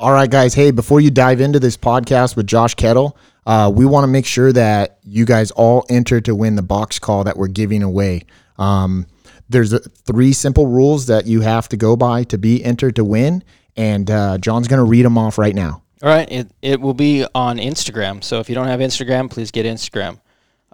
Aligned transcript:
All 0.00 0.12
right, 0.12 0.30
guys. 0.30 0.54
Hey, 0.54 0.70
before 0.70 1.02
you 1.02 1.10
dive 1.10 1.42
into 1.42 1.60
this 1.60 1.76
podcast 1.76 2.34
with 2.34 2.46
Josh 2.46 2.74
Kettle, 2.74 3.18
uh, 3.44 3.70
we 3.72 3.84
want 3.84 4.04
to 4.04 4.08
make 4.08 4.24
sure 4.24 4.50
that 4.50 4.98
you 5.04 5.26
guys 5.26 5.50
all 5.50 5.84
enter 5.90 6.22
to 6.22 6.34
win 6.34 6.56
the 6.56 6.62
box 6.62 6.98
call 6.98 7.24
that 7.24 7.36
we're 7.36 7.48
giving 7.48 7.82
away. 7.82 8.22
Um, 8.56 9.06
there's 9.50 9.74
a, 9.74 9.80
three 9.80 10.32
simple 10.32 10.66
rules 10.66 11.04
that 11.08 11.26
you 11.26 11.42
have 11.42 11.68
to 11.68 11.76
go 11.76 11.96
by 11.96 12.24
to 12.24 12.38
be 12.38 12.64
entered 12.64 12.96
to 12.96 13.04
win, 13.04 13.44
and 13.76 14.10
uh, 14.10 14.38
John's 14.38 14.68
going 14.68 14.78
to 14.78 14.84
read 14.84 15.04
them 15.04 15.18
off 15.18 15.36
right 15.36 15.54
now. 15.54 15.82
All 16.02 16.08
right, 16.08 16.32
it, 16.32 16.50
it 16.62 16.80
will 16.80 16.94
be 16.94 17.26
on 17.34 17.58
Instagram. 17.58 18.24
So 18.24 18.40
if 18.40 18.48
you 18.48 18.54
don't 18.54 18.68
have 18.68 18.80
Instagram, 18.80 19.30
please 19.30 19.50
get 19.50 19.66
Instagram. 19.66 20.20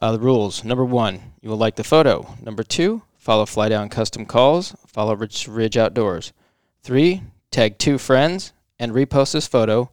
Uh, 0.01 0.13
the 0.13 0.21
rules 0.21 0.63
number 0.63 0.85
one, 0.85 1.33
you 1.43 1.51
will 1.51 1.57
like 1.57 1.75
the 1.75 1.83
photo. 1.83 2.33
Number 2.41 2.63
two, 2.63 3.03
follow 3.19 3.45
Fly 3.45 3.71
Down 3.71 3.89
Custom 3.89 4.25
Calls, 4.25 4.77
follow 4.87 5.17
Ridge, 5.17 5.49
Ridge 5.49 5.77
Outdoors. 5.77 6.33
Three, 6.85 7.25
tag 7.51 7.79
two 7.79 7.99
friends 7.99 8.53
and 8.79 8.93
repost 8.93 9.33
this 9.33 9.47
photo. 9.47 9.91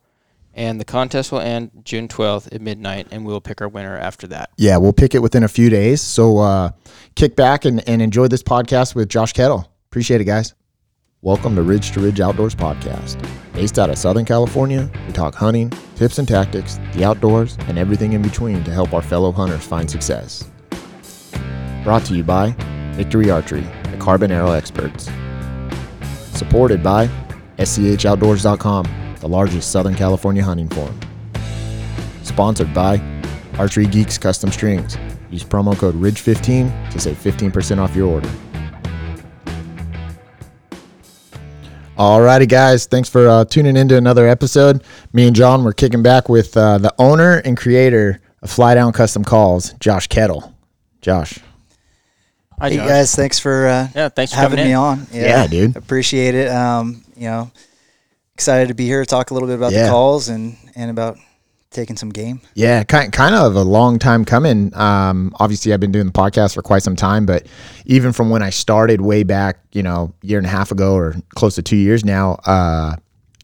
And 0.56 0.80
the 0.80 0.86
contest 0.86 1.32
will 1.32 1.40
end 1.40 1.72
June 1.84 2.08
12th 2.08 2.54
at 2.54 2.62
midnight, 2.62 3.08
and 3.10 3.26
we 3.26 3.34
will 3.34 3.41
pick 3.41 3.60
our 3.60 3.68
winner 3.68 3.98
after 3.98 4.28
that. 4.28 4.52
Yeah, 4.55 4.78
we'll 4.78 4.94
pick 4.94 5.16
it 5.16 5.20
within 5.20 5.44
a 5.44 5.48
few 5.48 5.70
days. 5.70 6.00
So 6.00 6.38
uh, 6.38 6.72
kick 7.16 7.36
back 7.36 7.66
and, 7.66 7.88
and 7.90 8.04
enjoy 8.04 8.27
this 8.27 8.44
podcast 8.44 8.94
with 8.94 9.10
Josh 9.10 9.34
Kettle. 9.34 9.68
Appreciate 9.90 10.22
it, 10.22 10.26
guys. 10.26 10.54
Welcome 11.24 11.55
to 11.55 11.64
Ridge 11.64 11.91
to 11.94 12.02
Ridge 12.02 12.20
Outdoors 12.20 12.54
Podcast. 12.54 13.26
Based 13.54 13.80
out 13.80 13.90
of 13.90 13.98
Southern 13.98 14.26
California, 14.26 14.91
we 15.08 15.13
talk 15.13 15.34
hunting, 15.34 15.72
tips 15.96 16.20
and 16.20 16.27
tactics, 16.27 16.80
the 16.94 17.04
outdoors, 17.04 17.58
and 17.62 17.80
everything 17.80 18.13
in 18.13 18.22
between 18.22 18.63
to 18.66 18.72
help 18.72 18.94
our 18.94 19.02
fellow 19.02 19.32
hunters 19.32 19.66
find 19.66 19.90
success. 19.90 20.52
Brought 21.84 22.05
to 22.05 22.13
you 22.13 22.24
by 22.24 22.52
Victory 22.91 23.32
Archery, 23.32 23.66
the 23.90 23.98
carbon 24.00 24.32
arrow 24.32 24.52
experts. 24.52 25.10
Supported 26.34 26.84
by 26.84 27.08
SCHOutdoors.com, 27.57 29.16
the 29.20 29.27
largest 29.27 29.71
Southern 29.71 29.95
California 29.95 30.43
hunting 30.43 30.70
forum. 30.70 30.99
Sponsored 32.23 32.73
by 32.73 33.02
Archery 33.57 33.85
Geeks 33.85 34.18
Custom 34.18 34.51
Strings. 34.51 34.98
Use 35.29 35.43
promo 35.43 35.77
code 35.77 35.95
RIDGE15 35.95 36.91
to 36.91 36.99
save 36.99 37.18
15% 37.18 37.77
off 37.79 37.95
your 37.95 38.07
order. 38.10 38.29
Alrighty, 41.98 42.49
guys. 42.49 42.87
Thanks 42.87 43.07
for 43.07 43.27
uh, 43.27 43.45
tuning 43.45 43.77
into 43.77 43.95
another 43.98 44.27
episode. 44.27 44.84
Me 45.13 45.27
and 45.27 45.35
John 45.35 45.63
were 45.63 45.73
kicking 45.73 46.01
back 46.01 46.27
with 46.27 46.57
uh, 46.57 46.79
the 46.79 46.93
owner 46.98 47.38
and 47.45 47.55
creator 47.55 48.20
of 48.41 48.49
Fly 48.49 48.73
Down 48.73 48.91
Custom 48.93 49.23
Calls, 49.23 49.73
Josh 49.79 50.07
Kettle. 50.07 50.55
Josh. 51.01 51.38
Hi, 52.60 52.70
Hey 52.70 52.77
Josh. 52.77 52.88
guys, 52.88 53.15
thanks 53.15 53.40
for 53.40 53.67
uh, 53.67 53.88
Yeah, 53.95 54.10
thanks 54.10 54.32
for 54.34 54.40
having 54.40 54.57
me 54.57 54.71
in. 54.71 54.77
on. 54.77 55.05
Yeah, 55.12 55.45
dude. 55.48 55.76
appreciate 55.76 56.34
it. 56.34 56.49
Um, 56.49 57.02
you 57.16 57.28
know, 57.28 57.52
excited 58.36 58.68
to 58.70 58.74
be 58.74 58.86
here 58.86 59.02
to 59.02 59.06
talk 59.06 59.32
a 59.32 59.34
little 59.34 59.48
bit 59.48 59.56
about 59.56 59.72
Yeah. 59.72 59.84
the 59.84 59.90
calls 59.90 60.30
and 60.30 60.58
and 60.76 60.90
about 60.90 61.18
taking 61.72 61.96
some 61.96 62.10
game. 62.10 62.40
Yeah, 62.54 62.84
kind 62.84 63.12
kind 63.12 63.34
of 63.36 63.56
a 63.56 63.64
long 63.64 63.98
time 64.00 64.25
coming. 64.25 64.72
Um, 64.75 65.34
obviously, 65.40 65.74
I've 65.74 65.80
been 65.80 65.91
doing 65.91 66.06
the 66.06 66.12
podcast 66.12 66.53
for 66.53 66.62
quite 66.62 66.84
some 66.84 66.96
time, 66.96 67.25
but 67.25 67.47
even 67.86 68.12
from 68.14 68.30
when 68.30 68.41
I 68.44 68.50
started 68.52 69.02
way 69.02 69.24
back, 69.24 69.58
you 69.72 69.84
know, 69.84 70.14
year 70.22 70.38
and 70.38 70.46
a 70.47 70.50
half 70.52 70.72
ago 70.72 70.94
or 70.94 71.16
close 71.36 71.56
to 71.56 71.62
two 71.64 71.75
years 71.78 72.06
now, 72.06 72.34
uh, 72.46 72.96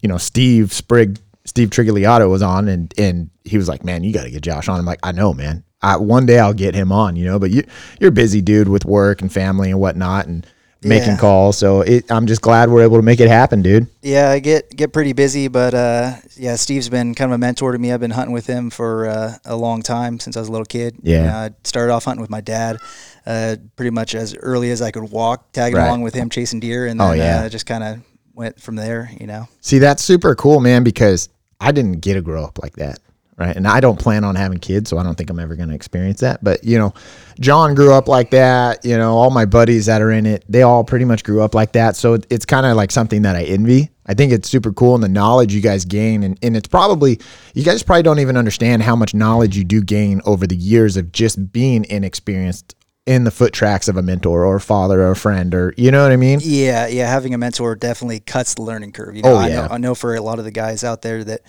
you 0.02 0.08
know, 0.08 0.16
Steve 0.18 0.72
Sprigg, 0.72 1.18
Steve 1.44 1.70
Trigliato 1.70 2.30
was 2.30 2.42
on, 2.42 2.68
and 2.68 2.94
and 2.96 3.30
he 3.44 3.56
was 3.56 3.68
like, 3.68 3.84
"Man, 3.84 4.04
you 4.04 4.12
got 4.12 4.24
to 4.24 4.30
get 4.30 4.42
Josh 4.42 4.68
on." 4.68 4.78
I'm 4.78 4.86
like, 4.86 5.00
"I 5.02 5.12
know, 5.12 5.32
man. 5.34 5.64
I, 5.82 5.96
one 5.96 6.26
day 6.26 6.38
I'll 6.38 6.52
get 6.54 6.74
him 6.74 6.92
on." 6.92 7.16
You 7.16 7.24
know, 7.24 7.38
but 7.38 7.50
you 7.50 7.64
you're 8.00 8.10
busy 8.12 8.40
dude 8.40 8.68
with 8.68 8.84
work 8.84 9.22
and 9.22 9.32
family 9.32 9.70
and 9.70 9.80
whatnot, 9.80 10.26
and 10.26 10.46
making 10.82 11.10
Yeah. 11.10 11.16
calls. 11.18 11.58
So 11.58 11.82
it, 11.82 12.10
I'm 12.10 12.26
just 12.26 12.40
glad 12.40 12.70
we're 12.70 12.82
able 12.82 12.96
to 12.96 13.02
make 13.02 13.20
it 13.20 13.28
happen, 13.28 13.62
dude. 13.62 13.86
Yeah, 14.02 14.30
I 14.30 14.38
get 14.38 14.70
get 14.74 14.92
pretty 14.92 15.12
busy, 15.12 15.48
but 15.48 15.74
uh, 15.74 16.12
yeah, 16.36 16.56
Steve's 16.56 16.88
been 16.88 17.14
kind 17.14 17.30
of 17.30 17.34
a 17.34 17.38
mentor 17.38 17.72
to 17.72 17.78
me. 17.78 17.92
I've 17.92 18.00
been 18.00 18.10
hunting 18.12 18.32
with 18.32 18.46
him 18.46 18.70
for 18.70 19.06
uh, 19.06 19.34
a 19.44 19.56
long 19.56 19.82
time 19.82 20.18
since 20.18 20.36
I 20.36 20.40
was 20.40 20.48
a 20.48 20.52
little 20.52 20.64
kid. 20.64 20.96
Yeah. 21.02 21.16
You 21.18 21.26
know, 21.26 21.34
I 21.36 21.50
started 21.64 21.92
off 21.92 22.04
hunting 22.04 22.20
with 22.22 22.30
my 22.30 22.40
dad, 22.40 22.78
uh, 23.26 23.56
pretty 23.76 23.90
much 23.90 24.14
as 24.14 24.34
early 24.36 24.70
as 24.70 24.80
I 24.82 24.90
could 24.90 25.10
walk, 25.10 25.52
tagging 25.52 25.76
Right. 25.76 25.86
along 25.86 26.02
with 26.02 26.14
him 26.14 26.30
chasing 26.30 26.60
deer, 26.60 26.86
and 26.86 27.00
Oh, 27.00 27.08
then 27.10 27.18
yeah. 27.18 27.40
uh, 27.42 27.48
just 27.48 27.66
kind 27.66 27.84
of 27.84 27.98
went 28.34 28.60
from 28.60 28.76
there. 28.76 29.10
You 29.20 29.26
know. 29.26 29.48
See, 29.60 29.78
that's 29.78 30.02
super 30.02 30.34
cool, 30.34 30.60
man, 30.60 30.82
because 30.82 31.28
I 31.60 31.72
didn't 31.72 32.00
get 32.00 32.14
to 32.14 32.22
grow 32.22 32.42
up 32.44 32.58
like 32.62 32.76
that. 32.76 33.00
Right. 33.40 33.56
And 33.56 33.66
I 33.66 33.80
don't 33.80 33.98
plan 33.98 34.22
on 34.22 34.34
having 34.34 34.58
kids, 34.58 34.90
so 34.90 34.98
I 34.98 35.02
don't 35.02 35.14
think 35.16 35.30
I'm 35.30 35.38
ever 35.38 35.56
going 35.56 35.70
to 35.70 35.74
experience 35.74 36.20
that. 36.20 36.44
But, 36.44 36.62
you 36.62 36.76
know, 36.78 36.92
John 37.40 37.74
grew 37.74 37.90
up 37.94 38.06
like 38.06 38.30
that. 38.32 38.84
You 38.84 38.98
know, 38.98 39.16
all 39.16 39.30
my 39.30 39.46
buddies 39.46 39.86
that 39.86 40.02
are 40.02 40.10
in 40.10 40.26
it, 40.26 40.44
they 40.46 40.60
all 40.60 40.84
pretty 40.84 41.06
much 41.06 41.24
grew 41.24 41.40
up 41.40 41.54
like 41.54 41.72
that. 41.72 41.96
So 41.96 42.18
it's 42.28 42.44
kind 42.44 42.66
of 42.66 42.76
like 42.76 42.90
something 42.90 43.22
that 43.22 43.36
I 43.36 43.44
envy. 43.44 43.88
I 44.04 44.12
think 44.12 44.32
it's 44.32 44.46
super 44.46 44.74
cool 44.74 44.94
and 44.94 45.02
the 45.02 45.08
knowledge 45.08 45.54
you 45.54 45.62
guys 45.62 45.86
gain. 45.86 46.22
And, 46.22 46.38
and 46.42 46.54
it's 46.54 46.68
probably, 46.68 47.18
you 47.54 47.64
guys 47.64 47.82
probably 47.82 48.02
don't 48.02 48.18
even 48.18 48.36
understand 48.36 48.82
how 48.82 48.94
much 48.94 49.14
knowledge 49.14 49.56
you 49.56 49.64
do 49.64 49.80
gain 49.82 50.20
over 50.26 50.46
the 50.46 50.56
years 50.56 50.98
of 50.98 51.10
just 51.10 51.50
being 51.50 51.86
inexperienced 51.88 52.74
in 53.06 53.24
the 53.24 53.30
foot 53.30 53.54
tracks 53.54 53.88
of 53.88 53.96
a 53.96 54.02
mentor 54.02 54.44
or 54.44 54.56
a 54.56 54.60
father 54.60 55.00
or 55.00 55.12
a 55.12 55.16
friend 55.16 55.54
or, 55.54 55.72
you 55.78 55.90
know 55.90 56.02
what 56.02 56.12
I 56.12 56.16
mean? 56.16 56.40
Yeah, 56.42 56.88
yeah, 56.88 57.08
having 57.08 57.32
a 57.32 57.38
mentor 57.38 57.74
definitely 57.74 58.20
cuts 58.20 58.52
the 58.54 58.62
learning 58.62 58.92
curve. 58.92 59.16
You 59.16 59.22
know, 59.22 59.32
Oh, 59.32 59.36
I 59.36 59.48
yeah. 59.48 59.54
know 59.62 59.68
I 59.70 59.78
know 59.78 59.94
for 59.94 60.14
a 60.14 60.20
lot 60.20 60.38
of 60.38 60.44
the 60.44 60.50
guys 60.50 60.84
out 60.84 61.00
there 61.00 61.24
that 61.24 61.40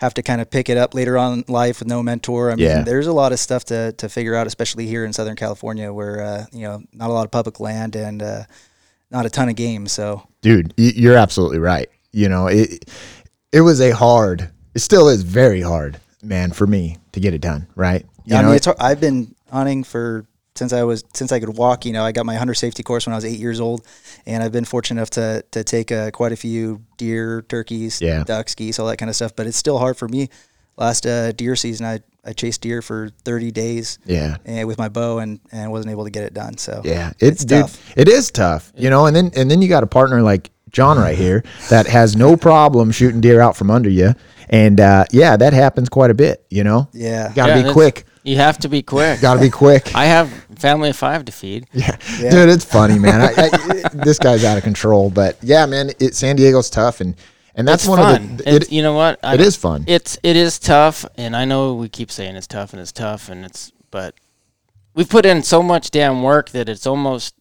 have 0.00 0.14
to 0.14 0.22
kind 0.22 0.40
of 0.40 0.50
pick 0.50 0.68
it 0.68 0.76
up 0.78 0.94
later 0.94 1.18
on 1.18 1.38
in 1.40 1.44
life 1.48 1.78
with 1.80 1.88
no 1.88 2.02
mentor. 2.02 2.50
I 2.50 2.54
mean, 2.56 2.64
Yeah. 2.66 2.82
there's 2.82 3.06
a 3.06 3.12
lot 3.12 3.32
of 3.32 3.38
stuff 3.38 3.64
to, 3.66 3.92
to 3.92 4.08
figure 4.08 4.34
out, 4.34 4.46
especially 4.46 4.86
here 4.86 5.04
in 5.04 5.12
Southern 5.12 5.36
California, 5.36 5.92
where 5.92 6.22
uh, 6.22 6.46
you 6.52 6.62
know 6.62 6.82
not 6.92 7.10
a 7.10 7.12
lot 7.12 7.24
of 7.24 7.30
public 7.30 7.60
land 7.60 7.96
and 7.96 8.22
uh, 8.22 8.44
not 9.10 9.26
a 9.26 9.30
ton 9.30 9.48
of 9.48 9.56
game. 9.56 9.86
So 9.86 10.26
dude 10.42 10.72
you're 10.76 11.16
absolutely 11.16 11.58
right 11.58 11.88
you 12.12 12.28
know 12.28 12.46
it 12.46 12.84
it 13.52 13.60
was 13.60 13.80
a 13.80 13.90
hard 13.90 14.50
it 14.74 14.78
still 14.78 15.08
is 15.08 15.22
very 15.22 15.60
hard 15.60 16.00
man 16.22 16.50
for 16.50 16.66
me 16.66 16.96
to 17.12 17.20
get 17.20 17.34
it 17.34 17.40
done 17.42 17.66
right 17.76 18.06
you 18.24 18.34
I 18.34 18.40
know 18.40 18.48
mean, 18.48 18.56
it's, 18.56 18.64
hard- 18.66 18.78
I've 18.80 19.00
been 19.00 19.34
hunting 19.52 19.84
for 19.84 20.24
since 20.56 20.72
I 20.72 20.82
was 20.84 21.04
since 21.14 21.30
I 21.30 21.40
could 21.40 21.56
walk. 21.56 21.84
You 21.86 21.92
know, 21.92 22.02
I 22.04 22.12
got 22.12 22.24
my 22.26 22.36
hunter 22.36 22.54
safety 22.54 22.82
course 22.82 23.06
when 23.06 23.12
I 23.12 23.16
was 23.16 23.24
eight 23.24 23.38
years 23.38 23.60
old, 23.60 23.86
and 24.26 24.42
I've 24.42 24.52
been 24.52 24.64
fortunate 24.64 25.00
enough 25.00 25.10
to 25.10 25.44
to 25.50 25.64
take 25.64 25.90
uh, 25.92 26.10
quite 26.10 26.32
a 26.32 26.36
few 26.36 26.82
deer, 26.96 27.42
turkeys, 27.48 28.00
Yeah. 28.00 28.24
ducks, 28.24 28.54
geese, 28.54 28.78
all 28.78 28.86
that 28.88 28.96
kind 28.98 29.08
of 29.08 29.16
stuff. 29.16 29.34
But 29.36 29.46
it's 29.46 29.56
still 29.56 29.78
hard 29.78 29.96
for 29.96 30.08
me. 30.08 30.28
Last 30.76 31.06
uh, 31.06 31.32
deer 31.32 31.56
season, 31.56 31.86
I 31.86 32.00
I 32.24 32.32
chased 32.32 32.60
deer 32.62 32.82
for 32.82 33.10
thirty 33.24 33.50
days. 33.50 33.98
yeah 34.06 34.36
And 34.44 34.66
with 34.68 34.78
my 34.78 34.88
bow 34.88 35.18
and 35.18 35.40
and 35.52 35.70
wasn't 35.70 35.90
able 35.92 36.04
to 36.04 36.10
get 36.10 36.24
it 36.24 36.34
done. 36.34 36.56
So 36.58 36.82
yeah 36.84 37.10
it's, 37.18 37.42
It's 37.42 37.44
dude, 37.44 37.60
tough. 37.62 37.92
it 37.96 38.08
is 38.08 38.30
tough 38.30 38.72
you 38.76 38.90
know 38.90 39.06
and 39.06 39.14
then 39.16 39.30
and 39.36 39.50
then 39.50 39.62
you 39.62 39.68
got 39.68 39.82
a 39.82 39.86
partner 39.86 40.20
like 40.22 40.50
john 40.70 40.96
right 40.98 41.16
here 41.18 41.42
that 41.70 41.86
has 41.86 42.14
no 42.14 42.36
problem 42.36 42.90
shooting 42.92 43.20
deer 43.20 43.40
out 43.40 43.56
from 43.56 43.70
under 43.70 43.88
you 43.90 44.14
and 44.50 44.78
uh 44.80 45.04
yeah 45.10 45.36
that 45.36 45.52
happens 45.52 45.88
quite 45.88 46.10
a 46.10 46.14
bit 46.14 46.44
you 46.50 46.62
know 46.62 46.88
yeah, 46.92 47.32
gotta 47.34 47.56
Yeah, 47.56 47.62
be 47.64 47.72
quick 47.72 48.04
You 48.22 48.36
have 48.36 48.58
to 48.58 48.68
be 48.68 48.82
quick. 48.82 49.20
gotta 49.20 49.40
be 49.40 49.50
quick 49.50 49.94
I 49.96 50.04
have 50.06 50.30
family 50.60 50.90
of 50.90 50.96
five 50.96 51.24
to 51.24 51.32
feed. 51.32 51.66
Yeah. 51.72 51.96
Yeah. 52.18 52.30
dude, 52.30 52.48
it's 52.50 52.64
funny, 52.64 52.98
man. 52.98 53.20
I, 53.20 53.32
I, 53.36 53.88
this 54.04 54.18
guy's 54.18 54.44
out 54.44 54.56
of 54.58 54.62
control, 54.64 55.10
but 55.10 55.36
yeah, 55.42 55.66
man, 55.66 55.90
it, 55.98 56.14
San 56.14 56.36
Diego's 56.36 56.70
tough, 56.70 57.00
and 57.00 57.16
and 57.54 57.66
that's 57.66 57.82
it's 57.84 57.88
one 57.88 57.98
fun. 57.98 58.22
of 58.22 58.38
the. 58.38 58.54
It, 58.56 58.72
you 58.72 58.82
know 58.82 58.94
what? 58.94 59.18
I- 59.22 59.34
it 59.34 59.40
is 59.40 59.56
fun. 59.56 59.84
It's 59.86 60.18
it 60.22 60.36
is 60.36 60.58
tough, 60.58 61.04
and 61.16 61.34
I 61.34 61.44
know 61.44 61.74
we 61.74 61.88
keep 61.88 62.10
saying 62.10 62.36
it's 62.36 62.46
tough 62.46 62.72
and 62.72 62.80
it's 62.80 62.92
tough 62.92 63.28
and 63.28 63.44
it's, 63.44 63.72
but 63.90 64.14
we've 64.94 65.08
put 65.08 65.26
in 65.26 65.42
so 65.42 65.62
much 65.62 65.90
damn 65.90 66.22
work 66.22 66.50
that 66.50 66.68
it's 66.68 66.86
almost, 66.86 67.34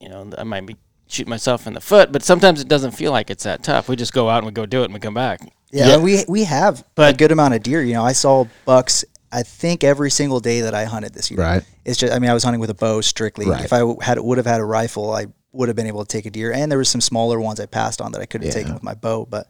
you 0.00 0.08
know, 0.08 0.30
I 0.36 0.44
might 0.44 0.66
be 0.66 0.76
shooting 1.06 1.30
myself 1.30 1.66
in 1.66 1.72
the 1.72 1.80
foot, 1.80 2.12
but 2.12 2.22
sometimes 2.22 2.60
it 2.60 2.68
doesn't 2.68 2.90
feel 2.92 3.12
like 3.12 3.30
it's 3.30 3.44
that 3.44 3.62
tough. 3.62 3.88
We 3.88 3.96
just 3.96 4.12
go 4.12 4.28
out 4.28 4.38
and 4.38 4.46
we 4.46 4.52
go 4.52 4.66
do 4.66 4.82
it 4.82 4.86
and 4.86 4.94
we 4.94 5.00
come 5.00 5.14
back. 5.14 5.40
yeah. 5.70 5.88
Yeah. 5.88 5.96
We 5.98 6.24
we 6.28 6.44
have 6.44 6.84
a 6.98 7.12
good 7.14 7.32
amount 7.32 7.54
of 7.54 7.62
deer. 7.62 7.80
You 7.82 7.94
know, 7.94 8.04
I 8.04 8.12
saw 8.12 8.44
bucks. 8.66 9.04
I 9.30 9.42
think 9.42 9.84
every 9.84 10.10
single 10.10 10.40
day 10.40 10.62
that 10.62 10.74
I 10.74 10.84
hunted 10.84 11.14
this 11.14 11.30
year. 11.30 11.40
Right. 11.40 11.62
It's 11.84 11.98
just. 11.98 12.12
I 12.12 12.18
mean, 12.18 12.30
I 12.30 12.34
was 12.34 12.44
hunting 12.44 12.60
with 12.60 12.70
a 12.70 12.74
bow 12.74 13.00
strictly. 13.00 13.46
Right. 13.46 13.64
If 13.64 13.72
I 13.72 13.82
had 14.02 14.18
would 14.18 14.38
have 14.38 14.46
had 14.46 14.60
a 14.60 14.64
rifle, 14.64 15.12
I 15.12 15.26
would 15.52 15.68
have 15.68 15.76
been 15.76 15.86
able 15.86 16.04
to 16.04 16.08
take 16.08 16.26
a 16.26 16.30
deer. 16.30 16.52
And 16.52 16.70
there 16.70 16.78
was 16.78 16.88
some 16.88 17.00
smaller 17.00 17.40
ones 17.40 17.58
I 17.60 17.66
passed 17.66 18.00
on 18.00 18.12
that 18.12 18.20
I 18.20 18.26
could 18.26 18.42
have 18.42 18.48
Yeah. 18.54 18.60
taken 18.60 18.74
with 18.74 18.82
my 18.82 18.94
bow. 18.94 19.26
But 19.28 19.48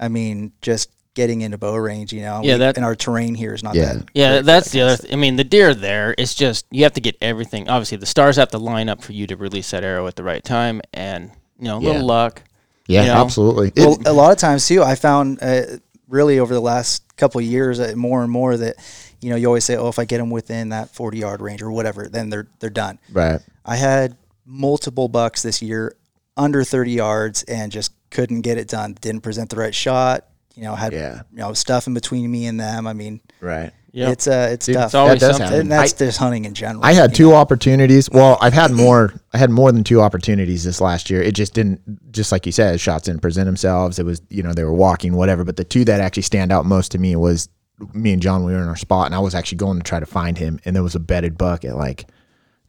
I 0.00 0.08
mean, 0.08 0.52
just 0.60 0.90
getting 1.14 1.42
into 1.42 1.58
bow 1.58 1.76
range, 1.76 2.12
you 2.12 2.22
know. 2.22 2.40
Yeah, 2.42 2.54
we- 2.54 2.58
that- 2.60 2.76
and 2.76 2.84
our 2.86 2.94
terrain 2.96 3.34
here 3.34 3.52
is 3.54 3.62
not 3.62 3.74
Yeah. 3.74 3.92
that. 3.94 4.04
Yeah, 4.14 4.30
great 4.32 4.44
that's 4.46 4.66
that 4.66 4.72
the 4.72 4.80
other. 4.82 4.92
of 4.94 5.00
Th- 5.02 5.12
I 5.12 5.16
mean, 5.16 5.36
the 5.36 5.44
deer 5.44 5.74
there. 5.74 6.14
It's 6.16 6.34
just 6.34 6.64
you 6.70 6.82
have 6.84 6.94
to 6.94 7.00
get 7.00 7.16
everything. 7.20 7.68
Obviously, 7.68 7.98
the 7.98 8.06
stars 8.06 8.36
have 8.36 8.48
to 8.50 8.58
line 8.58 8.88
up 8.88 9.02
for 9.02 9.12
you 9.12 9.26
to 9.26 9.36
release 9.36 9.70
that 9.72 9.84
arrow 9.84 10.06
at 10.06 10.16
the 10.16 10.22
right 10.24 10.42
time, 10.42 10.80
and 10.94 11.30
you 11.58 11.66
know, 11.68 11.78
a 11.78 11.80
little 11.80 12.06
luck. 12.06 12.42
yeah, 12.88 13.02
you 13.02 13.08
know? 13.08 13.14
absolutely. 13.24 13.68
It- 13.76 13.86
well, 13.86 13.98
a 14.06 14.12
lot 14.12 14.32
of 14.32 14.38
times 14.38 14.66
too, 14.66 14.82
I 14.82 14.94
found 14.96 15.38
uh, 15.42 15.62
really 16.08 16.38
over 16.38 16.52
the 16.54 16.60
last 16.60 17.02
couple 17.16 17.40
of 17.40 17.44
years, 17.46 17.78
uh, 17.78 17.92
more 17.94 18.22
and 18.22 18.30
more 18.32 18.56
that 18.56 18.76
you 19.22 19.30
know 19.30 19.36
you 19.36 19.46
always 19.46 19.64
say, 19.64 19.76
oh, 19.76 19.88
if 19.88 19.98
I 19.98 20.04
get 20.04 20.18
them 20.18 20.30
within 20.30 20.68
that 20.70 20.90
forty 20.90 21.18
yard 21.18 21.40
range 21.40 21.62
or 21.62 21.70
whatever, 21.72 22.08
then 22.08 22.28
they're 22.28 22.48
they're 22.60 22.70
done. 22.70 22.98
right. 23.12 23.40
I 23.64 23.76
had 23.76 24.16
multiple 24.44 25.08
bucks 25.08 25.42
this 25.42 25.62
year 25.62 25.94
under 26.36 26.64
thirty 26.64 26.92
yards 26.92 27.42
and 27.44 27.70
just 27.72 27.92
couldn't 28.10 28.40
get 28.42 28.58
it 28.58 28.68
done. 28.68 28.96
Didn't 29.00 29.20
present 29.22 29.50
the 29.50 29.56
right 29.56 29.74
shot. 29.74 30.26
You 30.54 30.64
know, 30.64 30.74
had 30.74 30.92
Yeah. 30.92 31.22
you 31.30 31.38
know 31.38 31.52
stuff 31.54 31.86
in 31.86 31.94
between 31.94 32.30
me 32.30 32.46
and 32.46 32.58
them. 32.60 32.86
I 32.86 32.92
mean, 32.92 33.20
Right. 33.40 33.72
Yeah. 33.94 34.08
It's 34.10 34.26
uh, 34.26 34.48
it's 34.52 34.64
Dude, 34.66 34.74
tough. 34.76 34.86
It's 34.86 34.94
always 34.94 35.20
does 35.20 35.36
something. 35.36 35.44
happen. 35.46 35.60
and 35.60 35.70
that's 35.72 35.92
I- 35.94 36.06
just 36.06 36.18
hunting 36.18 36.46
in 36.46 36.54
general. 36.54 36.82
I 36.84 36.92
had 36.94 37.14
two 37.14 37.30
know? 37.30 37.36
opportunities. 37.36 38.08
Well, 38.10 38.38
I've 38.40 38.54
had 38.54 38.70
more. 38.70 39.12
I 39.34 39.38
had 39.38 39.50
more 39.50 39.70
than 39.70 39.84
two 39.84 40.00
opportunities 40.00 40.64
this 40.64 40.80
last 40.80 41.10
year. 41.10 41.20
It 41.22 41.34
just 41.34 41.52
didn't, 41.52 42.10
just 42.10 42.32
like 42.32 42.46
you 42.46 42.52
said, 42.52 42.80
shots 42.80 43.04
didn't 43.04 43.20
present 43.20 43.44
themselves. 43.46 43.98
It 43.98 44.06
was, 44.06 44.22
you 44.30 44.42
know, 44.42 44.54
they 44.54 44.64
were 44.64 44.72
walking, 44.72 45.14
whatever. 45.14 45.44
But 45.44 45.56
the 45.58 45.64
two 45.64 45.84
that 45.84 46.00
actually 46.00 46.22
stand 46.22 46.50
out 46.52 46.64
most 46.64 46.92
to 46.92 46.98
me 46.98 47.16
was 47.16 47.50
me 47.92 48.12
and 48.12 48.22
John. 48.22 48.44
We 48.44 48.52
were 48.52 48.62
in 48.62 48.68
our 48.68 48.76
spot, 48.76 49.06
and 49.06 49.14
I 49.14 49.18
was 49.18 49.34
actually 49.34 49.58
going 49.58 49.78
to 49.78 49.84
try 49.84 50.00
to 50.00 50.06
find 50.06 50.38
him, 50.38 50.60
and 50.64 50.74
there 50.74 50.82
was 50.82 50.94
a 50.94 51.00
bedded 51.00 51.36
buck 51.38 51.64
at 51.64 51.76
like, 51.76 52.06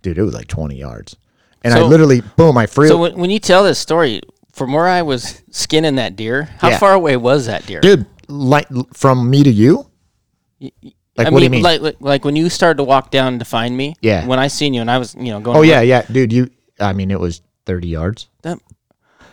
dude, 0.02 0.18
it 0.18 0.24
was 0.24 0.34
like 0.34 0.48
twenty 0.48 0.76
yards, 0.78 1.16
and 1.64 1.74
I 1.74 1.82
literally, 1.84 2.22
boom, 2.38 2.58
I 2.58 2.66
free. 2.66 2.88
So 2.88 2.98
when, 2.98 3.18
when 3.18 3.30
you 3.30 3.40
tell 3.40 3.64
this 3.64 3.80
story, 3.80 4.22
from 4.52 4.74
where 4.74 4.88
I 4.88 5.02
was 5.02 5.42
skinning 5.52 5.96
that 5.96 6.16
deer, 6.16 6.44
how 6.60 6.70
Yeah. 6.70 6.78
far 6.78 6.94
away 6.94 7.18
was 7.18 7.46
that 7.48 7.66
deer? 7.66 7.82
dude, 7.82 8.06
like 8.28 8.68
from 8.94 9.30
me 9.30 9.44
to 9.44 9.50
you. 9.52 9.88
Like, 10.60 11.28
I 11.28 11.30
what 11.30 11.34
mean, 11.34 11.40
do 11.40 11.44
you 11.44 11.50
mean? 11.50 11.82
Like, 11.82 11.96
like, 12.00 12.26
when 12.26 12.36
you 12.36 12.50
started 12.50 12.78
to 12.78 12.84
walk 12.84 13.12
down 13.12 13.38
to 13.40 13.46
find 13.46 13.78
me. 13.78 13.96
Yeah. 14.02 14.26
When 14.26 14.40
I 14.40 14.48
seen 14.48 14.74
you 14.74 14.82
and 14.82 14.90
I 14.90 14.98
was, 14.98 15.14
you 15.14 15.32
know, 15.32 15.40
going. 15.40 15.58
oh 15.58 15.62
yeah, 15.62 15.82
yeah, 15.82 16.02
dude. 16.12 16.34
You, 16.34 16.50
I 16.80 16.94
mean, 16.94 17.12
it 17.12 17.20
was 17.20 17.42
thirty 17.68 17.88
yards, 17.90 18.30
That, 18.42 18.58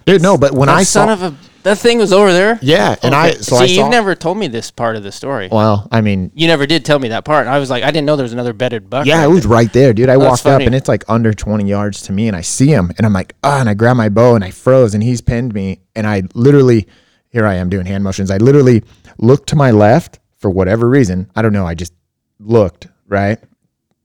dude. 0.06 0.22
No, 0.22 0.36
but 0.38 0.52
when 0.52 0.66
that 0.68 0.76
I 0.78 0.82
son 0.82 1.08
saw, 1.08 1.12
of 1.26 1.32
a 1.34 1.36
that 1.62 1.76
thing 1.76 1.98
was 1.98 2.10
over 2.12 2.32
there. 2.32 2.58
yeah, 2.62 2.96
and 3.02 3.14
I, 3.14 3.30
Okay. 3.32 3.38
so 3.38 3.56
See, 3.56 3.64
I 3.64 3.66
saw. 3.66 3.72
you've 3.82 3.90
never 3.90 4.14
told 4.14 4.38
me 4.38 4.46
this 4.48 4.70
part 4.70 4.96
of 4.96 5.02
the 5.02 5.12
story. 5.12 5.48
well, 5.52 5.86
I 5.92 6.00
mean, 6.00 6.30
You 6.34 6.46
never 6.46 6.66
did 6.66 6.86
tell 6.86 6.98
me 6.98 7.08
that 7.08 7.26
part. 7.26 7.46
And 7.46 7.54
I 7.54 7.58
was 7.58 7.68
like, 7.68 7.82
I 7.84 7.90
didn't 7.90 8.06
know 8.06 8.16
there 8.16 8.24
was 8.24 8.32
another 8.32 8.54
bedded 8.54 8.88
buck. 8.88 9.04
Yeah, 9.04 9.18
right 9.18 9.24
it 9.24 9.28
was 9.28 9.42
there. 9.42 9.50
right 9.52 9.72
there, 9.72 9.92
dude. 9.92 10.08
I 10.08 10.16
walked 10.16 10.42
funny. 10.42 10.64
up 10.64 10.66
and 10.66 10.74
it's 10.74 10.88
like 10.88 11.04
under 11.06 11.34
20 11.34 11.68
yards 11.68 12.00
to 12.02 12.12
me, 12.12 12.28
and 12.28 12.36
I 12.36 12.40
see 12.40 12.68
him, 12.68 12.90
and 12.96 13.04
I'm 13.06 13.12
like, 13.12 13.34
ah, 13.44 13.60
and 13.60 13.68
I 13.68 13.74
grab 13.74 13.96
my 13.98 14.08
bow 14.08 14.34
and 14.36 14.42
I 14.42 14.50
froze, 14.52 14.94
and 14.94 15.02
he's 15.02 15.20
pinned 15.20 15.52
me, 15.52 15.80
and 15.94 16.06
I 16.06 16.22
literally, 16.34 16.86
here 17.28 17.44
I 17.44 17.56
am 17.56 17.68
doing 17.68 17.84
hand 17.84 18.04
motions. 18.04 18.30
I 18.30 18.38
literally 18.38 18.82
looked 19.18 19.50
to 19.50 19.56
my 19.56 19.70
left 19.70 20.18
for 20.38 20.48
whatever 20.50 20.88
reason. 20.88 21.30
I 21.36 21.42
don't 21.42 21.52
know. 21.52 21.66
I 21.66 21.74
just 21.74 21.92
looked 22.38 22.86
right, 23.06 23.38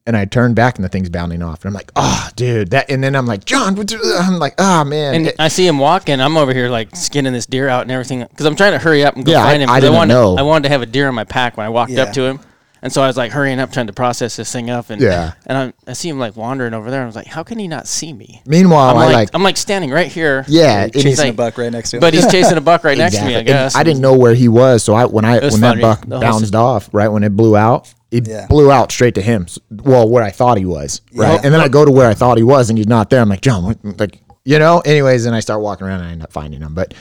and 0.08 0.16
I 0.16 0.26
turned 0.26 0.56
back, 0.56 0.76
and 0.76 0.86
the 0.86 0.90
thing's 0.90 1.10
bounding 1.10 1.42
off, 1.42 1.64
and 1.66 1.70
I'm 1.70 1.74
like, 1.74 1.92
oh, 1.96 2.30
dude, 2.36 2.70
that, 2.72 2.92
and 2.92 3.04
then 3.04 3.16
I'm 3.16 3.26
like, 3.26 3.44
John, 3.44 3.76
what 3.76 3.92
I'm 4.20 4.38
like, 4.38 4.54
oh, 4.60 4.84
man, 4.84 5.16
And 5.16 5.28
It- 5.28 5.36
I 5.40 5.48
see 5.48 5.66
him 5.66 5.80
walking. 5.80 6.22
I'm 6.22 6.38
over 6.38 6.54
here 6.54 6.70
like 6.70 6.96
skinning 6.96 7.34
this 7.34 7.46
deer 7.48 7.68
out 7.70 7.82
and 7.84 7.92
everything 7.92 8.20
because 8.30 8.46
I'm 8.46 8.56
trying 8.56 8.74
to 8.74 8.80
hurry 8.80 9.04
up 9.04 9.16
and 9.16 9.26
go 9.26 9.32
Yeah, 9.32 9.44
I- 9.44 9.50
find 9.52 9.64
him. 9.64 9.70
I 9.70 9.74
'cause 9.74 9.82
didn't 9.82 9.96
wanted, 9.96 10.14
know. 10.14 10.38
I 10.38 10.44
wanted 10.44 10.64
to 10.64 10.70
have 10.70 10.82
a 10.84 10.86
deer 10.86 11.10
in 11.10 11.16
my 11.16 11.24
pack 11.24 11.58
when 11.58 11.66
I 11.66 11.70
walked 11.70 11.92
Yeah. 11.92 12.04
up 12.04 12.14
to 12.14 12.22
him, 12.24 12.40
and 12.84 12.94
so 12.94 13.02
I 13.02 13.08
was 13.08 13.18
like 13.18 13.32
hurrying 13.32 13.60
up, 13.60 13.72
trying 13.72 13.88
to 13.88 13.94
process 13.94 14.36
this 14.36 14.52
thing 14.52 14.70
up. 14.70 14.92
And 14.92 15.02
Yeah. 15.02 15.32
and 15.48 15.58
I, 15.58 15.74
I 15.90 15.94
see 15.94 16.08
him 16.10 16.20
like 16.20 16.36
wandering 16.38 16.76
over 16.76 16.92
there. 16.92 17.02
I 17.02 17.06
was 17.08 17.16
like, 17.16 17.26
how 17.26 17.42
can 17.42 17.58
he 17.58 17.68
not 17.68 17.88
see 17.88 18.14
me? 18.14 18.44
meanwhile, 18.46 18.92
I'm 18.92 18.98
I 18.98 19.06
like, 19.06 19.14
like, 19.16 19.30
I'm 19.34 19.42
like 19.42 19.58
standing 19.58 19.90
right 19.90 20.08
here. 20.12 20.46
yeah, 20.48 20.88
chasing 20.88 21.10
he's 21.10 21.20
a 21.20 21.32
buck 21.32 21.58
right 21.58 21.72
next 21.72 21.90
to 21.92 21.98
him. 21.98 22.02
But 22.02 22.14
he's 22.14 22.30
chasing 22.32 22.58
a 22.60 22.62
buck 22.62 22.84
right 22.84 22.96
next 22.98 23.16
to 23.16 23.22
me. 23.26 23.36
I 23.36 23.40
Exactly. 23.40 23.54
And 23.54 23.60
guess. 23.66 23.76
I 23.76 23.82
didn't 23.82 24.02
know 24.02 24.14
where 24.16 24.36
he 24.36 24.48
was, 24.50 24.84
so 24.84 24.94
I 24.94 25.06
when 25.06 25.26
I 25.26 25.40
when 25.40 25.50
funny. 25.60 25.82
that 25.82 26.08
buck 26.08 26.08
bounced 26.08 26.54
off, 26.54 26.90
right 26.92 27.08
when 27.08 27.24
it 27.24 27.36
blew 27.36 27.58
out, 27.58 27.92
it 28.18 28.28
Yeah. 28.28 28.48
blew 28.48 28.72
out 28.72 28.92
straight 28.92 29.16
to 29.16 29.22
him. 29.22 29.48
Well, 29.72 30.08
where 30.10 30.24
I 30.24 30.32
thought 30.32 30.58
he 30.58 30.66
was, 30.66 31.02
right, 31.14 31.34
Yeah. 31.34 31.42
and 31.44 31.54
then 31.54 31.62
I 31.62 31.68
go 31.68 31.86
to 31.86 31.92
where 31.92 32.08
I 32.10 32.14
thought 32.14 32.38
he 32.38 32.44
was, 32.44 32.70
and 32.70 32.78
he's 32.78 32.88
not 32.88 33.10
there. 33.10 33.22
I'm 33.22 33.30
like, 33.30 33.42
John, 33.42 33.64
what? 33.64 33.78
like, 34.00 34.22
you 34.44 34.60
know. 34.60 34.80
Anyways, 34.86 35.26
and 35.26 35.36
I 35.36 35.40
start 35.40 35.62
walking 35.62 35.86
around, 35.88 36.02
and 36.02 36.10
I 36.10 36.12
end 36.12 36.24
up 36.24 36.32
finding 36.32 36.62
him. 36.62 36.74
But 36.74 36.94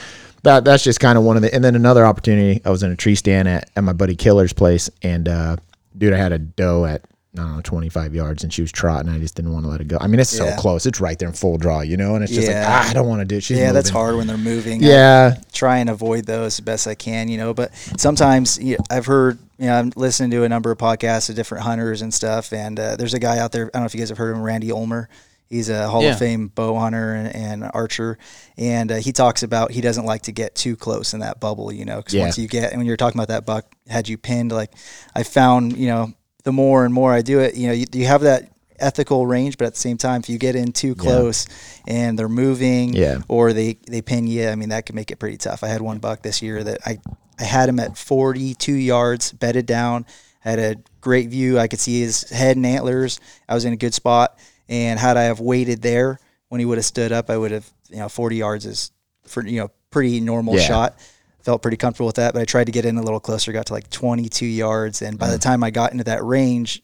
that 0.43 0.65
that's 0.65 0.83
just 0.85 1.01
kind 1.01 1.17
of 1.19 1.25
one 1.25 1.37
of 1.37 1.43
the. 1.43 1.55
And 1.55 1.63
then 1.65 1.75
another 1.75 2.05
opportunity, 2.05 2.61
I 2.65 2.71
was 2.71 2.83
in 2.83 2.91
a 2.91 2.97
tree 2.97 3.15
stand 3.15 3.49
at 3.49 3.71
at 3.77 3.85
my 3.85 3.93
buddy 3.93 4.17
Killer's 4.17 4.53
place, 4.53 4.91
and 5.03 5.29
uh, 5.29 5.57
dude, 5.97 6.13
I 6.13 6.17
had 6.19 6.33
a 6.33 6.39
doe 6.39 6.85
at. 6.85 7.03
I 7.37 7.41
don't 7.41 7.57
know, 7.57 7.61
25 7.63 8.15
yards, 8.15 8.45
and 8.45 8.53
she 8.53 8.63
was 8.63 8.71
trotting. 8.71 9.11
I 9.11 9.19
just 9.19 9.35
didn't 9.35 9.53
want 9.53 9.65
to 9.65 9.69
let 9.71 9.81
it 9.81 9.89
go. 9.89 9.99
I 10.01 10.07
mean, 10.07 10.21
it's 10.21 10.31
so 10.31 10.55
close. 10.57 10.87
It's 10.87 11.01
right 11.01 11.19
there 11.19 11.29
in 11.29 11.35
full 11.35 11.59
draw, 11.59 11.81
you 11.81 11.97
know? 11.97 12.15
And 12.15 12.23
it's 12.23 12.33
just 12.33 12.47
like, 12.47 12.57
ah, 12.61 12.89
I 12.89 12.93
don't 12.93 13.09
want 13.09 13.21
to 13.23 13.25
do 13.25 13.37
it. 13.39 13.43
She's 13.43 13.59
yeah, 13.59 13.73
that's 13.73 13.89
hard 13.91 14.17
when 14.17 14.27
they're 14.29 14.39
moving. 14.39 14.85
I 14.85 14.89
Yeah. 14.89 15.35
try 15.53 15.79
and 15.79 15.91
avoid 15.91 16.27
those 16.27 16.55
as 16.55 16.61
best 16.61 16.87
I 16.87 16.95
can, 16.95 17.29
you 17.29 17.37
know. 17.37 17.53
But 17.53 17.75
sometimes 17.99 18.59
you 18.63 18.77
know, 18.77 18.85
I've 18.89 19.07
heard, 19.07 19.39
you 19.59 19.67
know, 19.67 19.75
I'm 19.79 19.93
listening 19.97 20.31
to 20.31 20.45
a 20.45 20.49
number 20.49 20.71
of 20.71 20.79
podcasts 20.79 21.29
of 21.29 21.35
different 21.35 21.65
hunters 21.65 22.03
and 22.03 22.15
stuff. 22.15 22.53
And 22.53 22.79
uh, 22.79 22.95
there's 22.97 23.15
a 23.15 23.19
guy 23.19 23.39
out 23.39 23.51
there. 23.53 23.67
I 23.67 23.71
don't 23.71 23.83
know 23.83 23.87
if 23.87 23.95
you 23.95 24.01
guys 24.01 24.11
have 24.11 24.19
heard 24.19 24.31
of 24.31 24.37
him, 24.37 24.43
Randy 24.43 24.71
Ulmer. 24.71 25.09
He's 25.51 25.69
a 25.69 25.89
Hall 25.89 26.03
Yeah. 26.03 26.13
of 26.13 26.19
Fame 26.19 26.49
bow 26.49 26.79
hunter 26.79 27.15
and, 27.15 27.35
and 27.35 27.71
archer, 27.75 28.17
and 28.57 28.91
uh, 28.91 28.97
he 28.97 29.13
talks 29.13 29.43
about 29.43 29.73
he 29.73 29.81
doesn't 29.83 30.05
like 30.07 30.23
to 30.23 30.33
get 30.33 30.55
too 30.55 30.75
close 30.75 31.13
in 31.15 31.21
that 31.21 31.39
bubble, 31.39 31.71
you 31.73 31.85
know, 31.85 31.97
because 31.99 32.15
Yeah. 32.15 32.23
once 32.23 32.39
you 32.39 32.49
get 32.49 32.71
and 32.73 32.79
when 32.81 32.87
you're 32.87 32.97
talking 32.97 33.19
about 33.21 33.29
that 33.29 33.45
buck 33.45 33.67
had 33.89 34.09
you 34.09 34.17
pinned, 34.17 34.53
like 34.53 34.71
I 35.15 35.23
found, 35.23 35.77
you 35.77 35.87
know, 35.89 36.13
the 36.45 36.53
more 36.53 36.85
and 36.85 36.95
more 36.95 37.13
I 37.13 37.23
do 37.23 37.41
it, 37.41 37.55
you 37.57 37.67
know, 37.67 37.73
you, 37.73 37.87
you 37.93 38.07
have 38.07 38.21
that 38.23 38.51
ethical 38.79 39.27
range, 39.27 39.57
but 39.59 39.67
at 39.67 39.75
the 39.75 39.81
same 39.81 39.97
time, 39.97 40.21
if 40.21 40.29
you 40.29 40.39
get 40.39 40.57
in 40.57 40.73
too 40.73 40.95
close 40.95 41.47
and 41.87 42.19
they're 42.19 42.29
moving, 42.29 42.93
Yeah. 42.93 43.19
or 43.29 43.53
they 43.53 43.79
they 43.89 44.03
pin 44.03 44.27
you. 44.27 44.49
I 44.49 44.55
mean, 44.55 44.69
that 44.71 44.87
could 44.87 44.95
make 44.95 45.11
it 45.11 45.19
pretty 45.19 45.37
tough. 45.39 45.63
I 45.65 45.69
had 45.69 45.81
one 45.81 45.99
buck 45.99 46.23
this 46.23 46.43
year 46.43 46.63
that 46.65 46.81
I 46.87 46.99
I 47.39 47.45
had 47.45 47.69
him 47.69 47.81
at 47.81 47.99
42 47.99 48.73
yards, 48.75 49.33
bedded 49.33 49.67
down, 49.67 50.07
had 50.41 50.59
a 50.59 50.77
great 51.01 51.31
view. 51.31 51.59
I 51.59 51.67
could 51.67 51.81
see 51.81 52.01
his 52.01 52.29
head 52.31 52.57
and 52.57 52.65
antlers. 52.67 53.19
I 53.49 53.55
was 53.55 53.65
in 53.65 53.73
a 53.73 53.77
good 53.77 53.95
spot, 53.95 54.39
and 54.69 55.01
had 55.01 55.17
I 55.17 55.25
have 55.25 55.41
waited 55.41 55.83
there 55.83 56.21
when 56.49 56.61
he 56.61 56.65
would 56.65 56.79
have 56.79 56.85
stood 56.85 57.11
up, 57.11 57.31
I 57.31 57.37
would 57.37 57.51
have 57.53 57.69
you 57.91 57.97
know 57.99 58.09
40 58.09 58.37
yards 58.37 58.67
is 58.67 58.91
for 59.27 59.45
you 59.47 59.61
know 59.61 59.71
pretty 59.91 60.21
normal 60.21 60.57
Yeah. 60.57 60.61
shot. 60.67 60.99
Felt 61.45 61.61
pretty 61.61 61.77
comfortable 61.77 62.07
with 62.07 62.17
that, 62.17 62.33
but 62.33 62.41
I 62.41 62.47
tried 62.47 62.65
to 62.65 62.73
get 62.73 62.87
in 62.87 62.97
a 62.97 63.03
little 63.03 63.21
closer. 63.21 63.53
Got 63.53 63.67
to 63.67 63.75
like 63.75 63.91
22 63.91 64.47
yards, 64.47 65.03
and 65.03 65.19
by 65.19 65.29
the 65.29 65.37
mm. 65.37 65.43
time 65.43 65.63
I 65.63 65.71
got 65.71 65.93
into 65.93 66.05
that 66.05 66.25
range, 66.25 66.83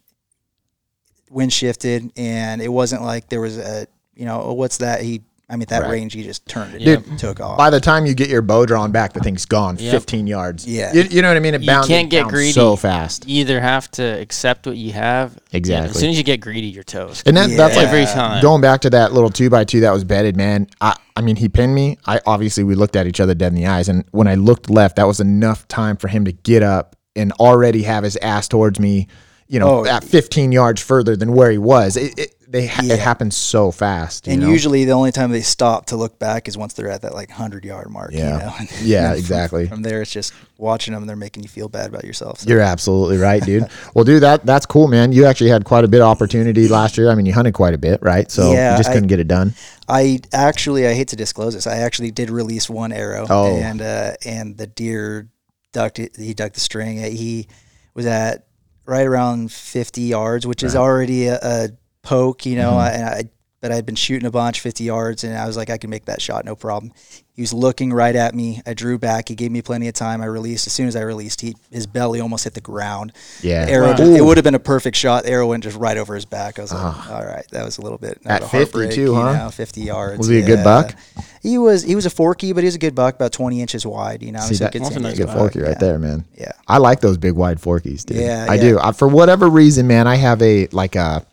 wind 1.30 1.52
shifted, 1.52 2.12
and 2.16 2.60
it 2.60 2.68
wasn't 2.68 3.02
like 3.02 3.30
there 3.30 3.40
was 3.40 3.56
a 3.56 3.86
you 4.14 4.26
know 4.26 4.42
oh, 4.42 4.52
what's 4.52 4.78
that 4.78 5.00
he. 5.00 5.22
I 5.50 5.56
mean, 5.56 5.66
that 5.68 5.82
Right. 5.82 5.90
range, 5.90 6.12
he 6.14 6.22
just 6.22 6.46
turned 6.46 6.74
it, 6.74 6.84
Dude, 6.84 7.18
took 7.18 7.40
off. 7.40 7.58
By 7.58 7.70
the 7.70 7.80
time 7.80 8.06
you 8.06 8.14
get 8.14 8.28
your 8.28 8.40
bow 8.42 8.64
drawn 8.66 8.92
back, 8.92 9.12
the 9.12 9.20
thing's 9.20 9.44
gone, 9.44 9.76
Yep. 9.78 9.90
15 9.92 10.26
yards. 10.26 10.66
Yeah. 10.66 10.92
You, 10.92 11.02
you 11.02 11.22
know 11.22 11.28
what 11.28 11.36
I 11.36 11.40
mean? 11.40 11.54
It 11.54 11.62
You 11.62 11.66
can't 11.86 12.08
get 12.08 12.22
bounds 12.22 12.34
greedy. 12.34 12.52
so 12.52 12.76
fast. 12.76 13.28
You 13.28 13.40
either 13.40 13.60
have 13.60 13.90
to 13.92 14.02
accept 14.02 14.66
what 14.66 14.76
you 14.76 14.92
have. 14.92 15.36
Exactly. 15.52 15.90
As 15.90 15.98
soon 15.98 16.10
as 16.10 16.16
you 16.18 16.22
get 16.24 16.40
greedy, 16.40 16.68
you're 16.68 16.84
toast. 16.84 17.26
And 17.26 17.36
that, 17.36 17.50
that's 17.56 17.76
like 17.76 17.88
Every 17.88 18.04
time. 18.06 18.40
going 18.42 18.60
back 18.60 18.82
to 18.82 18.90
that 18.90 19.12
little 19.12 19.30
two 19.30 19.50
by 19.50 19.64
two 19.64 19.80
that 19.80 19.92
was 19.92 20.04
bedded, 20.04 20.36
man. 20.36 20.68
I, 20.80 20.96
I 21.16 21.22
mean, 21.22 21.36
he 21.36 21.48
pinned 21.48 21.74
me. 21.74 21.98
I 22.06 22.20
obviously 22.26 22.62
we 22.64 22.74
looked 22.76 22.94
at 22.96 23.06
each 23.06 23.20
other 23.20 23.34
dead 23.34 23.48
in 23.52 23.54
the 23.56 23.66
eyes, 23.66 23.88
and 23.88 24.04
when 24.12 24.28
I 24.28 24.36
looked 24.36 24.70
left, 24.70 24.96
that 24.96 25.06
was 25.06 25.20
enough 25.20 25.66
time 25.68 25.96
for 25.96 26.08
him 26.08 26.24
to 26.26 26.32
get 26.32 26.62
up 26.62 26.96
and 27.16 27.32
already 27.32 27.82
have 27.82 28.04
his 28.04 28.16
ass 28.18 28.46
towards 28.48 28.78
me. 28.78 29.08
You 29.48 29.58
know, 29.58 29.80
Oh. 29.80 29.84
at 29.84 30.04
15 30.04 30.52
yards 30.52 30.80
further 30.80 31.16
than 31.16 31.32
where 31.32 31.50
he 31.50 31.58
was. 31.58 31.96
It, 31.96 32.16
it 32.16 32.34
they 32.50 32.64
Yeah. 32.82 32.94
it 32.94 32.98
happens 32.98 33.36
so 33.36 33.70
fast. 33.70 34.26
you 34.26 34.32
And 34.32 34.42
know? 34.42 34.48
usually 34.48 34.84
the 34.84 34.92
only 34.92 35.12
time 35.12 35.30
they 35.30 35.40
stop 35.40 35.86
to 35.86 35.96
look 35.96 36.18
back 36.18 36.48
is 36.48 36.58
once 36.58 36.72
they're 36.74 36.90
at 36.90 37.02
that 37.02 37.14
like 37.14 37.30
hundred 37.30 37.64
yard 37.64 37.88
mark. 37.90 38.10
Yeah. 38.12 38.32
You 38.34 38.38
know? 38.44 38.54
And 38.58 38.70
Yeah, 38.82 39.10
from- 39.10 39.18
exactly. 39.18 39.66
From, 39.68 39.82
there, 39.82 40.02
it's 40.02 40.10
just 40.10 40.32
watching 40.58 40.92
them. 40.92 41.06
They're 41.06 41.14
making 41.16 41.42
you 41.44 41.48
feel 41.48 41.68
bad 41.68 41.86
about 41.88 42.04
yourself. 42.04 42.40
So. 42.40 42.50
You're 42.50 42.60
absolutely 42.60 43.18
right, 43.18 43.42
dude. 43.42 43.68
well, 43.94 44.04
dude, 44.04 44.22
that 44.22 44.44
that's 44.44 44.66
cool, 44.66 44.88
man. 44.88 45.12
You 45.12 45.26
actually 45.26 45.50
had 45.50 45.64
quite 45.64 45.84
a 45.84 45.88
bit 45.88 46.00
of 46.00 46.08
opportunity 46.08 46.66
last 46.68 46.98
year. 46.98 47.08
I 47.10 47.14
mean, 47.14 47.26
you 47.26 47.32
hunted 47.34 47.54
quite 47.54 47.74
a 47.74 47.78
bit, 47.78 48.00
right? 48.02 48.30
So 48.30 48.52
Yeah, 48.52 48.72
you 48.72 48.78
just 48.78 48.90
couldn't 48.92 49.08
get 49.08 49.20
it 49.20 49.28
done. 49.28 49.54
I 49.88 50.20
actually, 50.32 50.86
I 50.86 50.94
hate 50.94 51.08
to 51.08 51.16
disclose 51.16 51.54
this. 51.54 51.66
I 51.66 51.76
actually 51.78 52.10
did 52.10 52.30
release 52.30 52.68
one 52.68 52.92
arrow, 52.92 53.26
Oh. 53.30 53.56
and 53.56 53.80
uh, 53.80 54.12
and 54.24 54.56
the 54.56 54.66
deer 54.66 55.28
ducked 55.72 55.98
it. 56.00 56.16
He 56.16 56.34
ducked 56.34 56.54
the 56.54 56.60
string. 56.60 56.98
He 56.98 57.46
was 57.94 58.06
at 58.06 58.46
right 58.86 59.06
around 59.06 59.52
50 59.52 60.00
yards, 60.02 60.46
which 60.46 60.64
is 60.64 60.74
already 60.74 61.26
a, 61.28 61.38
a 61.40 61.68
poke, 62.02 62.46
you 62.46 62.56
know. 62.56 62.72
Mm-hmm. 62.72 62.94
And 62.94 63.04
I, 63.04 63.24
but 63.60 63.72
I'd 63.72 63.84
been 63.84 63.94
shooting 63.94 64.26
a 64.26 64.30
bunch, 64.30 64.60
50 64.60 64.84
yards, 64.84 65.22
and 65.22 65.36
I 65.36 65.46
was 65.46 65.54
like, 65.56 65.68
I 65.68 65.76
can 65.76 65.90
make 65.90 66.06
that 66.06 66.22
shot, 66.22 66.46
no 66.46 66.56
problem. 66.56 66.92
He 67.34 67.42
was 67.42 67.52
looking 67.54 67.92
right 67.92 68.16
at 68.16 68.34
me. 68.34 68.60
I 68.66 68.74
drew 68.74 68.98
back. 68.98 69.28
He 69.28 69.34
gave 69.34 69.50
me 69.50 69.62
plenty 69.62 69.88
of 69.88 69.94
time. 69.94 70.20
I 70.20 70.26
released. 70.26 70.66
As 70.66 70.74
soon 70.74 70.88
as 70.88 70.96
I 70.96 71.00
released, 71.02 71.40
he 71.40 71.54
his 71.70 71.86
belly 71.86 72.20
almost 72.20 72.44
hit 72.44 72.52
the 72.52 72.60
ground. 72.60 73.12
Yeah. 73.42 73.64
Arrow. 73.66 73.88
Wow. 73.88 73.96
just- 73.96 74.12
it 74.12 74.20
would 74.22 74.36
have 74.36 74.44
been 74.44 74.54
a 74.54 74.58
perfect 74.58 74.96
shot. 74.96 75.24
The 75.24 75.30
arrow 75.30 75.46
went 75.46 75.62
just 75.62 75.76
right 75.78 75.96
over 75.96 76.14
his 76.14 76.26
back. 76.26 76.58
I 76.58 76.62
was 76.62 76.72
like, 76.72 77.10
all 77.10 77.24
right, 77.24 77.46
that 77.52 77.64
was 77.64 77.78
a 77.78 77.82
little 77.82 77.96
bit. 77.96 78.18
At 78.26 78.42
of 78.42 78.48
a 78.48 78.50
50 78.50 78.56
heartbreak, 78.56 78.90
too, 78.92 79.00
you 79.02 79.14
huh? 79.14 79.32
know, 79.32 79.50
50 79.50 79.80
yards. 79.80 80.18
Was 80.18 80.28
he 80.28 80.40
a 80.40 80.46
good 80.46 80.62
buck? 80.64 80.94
He 81.42 81.56
was. 81.56 81.82
He 81.82 81.94
was 81.94 82.04
a 82.04 82.10
forky, 82.10 82.52
but 82.52 82.62
he 82.62 82.66
was 82.66 82.74
a 82.74 82.78
good 82.78 82.94
buck, 82.94 83.14
about 83.14 83.32
20 83.32 83.60
inches 83.62 83.86
wide. 83.86 84.22
You 84.22 84.32
know, 84.32 84.40
See 84.40 84.56
so 84.56 84.64
that? 84.64 84.72
good 84.74 84.82
That's 84.82 84.96
a 84.96 85.00
nice 85.00 85.16
Good 85.16 85.28
buck. 85.28 85.36
forky 85.36 85.60
right 85.60 85.70
yeah. 85.70 85.78
there, 85.78 85.98
man. 85.98 86.26
Yeah. 86.36 86.52
I 86.68 86.76
like 86.76 87.00
those 87.00 87.16
big 87.16 87.34
wide 87.34 87.58
forkies, 87.58 88.04
dude. 88.04 88.18
Yeah, 88.18 88.46
I 88.50 88.54
yeah. 88.54 88.60
do. 88.60 88.78
I, 88.82 88.92
for 88.92 89.08
whatever 89.08 89.48
reason, 89.48 89.86
man, 89.86 90.06
I 90.06 90.16
have 90.16 90.42
a 90.42 90.66
like 90.68 90.96
a. 90.96 91.24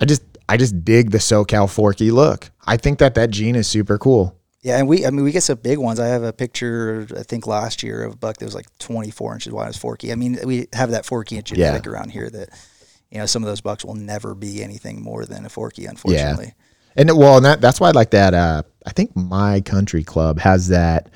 I 0.00 0.04
just 0.06 0.22
I 0.48 0.56
just 0.56 0.84
dig 0.84 1.10
the 1.10 1.18
SoCal 1.18 1.70
forky 1.70 2.10
look. 2.10 2.50
I 2.66 2.76
think 2.76 2.98
that 2.98 3.14
that 3.14 3.30
gene 3.30 3.56
is 3.56 3.66
super 3.68 3.98
cool. 3.98 4.36
Yeah, 4.62 4.78
and 4.78 4.86
we. 4.88 5.06
I 5.06 5.10
mean, 5.10 5.24
we 5.24 5.32
get 5.32 5.42
some 5.42 5.58
big 5.58 5.78
ones. 5.78 5.98
I 5.98 6.08
have 6.08 6.22
a 6.22 6.32
picture. 6.32 7.06
I 7.16 7.22
think 7.22 7.46
last 7.46 7.82
year 7.82 8.04
of 8.04 8.12
a 8.12 8.16
buck 8.16 8.36
that 8.38 8.44
was 8.44 8.54
like 8.54 8.66
24 8.78 9.34
inches 9.34 9.52
wide. 9.52 9.68
Was 9.68 9.76
forky. 9.76 10.12
I 10.12 10.16
mean, 10.16 10.38
we 10.44 10.66
have 10.74 10.90
that 10.90 11.06
forky 11.06 11.36
and 11.36 11.44
genetic 11.46 11.86
around 11.86 12.10
here 12.10 12.28
that. 12.30 12.50
You 13.12 13.18
know, 13.18 13.26
some 13.26 13.42
of 13.42 13.48
those 13.48 13.60
bucks 13.60 13.84
will 13.84 13.96
never 13.96 14.36
be 14.36 14.62
anything 14.62 15.02
more 15.02 15.24
than 15.26 15.44
a 15.44 15.48
forky, 15.48 15.84
unfortunately. 15.86 16.54
And 16.94 17.10
well, 17.18 17.38
and 17.38 17.44
that 17.44 17.60
that's 17.60 17.80
why 17.80 17.88
I 17.88 17.90
like 17.90 18.10
that. 18.10 18.34
Uh, 18.34 18.62
I 18.86 18.90
think 18.90 19.16
my 19.16 19.62
country 19.62 20.04
club 20.04 20.38
has 20.38 20.68
that 20.68 21.10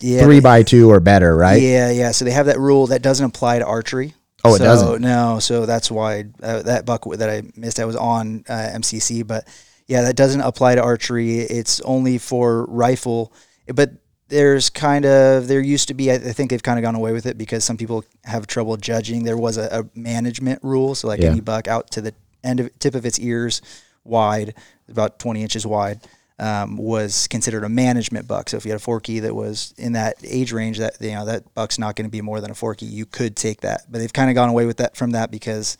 Yeah. 0.00 0.22
three 0.22 0.36
they- 0.36 0.40
by 0.40 0.62
two 0.62 0.90
or 0.90 1.00
better, 1.00 1.36
right? 1.36 1.60
Yeah, 1.60 1.90
yeah. 1.90 2.12
So 2.12 2.24
they 2.24 2.30
have 2.30 2.46
that 2.46 2.58
rule 2.58 2.86
that 2.86 3.02
doesn't 3.02 3.26
apply 3.26 3.58
to 3.58 3.66
archery. 3.66 4.14
Oh, 4.44 4.54
it 4.54 4.60
So, 4.60 4.64
doesn't? 4.64 5.00
No, 5.00 5.38
so 5.38 5.66
that's 5.66 5.90
why 5.90 6.24
uh, 6.42 6.62
that 6.62 6.84
buck 6.84 7.04
that 7.16 7.30
I 7.30 7.42
missed, 7.56 7.80
I 7.80 7.84
was 7.86 7.96
on 7.96 8.44
uh, 8.48 8.70
MCC, 8.74 9.26
but 9.26 9.48
yeah, 9.86 10.02
that 10.02 10.16
doesn't 10.16 10.40
apply 10.40 10.74
to 10.74 10.82
archery. 10.82 11.38
It's 11.40 11.80
only 11.82 12.18
for 12.18 12.66
rifle. 12.66 13.32
But 13.74 13.92
there's 14.28 14.70
kind 14.70 15.04
of 15.04 15.48
there 15.48 15.60
used 15.60 15.88
to 15.88 15.94
be 15.94 16.10
I 16.10 16.18
think 16.18 16.50
they've 16.50 16.62
kind 16.62 16.78
of 16.78 16.82
gone 16.82 16.94
away 16.94 17.12
with 17.12 17.26
it 17.26 17.38
because 17.38 17.64
some 17.64 17.76
people 17.76 18.04
have 18.24 18.46
trouble 18.46 18.76
judging. 18.76 19.24
There 19.24 19.36
was 19.36 19.56
a, 19.56 19.68
a 19.80 19.98
management 19.98 20.60
rule, 20.62 20.94
so 20.94 21.08
like 21.08 21.20
Yeah. 21.20 21.28
any 21.30 21.40
buck 21.40 21.68
out 21.68 21.90
to 21.92 22.00
the 22.00 22.14
end 22.42 22.60
of 22.60 22.78
tip 22.78 22.94
of 22.94 23.06
its 23.06 23.18
ears, 23.18 23.62
wide, 24.04 24.54
about 24.88 25.18
20 25.18 25.42
inches 25.42 25.66
wide, 25.66 26.00
um, 26.38 26.76
was 26.76 27.28
considered 27.28 27.62
a 27.64 27.68
management 27.68 28.26
buck. 28.26 28.48
So 28.50 28.56
if 28.56 28.64
you 28.64 28.72
had 28.72 28.80
a 28.80 28.82
forky 28.82 29.20
that 29.20 29.34
was 29.34 29.72
in 29.78 29.92
that 29.92 30.16
age 30.24 30.52
range, 30.52 30.78
that 30.78 31.00
you 31.00 31.12
know 31.12 31.24
that 31.26 31.54
buck's 31.54 31.78
not 31.78 31.94
going 31.96 32.06
to 32.06 32.10
be 32.10 32.20
more 32.20 32.40
than 32.40 32.50
a 32.50 32.54
forky. 32.54 32.86
You 32.86 33.06
could 33.06 33.36
take 33.36 33.60
that, 33.60 33.82
but 33.88 33.98
they've 33.98 34.12
kind 34.12 34.30
of 34.30 34.34
gone 34.34 34.48
away 34.48 34.66
with 34.66 34.78
that 34.78 34.96
from 34.96 35.12
that 35.12 35.30
because. 35.30 35.76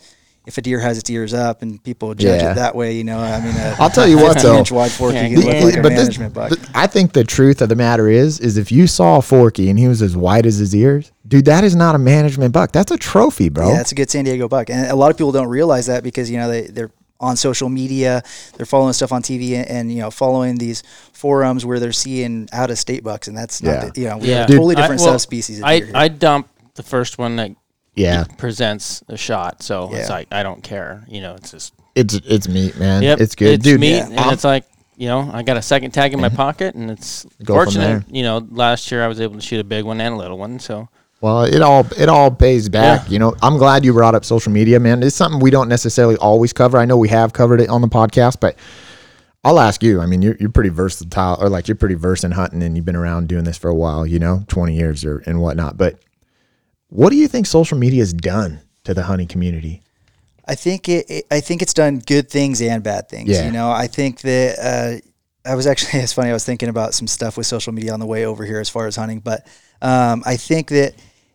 If 0.47 0.59
a 0.59 0.61
deer 0.61 0.79
has 0.79 0.99
its 0.99 1.09
ears 1.09 1.33
up 1.33 1.63
and 1.63 1.83
people 1.83 2.15
judge 2.15 2.43
Yeah. 2.43 2.53
it 2.53 2.57
that 2.57 2.75
way, 2.77 2.93
you 2.95 3.03
know, 3.03 3.19
I 3.19 3.41
mean, 3.41 3.57
a 3.57 3.77
I'll 3.81 3.89
tell 3.89 4.07
you 4.07 4.19
what, 4.19 4.37
though. 4.43 4.59
inch 4.59 4.71
wide 4.71 4.91
forky 4.91 5.17
Yeah, 5.17 5.27
yeah. 5.29 5.65
like 5.65 5.77
a 5.79 5.81
but 5.81 5.89
this, 5.89 6.01
management 6.01 6.35
buck. 6.35 6.51
th- 6.51 6.61
I 6.75 6.87
think 6.87 7.15
the 7.15 7.25
truth 7.25 7.63
of 7.63 7.71
the 7.71 7.75
matter 7.77 8.09
is, 8.11 8.41
is 8.41 8.59
if 8.59 8.71
you 8.71 8.87
saw 8.87 9.17
a 9.17 9.23
Forky 9.23 9.71
and 9.71 9.79
he 9.79 9.89
was 9.89 10.03
as 10.03 10.15
wide 10.19 10.45
as 10.45 10.59
his 10.59 10.77
ears, 10.77 11.13
dude, 11.27 11.47
that 11.47 11.65
is 11.65 11.75
not 11.75 11.95
a 11.95 11.99
management 11.99 12.53
buck. 12.53 12.73
That's 12.73 12.91
a 12.93 12.99
trophy, 12.99 13.49
bro. 13.49 13.71
Yeah, 13.71 13.77
that's 13.79 13.93
a 13.93 13.95
good 13.95 14.11
San 14.11 14.27
Diego 14.27 14.47
buck, 14.47 14.69
and 14.69 14.87
a 14.91 14.95
lot 14.95 15.11
of 15.11 15.17
people 15.17 15.33
don't 15.33 15.49
realize 15.49 15.87
that 15.87 16.03
because 16.03 16.31
you 16.31 16.37
know 16.37 16.51
they 16.51 16.67
they're 16.67 16.91
on 17.25 17.37
social 17.37 17.69
media, 17.69 18.23
they're 18.57 18.67
following 18.67 18.93
stuff 18.93 19.13
on 19.13 19.23
TV, 19.23 19.53
and, 19.57 19.67
and 19.69 19.93
you 19.93 19.99
know 20.01 20.11
following 20.11 20.57
these 20.57 20.83
forums 21.13 21.65
where 21.65 21.81
they're 21.81 21.93
seeing 21.93 22.49
out 22.53 22.71
of 22.71 22.79
state 22.79 23.03
bucks, 23.03 23.29
and 23.29 23.37
that's 23.37 23.63
not 23.63 23.71
Yeah. 23.73 23.91
the, 23.91 24.01
you 24.01 24.09
know 24.09 24.19
we 24.19 24.29
Yeah. 24.29 24.47
Dude, 24.47 24.57
totally 24.57 24.75
different 24.75 25.01
I- 25.01 25.05
well, 25.05 25.13
subspecies. 25.15 25.59
Of 25.59 25.65
I 25.65 25.79
deer 25.79 25.87
here. 25.87 25.97
I 25.97 26.09
dump 26.09 26.49
the 26.75 26.83
first 26.83 27.19
one 27.19 27.37
that 27.37 27.51
yeah, 27.95 28.25
presents 28.39 29.03
a 29.09 29.17
shot, 29.17 29.63
so 29.63 29.91
it's 29.95 30.11
like 30.11 30.29
I 30.33 30.43
don't 30.43 30.63
care. 30.63 31.05
You 31.09 31.21
know, 31.21 31.35
it's 31.35 31.51
just 31.51 31.73
it's 31.95 32.15
it's 32.15 32.49
meat, 32.49 32.77
man. 32.77 33.03
yep, 33.03 33.21
it's 33.21 33.35
good, 33.35 33.63
dude. 33.63 33.81
meat, 33.81 33.97
Yeah. 33.97 34.07
and 34.07 34.19
I'm- 34.21 34.33
it's 34.35 34.45
like 34.45 34.65
you 34.97 35.09
know 35.09 35.31
I 35.33 35.43
got 35.43 35.57
a 35.57 35.63
second 35.63 35.93
tag 35.93 36.13
in 36.13 36.21
my 36.21 36.29
pocket, 36.29 36.75
and 36.75 36.91
it's 36.91 37.25
Go 37.45 37.55
fortunate. 37.55 38.03
You 38.11 38.23
know, 38.25 38.47
last 38.51 38.91
year 38.93 39.03
I 39.05 39.09
was 39.09 39.21
able 39.21 39.37
to 39.37 39.41
shoot 39.41 39.61
a 39.61 39.65
big 39.65 39.85
one 39.85 40.01
and 40.01 40.15
a 40.15 40.17
little 40.19 40.39
one, 40.39 40.59
so 40.59 40.89
Well, 41.25 41.45
it 41.45 41.63
all 41.63 41.87
it 41.97 42.11
all 42.11 42.31
pays 42.31 42.69
back. 42.69 43.07
Yeah. 43.07 43.13
You 43.13 43.19
know, 43.19 43.35
I'm 43.41 43.57
glad 43.57 43.83
you 43.83 43.95
brought 43.95 44.15
up 44.15 44.27
social 44.27 44.53
media, 44.53 44.79
man. 44.79 45.03
It's 45.03 45.17
something 45.17 45.41
we 45.41 45.51
don't 45.51 45.71
necessarily 45.71 46.17
always 46.17 46.53
cover. 46.53 46.77
I 46.77 46.85
know 46.85 46.99
we 46.99 47.09
have 47.09 47.33
covered 47.33 47.63
it 47.63 47.71
on 47.71 47.81
the 47.81 47.89
podcast, 47.89 48.41
but 48.41 48.59
I'll 49.43 49.59
ask 49.59 49.83
you. 49.83 50.03
I 50.03 50.07
mean, 50.07 50.21
you're 50.21 50.37
you're 50.39 50.51
pretty 50.51 50.69
versatile, 50.69 51.39
or 51.41 51.49
like 51.49 51.67
you're 51.67 51.79
pretty 51.79 51.95
versed 51.95 52.25
in 52.25 52.33
hunting, 52.33 52.63
and 52.63 52.77
you've 52.77 52.85
been 52.85 52.95
around 52.95 53.29
doing 53.29 53.45
this 53.45 53.57
for 53.57 53.71
a 53.71 53.75
while. 53.75 54.07
You 54.07 54.19
know, 54.19 54.45
20 54.49 54.77
years 54.77 55.03
or 55.03 55.21
and 55.21 55.41
whatnot. 55.41 55.79
But 55.79 55.99
what 56.89 57.09
do 57.09 57.17
you 57.17 57.27
think 57.27 57.47
social 57.47 57.79
media 57.79 58.01
has 58.01 58.13
done 58.13 58.61
to 58.85 58.93
the 58.93 59.05
hunting 59.05 59.27
community? 59.27 59.81
I 60.47 60.57
think 60.57 60.91
it, 60.91 61.07
it. 61.09 61.27
I 61.31 61.41
think 61.41 61.63
it's 61.63 61.73
done 61.73 62.01
good 62.01 62.29
things 62.29 62.61
and 62.61 62.83
bad 62.83 63.09
things. 63.09 63.31
Yeah. 63.31 63.47
You 63.47 63.53
know, 63.53 63.71
I 63.71 63.87
think 63.87 64.21
that 64.21 64.59
uh, 65.47 65.51
I 65.51 65.55
was 65.55 65.67
actually. 65.67 66.01
It's 66.03 66.13
funny. 66.13 66.29
I 66.29 66.35
was 66.35 66.45
thinking 66.45 66.69
about 66.69 66.93
some 66.93 67.07
stuff 67.07 67.39
with 67.39 67.47
social 67.47 67.73
media 67.73 67.95
on 67.95 68.01
the 68.01 68.05
way 68.05 68.27
over 68.27 68.45
here 68.45 68.61
as 68.61 68.69
far 68.69 68.87
as 68.87 68.97
hunting, 68.97 69.21
but 69.21 69.47
um, 69.81 70.23
I 70.27 70.37
think 70.37 70.69
that 70.69 70.93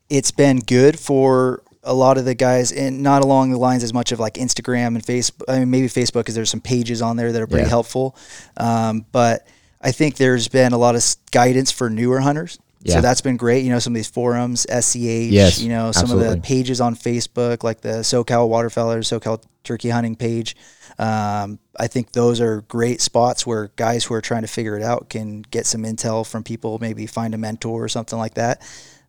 it's 0.09 0.31
been 0.31 0.59
good 0.59 0.99
for 0.99 1.61
a 1.83 1.93
lot 1.93 2.17
of 2.17 2.25
the 2.25 2.35
guys, 2.35 2.71
and 2.71 3.01
not 3.01 3.23
along 3.23 3.51
the 3.51 3.57
lines 3.57 3.83
as 3.83 3.93
much 3.93 4.11
of 4.11 4.19
like 4.19 4.33
Instagram 4.35 4.87
and 4.87 5.03
Facebook. 5.03 5.41
I 5.47 5.59
mean, 5.59 5.69
maybe 5.71 5.87
Facebook 5.87 6.21
because 6.21 6.35
there's 6.35 6.49
some 6.49 6.61
pages 6.61 7.01
on 7.01 7.15
there 7.15 7.31
that 7.31 7.41
are 7.41 7.47
pretty 7.47 7.63
Yeah. 7.63 7.69
helpful. 7.69 8.15
Um, 8.57 9.05
but 9.11 9.47
I 9.81 9.91
think 9.93 10.17
there's 10.17 10.47
been 10.49 10.73
a 10.73 10.77
lot 10.77 10.95
of 10.95 11.03
guidance 11.31 11.71
for 11.71 11.89
newer 11.89 12.19
hunters. 12.19 12.59
Yeah. 12.81 12.95
So 12.95 13.01
that's 13.01 13.21
been 13.21 13.37
great. 13.37 13.63
You 13.63 13.71
know, 13.71 13.79
some 13.79 13.93
of 13.93 13.95
these 13.95 14.09
forums, 14.09 14.65
SCH, 14.69 15.31
Yes, 15.31 15.61
you 15.61 15.69
know, 15.69 15.91
some 15.91 16.11
of 16.11 16.19
the 16.19 16.37
pages 16.41 16.79
on 16.79 16.95
Facebook, 16.95 17.63
like 17.63 17.81
the 17.81 17.99
SoCal 18.03 18.47
Waterfowlers, 18.49 19.07
SoCal 19.19 19.41
Turkey 19.63 19.89
Hunting 19.89 20.15
page. 20.15 20.55
Um, 20.97 21.59
I 21.77 21.87
think 21.87 22.11
those 22.11 22.41
are 22.41 22.61
great 22.67 23.01
spots 23.01 23.45
where 23.47 23.71
guys 23.77 24.03
who 24.05 24.13
are 24.13 24.21
trying 24.21 24.41
to 24.41 24.47
figure 24.47 24.77
it 24.77 24.83
out 24.83 25.09
can 25.09 25.41
get 25.43 25.65
some 25.65 25.83
intel 25.83 26.25
from 26.25 26.43
people, 26.43 26.77
maybe 26.79 27.05
find 27.05 27.33
a 27.33 27.37
mentor 27.37 27.83
or 27.83 27.87
something 27.89 28.19
like 28.19 28.33
that. 28.35 28.61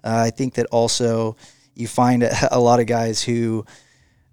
Uh, 0.05 0.25
I 0.27 0.31
think 0.31 0.55
that 0.55 0.67
also 0.67 1.37
you 1.75 1.87
find 1.89 2.23
a, 2.23 2.33
a 2.57 2.59
lot 2.61 2.81
of 2.81 2.87
guys 2.87 3.23
who 3.23 3.65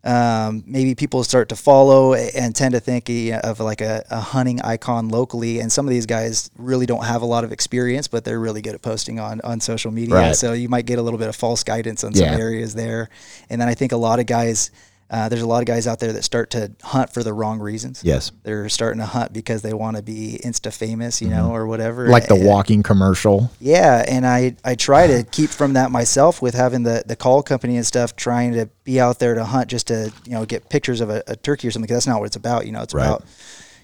um, 0.04 0.64
maybe 0.66 0.96
people 0.96 1.24
start 1.24 1.50
to 1.50 1.56
follow 1.56 2.14
and 2.14 2.56
tend 2.56 2.74
to 2.74 2.80
think 2.80 3.10
uh, 3.10 3.40
of 3.50 3.60
like 3.60 3.82
a, 3.82 4.06
a 4.10 4.20
hunting 4.22 4.62
icon 4.62 5.10
locally. 5.10 5.60
And 5.60 5.70
some 5.72 5.86
of 5.86 5.90
these 5.90 6.06
guys 6.06 6.50
really 6.58 6.86
don't 6.86 7.04
have 7.04 7.22
a 7.22 7.26
lot 7.26 7.44
of 7.44 7.52
experience, 7.52 8.08
but 8.08 8.24
they're 8.24 8.40
really 8.40 8.62
good 8.62 8.76
at 8.76 8.82
posting 8.82 9.20
on, 9.20 9.42
on 9.42 9.60
social 9.60 9.92
media. 9.92 10.16
Right. 10.16 10.36
So 10.36 10.54
you 10.54 10.70
might 10.70 10.86
get 10.86 10.98
a 10.98 11.02
little 11.02 11.20
bit 11.20 11.28
of 11.28 11.36
false 11.36 11.64
guidance 11.64 12.04
on 12.06 12.14
Yeah. 12.14 12.32
some 12.32 12.40
areas 12.40 12.74
there. 12.74 13.10
And 13.50 13.60
then 13.60 13.68
I 13.68 13.74
think 13.74 13.92
a 13.92 13.98
lot 13.98 14.20
of 14.20 14.28
guys, 14.28 14.72
uh, 15.10 15.30
there's 15.30 15.42
a 15.42 15.48
lot 15.48 15.60
of 15.60 15.66
guys 15.66 15.88
out 15.88 16.00
there 16.00 16.12
that 16.12 16.24
start 16.24 16.50
to 16.52 16.72
hunt 16.84 17.14
for 17.14 17.24
the 17.24 17.32
wrong 17.34 17.60
reasons. 17.60 18.02
Yes, 18.04 18.32
They're 18.44 18.68
starting 18.68 19.00
to 19.00 19.06
hunt 19.06 19.32
because 19.32 19.62
they 19.62 19.74
want 19.74 19.96
to 19.98 20.04
be 20.04 20.40
insta 20.44 20.74
famous, 20.74 21.22
you 21.22 21.30
know, 21.30 21.52
or 21.52 21.66
whatever. 21.66 22.04
Mm-hmm. 22.04 22.12
like 22.12 22.28
the 22.28 22.36
And- 22.36 22.46
walking 22.46 22.84
commercial. 22.84 23.50
yeah, 23.62 24.04
and 24.08 24.28
I, 24.28 24.56
I 24.66 24.76
try 24.76 25.08
to 25.08 25.24
keep 25.32 25.50
from 25.50 25.74
that 25.74 25.92
myself 25.92 26.42
with 26.42 26.56
having 26.56 26.84
the, 26.84 27.04
the 27.06 27.16
call 27.16 27.42
company 27.42 27.78
and 27.78 27.86
stuff, 27.86 28.16
trying 28.18 28.54
to 28.54 28.68
be 28.84 29.00
out 29.00 29.20
there 29.20 29.34
to 29.36 29.46
hunt 29.46 29.70
just 29.70 29.88
to 29.88 30.12
you 30.26 30.32
know 30.34 30.46
get 30.46 30.70
pictures 30.70 31.00
of 31.02 31.10
a, 31.10 31.24
a 31.28 31.36
turkey 31.38 31.68
or 31.68 31.72
something. 31.72 31.88
'cause 31.88 31.96
that's 31.98 32.08
not 32.08 32.20
what 32.20 32.26
it's 32.26 32.36
about. 32.36 32.66
You 32.66 32.74
know, 32.74 32.82
it's 32.82 32.94
Right. 32.94 33.06
about 33.08 33.24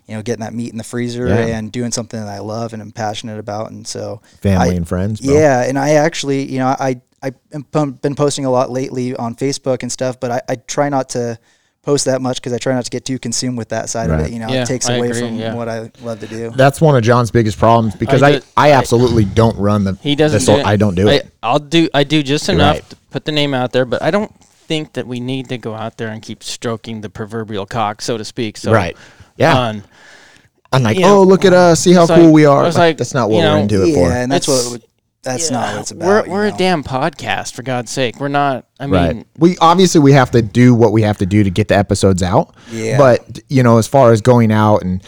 you 0.07 0.15
know 0.15 0.21
getting 0.21 0.43
that 0.43 0.53
meat 0.53 0.71
in 0.73 0.77
the 0.77 0.83
freezer 0.83 1.27
Yeah. 1.29 1.57
and 1.57 1.71
doing 1.71 1.93
something 1.93 2.19
that 2.19 2.27
I 2.27 2.39
love 2.39 2.73
and 2.73 2.81
I'm 2.81 2.91
passionate 2.91 3.39
about. 3.39 3.71
And 3.71 3.87
so 3.87 4.21
Family 4.41 4.71
I- 4.71 4.73
and 4.73 4.85
friends. 4.85 5.21
Bro. 5.21 5.33
yeah, 5.35 5.61
and 5.63 5.79
I 5.79 5.91
actually 5.91 6.51
you 6.51 6.59
know 6.59 6.67
I 6.67 7.01
I've 7.23 7.35
been 8.01 8.15
posting 8.15 8.45
a 8.45 8.51
lot 8.51 8.69
lately 8.69 9.15
on 9.15 9.35
Facebook 9.35 9.81
and 9.81 9.91
stuff, 9.91 10.19
but 10.19 10.29
I, 10.31 10.41
I 10.49 10.55
try 10.55 10.89
not 10.89 11.09
to 11.09 11.39
post 11.81 12.05
that 12.05 12.21
much 12.21 12.37
because 12.37 12.53
I 12.53 12.57
try 12.57 12.73
not 12.73 12.83
to 12.85 12.89
get 12.91 13.03
too 13.05 13.17
consumed 13.19 13.57
with 13.57 13.69
that 13.69 13.89
side 13.89 14.09
of 14.09 14.19
it. 14.21 14.31
You 14.31 14.39
know, 14.39 14.47
Yeah, 14.49 14.63
it 14.63 14.67
takes 14.67 14.87
I 14.89 14.95
away 14.95 15.09
agree, 15.09 15.19
from 15.21 15.35
yeah. 15.35 15.53
what 15.53 15.67
I 15.69 15.89
love 16.01 16.19
to 16.21 16.27
do. 16.27 16.49
That's 16.51 16.79
one 16.79 16.95
of 16.95 17.03
John's 17.03 17.31
biggest 17.31 17.57
problems 17.57 17.95
because 17.95 18.21
I 18.21 18.27
I, 18.27 18.31
did- 18.33 18.45
I, 18.57 18.67
I- 18.69 18.71
absolutely 18.73 19.25
don't 19.25 19.57
run 19.57 19.83
the 19.85 19.93
he 20.01 20.15
doesn't. 20.15 20.39
the 20.39 20.45
so- 20.45 20.55
do 20.55 20.59
it. 20.61 20.65
I 20.65 20.75
don't 20.77 20.95
do 20.95 21.09
I, 21.09 21.13
it. 21.15 21.31
I'll 21.41 21.59
do. 21.59 21.89
I 21.93 22.03
do 22.03 22.23
just 22.23 22.47
You're 22.47 22.55
enough 22.55 22.75
right. 22.75 22.89
to 22.89 22.95
put 23.11 23.25
the 23.25 23.31
name 23.31 23.53
out 23.53 23.71
there, 23.73 23.85
but 23.85 24.01
I 24.01 24.11
don't 24.11 24.33
think 24.43 24.93
that 24.93 25.07
we 25.07 25.19
need 25.19 25.49
to 25.49 25.57
go 25.57 25.73
out 25.75 25.97
there 25.97 26.07
and 26.09 26.21
keep 26.21 26.41
stroking 26.43 27.01
the 27.01 27.09
proverbial 27.09 27.65
cock, 27.65 28.01
so 28.01 28.17
to 28.17 28.23
speak. 28.25 28.55
So 28.57 28.71
Right. 28.71 28.95
Yeah. 29.37 29.57
on. 29.57 29.83
I'm 30.71 30.83
like, 30.83 30.95
you 30.95 31.03
know, 31.03 31.19
oh, 31.19 31.23
look 31.23 31.43
at 31.45 31.53
us, 31.53 31.81
see 31.81 31.91
how 31.93 32.03
it's 32.03 32.11
cool 32.11 32.23
like- 32.25 32.33
we 32.33 32.45
are. 32.45 32.61
I 32.63 32.67
Like, 32.67 32.75
like, 32.77 32.97
that's 32.97 33.13
not 33.13 33.29
what 33.29 33.37
you 33.37 33.43
we're 33.43 33.55
know, 33.55 33.61
into 33.61 33.83
it 33.83 33.93
for. 33.93 33.99
yeah, 33.99 34.07
for. 34.07 34.11
and 34.13 34.31
that's 34.31 34.47
It's- 34.47 34.71
what 34.71 34.81
that's 35.23 35.49
not 35.49 35.73
what 35.73 35.81
it's 35.81 35.91
about. 35.91 36.27
We're 36.27 36.31
we're 36.31 36.49
know? 36.49 36.55
a 36.55 36.57
damn 36.57 36.83
podcast 36.83 37.53
for 37.53 37.63
God's 37.63 37.91
sake. 37.91 38.19
We're 38.19 38.27
not. 38.27 38.67
I 38.79 38.87
mean, 38.87 38.93
right. 38.93 39.27
We 39.37 39.57
obviously 39.59 40.01
we 40.01 40.11
have 40.11 40.31
to 40.31 40.41
do 40.41 40.75
what 40.75 40.91
we 40.91 41.01
have 41.03 41.17
to 41.19 41.25
do 41.25 41.43
to 41.43 41.49
get 41.49 41.69
the 41.69 41.75
episodes 41.75 42.21
out. 42.21 42.55
Yeah. 42.71 42.97
But 42.97 43.39
you 43.49 43.63
know, 43.63 43.77
as 43.77 43.87
far 43.87 44.11
as 44.11 44.21
going 44.21 44.51
out 44.51 44.83
and 44.83 45.01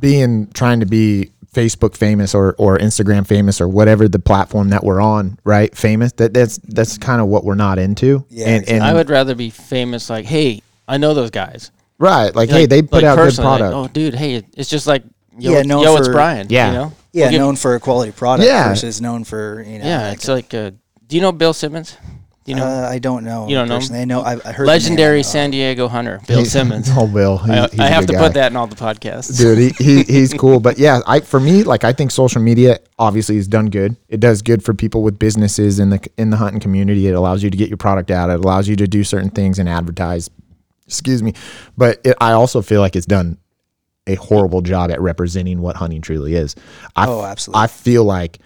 being 0.00 0.50
trying 0.52 0.80
to 0.80 0.86
be 0.86 1.30
Facebook 1.52 1.96
famous 1.96 2.34
or 2.34 2.54
or 2.58 2.78
Instagram 2.78 3.26
famous 3.26 3.60
or 3.60 3.68
whatever 3.68 4.08
the 4.08 4.18
platform 4.18 4.70
that 4.70 4.82
we're 4.82 5.00
on, 5.00 5.38
right? 5.44 5.74
Famous. 5.76 6.12
That 6.12 6.34
that's 6.34 6.58
that's 6.58 6.98
kind 6.98 7.20
of 7.20 7.28
what 7.28 7.44
we're 7.44 7.54
not 7.54 7.78
into. 7.78 8.24
Yeah, 8.30 8.48
And, 8.48 8.68
and 8.68 8.82
I 8.82 8.94
would 8.94 9.10
rather 9.10 9.34
be 9.34 9.50
famous. 9.50 10.10
Like, 10.10 10.24
hey, 10.24 10.62
I 10.88 10.96
know 10.96 11.14
those 11.14 11.30
guys. 11.30 11.70
right. 11.98 12.34
Like, 12.34 12.50
hey, 12.50 12.66
they 12.66 12.82
put 12.82 12.94
like 12.94 13.04
out 13.04 13.16
good 13.16 13.24
personally, 13.24 13.50
like, 13.50 13.58
product. 13.60 13.90
oh, 13.90 13.92
dude, 13.92 14.14
hey, 14.14 14.42
it's 14.56 14.68
just 14.68 14.86
like 14.86 15.04
yo, 15.38 15.52
Yeah, 15.52 15.62
no, 15.62 15.82
yo 15.82 15.96
it's 15.96 16.08
Brian. 16.08 16.46
Yeah. 16.50 16.68
you 16.68 16.72
know? 16.78 16.92
Yeah, 17.14 17.24
We'll 17.26 17.30
give- 17.30 17.40
known 17.40 17.56
for 17.56 17.74
a 17.76 17.80
quality 17.80 18.12
product 18.12 18.46
Yeah. 18.48 18.68
versus 18.68 19.00
known 19.00 19.22
for 19.24 19.62
you 19.66 19.78
know. 19.78 19.84
yeah, 19.86 20.08
like 20.08 20.14
it's 20.18 20.28
like. 20.28 20.52
Uh, 20.52 20.72
do 21.06 21.16
you 21.16 21.22
know 21.22 21.32
Bill 21.32 21.52
Simmons? 21.54 21.96
Do 22.44 22.50
you 22.52 22.56
know 22.56 22.64
uh, 22.66 22.88
I 22.90 22.98
don't 22.98 23.24
know. 23.24 23.48
You 23.48 23.54
don't 23.54 23.68
know 23.68 23.76
personally. 23.76 24.02
I 24.02 24.04
know. 24.04 24.20
I've 24.22 24.40
I 24.44 24.52
heard 24.52 24.66
the 24.66 24.72
name, 24.72 24.82
legendary 24.82 25.22
San 25.22 25.50
Diego 25.50 25.86
hunter 25.88 26.20
Bill 26.26 26.44
Simmons? 26.44 26.88
oh, 26.92 27.06
Bill. 27.06 27.38
He's, 27.38 27.50
I, 27.50 27.68
he's 27.68 27.80
I 27.80 27.86
a 27.86 27.90
have 27.90 28.06
to 28.06 28.12
guy. 28.14 28.18
put 28.18 28.34
that 28.34 28.50
in 28.52 28.56
all 28.56 28.66
the 28.66 28.74
podcasts. 28.76 29.38
dude 29.38 29.58
he, 29.78 29.84
he 29.84 30.02
he's 30.12 30.34
cool 30.34 30.60
but 30.60 30.76
yeah 30.78 31.00
i 31.06 31.20
for 31.20 31.40
me 31.40 31.62
like 31.62 31.84
i 31.84 31.92
think 31.94 32.10
social 32.10 32.42
media 32.42 32.80
obviously 32.98 33.36
has 33.36 33.48
done 33.48 33.70
good 33.70 33.96
it 34.10 34.20
does 34.20 34.42
good 34.42 34.62
for 34.62 34.74
people 34.74 35.02
with 35.02 35.18
businesses 35.18 35.78
in 35.78 35.88
the 35.90 36.06
in 36.18 36.28
the 36.30 36.36
hunting 36.36 36.60
community 36.60 37.06
it 37.08 37.12
allows 37.14 37.42
you 37.42 37.48
to 37.48 37.56
get 37.56 37.68
your 37.70 37.78
product 37.78 38.10
out 38.10 38.28
it 38.28 38.40
allows 38.44 38.68
you 38.68 38.76
to 38.76 38.86
do 38.86 39.04
certain 39.04 39.30
things 39.30 39.58
and 39.58 39.66
advertise 39.68 40.28
excuse 40.86 41.22
me 41.22 41.32
but 41.78 41.98
it, 42.04 42.14
i 42.20 42.32
also 42.32 42.60
feel 42.60 42.80
like 42.82 42.94
it's 42.94 43.06
done 43.06 43.38
a 44.06 44.14
horrible 44.16 44.60
job 44.62 44.90
at 44.90 45.00
representing 45.00 45.60
what 45.60 45.76
hunting 45.76 46.00
truly 46.02 46.34
is 46.34 46.54
I, 46.96 47.06
Oh, 47.08 47.24
absolutely. 47.24 47.62
i 47.62 47.66
feel 47.66 48.04
like 48.04 48.38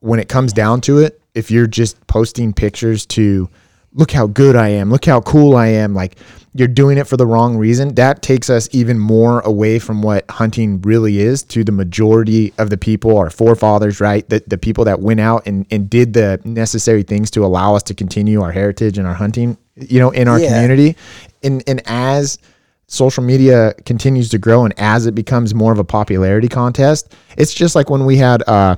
when 0.00 0.20
it 0.20 0.28
comes 0.28 0.52
down 0.52 0.80
to 0.82 0.98
it 0.98 1.20
if 1.34 1.50
you're 1.50 1.66
just 1.66 2.04
posting 2.06 2.52
pictures 2.52 3.06
to 3.06 3.48
look 3.94 4.10
how 4.10 4.26
good 4.26 4.54
I 4.54 4.68
am, 4.68 4.90
look 4.90 5.06
how 5.06 5.20
cool 5.22 5.56
I 5.56 5.68
am, 5.68 5.94
like 5.94 6.16
you're 6.54 6.68
doing 6.68 6.98
it 6.98 7.06
for 7.08 7.16
the 7.16 7.26
wrong 7.26 7.56
reason, 7.56 7.94
that 7.94 8.20
takes 8.22 8.50
us 8.50 8.68
even 8.72 8.98
more 8.98 9.40
away 9.40 9.78
from 9.78 10.02
what 10.02 10.30
hunting 10.30 10.80
really 10.82 11.18
is 11.20 11.42
to 11.44 11.64
the 11.64 11.72
majority 11.72 12.52
of 12.58 12.68
the 12.70 12.76
people, 12.76 13.16
our 13.16 13.30
forefathers, 13.30 13.98
right? 14.00 14.28
The, 14.28 14.42
the 14.46 14.58
people 14.58 14.84
that 14.84 15.00
went 15.00 15.20
out 15.20 15.46
and, 15.46 15.64
and 15.70 15.88
did 15.88 16.12
the 16.12 16.38
necessary 16.44 17.02
things 17.02 17.30
to 17.32 17.44
allow 17.44 17.74
us 17.74 17.82
to 17.84 17.94
continue 17.94 18.42
our 18.42 18.52
heritage 18.52 18.98
and 18.98 19.06
our 19.06 19.14
hunting, 19.14 19.56
you 19.76 19.98
know, 20.00 20.10
in 20.10 20.28
our 20.28 20.38
Yeah. 20.38 20.48
community. 20.48 20.96
And, 21.42 21.62
and 21.66 21.80
as 21.86 22.38
social 22.88 23.22
media 23.22 23.74
continues 23.86 24.28
to 24.30 24.38
grow 24.38 24.64
and 24.64 24.74
as 24.78 25.06
it 25.06 25.14
becomes 25.14 25.54
more 25.54 25.72
of 25.72 25.78
a 25.78 25.84
popularity 25.84 26.48
contest, 26.48 27.14
it's 27.36 27.54
just 27.54 27.74
like 27.74 27.88
when 27.88 28.04
we 28.04 28.16
had, 28.16 28.42
uh, 28.48 28.76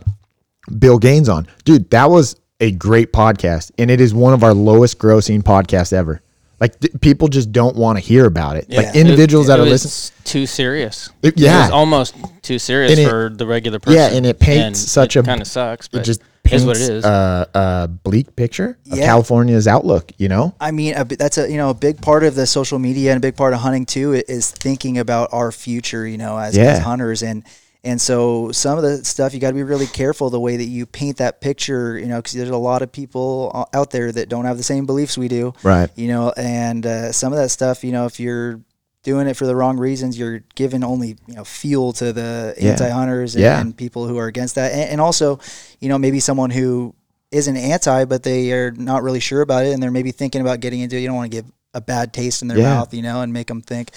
Bill 0.78 0.98
Gaines 0.98 1.28
on. 1.28 1.46
Dude, 1.64 1.88
that 1.90 2.10
was 2.10 2.36
a 2.60 2.70
great 2.72 3.12
podcast. 3.12 3.72
And 3.78 3.90
it 3.90 4.00
is 4.00 4.12
one 4.14 4.34
of 4.34 4.44
our 4.44 4.54
lowest 4.54 4.98
grossing 4.98 5.42
podcasts 5.42 5.92
ever. 5.92 6.22
Like 6.60 6.78
th- 6.78 6.92
people 7.00 7.28
just 7.28 7.52
don't 7.52 7.74
want 7.74 7.96
to 7.98 8.04
hear 8.04 8.26
about 8.26 8.56
it. 8.58 8.68
Like 8.70 8.94
individuals 8.94 9.46
It- 9.46 9.48
that 9.48 9.58
it 9.60 9.62
are 9.62 9.70
was 9.70 9.84
listening. 9.84 10.20
too 10.24 10.46
serious. 10.46 11.08
It- 11.22 11.28
It 11.28 11.38
yeah. 11.40 11.62
was 11.62 11.70
almost 11.70 12.14
too 12.42 12.58
serious 12.58 12.92
And 12.92 13.00
it- 13.00 13.08
for 13.08 13.30
the 13.34 13.46
regular 13.46 13.78
person. 13.78 13.98
Yeah, 13.98 14.08
and 14.14 14.26
it 14.26 14.38
paints 14.38 14.78
such 14.78 15.16
a- 15.16 15.22
kind 15.22 15.40
of 15.40 15.46
sucks, 15.48 15.88
but 15.88 16.02
It 16.02 16.04
just 16.04 16.20
is 16.20 16.26
paints 16.44 16.64
what 16.66 16.76
it 16.76 16.82
is. 16.82 17.04
A, 17.04 17.48
a 17.54 17.88
bleak 17.88 18.36
picture 18.36 18.76
of 18.92 18.98
Yeah. 18.98 19.06
California's 19.06 19.66
outlook. 19.66 20.12
You 20.18 20.28
know. 20.28 20.54
I 20.60 20.70
mean, 20.70 20.94
a, 20.96 21.04
that's 21.04 21.38
a 21.38 21.50
you 21.50 21.56
know 21.56 21.70
a 21.70 21.74
big 21.74 22.02
part 22.02 22.24
of 22.24 22.34
the 22.34 22.46
social 22.46 22.78
media 22.78 23.12
and 23.12 23.16
a 23.16 23.20
big 23.26 23.36
part 23.36 23.54
of 23.54 23.60
hunting 23.60 23.86
too 23.86 24.12
is 24.28 24.50
thinking 24.50 24.98
about 24.98 25.30
our 25.32 25.50
future. 25.52 26.06
You 26.06 26.18
know, 26.18 26.36
as, 26.38 26.54
Yeah. 26.56 26.72
as 26.72 26.80
hunters 26.80 27.22
and 27.22 27.42
and 27.84 28.00
so 28.00 28.52
some 28.52 28.76
of 28.76 28.84
the 28.84 29.04
stuff 29.04 29.32
you 29.32 29.40
got 29.40 29.48
to 29.48 29.54
be 29.54 29.62
really 29.62 29.86
careful 29.86 30.28
the 30.30 30.40
way 30.40 30.56
that 30.56 30.64
you 30.64 30.84
paint 30.86 31.16
that 31.18 31.40
picture. 31.40 31.98
You 31.98 32.06
know, 32.06 32.16
because 32.16 32.32
there's 32.32 32.50
a 32.50 32.56
lot 32.56 32.82
of 32.82 32.92
people 32.92 33.66
out 33.72 33.90
there 33.90 34.12
that 34.12 34.28
don't 34.28 34.44
have 34.44 34.56
the 34.56 34.62
same 34.62 34.86
beliefs 34.86 35.16
we 35.16 35.28
do. 35.28 35.52
Right. 35.62 35.88
You 35.96 36.08
know, 36.08 36.32
and 36.36 36.84
uh, 36.84 37.12
some 37.12 37.32
of 37.32 37.38
that 37.38 37.48
stuff, 37.50 37.82
you 37.84 37.92
know, 37.92 38.06
if 38.06 38.20
you're 38.20 38.60
doing 39.02 39.26
it 39.26 39.34
for 39.34 39.46
the 39.46 39.56
wrong 39.56 39.78
reasons, 39.78 40.18
you're 40.18 40.40
giving 40.54 40.84
only 40.84 41.16
you 41.26 41.34
know 41.34 41.44
fuel 41.44 41.92
to 41.94 42.12
the 42.12 42.54
Yeah. 42.58 42.72
anti-hunters 42.72 43.34
and, 43.34 43.42
Yeah. 43.42 43.58
and 43.60 43.74
people 43.74 44.06
who 44.06 44.18
are 44.18 44.26
against 44.26 44.56
that, 44.56 44.72
and, 44.72 44.90
and 44.90 45.00
also, 45.00 45.38
you 45.80 45.88
know, 45.88 45.96
maybe 45.98 46.20
someone 46.20 46.50
who 46.50 46.94
isn't 47.30 47.56
anti, 47.56 48.04
but 48.04 48.24
they 48.24 48.52
are 48.52 48.72
not 48.72 49.02
really 49.02 49.20
sure 49.20 49.40
about 49.40 49.64
it, 49.64 49.72
and 49.72 49.82
they're 49.82 49.90
maybe 49.90 50.10
thinking 50.12 50.42
about 50.42 50.60
getting 50.60 50.80
into 50.80 50.96
it. 50.96 51.00
You 51.00 51.06
don't 51.06 51.16
want 51.16 51.30
to 51.32 51.36
give 51.38 51.46
a 51.72 51.80
bad 51.80 52.12
taste 52.12 52.42
in 52.42 52.48
their 52.48 52.58
Yeah. 52.58 52.74
mouth, 52.74 52.92
you 52.92 53.00
know, 53.00 53.22
and 53.22 53.32
make 53.32 53.46
them 53.46 53.62
think 53.62 53.90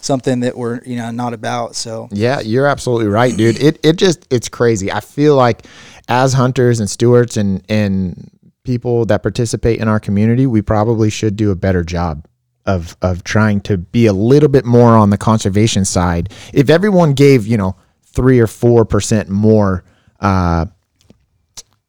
something 0.00 0.40
that 0.40 0.56
we're 0.56 0.82
you 0.84 0.96
know 0.96 1.10
not 1.10 1.34
about. 1.34 1.74
So 1.76 2.08
Yeah, 2.10 2.40
you're 2.40 2.66
absolutely 2.66 3.08
right, 3.08 3.36
dude. 3.36 3.62
It 3.62 3.78
it 3.82 3.96
just 3.96 4.26
it's 4.30 4.48
crazy. 4.48 4.90
I 4.92 5.00
feel 5.00 5.36
like 5.36 5.66
as 6.08 6.32
hunters 6.32 6.80
and 6.80 6.88
stewards 6.88 7.36
and 7.36 7.62
and 7.68 8.30
people 8.64 9.04
that 9.06 9.22
participate 9.22 9.80
in 9.80 9.88
our 9.88 10.00
community, 10.00 10.46
we 10.46 10.62
probably 10.62 11.10
should 11.10 11.36
do 11.36 11.50
a 11.50 11.56
better 11.56 11.82
job 11.82 12.26
of 12.66 12.96
of 13.02 13.24
trying 13.24 13.60
to 13.62 13.78
be 13.78 14.06
a 14.06 14.12
little 14.12 14.48
bit 14.48 14.64
more 14.64 14.96
on 14.96 15.10
the 15.10 15.18
conservation 15.18 15.84
side. 15.84 16.32
If 16.52 16.70
everyone 16.70 17.14
gave, 17.14 17.46
you 17.46 17.56
know, 17.56 17.76
3 18.04 18.40
or 18.40 18.46
4% 18.46 19.28
more 19.28 19.84
uh 20.20 20.66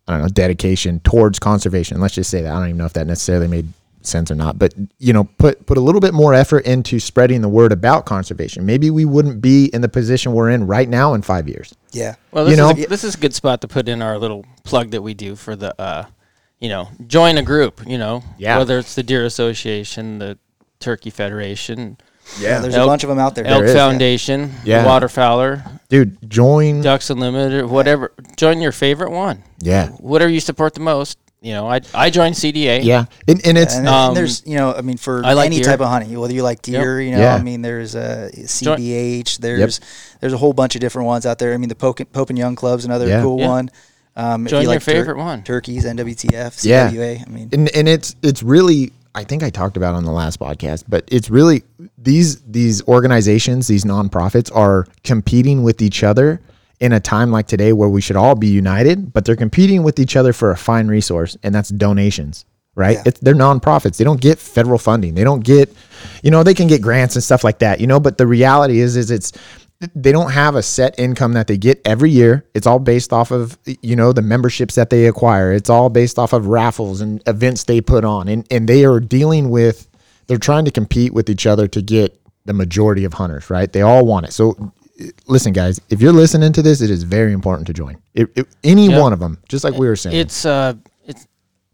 I 0.08 0.14
don't 0.14 0.22
know, 0.24 0.28
dedication 0.30 1.00
towards 1.02 1.40
conservation. 1.40 2.02
Let's 2.02 2.16
just 2.16 2.30
say 2.30 2.42
that. 2.42 2.54
I 2.54 2.60
don't 2.60 2.70
even 2.70 2.78
know 2.78 2.86
if 2.86 2.94
that 2.94 3.08
necessarily 3.08 3.48
made 3.48 3.68
sense 4.06 4.30
or 4.32 4.36
not, 4.36 4.58
but 4.60 4.74
you 5.00 5.14
know, 5.14 5.24
put 5.24 5.66
put 5.66 5.78
a 5.78 5.82
little 5.82 6.02
bit 6.02 6.14
more 6.14 6.34
effort 6.34 6.66
into 6.66 7.00
spreading 7.00 7.42
the 7.42 7.50
word 7.50 7.72
about 7.72 8.06
conservation. 8.06 8.66
Maybe 8.66 8.90
we 8.90 9.06
wouldn't 9.06 9.42
be 9.42 9.66
in 9.74 9.82
the 9.82 9.90
position 9.90 10.34
we're 10.34 10.50
in 10.50 10.68
right 10.68 10.88
now 10.90 11.14
in 11.14 11.22
5 11.22 11.48
years. 11.48 11.74
yeah, 11.92 12.16
Well, 12.32 12.46
this 12.46 12.52
You 12.52 12.58
know- 12.58 12.70
is 12.72 12.86
a, 12.86 12.88
this 12.88 13.04
is 13.04 13.16
a 13.16 13.18
good 13.18 13.34
spot 13.34 13.62
to 13.62 13.68
put 13.68 13.88
in 13.88 14.02
our 14.02 14.18
little 14.18 14.46
plug 14.64 14.92
that 14.92 15.02
we 15.02 15.14
do 15.14 15.36
for 15.36 15.56
the, 15.56 15.80
uh, 15.82 16.06
you 16.60 16.70
know, 16.70 16.90
join 17.08 17.38
a 17.38 17.44
group. 17.44 17.82
You 17.88 17.98
know, 17.98 18.24
Yeah. 18.38 18.58
whether 18.58 18.78
it's 18.80 18.96
the 18.96 19.04
Deer 19.04 19.26
Association, 19.26 20.20
the 20.20 20.38
Turkey 20.80 21.10
Federation, 21.10 21.98
yeah. 22.40 22.60
There's 22.60 22.76
Elk- 22.76 22.86
a 22.86 22.88
bunch 22.88 23.04
of 23.04 23.10
them 23.10 23.20
out 23.20 23.36
there. 23.36 23.46
Elk 23.46 23.64
is. 23.66 23.74
Foundation, 23.74 24.54
Yeah. 24.64 24.86
Waterfowler, 24.86 25.80
Dude, 25.90 26.30
join 26.30 26.82
Ducks 26.82 27.10
Unlimited, 27.10 27.66
whatever. 27.66 28.14
Join 28.38 28.62
your 28.62 28.72
favorite 28.72 29.12
one. 29.12 29.44
Yeah. 29.60 29.90
Whatever 30.00 30.32
you 30.32 30.40
support 30.40 30.74
the 30.76 30.80
most. 30.80 31.18
You 31.44 31.54
know, 31.54 31.68
I 31.68 31.82
I 31.96 32.12
joined 32.12 32.36
CDA. 32.36 32.84
Yeah. 32.84 33.06
And, 33.28 33.44
and 33.46 33.58
it's 33.58 33.76
and, 33.76 33.88
Um, 33.88 34.10
and 34.10 34.18
there's 34.18 34.44
you 34.46 34.58
know 34.58 34.74
I 34.74 34.82
mean 34.82 34.98
for 34.98 35.26
I 35.26 35.34
like 35.34 35.48
any 35.48 35.56
deer. 35.58 35.66
type 35.66 35.80
of 35.82 35.88
hunting 35.88 36.18
whether 36.20 36.34
you 36.34 36.44
like 36.44 36.62
deer 36.62 37.02
you 37.02 37.12
know 37.12 37.20
Yeah. 37.20 37.34
I 37.36 37.42
mean 37.42 37.64
there's 37.64 37.96
uh, 37.96 38.30
CBH 38.34 39.40
there's 39.40 39.80
there's 40.20 40.34
a 40.34 40.38
whole 40.38 40.54
bunch 40.54 40.76
of 40.76 40.82
different 40.82 41.08
ones 41.08 41.26
out 41.26 41.40
there 41.40 41.54
I 41.54 41.58
mean 41.58 41.70
the 41.70 41.76
Pope, 41.76 42.00
Pope 42.14 42.30
and 42.30 42.38
Young 42.38 42.56
Club's 42.56 42.86
another 42.86 43.08
Yeah. 43.08 43.22
cool 43.24 43.40
Yeah. 43.40 43.48
one 43.48 43.70
um, 44.16 44.46
if 44.46 44.52
Join 44.52 44.62
you 44.62 44.68
your 44.68 44.76
like 44.76 44.84
tur- 44.84 44.92
favorite 44.92 45.18
one. 45.18 45.42
turkeys 45.44 45.84
NWTF 45.86 46.64
Yeah. 46.64 46.92
CWA 46.92 47.24
I 47.28 47.30
mean 47.32 47.50
and 47.52 47.70
and 47.76 47.90
it's 47.90 48.16
it's 48.22 48.44
really 48.44 48.92
I 49.16 49.24
think 49.24 49.42
I 49.42 49.50
talked 49.50 49.78
about 49.78 49.94
it 49.96 49.98
on 49.98 50.06
the 50.06 50.12
last 50.12 50.40
podcast, 50.40 50.84
but 50.88 51.04
it's 51.12 51.30
really 51.30 51.64
these 51.98 52.40
these 52.44 52.82
organizations, 52.88 53.68
these 53.68 53.84
nonprofits 53.84 54.50
are 54.56 54.86
competing 55.04 55.64
with 55.64 55.82
each 55.82 56.02
other 56.04 56.40
in 56.82 56.92
a 56.92 57.00
time 57.00 57.32
like 57.32 57.48
today 57.48 57.72
where 57.72 57.88
we 57.88 58.02
should 58.02 58.18
all 58.18 58.36
be 58.36 58.48
united, 58.48 59.14
but 59.14 59.24
they're 59.24 59.36
competing 59.36 59.84
with 59.84 60.00
each 60.00 60.16
other 60.16 60.34
for 60.34 60.52
a 60.52 60.58
fine 60.58 60.88
resource, 60.88 61.38
and 61.44 61.56
that's 61.56 61.70
donations. 61.70 62.44
Right? 62.74 62.98
Yeah. 62.98 63.04
It's 63.08 63.20
they're 63.20 63.36
nonprofits. 63.36 63.98
They 63.98 64.06
don't 64.06 64.22
get 64.22 64.40
federal 64.40 64.78
funding. 64.78 65.14
They 65.14 65.26
don't 65.26 65.44
get, 65.44 65.74
you 66.24 66.32
know, 66.32 66.42
they 66.42 66.54
can 66.54 66.68
get 66.68 66.82
grants 66.82 67.16
and 67.16 67.24
stuff 67.24 67.44
like 67.44 67.60
that. 67.60 67.82
You 67.82 67.88
know, 67.88 68.00
but 68.00 68.18
the 68.18 68.26
reality 68.26 68.80
is, 68.80 68.96
is 68.96 69.12
it's 69.12 69.34
they 69.94 70.12
don't 70.12 70.32
have 70.32 70.56
a 70.56 70.64
set 70.64 70.98
income 70.98 71.34
that 71.34 71.48
they 71.48 71.58
get 71.58 71.82
every 71.86 72.12
year. 72.12 72.46
It's 72.54 72.66
all 72.66 72.80
based 72.80 73.12
off 73.12 73.32
of 73.32 73.58
you 73.82 73.96
know 73.96 74.14
the 74.14 74.22
memberships 74.22 74.76
that 74.76 74.90
they 74.90 75.06
acquire. 75.06 75.52
It's 75.52 75.70
all 75.70 75.90
based 75.90 76.18
off 76.18 76.34
of 76.34 76.48
raffles 76.48 77.02
and 77.02 77.22
events 77.28 77.66
they 77.66 77.82
put 77.82 78.06
on, 78.06 78.28
and 78.28 78.48
and 78.50 78.68
they 78.68 78.86
are 78.86 79.00
dealing 79.00 79.50
with. 79.50 79.88
They're 80.28 80.38
trying 80.38 80.66
to 80.66 80.72
compete 80.72 81.14
with 81.14 81.30
each 81.30 81.46
other 81.46 81.68
to 81.68 81.82
get 81.82 82.18
the 82.46 82.54
majority 82.54 83.04
of 83.04 83.14
hunters. 83.14 83.50
Right? 83.50 83.72
They 83.72 83.82
all 83.82 84.06
want 84.06 84.28
it. 84.28 84.34
So. 84.34 84.74
Listen, 85.28 85.54
guys. 85.54 85.80
If 85.90 86.02
you're 86.02 86.14
listening 86.14 86.54
to 86.54 86.62
this, 86.62 86.82
it 86.82 86.90
is 86.90 87.04
very 87.04 87.34
important 87.34 87.68
to 87.68 87.74
join. 87.74 87.98
It, 88.14 88.30
it- 88.36 88.48
any 88.64 88.90
Yeah. 88.90 89.00
one 89.00 89.14
of 89.14 89.20
them, 89.20 89.38
just 89.50 89.64
like 89.64 89.74
we 89.76 89.88
were 89.88 89.96
saying. 89.96 90.16
It's 90.18 90.46
uh, 90.46 90.74
it's 90.76 90.91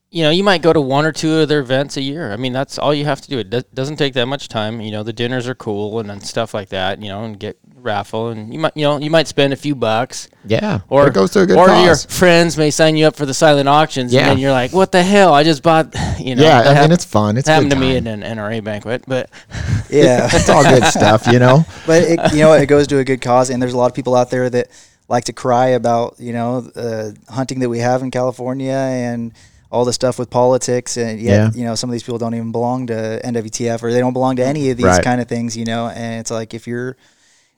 you 0.09 0.23
know, 0.23 0.29
you 0.29 0.43
might 0.43 0.61
go 0.61 0.71
to 0.71 0.79
one 0.81 1.05
or 1.05 1.11
two 1.11 1.39
of 1.39 1.49
their 1.49 1.59
events 1.59 1.97
a 1.97 2.01
year. 2.01 2.31
I 2.31 2.37
mean, 2.37 2.53
that's 2.53 2.77
all 2.79 2.93
you 2.93 3.05
have 3.05 3.19
to 3.21 3.29
do. 3.29 3.39
It 3.39 3.49
do- 3.49 3.63
doesn't 3.73 3.97
take 3.97 4.13
that 4.13 4.25
much 4.27 4.47
time. 4.47 4.79
You 4.79 4.91
know, 4.91 5.03
the 5.03 5.11
dinners 5.13 5.47
are 5.47 5.55
cool 5.55 5.99
and 5.99 6.09
then 6.09 6.21
stuff 6.21 6.53
like 6.53 6.69
that. 6.69 7.01
You 7.01 7.09
know, 7.09 7.23
and 7.23 7.37
get 7.39 7.57
raffle 7.79 8.29
and 8.29 8.51
you 8.51 8.59
might 8.59 8.75
you 8.75 8.81
know 8.83 8.97
you 8.97 9.09
might 9.09 9.27
spend 9.27 9.53
a 9.53 9.55
few 9.55 9.75
bucks. 9.75 10.29
yeah, 10.45 10.79
Or 10.89 11.07
it 11.07 11.13
goes 11.13 11.31
to 11.31 11.41
a 11.41 11.45
good 11.45 11.57
or 11.57 11.67
cause. 11.67 11.85
your 11.85 11.95
friends 11.95 12.57
may 12.57 12.71
sign 12.71 12.97
you 12.97 13.05
up 13.05 13.15
for 13.15 13.25
the 13.25 13.33
silent 13.33 13.69
auctions, 13.69 14.11
Yeah. 14.13 14.21
and 14.21 14.29
then 14.31 14.37
you're 14.39 14.51
like, 14.51 14.73
"What 14.73 14.91
the 14.91 15.03
hell? 15.03 15.33
I 15.33 15.43
just 15.43 15.61
bought." 15.63 15.93
You 16.19 16.35
know, 16.35 16.41
yeah, 16.43 16.63
that 16.63 16.77
I 16.77 16.81
mean 16.81 16.91
it's 16.91 17.05
fun. 17.05 17.37
It's 17.37 17.45
that 17.45 17.53
happened 17.53 17.69
good 17.71 17.75
to 17.75 17.81
me 17.81 17.95
at 17.95 18.07
an 18.07 18.21
NRA 18.21 18.61
banquet, 18.63 19.03
but 19.07 19.29
yeah 19.89 20.27
it's 20.33 20.49
all 20.49 20.63
good 20.63 20.83
stuff, 20.85 21.27
you 21.27 21.37
know. 21.39 21.63
but 21.85 22.01
it, 22.03 22.19
you 22.33 22.39
know 22.39 22.53
it 22.53 22.65
goes 22.65 22.87
to 22.87 22.97
a 22.97 23.03
good 23.03 23.21
cause 23.21 23.49
and 23.51 23.61
there's 23.61 23.73
a 23.73 23.77
lot 23.77 23.85
of 23.85 23.93
people 23.93 24.15
out 24.15 24.29
there 24.31 24.49
that 24.49 24.67
like 25.09 25.25
to 25.25 25.33
cry 25.33 25.67
about 25.67 26.15
you 26.19 26.33
know 26.33 26.69
uh, 26.75 27.11
hunting 27.31 27.59
that 27.59 27.69
we 27.69 27.79
have 27.79 28.01
in 28.01 28.09
California 28.11 28.73
and 28.73 29.31
all 29.71 29.83
the 29.85 29.93
stuff 29.93 30.17
with 30.17 30.29
politics 30.29 30.97
and 30.97 31.19
yet 31.19 31.31
Yeah. 31.53 31.59
you 31.59 31.65
know 31.65 31.75
some 31.75 31.89
of 31.89 31.91
these 31.91 32.03
people 32.03 32.17
don't 32.17 32.33
even 32.35 32.51
belong 32.51 32.87
to 32.87 33.19
NWTF 33.23 33.83
or 33.83 33.91
they 33.91 33.99
don't 33.99 34.13
belong 34.13 34.35
to 34.37 34.45
any 34.45 34.69
of 34.69 34.77
these 34.77 34.85
Right. 34.85 35.03
kind 35.03 35.19
of 35.21 35.27
things 35.27 35.55
you 35.57 35.65
know 35.65 35.87
and 35.89 36.19
it's 36.21 36.31
like 36.31 36.53
if 36.53 36.67
you're 36.67 36.95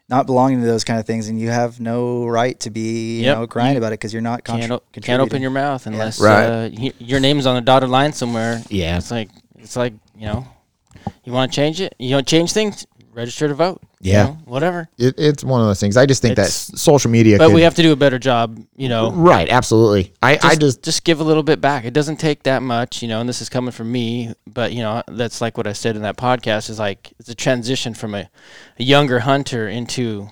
not 0.10 0.26
belonging 0.26 0.60
to 0.62 0.66
those 0.66 0.84
kind 0.84 1.00
of 1.00 1.06
things 1.06 1.28
and 1.30 1.40
you 1.40 1.50
have 1.50 1.80
no 1.80 2.26
right 2.26 2.60
to 2.62 2.72
be 2.72 3.18
you 3.20 3.26
Yep. 3.26 3.38
know 3.38 3.48
crying 3.48 3.78
about 3.78 3.88
it 3.94 4.00
because 4.00 4.12
you're 4.12 4.24
not 4.24 4.44
can't, 4.44 4.72
o- 4.72 4.82
can't 5.02 5.22
open 5.22 5.42
your 5.42 5.52
mouth 5.52 5.86
unless 5.86 6.20
Right. 6.20 6.46
uh, 6.46 6.70
y- 6.76 6.94
your 6.98 7.20
name's 7.20 7.46
on 7.46 7.58
a 7.58 7.62
dotted 7.62 7.90
line 7.90 8.12
somewhere. 8.14 8.62
Yeah. 8.70 8.98
It's 8.98 9.12
like 9.12 9.30
it's 9.60 9.76
like 9.76 9.94
you 10.18 10.26
know, 10.26 10.48
you 11.24 11.32
want 11.32 11.52
to 11.52 11.56
change 11.56 11.80
it. 11.80 11.94
You 12.00 12.16
want 12.16 12.28
to 12.28 12.32
change 12.36 12.52
things. 12.54 12.88
Register 13.14 13.48
to 13.48 13.54
vote. 13.54 13.82
you 14.02 14.14
Yeah. 14.14 14.24
know, 14.24 14.38
whatever. 14.46 14.88
It, 14.98 15.16
it's 15.18 15.44
one 15.44 15.60
of 15.60 15.68
those 15.68 15.80
things. 15.80 15.98
I 15.98 16.06
just 16.06 16.22
think 16.22 16.36
that 16.38 16.44
It's- 16.44 16.70
s- 16.74 16.82
social 16.82 17.12
media. 17.12 17.38
But 17.38 17.48
could- 17.48 17.56
we 17.56 17.62
have 17.64 17.76
to 17.76 17.82
do 17.82 17.92
a 17.92 17.96
better 17.98 18.18
job. 18.20 18.58
You 18.78 18.88
know, 18.88 19.12
right, 19.12 19.50
absolutely. 19.50 20.14
I, 20.24 20.40
I 20.42 20.56
just 20.56 20.84
just 20.84 21.04
give 21.04 21.20
a 21.20 21.24
little 21.24 21.44
bit 21.44 21.60
back. 21.60 21.84
It 21.86 21.94
doesn't 21.94 22.18
take 22.18 22.44
that 22.44 22.62
much, 22.62 23.02
you 23.02 23.08
know, 23.10 23.20
and 23.20 23.28
this 23.28 23.42
is 23.42 23.50
coming 23.50 23.72
from 23.72 23.92
me, 23.92 24.34
but 24.48 24.72
you 24.74 24.82
know, 24.82 25.04
that's 25.10 25.42
like 25.42 25.58
what 25.58 25.68
I 25.68 25.74
said 25.74 25.96
in 25.98 26.04
that 26.04 26.16
podcast 26.18 26.70
is 26.70 26.80
like 26.80 27.12
it's 27.20 27.30
a 27.30 27.36
transition 27.36 27.94
from 27.94 28.16
a, 28.16 28.30
a 28.80 28.84
younger 28.84 29.20
hunter 29.20 29.68
into 29.68 30.30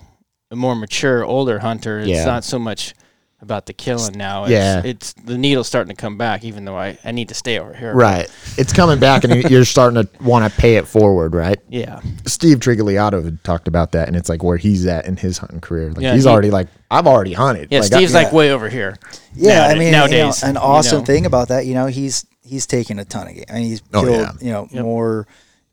a 0.50 0.56
more 0.56 0.74
mature, 0.74 1.24
older 1.24 1.58
hunter. 1.58 1.98
It's 1.98 2.08
Yeah. 2.08 2.24
not 2.24 2.44
so 2.44 2.58
much 2.58 2.94
about 3.40 3.66
the 3.66 3.72
killing 3.72 4.18
now. 4.18 4.44
It's, 4.44 4.50
Yeah. 4.50 4.82
it's 4.84 5.12
the 5.12 5.38
needle's 5.38 5.68
starting 5.68 5.94
to 5.94 6.00
come 6.00 6.18
back, 6.18 6.42
even 6.42 6.64
though 6.64 6.76
I, 6.76 6.98
I 7.04 7.12
need 7.12 7.28
to 7.28 7.34
stay 7.34 7.58
over 7.60 7.72
here. 7.72 7.94
right. 7.94 8.28
It's 8.56 8.72
coming 8.72 8.98
back, 8.98 9.22
and 9.24 9.32
you- 9.36 9.48
you're 9.48 9.64
starting 9.64 10.02
to 10.02 10.08
want 10.24 10.50
to 10.52 10.60
pay 10.60 10.76
it 10.76 10.88
forward, 10.88 11.34
right? 11.34 11.58
Yeah. 11.68 12.00
Steve 12.26 12.58
Trigliato 12.58 13.22
had 13.24 13.42
talked 13.44 13.68
about 13.68 13.92
that, 13.92 14.08
and 14.08 14.16
it's 14.16 14.28
like 14.28 14.42
where 14.42 14.56
he's 14.56 14.86
at 14.86 15.06
in 15.06 15.16
his 15.16 15.38
hunting 15.38 15.60
career. 15.60 15.90
Like 15.92 16.00
Yeah, 16.00 16.14
he's 16.14 16.24
he- 16.24 16.30
already 16.30 16.50
like, 16.50 16.66
I've 16.90 17.06
already 17.06 17.32
hunted. 17.34 17.68
Yeah, 17.70 17.80
Like, 17.80 17.92
I- 17.92 17.96
Steve's 17.96 18.14
like 18.14 18.28
yeah. 18.28 18.34
way 18.34 18.50
over 18.50 18.68
here. 18.68 18.96
Yeah, 19.34 19.66
I 19.66 19.74
nowada- 19.74 19.78
mean, 19.78 19.86
you 19.86 19.92
know, 19.92 19.98
nowadays, 20.06 20.42
an 20.42 20.54
you 20.56 20.60
awesome 20.60 20.98
know. 21.00 21.04
thing 21.04 21.26
about 21.26 21.48
that, 21.48 21.64
you 21.66 21.74
know, 21.74 21.86
he's 21.86 22.26
he's 22.42 22.66
taken 22.66 22.98
a 22.98 23.04
ton 23.04 23.28
of 23.28 23.34
game. 23.34 23.44
I 23.50 23.52
mean, 23.54 23.64
he's 23.64 23.82
Oh, 23.92 24.02
killed, 24.02 24.16
yeah. 24.16 24.32
you 24.40 24.50
know, 24.52 24.68
Yep. 24.70 24.82
more 24.82 25.26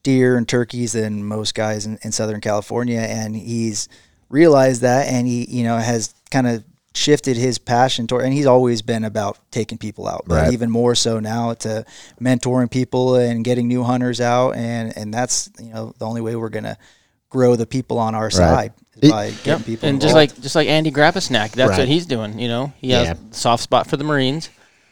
deer 0.03 0.37
and 0.37 0.47
turkeys 0.47 0.91
than 0.91 1.23
most 1.23 1.55
guys 1.55 1.85
in, 1.87 1.97
in 2.03 2.11
Southern 2.11 2.41
California, 2.41 2.99
and 2.99 3.35
he's 3.35 3.87
realized 4.29 4.81
that, 4.81 5.07
and 5.07 5.25
he, 5.25 5.45
you 5.49 5.63
know, 5.63 5.77
has 5.77 6.13
kind 6.29 6.45
of 6.47 6.63
shifted 6.95 7.35
his 7.37 7.57
passion 7.57 8.07
toward, 8.07 8.23
and 8.25 8.33
he's 8.33 8.45
always 8.45 8.81
been 8.81 9.03
about 9.03 9.37
taking 9.51 9.77
people 9.77 10.07
out, 10.07 10.23
but 10.25 10.35
Right. 10.43 10.53
even 10.53 10.71
more 10.71 10.95
so 10.95 11.19
now 11.19 11.53
to 11.55 11.85
mentoring 12.21 12.71
people 12.71 13.15
and 13.15 13.43
getting 13.43 13.67
new 13.67 13.83
hunters 13.83 14.21
out, 14.21 14.51
and 14.55 14.95
and 14.97 15.13
that's 15.13 15.49
you 15.59 15.73
know 15.73 15.93
the 15.99 16.05
only 16.05 16.21
way 16.21 16.35
we're 16.35 16.49
gonna 16.49 16.77
grow 17.29 17.55
the 17.55 17.65
people 17.65 17.99
on 17.99 18.15
our 18.15 18.29
side 18.29 18.71
is 19.01 19.09
It- 19.09 19.11
by 19.11 19.25
getting 19.31 19.43
Yep. 19.45 19.65
people 19.65 19.89
And 19.89 19.99
just 20.01 20.15
like 20.15 20.39
just 20.41 20.55
like 20.55 20.67
Andy 20.69 20.91
Grappisnack, 20.91 21.51
that's 21.51 21.71
Right. 21.71 21.79
what 21.79 21.87
he's 21.89 22.05
doing. 22.05 22.39
You 22.39 22.47
know, 22.47 22.73
he 22.79 22.91
has 22.91 23.07
Yeah. 23.07 23.13
soft 23.31 23.61
spot 23.63 23.87
for 23.87 23.97
the 23.97 24.05
Marines. 24.05 24.49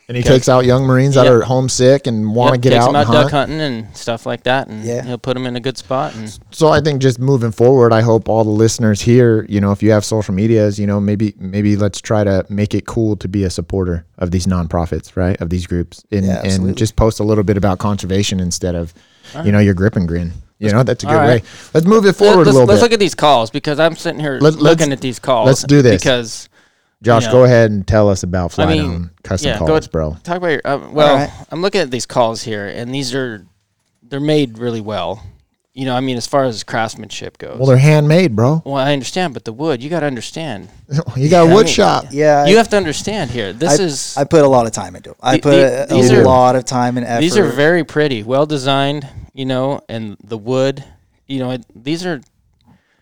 And 0.10 0.18
he 0.18 0.24
takes 0.24 0.50
out 0.50 0.66
young 0.66 0.84
Marines 0.86 1.16
that 1.16 1.28
are 1.28 1.42
homesick 1.44 2.08
and 2.08 2.36
want 2.36 2.50
to 2.52 2.56
Yep, 2.58 2.62
get 2.62 2.70
takes 2.72 2.84
out 2.84 2.88
them 2.88 2.96
and 2.96 3.08
out 3.10 3.14
hunt. 3.14 3.24
duck 3.24 3.32
hunting 3.32 3.62
and 3.62 3.96
stuff 3.96 4.26
like 4.26 4.44
that, 4.44 4.68
and 4.68 4.84
Yeah. 4.84 5.02
he'll 5.06 5.18
put 5.18 5.34
them 5.36 5.46
in 5.46 5.56
a 5.56 5.62
good 5.62 5.78
spot. 5.78 6.14
And 6.16 6.38
So 6.52 6.68
I 6.68 6.82
think 6.82 7.02
just 7.02 7.20
moving 7.20 7.52
forward, 7.54 7.94
I 7.94 8.02
hope 8.02 8.28
all 8.28 8.44
the 8.44 8.50
listeners 8.50 9.00
here, 9.02 9.46
you 9.48 9.62
know, 9.62 9.72
if 9.72 9.82
you 9.82 9.92
have 9.92 10.04
social 10.04 10.34
medias, 10.34 10.78
you 10.78 10.86
know, 10.88 11.00
maybe 11.00 11.34
maybe 11.40 11.78
let's 11.78 12.02
try 12.02 12.26
to 12.26 12.46
make 12.50 12.74
it 12.76 12.86
cool 12.86 13.16
to 13.16 13.28
be 13.30 13.46
a 13.46 13.50
supporter 13.50 14.06
of 14.18 14.32
these 14.32 14.46
nonprofits, 14.46 15.16
right? 15.16 15.40
Of 15.40 15.50
these 15.50 15.66
groups, 15.68 16.04
and 16.12 16.26
Yeah, 16.26 16.42
and 16.44 16.76
just 16.76 16.98
post 16.98 17.22
a 17.22 17.24
little 17.24 17.46
bit 17.46 17.56
about 17.56 17.80
conservation 17.80 18.42
instead 18.42 18.76
of, 18.76 18.94
you 19.46 19.54
know, 19.54 19.60
your 19.60 19.74
grip 19.74 19.96
and 19.96 20.06
grin. 20.08 20.34
You 20.60 20.72
know, 20.72 20.84
that's 20.84 21.04
a 21.04 21.08
good 21.08 21.14
all 21.16 21.20
right. 21.22 21.42
way. 21.44 21.50
Let's 21.74 21.86
move 21.88 22.06
it 22.06 22.14
forward 22.14 22.46
let's, 22.46 22.50
a 22.50 22.54
little 22.54 22.68
let's 22.68 22.80
bit. 22.80 22.84
look 22.86 22.94
at 22.94 23.00
these 23.00 23.16
calls 23.16 23.50
because 23.50 23.80
I'm 23.80 23.96
sitting 23.96 24.20
here 24.20 24.34
Let- 24.42 24.54
let's- 24.54 24.58
looking 24.58 24.92
at 24.94 25.02
these 25.02 25.20
calls. 25.20 25.48
let's 25.48 25.64
do 25.64 25.82
this. 25.82 26.02
because 26.02 26.48
Josh, 27.04 27.26
you 27.26 27.32
go 27.32 27.44
ahead 27.44 27.70
and 27.72 27.86
tell 27.88 28.10
us 28.10 28.24
about 28.24 28.52
fly 28.52 28.66
I 28.66 28.68
mean, 28.68 28.92
down 28.92 29.12
custom 29.24 29.50
yeah, 29.50 29.60
go 29.60 29.66
calls, 29.68 29.80
ahead. 29.86 29.92
bro. 29.92 30.18
talk 30.24 30.38
about 30.38 30.48
your. 30.48 30.62
Uh, 30.66 30.90
well, 30.92 31.16
right. 31.18 31.46
I'm 31.52 31.62
looking 31.62 31.82
at 31.82 31.92
these 31.92 32.06
calls 32.06 32.42
here, 32.44 32.68
and 32.68 32.94
these 32.94 33.14
are 33.14 33.46
they're 34.02 34.20
made 34.20 34.58
really 34.58 34.82
well. 34.82 35.24
You 35.76 35.86
know, 35.86 35.96
I 35.96 36.02
mean, 36.02 36.18
as 36.18 36.28
far 36.28 36.44
as 36.44 36.64
craftsmanship 36.64 37.40
goes. 37.40 37.58
Well, 37.58 37.66
they're 37.68 37.78
handmade, 37.78 38.36
bro. 38.36 38.62
Well, 38.64 38.76
I 38.76 38.94
understand, 38.94 39.34
but 39.34 39.44
the 39.44 39.52
wood, 39.52 39.82
you 39.82 39.90
got 39.90 40.02
to 40.02 40.06
understand. 40.06 40.70
You 41.18 41.30
got 41.30 41.46
a 41.46 41.48
Yeah, 41.48 41.52
I 41.52 41.56
wood 41.56 41.66
mean, 41.66 41.74
shop. 41.74 42.06
Yeah, 42.12 42.46
you 42.46 42.54
I- 42.54 42.58
have 42.58 42.70
to 42.70 42.78
understand 42.78 43.32
here. 43.32 43.54
This 43.54 43.80
I, 43.80 43.84
is 43.84 44.18
I 44.18 44.24
put 44.24 44.44
a 44.44 44.48
lot 44.48 44.68
of 44.68 44.72
time 44.72 44.96
into 44.96 45.12
it. 45.12 45.18
I 45.22 45.38
The- 45.38 45.42
put 45.42 45.50
the- 45.90 45.94
a, 45.96 46.18
a 46.18 46.22
are- 46.22 46.24
lot 46.26 46.56
of 46.56 46.66
time 46.66 46.98
and 46.98 47.06
effort. 47.08 47.22
these 47.22 47.38
are 47.38 47.48
very 47.48 47.84
pretty, 47.84 48.22
well 48.24 48.46
designed. 48.46 49.08
You 49.34 49.46
know, 49.46 49.82
and 49.90 50.16
the 50.24 50.38
wood. 50.38 50.84
You 51.26 51.40
know, 51.40 51.52
it, 51.52 51.66
these 51.76 52.06
are. 52.06 52.22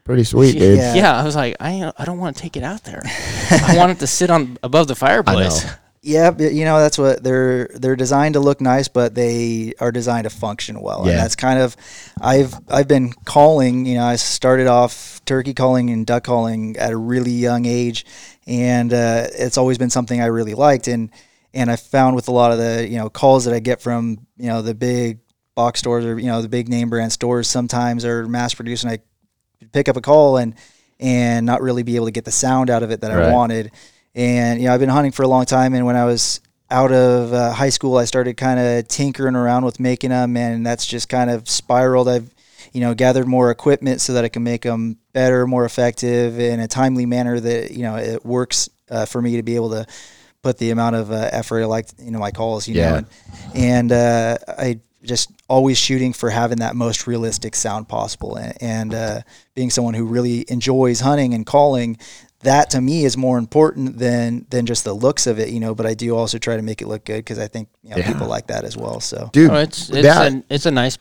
Pretty 0.03 0.23
sweet, 0.23 0.53
dude. 0.53 0.77
Yeah. 0.77 0.95
Yeah. 0.95 1.19
I 1.19 1.23
was 1.23 1.35
like, 1.35 1.55
I 1.59 1.91
I 1.97 2.05
don't 2.05 2.17
want 2.17 2.35
to 2.35 2.41
take 2.41 2.57
it 2.57 2.63
out 2.63 2.83
there. 2.83 3.01
I 3.51 3.75
want 3.77 3.91
it 3.91 3.99
to 3.99 4.07
sit 4.07 4.29
on 4.29 4.57
above 4.63 4.87
the 4.87 4.95
fireplace. 4.95 5.63
know. 5.63 5.71
Yeah, 6.03 6.31
but, 6.31 6.51
you 6.53 6.65
know 6.65 6.79
that's 6.79 6.97
what 6.97 7.23
they're 7.23 7.69
they're 7.75 7.95
designed 7.95 8.33
to 8.33 8.39
look 8.39 8.59
nice, 8.59 8.87
but 8.87 9.13
they 9.13 9.73
are 9.79 9.91
designed 9.91 10.23
to 10.23 10.31
function 10.31 10.81
well. 10.81 11.03
Yeah. 11.05 11.11
And 11.11 11.19
that's 11.19 11.35
kind 11.35 11.59
of 11.59 11.77
I've 12.19 12.55
I've 12.67 12.87
been 12.87 13.13
calling. 13.25 13.85
You 13.85 13.95
know, 13.95 14.05
I 14.05 14.15
started 14.15 14.65
off 14.65 15.21
turkey 15.25 15.53
calling 15.53 15.91
and 15.91 16.05
duck 16.05 16.23
calling 16.23 16.75
at 16.77 16.91
a 16.91 16.97
really 16.97 17.31
young 17.31 17.65
age, 17.67 18.05
and 18.47 18.91
uh, 18.91 19.27
it's 19.31 19.59
always 19.59 19.77
been 19.77 19.91
something 19.91 20.19
I 20.19 20.25
really 20.25 20.55
liked. 20.55 20.87
And 20.87 21.11
and 21.53 21.69
I 21.69 21.75
found 21.75 22.15
with 22.15 22.27
a 22.29 22.31
lot 22.31 22.51
of 22.51 22.57
the 22.57 22.87
you 22.89 22.97
know 22.97 23.09
calls 23.11 23.45
that 23.45 23.53
I 23.53 23.59
get 23.59 23.79
from 23.79 24.25
you 24.37 24.47
know 24.47 24.63
the 24.63 24.73
big 24.73 25.19
box 25.53 25.81
stores 25.81 26.03
or 26.03 26.17
you 26.17 26.27
know 26.27 26.41
the 26.41 26.49
big 26.49 26.67
name 26.67 26.89
brand 26.89 27.11
stores 27.11 27.47
sometimes 27.47 28.05
are 28.05 28.27
mass 28.27 28.55
produced, 28.55 28.85
and 28.85 28.91
I 28.91 28.99
pick 29.71 29.89
up 29.89 29.97
a 29.97 30.01
call 30.01 30.37
and 30.37 30.55
and 30.99 31.45
not 31.45 31.61
really 31.61 31.83
be 31.83 31.95
able 31.95 32.05
to 32.05 32.11
get 32.11 32.25
the 32.25 32.31
sound 32.31 32.69
out 32.69 32.83
of 32.83 32.91
it 32.91 33.01
that 33.01 33.11
Right. 33.11 33.25
I 33.29 33.31
wanted. 33.31 33.71
And 34.13 34.59
you 34.61 34.67
know, 34.67 34.73
I've 34.73 34.79
been 34.79 34.89
hunting 34.89 35.11
for 35.11 35.23
a 35.23 35.27
long 35.27 35.45
time, 35.45 35.73
and 35.73 35.85
when 35.85 35.95
I 35.95 36.05
was 36.05 36.41
out 36.69 36.91
of 36.91 37.33
uh, 37.33 37.51
high 37.53 37.69
school, 37.69 37.97
I 37.97 38.05
started 38.05 38.37
kind 38.37 38.59
of 38.59 38.87
tinkering 38.87 39.35
around 39.35 39.65
with 39.65 39.79
making 39.79 40.09
them, 40.11 40.37
and 40.37 40.65
that's 40.65 40.85
just 40.85 41.09
kind 41.09 41.29
of 41.29 41.49
spiraled. 41.49 42.07
I've 42.07 42.29
you 42.73 42.81
know 42.81 42.93
gathered 42.93 43.27
more 43.27 43.51
equipment 43.51 44.01
so 44.01 44.13
that 44.13 44.23
I 44.23 44.29
can 44.29 44.43
make 44.43 44.61
them 44.63 44.97
better, 45.13 45.47
more 45.47 45.65
effective, 45.65 46.39
in 46.39 46.59
a 46.59 46.67
timely 46.67 47.05
manner 47.05 47.39
that 47.39 47.71
you 47.71 47.83
know 47.83 47.95
it 47.95 48.25
works 48.25 48.69
uh, 48.89 49.05
for 49.05 49.21
me 49.21 49.37
to 49.37 49.43
be 49.43 49.55
able 49.55 49.69
to 49.71 49.85
put 50.43 50.57
the 50.57 50.71
amount 50.71 50.95
of 50.97 51.11
uh, 51.11 51.29
effort 51.31 51.61
I 51.61 51.65
like 51.65 51.87
you 51.99 52.11
know 52.11 52.19
my 52.19 52.31
calls, 52.31 52.67
you 52.67 52.75
Yeah. 52.75 52.89
know, 52.91 52.95
and, 52.97 53.07
and 53.55 53.91
uh, 53.91 54.37
I 54.47 54.79
just 55.03 55.31
always 55.49 55.77
shooting 55.77 56.13
for 56.13 56.29
having 56.29 56.59
that 56.59 56.75
most 56.75 57.07
realistic 57.07 57.55
sound 57.55 57.87
possible, 57.87 58.35
and, 58.35 58.53
and 58.61 58.93
uh, 58.93 59.21
being 59.55 59.69
someone 59.69 59.93
who 59.93 60.05
really 60.05 60.45
enjoys 60.49 60.99
hunting 60.99 61.33
and 61.33 61.45
calling. 61.45 61.97
That 62.43 62.71
to 62.71 62.81
me 62.81 63.05
is 63.05 63.17
more 63.17 63.37
important 63.37 63.99
than 63.99 64.47
than 64.49 64.65
just 64.65 64.83
the 64.83 64.93
looks 64.93 65.27
of 65.27 65.37
it, 65.37 65.49
you 65.49 65.59
know. 65.59 65.75
But 65.75 65.85
I 65.85 65.93
do 65.93 66.15
also 66.15 66.39
try 66.39 66.55
to 66.55 66.63
make 66.63 66.81
it 66.81 66.87
look 66.87 67.05
good 67.05 67.17
because 67.17 67.37
I 67.37 67.47
think 67.47 67.69
you 67.83 67.91
know, 67.91 67.97
Yeah. 67.97 68.11
people 68.11 68.25
like 68.27 68.47
that 68.47 68.63
as 68.63 68.75
well. 68.75 68.99
So 68.99 69.29
Dude, 69.31 69.51
Oh, 69.51 69.55
it's 69.57 69.89
it's 69.91 70.01
that- 70.01 70.33
a, 70.33 70.43
it's 70.49 70.65
a 70.65 70.71
nice 70.71 70.97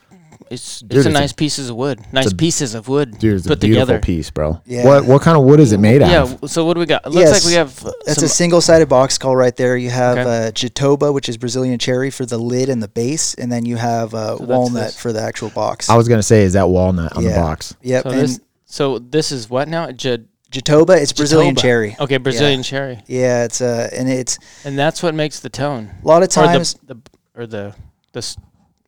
it's 0.51 0.79
Dude, 0.81 0.91
it's 0.97 1.05
a 1.05 1.09
it's 1.09 1.17
a- 1.17 1.19
nice 1.21 1.33
pieces 1.33 1.69
of 1.69 1.75
wood, 1.75 1.99
nice 2.11 2.31
a- 2.31 2.35
pieces 2.35 2.75
of 2.75 2.87
wood 2.87 3.17
dude, 3.17 3.37
it's 3.37 3.45
a 3.45 3.49
put 3.49 3.59
beautiful 3.61 3.85
together. 3.87 3.99
piece, 4.01 4.29
bro. 4.29 4.61
Yeah. 4.65 4.85
What 4.85 5.05
what 5.05 5.21
kind 5.21 5.37
of 5.37 5.43
wood 5.45 5.59
is 5.59 5.71
it 5.71 5.79
made 5.79 6.01
out 6.01 6.11
Yeah. 6.11 6.21
of? 6.23 6.29
w- 6.31 6.47
So 6.47 6.65
what 6.65 6.73
do 6.75 6.79
we 6.81 6.85
got? 6.85 7.05
It 7.05 7.09
looks 7.09 7.29
Yes. 7.29 7.43
like 7.43 7.49
we 7.51 7.55
have. 7.55 7.85
uh, 7.85 7.91
That's 8.05 8.21
a 8.21 8.29
single-sided 8.29 8.87
box 8.89 9.17
call 9.17 9.35
right 9.35 9.55
there. 9.55 9.75
You 9.77 9.89
have 9.89 10.17
Okay. 10.17 10.47
uh, 10.47 10.51
Jatoba, 10.51 11.13
which 11.13 11.27
is 11.29 11.37
Brazilian 11.37 11.79
cherry 11.79 12.09
for 12.11 12.25
the 12.25 12.37
lid 12.37 12.69
and 12.69 12.83
the 12.83 12.87
base, 12.89 13.33
and 13.35 13.51
then 13.51 13.65
you 13.65 13.77
have 13.77 14.13
uh, 14.13 14.35
that's 14.35 14.41
walnut 14.41 14.83
this. 14.87 14.95
for 14.97 15.11
the 15.13 15.21
actual 15.21 15.49
box. 15.49 15.89
I 15.89 15.95
was 15.95 16.07
gonna 16.07 16.21
say, 16.23 16.43
is 16.43 16.53
that 16.53 16.69
walnut 16.69 17.15
on 17.15 17.23
the 17.23 17.31
box? 17.31 17.73
Yep, 17.81 18.03
so 18.03 18.09
and 18.09 18.19
this 18.21 18.39
so 18.65 18.99
this 18.99 19.31
is 19.31 19.49
what 19.49 19.67
now? 19.67 19.91
J- 19.91 20.19
Jatoba, 20.51 20.97
it's 21.01 21.13
Brazilian 21.13 21.55
Jatoba. 21.55 21.61
cherry. 21.61 21.95
Okay, 21.97 22.17
Brazilian 22.17 22.61
cherry, 22.61 23.01
Yeah, 23.07 23.45
it's 23.45 23.61
uh, 23.61 23.89
and 23.97 24.09
it's 24.09 24.37
and 24.65 24.77
that's 24.77 25.01
what 25.01 25.15
makes 25.15 25.39
the 25.39 25.49
tone. 25.49 25.91
a 26.03 26.07
lot 26.07 26.23
of 26.23 26.29
times. 26.29 26.75
or 26.75 26.79
the, 26.87 26.93
the 26.95 27.01
or 27.41 27.47
the 27.47 27.73
this 28.11 28.35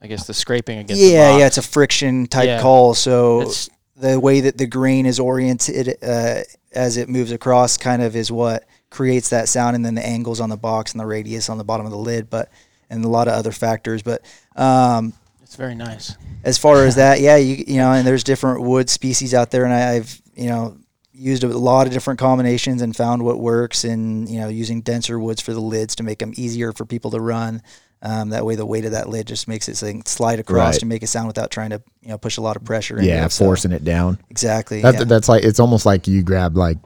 I 0.04 0.08
guess 0.08 0.28
the 0.28 0.34
scraping 0.34 0.80
against. 0.80 1.02
Yeah, 1.02 1.34
the 1.34 1.40
yeah, 1.40 1.48
it's 1.48 1.58
a 1.58 1.62
friction 1.62 2.28
type 2.28 2.46
Yeah. 2.46 2.62
call. 2.62 2.94
So 2.94 3.42
It's 3.42 3.70
the 3.96 4.20
way 4.20 4.42
that 4.42 4.58
the 4.58 4.68
grain 4.68 5.06
is 5.06 5.20
oriented 5.20 5.98
uh, 6.04 6.42
as 6.74 6.98
it 6.98 7.08
moves 7.08 7.32
across 7.32 7.78
kind 7.78 8.02
of 8.02 8.16
is 8.16 8.32
what 8.32 8.66
creates 8.90 9.30
that 9.30 9.48
sound 9.48 9.76
and 9.76 9.86
then 9.86 9.96
the 9.96 10.06
angles 10.06 10.40
on 10.40 10.50
the 10.50 10.58
box 10.58 10.92
and 10.92 11.00
the 11.00 11.06
radius 11.06 11.50
on 11.50 11.58
the 11.58 11.64
bottom 11.64 11.86
of 11.86 11.92
the 11.92 11.98
lid 11.98 12.30
but 12.30 12.52
and 12.90 13.04
a 13.04 13.08
lot 13.08 13.28
of 13.28 13.34
other 13.34 13.52
factors 13.52 14.04
but 14.04 14.22
um, 14.56 15.14
it's 15.42 15.56
very 15.56 15.74
nice. 15.74 16.16
as 16.44 16.58
far 16.60 16.86
as 16.86 16.96
that 17.04 17.20
yeah 17.20 17.36
you 17.36 17.64
you 17.68 17.78
know 17.78 17.92
and 17.92 18.06
there's 18.06 18.24
different 18.24 18.62
wood 18.62 18.90
species 18.90 19.34
out 19.34 19.50
there 19.50 19.64
and 19.66 19.74
I, 19.74 19.94
i've 19.94 20.22
you 20.36 20.48
know 20.48 20.78
used 21.12 21.44
a 21.44 21.48
lot 21.48 21.88
of 21.88 21.94
different 21.94 22.20
combinations 22.20 22.82
and 22.84 22.96
found 22.96 23.24
what 23.24 23.40
works 23.40 23.84
and 23.84 24.30
you 24.30 24.40
know 24.40 24.48
using 24.48 24.82
denser 24.82 25.20
woods 25.20 25.42
for 25.42 25.54
the 25.54 25.62
lids 25.62 25.96
to 25.96 26.04
make 26.04 26.20
them 26.20 26.34
easier 26.36 26.72
for 26.72 26.86
people 26.86 27.10
to 27.12 27.20
run 27.20 27.64
um, 28.04 28.30
that 28.30 28.46
way 28.46 28.56
the 28.56 28.66
weight 28.66 28.86
of 28.86 28.92
that 28.92 29.10
lid 29.10 29.26
just 29.26 29.48
makes 29.48 29.68
it 29.68 29.78
slide 30.08 30.40
across 30.40 30.74
Right. 30.76 30.80
to 30.82 30.86
make 30.86 31.02
a 31.04 31.08
sound 31.08 31.28
without 31.28 31.50
trying 31.50 31.72
to 31.72 31.82
you 32.02 32.10
know 32.10 32.18
push 32.18 32.38
a 32.38 32.42
lot 32.42 32.56
of 32.56 32.64
pressure 32.64 33.02
Yeah, 33.02 33.26
it, 33.26 33.32
so- 33.32 33.46
forcing 33.46 33.72
it 33.72 33.84
down. 33.84 34.20
exactly 34.30 34.82
That, 34.82 34.94
yeah. 34.96 35.04
That's 35.06 35.28
like 35.30 35.44
it's 35.44 35.60
almost 35.60 35.86
like 35.86 36.08
you 36.08 36.22
grab 36.22 36.56
like 36.56 36.78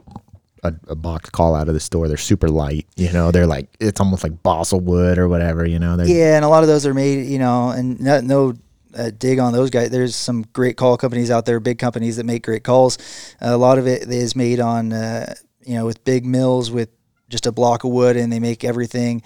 a, 0.64 0.72
a 0.88 0.94
box 0.96 1.30
call 1.30 1.54
out 1.54 1.68
of 1.68 1.74
the 1.74 1.80
store. 1.80 2.08
They're 2.08 2.16
super 2.16 2.48
light. 2.48 2.86
You 2.96 3.12
know, 3.12 3.30
they're 3.30 3.46
like 3.46 3.68
it's 3.78 4.00
almost 4.00 4.22
like 4.24 4.42
balsa 4.42 4.76
wood 4.76 5.18
or 5.18 5.28
whatever. 5.28 5.64
You 5.66 5.78
know, 5.78 5.96
they're, 5.96 6.06
Yeah, 6.06 6.36
and 6.36 6.44
a 6.44 6.48
lot 6.48 6.62
of 6.64 6.68
those 6.68 6.84
are 6.86 6.94
made, 6.94 7.26
you 7.26 7.38
know, 7.38 7.70
and 7.70 8.00
no, 8.00 8.20
no 8.20 8.54
uh, 8.96 9.10
dig 9.16 9.38
on 9.38 9.52
those 9.52 9.70
guys. 9.70 9.90
There's 9.90 10.16
some 10.16 10.44
great 10.52 10.76
call 10.76 10.96
companies 10.96 11.30
out 11.30 11.46
there, 11.46 11.60
big 11.60 11.78
companies 11.78 12.16
that 12.16 12.24
make 12.26 12.42
great 12.44 12.64
calls. 12.64 12.98
a 13.40 13.56
lot 13.56 13.78
of 13.78 13.86
it 13.86 14.08
is 14.10 14.34
made 14.34 14.58
on, 14.60 14.92
uh, 14.92 15.32
you 15.64 15.74
know, 15.74 15.86
with 15.86 16.02
big 16.04 16.24
mills 16.26 16.70
with 16.72 16.88
just 17.28 17.46
a 17.46 17.52
block 17.52 17.84
of 17.84 17.90
wood, 17.90 18.16
and 18.16 18.32
they 18.32 18.40
make 18.40 18.64
everything 18.64 19.22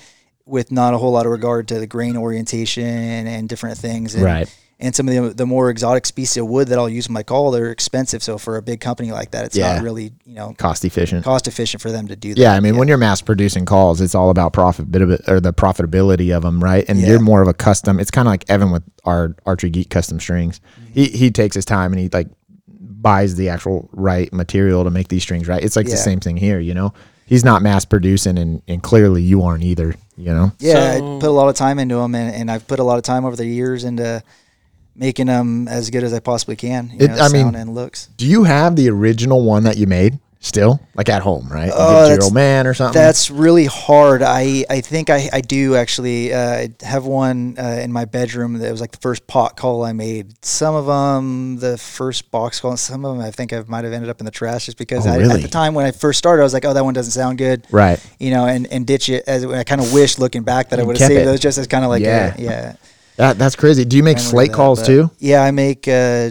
with 0.46 0.72
not 0.72 0.94
a 0.94 0.98
whole 0.98 1.12
lot 1.12 1.26
of 1.26 1.32
regard 1.32 1.68
to 1.68 1.78
the 1.78 1.86
grain 1.86 2.16
orientation 2.16 2.84
and 2.84 3.48
different 3.48 3.78
things. 3.78 4.14
And, 4.14 4.24
Right. 4.24 4.58
And 4.80 4.96
some 4.96 5.08
of 5.08 5.14
the, 5.14 5.32
the 5.32 5.46
more 5.46 5.70
exotic 5.70 6.04
species 6.06 6.38
of 6.38 6.48
wood 6.48 6.66
that 6.68 6.78
I'll 6.78 6.88
use 6.88 7.06
in 7.06 7.12
my 7.12 7.22
call, 7.22 7.52
they're 7.52 7.70
expensive. 7.70 8.20
So 8.20 8.36
for 8.36 8.56
a 8.56 8.62
big 8.62 8.80
company 8.80 9.12
like 9.12 9.30
that, 9.30 9.44
it's 9.44 9.54
Yeah. 9.56 9.74
not 9.74 9.84
really, 9.84 10.10
you 10.24 10.34
know, 10.34 10.54
cost 10.58 10.84
efficient. 10.84 11.24
cost 11.24 11.46
efficient 11.46 11.80
for 11.80 11.92
them 11.92 12.08
to 12.08 12.16
do 12.16 12.34
that. 12.34 12.40
Yeah, 12.40 12.52
I 12.54 12.58
mean, 12.58 12.76
when 12.76 12.88
you're 12.88 12.96
mass 12.98 13.20
producing 13.22 13.64
calls, 13.64 14.00
it's 14.00 14.16
all 14.16 14.28
about 14.28 14.52
profit 14.52 14.90
bit 14.90 15.00
of 15.00 15.10
it 15.10 15.20
or 15.28 15.38
the 15.38 15.52
profitability 15.52 16.36
of 16.36 16.42
them, 16.42 16.60
right? 16.62 16.84
And 16.88 16.98
Yeah. 16.98 17.10
you're 17.10 17.20
more 17.20 17.40
of 17.42 17.46
a 17.46 17.54
custom. 17.54 18.00
It's 18.00 18.10
kind 18.10 18.26
of 18.26 18.32
like 18.32 18.44
Evan 18.50 18.72
with 18.72 18.82
our 19.04 19.36
Archery 19.46 19.70
Geek 19.70 19.88
custom 19.88 20.18
strings. 20.18 20.58
Mm-hmm. 20.82 20.92
He 20.94 21.04
he 21.10 21.30
takes 21.30 21.54
his 21.54 21.64
time 21.64 21.92
and 21.92 22.00
he 22.00 22.08
like 22.12 22.26
buys 22.66 23.36
the 23.36 23.50
actual 23.50 23.88
right 23.92 24.32
material 24.32 24.82
to 24.82 24.90
make 24.90 25.06
these 25.08 25.22
strings, 25.22 25.46
right? 25.46 25.62
It's 25.62 25.76
like 25.76 25.86
the 25.86 25.96
same 25.96 26.18
thing 26.18 26.36
here, 26.36 26.58
you 26.58 26.74
know. 26.74 26.92
He's 27.26 27.44
not 27.44 27.62
mass 27.62 27.84
producing, 27.84 28.36
and 28.36 28.62
and 28.66 28.82
clearly 28.82 29.22
you 29.22 29.42
aren't 29.42 29.62
either, 29.62 29.94
you 30.16 30.32
know. 30.32 30.52
Yeah, 30.58 30.98
So- 30.98 31.16
I 31.16 31.20
put 31.20 31.28
a 31.28 31.32
lot 31.32 31.48
of 31.48 31.54
time 31.56 31.78
into 31.78 31.96
them, 31.96 32.14
and, 32.14 32.34
and 32.34 32.50
I've 32.50 32.66
put 32.66 32.78
a 32.78 32.84
lot 32.84 32.98
of 32.98 33.02
time 33.04 33.24
over 33.24 33.36
the 33.36 33.46
years 33.46 33.84
into 33.84 34.22
making 34.94 35.26
them 35.26 35.68
as 35.68 35.88
good 35.90 36.04
as 36.04 36.12
I 36.12 36.20
possibly 36.20 36.56
can. 36.56 36.90
You 36.92 37.06
It- 37.06 37.10
know, 37.12 37.16
I 37.18 37.28
mean, 37.28 37.54
and 37.54 37.74
looks. 37.74 38.08
Do 38.16 38.26
you 38.26 38.44
have 38.44 38.76
the 38.76 38.88
original 38.90 39.42
one 39.42 39.64
that 39.64 39.76
you 39.78 39.86
made 39.86 40.18
still, 40.44 40.80
like 40.94 41.08
at 41.08 41.22
home, 41.22 41.48
right? 41.48 41.68
You 41.68 41.72
to 41.72 42.14
your 42.14 42.24
old 42.24 42.34
man 42.34 42.66
or 42.66 42.74
something. 42.74 43.00
That's 43.00 43.30
really 43.30 43.64
hard. 43.64 44.22
I, 44.22 44.64
I 44.68 44.80
think 44.82 45.08
I, 45.08 45.30
I 45.32 45.40
do 45.40 45.76
actually. 45.76 46.32
Uh, 46.34 46.68
have 46.82 47.06
one 47.06 47.56
uh, 47.58 47.80
in 47.82 47.92
my 47.92 48.04
bedroom 48.04 48.54
that 48.58 48.70
was 48.70 48.80
like 48.80 48.90
the 48.90 48.98
first 48.98 49.26
pot 49.26 49.56
call 49.56 49.84
I 49.84 49.92
made. 49.92 50.34
Some 50.44 50.74
of 50.74 50.86
them, 50.86 51.58
the 51.58 51.78
first 51.78 52.30
box 52.30 52.60
call, 52.60 52.72
and 52.72 52.78
some 52.80 53.04
of 53.04 53.16
them 53.16 53.24
I 53.24 53.30
think 53.30 53.52
I 53.52 53.62
might 53.68 53.84
have 53.84 53.92
ended 53.92 54.10
up 54.10 54.20
in 54.20 54.24
the 54.26 54.30
trash 54.32 54.66
just 54.66 54.76
because 54.76 55.06
Oh, 55.06 55.10
I, 55.10 55.16
really? 55.16 55.34
at 55.36 55.42
the 55.42 55.48
time 55.48 55.74
when 55.74 55.86
I 55.86 55.92
first 55.92 56.18
started, 56.18 56.42
I 56.42 56.44
was 56.44 56.52
like, 56.52 56.64
oh, 56.64 56.74
that 56.74 56.84
one 56.84 56.92
doesn't 56.92 57.12
sound 57.12 57.38
good. 57.38 57.64
right. 57.70 57.98
You 58.18 58.32
know, 58.32 58.46
and, 58.46 58.66
and 58.72 58.86
ditch 58.86 59.08
it. 59.08 59.24
As 59.26 59.44
I 59.44 59.64
kind 59.64 59.80
of 59.80 59.92
wish 59.92 60.18
looking 60.18 60.42
back 60.42 60.70
that 60.70 60.80
I 60.80 60.82
would 60.82 60.98
have 60.98 61.08
saved 61.08 61.22
it. 61.22 61.24
those 61.24 61.40
just 61.40 61.56
as 61.58 61.66
kind 61.68 61.84
of 61.84 61.90
like 61.90 62.02
Yeah. 62.02 62.34
a, 62.36 62.40
yeah. 62.42 62.76
That 63.16 63.38
that's 63.38 63.54
crazy. 63.56 63.84
Do 63.84 63.96
you 63.96 64.02
make 64.02 64.18
slate 64.18 64.50
that, 64.50 64.56
calls 64.56 64.84
too? 64.84 65.10
Yeah, 65.18 65.42
I 65.44 65.50
make 65.50 65.86
uh, 65.86 66.30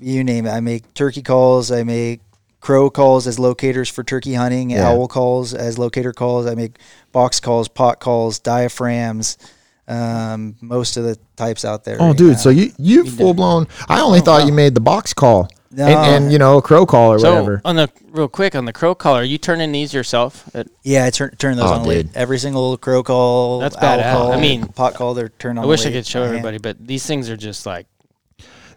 you 0.00 0.24
name 0.24 0.46
it. 0.46 0.50
I 0.50 0.60
make 0.60 0.92
turkey 0.94 1.22
calls. 1.22 1.70
I 1.70 1.82
make 1.84 2.20
crow 2.66 2.90
calls 2.90 3.28
as 3.28 3.38
locators 3.38 3.88
for 3.88 4.02
turkey 4.02 4.34
hunting. 4.34 4.70
Yeah. 4.70 4.88
Owl 4.88 5.06
calls 5.06 5.54
as 5.54 5.78
locator 5.78 6.12
calls. 6.12 6.46
I 6.46 6.56
make 6.56 6.78
box 7.12 7.38
calls, 7.38 7.68
pot 7.68 8.00
calls, 8.00 8.40
diaphragms. 8.40 9.38
Um, 9.86 10.56
most 10.60 10.96
of 10.96 11.04
the 11.04 11.16
types 11.36 11.64
out 11.64 11.84
there. 11.84 11.96
Oh, 12.00 12.08
you 12.08 12.14
dude. 12.14 12.26
know. 12.32 12.34
So 12.34 12.50
you 12.50 12.72
you 12.76 13.08
full 13.08 13.34
blown. 13.34 13.68
I 13.88 14.00
only 14.00 14.20
thought 14.20 14.44
you 14.46 14.52
made 14.52 14.74
the 14.74 14.80
box 14.80 15.14
call. 15.14 15.48
No, 15.70 15.86
and, 15.86 16.24
and 16.24 16.32
you 16.32 16.38
know 16.38 16.56
a 16.58 16.62
crow 16.62 16.86
call 16.86 17.12
or 17.12 17.18
So 17.20 17.30
whatever. 17.34 17.60
on 17.64 17.76
the 17.76 17.88
real 18.10 18.26
quick 18.28 18.56
on 18.56 18.64
the 18.64 18.72
crow 18.72 18.94
collar, 18.96 19.20
are 19.20 19.24
you 19.24 19.38
turning 19.38 19.70
these 19.70 19.92
yourself? 19.94 20.48
At, 20.54 20.66
yeah, 20.82 21.04
I 21.04 21.10
turn 21.10 21.36
turn 21.36 21.56
those 21.56 21.70
Oh, 21.70 21.74
on 21.74 21.78
dude. 21.84 21.88
lathe. 21.88 22.10
Every 22.16 22.38
single 22.38 22.76
crow 22.78 23.02
call, 23.04 23.60
That's 23.60 23.76
owl 23.76 24.02
call, 24.02 24.32
I 24.32 24.40
mean, 24.40 24.66
pot 24.68 24.94
call, 24.94 25.14
they're 25.14 25.28
turned 25.28 25.58
on. 25.58 25.62
I 25.62 25.66
the 25.66 25.68
wish 25.68 25.86
I 25.86 25.92
could 25.92 26.06
show 26.06 26.22
everybody, 26.24 26.58
but 26.58 26.84
these 26.84 27.06
things 27.06 27.30
are 27.30 27.36
just 27.36 27.64
like 27.66 27.86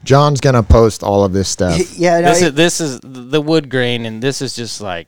John's 0.04 0.40
gonna 0.42 0.64
post 0.64 1.04
all 1.04 1.24
of 1.24 1.34
this 1.34 1.50
stuff. 1.50 1.80
Yeah, 1.98 2.20
no, 2.22 2.30
this 2.30 2.42
it- 2.42 2.46
is 2.48 2.54
this 2.54 2.82
is 2.82 3.00
the 3.04 3.42
wood 3.42 3.70
grain, 3.70 4.06
and 4.06 4.22
this 4.22 4.42
is 4.42 4.56
just 4.56 4.82
like 4.82 5.08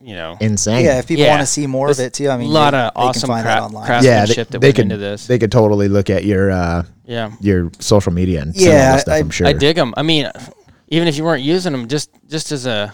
you 0.00 0.14
know 0.14 0.36
Insane. 0.40 0.84
yeah. 0.84 0.98
If 1.00 1.08
people 1.08 1.24
Yeah. 1.24 1.30
want 1.30 1.40
to 1.40 1.46
see 1.46 1.66
more 1.66 1.90
of 1.90 1.98
it 1.98 2.12
too, 2.14 2.28
I 2.30 2.36
mean, 2.36 2.50
a 2.50 2.52
lot 2.52 2.70
they, 2.72 2.78
of 2.78 2.94
they 2.94 3.00
can 3.00 3.08
awesome 3.08 3.28
find 3.28 3.46
that 3.46 3.56
cra- 3.58 3.66
online. 3.66 3.86
craft- 3.86 4.04
yeah, 4.04 4.10
they, 4.12 4.16
craftsmanship 4.34 4.48
that 4.50 4.60
they 4.60 4.66
went 4.68 4.76
could 4.76 4.82
into 4.82 4.96
this. 4.96 5.26
they 5.26 5.38
could 5.38 5.50
totally 5.52 5.88
look 5.88 6.08
at 6.10 6.24
your 6.24 6.50
uh, 6.50 6.82
yeah. 7.04 7.32
your 7.40 7.70
social 7.80 8.12
media 8.12 8.42
and 8.42 8.54
send 8.54 8.68
all 8.68 8.74
Yeah, 8.74 8.92
this 8.92 9.00
stuff. 9.02 9.14
I- 9.14 9.18
I'm 9.18 9.30
sure. 9.30 9.46
I 9.46 9.52
dig 9.54 9.76
them. 9.76 9.92
I 9.96 10.02
mean, 10.02 10.30
even 10.88 11.08
if 11.08 11.16
you 11.16 11.24
weren't 11.24 11.42
using 11.42 11.72
them, 11.72 11.88
just 11.88 12.10
just 12.28 12.52
as 12.52 12.66
a 12.66 12.92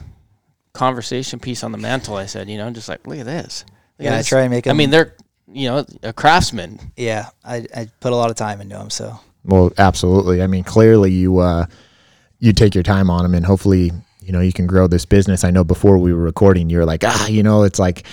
conversation 0.72 1.38
piece 1.38 1.62
on 1.62 1.72
the 1.72 1.78
mantle, 1.78 2.16
I 2.16 2.26
said, 2.26 2.48
you 2.48 2.58
know, 2.58 2.70
just 2.70 2.88
like 2.88 3.06
look 3.06 3.18
at 3.18 3.26
this. 3.26 3.64
Look 3.98 4.06
at 4.06 4.10
Yeah, 4.10 4.14
I 4.14 4.16
this. 4.18 4.28
try 4.28 4.40
and 4.42 4.50
make 4.50 4.66
I 4.66 4.72
mean, 4.72 4.86
'em- 4.86 4.90
they're 4.92 5.14
you 5.52 5.68
know 5.68 5.84
a 6.02 6.12
craftsman. 6.12 6.80
Yeah, 6.96 7.28
I, 7.44 7.66
I 7.76 7.88
put 8.00 8.12
a 8.12 8.16
lot 8.16 8.30
of 8.30 8.36
time 8.36 8.60
into 8.60 8.76
them. 8.76 8.90
So 8.90 9.18
Well, 9.44 9.72
absolutely. 9.78 10.42
I 10.42 10.46
mean, 10.46 10.64
clearly 10.64 11.12
you 11.12 11.38
uh, 11.38 11.66
you 12.38 12.52
take 12.52 12.74
your 12.74 12.82
time 12.82 13.10
on 13.10 13.22
them, 13.22 13.34
and 13.34 13.44
hopefully, 13.44 13.92
you 14.20 14.32
know, 14.32 14.40
you 14.40 14.52
can 14.52 14.66
grow 14.66 14.86
this 14.86 15.04
business. 15.04 15.44
I 15.44 15.50
know 15.50 15.64
before 15.64 15.98
we 15.98 16.12
were 16.12 16.22
recording, 16.22 16.70
you 16.70 16.78
were 16.78 16.86
like, 16.86 17.04
ah, 17.04 17.26
you 17.26 17.42
know, 17.42 17.62
it's 17.62 17.78
like, 17.78 18.04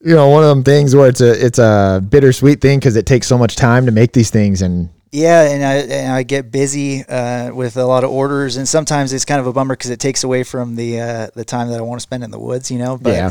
you 0.00 0.14
know, 0.14 0.28
one 0.28 0.44
of 0.44 0.48
them 0.48 0.64
things 0.64 0.94
where 0.94 1.08
it's 1.08 1.20
a 1.20 1.44
it's 1.44 1.58
a 1.58 2.04
bittersweet 2.08 2.60
thing 2.60 2.78
because 2.78 2.96
it 2.96 3.06
takes 3.06 3.26
so 3.26 3.36
much 3.36 3.56
time 3.56 3.86
to 3.86 3.92
make 3.92 4.12
these 4.12 4.30
things, 4.30 4.62
and 4.62 4.88
yeah, 5.10 5.42
and 5.42 5.64
I 5.64 5.74
and 5.74 6.12
I 6.12 6.22
get 6.22 6.50
busy 6.50 7.04
uh, 7.04 7.52
with 7.52 7.76
a 7.76 7.84
lot 7.84 8.02
of 8.04 8.10
orders, 8.10 8.56
and 8.56 8.68
sometimes 8.68 9.12
it's 9.12 9.24
kind 9.24 9.40
of 9.40 9.46
a 9.46 9.52
bummer 9.52 9.76
because 9.76 9.90
it 9.90 10.00
takes 10.00 10.24
away 10.24 10.42
from 10.42 10.76
the 10.76 11.00
uh, 11.00 11.26
the 11.34 11.44
time 11.44 11.68
that 11.68 11.78
I 11.78 11.82
want 11.82 12.00
to 12.00 12.02
spend 12.02 12.24
in 12.24 12.30
the 12.30 12.38
woods, 12.40 12.70
you 12.70 12.78
know. 12.78 12.96
But 12.96 13.14
Yeah. 13.14 13.30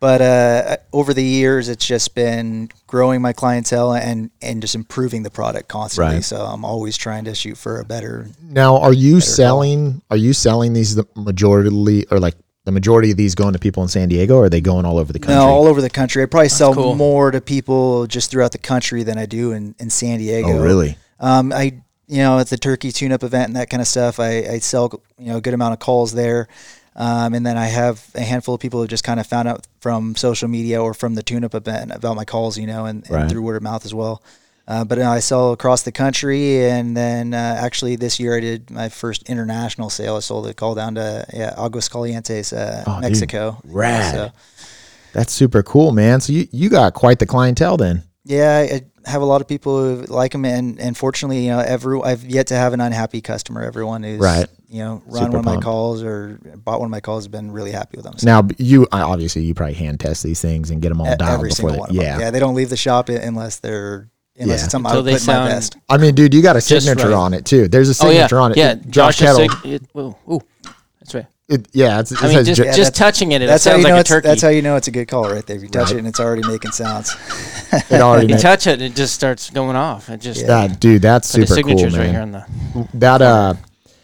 But 0.00 0.20
uh, 0.20 0.76
over 0.92 1.12
the 1.12 1.24
years, 1.24 1.68
it's 1.68 1.86
just 1.86 2.14
been 2.14 2.70
growing 2.86 3.20
my 3.20 3.32
clientele 3.32 3.94
and 3.94 4.30
and 4.40 4.60
just 4.60 4.74
improving 4.74 5.22
the 5.22 5.30
product 5.30 5.68
constantly. 5.68 6.16
Right. 6.16 6.24
So 6.24 6.36
I'm 6.36 6.64
always 6.64 6.96
trying 6.96 7.24
to 7.24 7.34
shoot 7.34 7.58
for 7.58 7.80
a 7.80 7.84
better. 7.84 8.28
now 8.42 8.78
are 8.78 8.92
you 8.92 9.20
selling? 9.20 10.02
Are 10.10 10.16
you 10.16 10.32
selling 10.32 10.72
these 10.72 10.94
the 10.94 11.06
majority 11.16 12.04
or 12.10 12.20
like 12.20 12.36
the 12.68 12.72
majority 12.72 13.10
of 13.10 13.16
these 13.16 13.34
going 13.34 13.54
to 13.54 13.58
people 13.58 13.82
in 13.82 13.88
San 13.88 14.08
Diego, 14.08 14.36
or 14.36 14.44
are 14.44 14.48
they 14.50 14.60
going 14.60 14.84
all 14.84 14.98
over 14.98 15.10
the 15.10 15.18
country? 15.18 15.36
No, 15.36 15.48
all 15.48 15.66
over 15.66 15.80
the 15.80 15.88
country. 15.88 16.22
I 16.22 16.26
probably 16.26 16.50
sell 16.50 16.74
cool. 16.74 16.94
more 16.94 17.30
to 17.30 17.40
people 17.40 18.06
just 18.06 18.30
throughout 18.30 18.52
the 18.52 18.58
country 18.58 19.02
than 19.02 19.16
I 19.16 19.24
do 19.24 19.52
in, 19.52 19.74
in 19.78 19.88
San 19.88 20.18
Diego. 20.18 20.48
oh, 20.48 20.62
really? 20.62 20.98
Um, 21.18 21.50
I 21.52 21.80
you 22.06 22.18
know 22.18 22.38
at 22.38 22.48
the 22.48 22.58
turkey 22.58 22.92
tune-up 22.92 23.22
event 23.22 23.48
and 23.48 23.56
that 23.56 23.70
kind 23.70 23.80
of 23.80 23.88
stuff, 23.88 24.20
I, 24.20 24.44
I 24.44 24.58
sell 24.58 25.02
you 25.18 25.28
know 25.28 25.38
a 25.38 25.40
good 25.40 25.54
amount 25.54 25.72
of 25.72 25.78
calls 25.78 26.12
there, 26.12 26.46
um, 26.98 27.32
and 27.32 27.46
then 27.46 27.56
I 27.56 27.66
have 27.66 28.04
a 28.14 28.20
handful 28.20 28.54
of 28.54 28.60
people 28.60 28.80
who 28.82 28.86
just 28.86 29.04
kind 29.04 29.18
of 29.20 29.26
found 29.26 29.48
out 29.48 29.66
from 29.80 30.14
social 30.16 30.48
media 30.48 30.82
or 30.82 30.92
from 30.92 31.14
the 31.14 31.22
tune-up 31.22 31.54
event 31.54 31.92
about 31.94 32.16
my 32.16 32.24
calls, 32.26 32.58
you 32.58 32.66
know, 32.66 32.84
and, 32.84 33.04
and 33.04 33.10
Right. 33.10 33.30
through 33.30 33.40
word 33.42 33.56
of 33.56 33.62
mouth 33.62 33.84
as 33.86 33.94
well. 33.94 34.20
Uh, 34.66 34.84
but 34.84 34.98
I 34.98 35.20
sell 35.20 35.52
across 35.52 35.82
the 35.84 35.92
country, 35.92 36.68
and 36.68 36.94
then 36.94 37.32
uh, 37.32 37.56
actually 37.58 37.96
this 37.96 38.20
year 38.20 38.36
I 38.36 38.40
did 38.40 38.70
my 38.70 38.90
first 38.90 39.22
international 39.30 39.88
sale. 39.88 40.16
I 40.16 40.20
sold 40.20 40.46
a 40.46 40.52
call 40.52 40.74
down 40.74 40.96
to 40.96 41.24
yeah, 41.32 41.54
Aguascalientes, 41.56 42.52
uh, 42.54 42.84
Oh, 42.86 42.94
dude. 42.96 43.02
Mexico. 43.02 43.58
Rad. 43.64 44.14
So, 44.14 44.30
That's 45.14 45.32
super 45.32 45.62
cool, 45.62 45.92
man. 45.92 46.20
So 46.20 46.34
you 46.34 46.48
you 46.52 46.68
got 46.68 46.92
quite 46.92 47.18
the 47.18 47.24
clientele 47.24 47.78
then. 47.78 48.02
Yeah, 48.24 48.58
I 48.58 48.82
have 49.08 49.22
a 49.22 49.24
lot 49.24 49.40
of 49.40 49.48
people 49.48 49.78
who 49.96 50.02
like 50.06 50.32
them, 50.32 50.44
and 50.44 50.78
and 50.78 50.96
fortunately, 50.96 51.44
you 51.44 51.50
know, 51.50 51.60
every 51.60 52.00
I've 52.02 52.24
yet 52.24 52.46
to 52.48 52.54
have 52.54 52.72
an 52.72 52.80
unhappy 52.80 53.20
customer. 53.20 53.62
Everyone 53.62 54.02
who's 54.02 54.18
Right. 54.20 54.46
you 54.68 54.80
know 54.80 55.02
run 55.06 55.24
Super 55.24 55.38
one 55.38 55.38
of 55.40 55.44
my 55.44 55.60
calls 55.60 56.02
or 56.02 56.38
bought 56.64 56.78
one 56.80 56.86
of 56.86 56.90
my 56.90 57.00
calls 57.00 57.24
has 57.24 57.28
been 57.28 57.50
really 57.50 57.72
happy 57.72 57.96
with 57.96 58.04
them. 58.04 58.18
So 58.18 58.26
Now 58.26 58.48
you 58.58 58.86
obviously 58.92 59.42
you 59.42 59.54
probably 59.54 59.74
hand 59.74 59.98
test 60.00 60.22
these 60.22 60.40
things 60.40 60.70
and 60.70 60.80
get 60.82 60.90
them 60.90 61.00
all 61.00 61.16
dialed 61.16 61.22
every 61.40 61.48
before 61.50 61.70
single 61.70 61.72
they, 61.72 61.78
one 61.80 61.90
of 61.90 61.96
them. 61.96 62.04
yeah. 62.04 62.18
Yeah, 62.18 62.30
they 62.30 62.38
don't 62.40 62.54
leave 62.54 62.70
the 62.70 62.76
shop 62.76 63.08
unless 63.08 63.58
they're 63.60 64.08
unless 64.38 64.60
Yeah. 64.60 64.64
it's 64.66 64.72
something 64.72 64.90
Until 64.90 65.02
I 65.02 65.04
they 65.04 65.12
put 65.18 65.26
my 65.26 65.32
sound- 65.32 65.48
best. 65.50 65.76
I 65.88 65.96
mean, 65.96 66.14
dude, 66.14 66.32
you 66.32 66.42
got 66.42 66.54
a 66.56 66.60
signature 66.60 67.08
right. 67.08 67.14
on 67.14 67.34
it 67.34 67.44
too. 67.44 67.66
There's 67.68 67.88
a 67.88 68.04
Oh 68.06 68.08
yeah, 68.10 68.14
signature 68.26 68.38
on 68.40 68.52
it. 68.52 68.56
yeah. 68.58 68.70
It- 68.72 68.82
Josh 68.90 69.18
Josh's 69.18 69.38
Kettle. 69.38 69.62
sig- 69.62 69.72
it, 69.72 69.82
ooh, 69.98 70.14
ooh, 70.30 70.40
that's 71.00 71.14
right. 71.14 71.26
It, 71.48 71.66
yeah, 71.72 72.00
it's, 72.00 72.12
it 72.12 72.22
I 72.22 72.28
mean, 72.28 72.44
just, 72.44 72.58
Jo- 72.58 72.64
Yeah, 72.64 72.72
just 72.76 72.94
touching 72.94 73.32
it, 73.32 73.40
it 73.42 73.46
That's 73.46 73.64
how 73.64 73.70
sounds 73.72 73.82
you 73.84 73.88
know 73.88 73.94
like 73.94 73.98
a 73.98 74.00
it's 74.00 74.08
turkey. 74.10 74.28
that's 74.28 74.42
how 74.42 74.48
you 74.48 74.62
know 74.62 74.76
it's 74.76 74.88
a 74.88 74.90
good 74.90 75.08
call 75.08 75.24
right 75.30 75.44
there. 75.46 75.56
If 75.56 75.62
you 75.62 75.68
touch 75.68 75.86
Right. 75.88 75.96
it 75.96 75.98
and 76.00 76.06
it's 76.08 76.20
already 76.20 76.46
making 76.46 76.72
sounds. 76.72 77.14
it 77.72 78.00
already 78.00 78.26
you 78.28 78.34
made- 78.34 78.40
touch 78.42 78.66
it, 78.66 78.72
and 78.74 78.82
it 78.82 78.94
just 78.94 79.14
starts 79.14 79.48
going 79.50 79.76
off. 79.76 80.08
It 80.10 80.20
just 80.20 80.46
that, 80.46 80.78
dude, 80.78 81.00
that's 81.02 81.32
the 81.32 81.46
super 81.46 81.62
cool, 81.62 81.78
signatures 81.78 81.98
right 81.98 82.10
here 82.10 82.20
on 82.20 82.32
the. 82.32 82.88
that 82.94 83.22
uh 83.22 83.54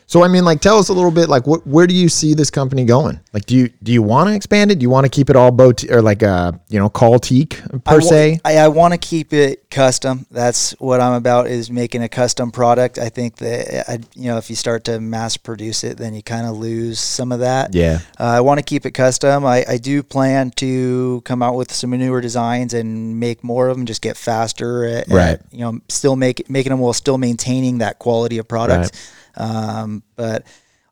so 0.07 0.23
i 0.23 0.29
mean 0.29 0.45
like 0.45 0.61
tell 0.61 0.79
us 0.79 0.89
a 0.89 0.93
little 0.93 1.11
bit 1.11 1.29
like 1.29 1.47
what 1.47 1.67
where 1.67 1.87
do 1.87 1.95
you 1.95 2.09
see 2.09 2.35
this 2.35 2.51
company 2.51 2.85
going 2.85 3.19
like 3.33 3.45
do 3.47 3.57
you 3.57 3.69
do 3.83 3.93
you 3.93 4.03
want 4.03 4.29
to 4.29 4.35
expand 4.35 4.71
it 4.71 4.79
do 4.79 4.83
you 4.83 4.91
want 4.91 5.05
to 5.05 5.09
keep 5.11 5.31
it 5.31 5.37
all 5.37 5.51
boutique 5.51 5.91
or 5.91 6.03
like 6.03 6.23
uh 6.23 6.53
you 6.69 6.79
know 6.79 6.89
call 6.89 7.19
teak 7.19 7.61
per 7.85 7.97
I 7.97 8.01
se 8.01 8.41
I, 8.45 8.57
I 8.59 8.69
want 8.69 8.93
to 8.93 8.99
keep 8.99 9.33
it 9.33 9.65
custom. 9.75 10.25
That's 10.31 10.71
what 10.79 11.01
I'm 11.01 11.15
about 11.15 11.49
is 11.49 11.69
making 11.69 12.05
a 12.05 12.09
custom 12.09 12.53
product. 12.53 12.97
I 12.97 13.09
think 13.09 13.37
that 13.39 13.91
I, 13.91 13.99
you 14.15 14.27
know 14.29 14.39
if 14.39 14.49
you 14.49 14.55
start 14.55 14.85
to 14.85 15.01
mass 15.01 15.37
produce 15.37 15.83
it, 15.83 15.97
then 15.99 16.15
you 16.15 16.23
kind 16.23 16.47
of 16.47 16.57
lose 16.57 17.01
some 17.01 17.33
of 17.33 17.41
that. 17.41 17.75
yeah 17.75 17.99
Uh, 18.21 18.25
I 18.39 18.41
want 18.41 18.59
to 18.59 18.63
keep 18.65 18.87
it 18.87 18.93
custom. 18.93 19.45
I, 19.45 19.65
I 19.69 19.79
do 19.79 20.05
plan 20.05 20.53
to 20.63 21.23
come 21.25 21.43
out 21.43 21.57
with 21.57 21.73
some 21.73 21.91
newer 21.91 22.21
designs 22.21 22.73
and 22.73 23.19
make 23.19 23.43
more 23.43 23.67
of 23.69 23.77
them. 23.77 23.85
Just 23.85 24.01
get 24.01 24.17
faster 24.17 24.85
at, 24.85 25.09
Right. 25.09 25.41
at, 25.41 25.43
you 25.51 25.61
know 25.65 25.81
still 25.89 26.15
make 26.15 26.49
making 26.49 26.71
them 26.71 26.79
while 26.79 26.93
still 26.93 27.19
maintaining 27.19 27.79
that 27.79 27.99
quality 27.99 28.39
of 28.39 28.47
product. 28.47 28.93
Um, 29.37 30.03
but 30.17 30.47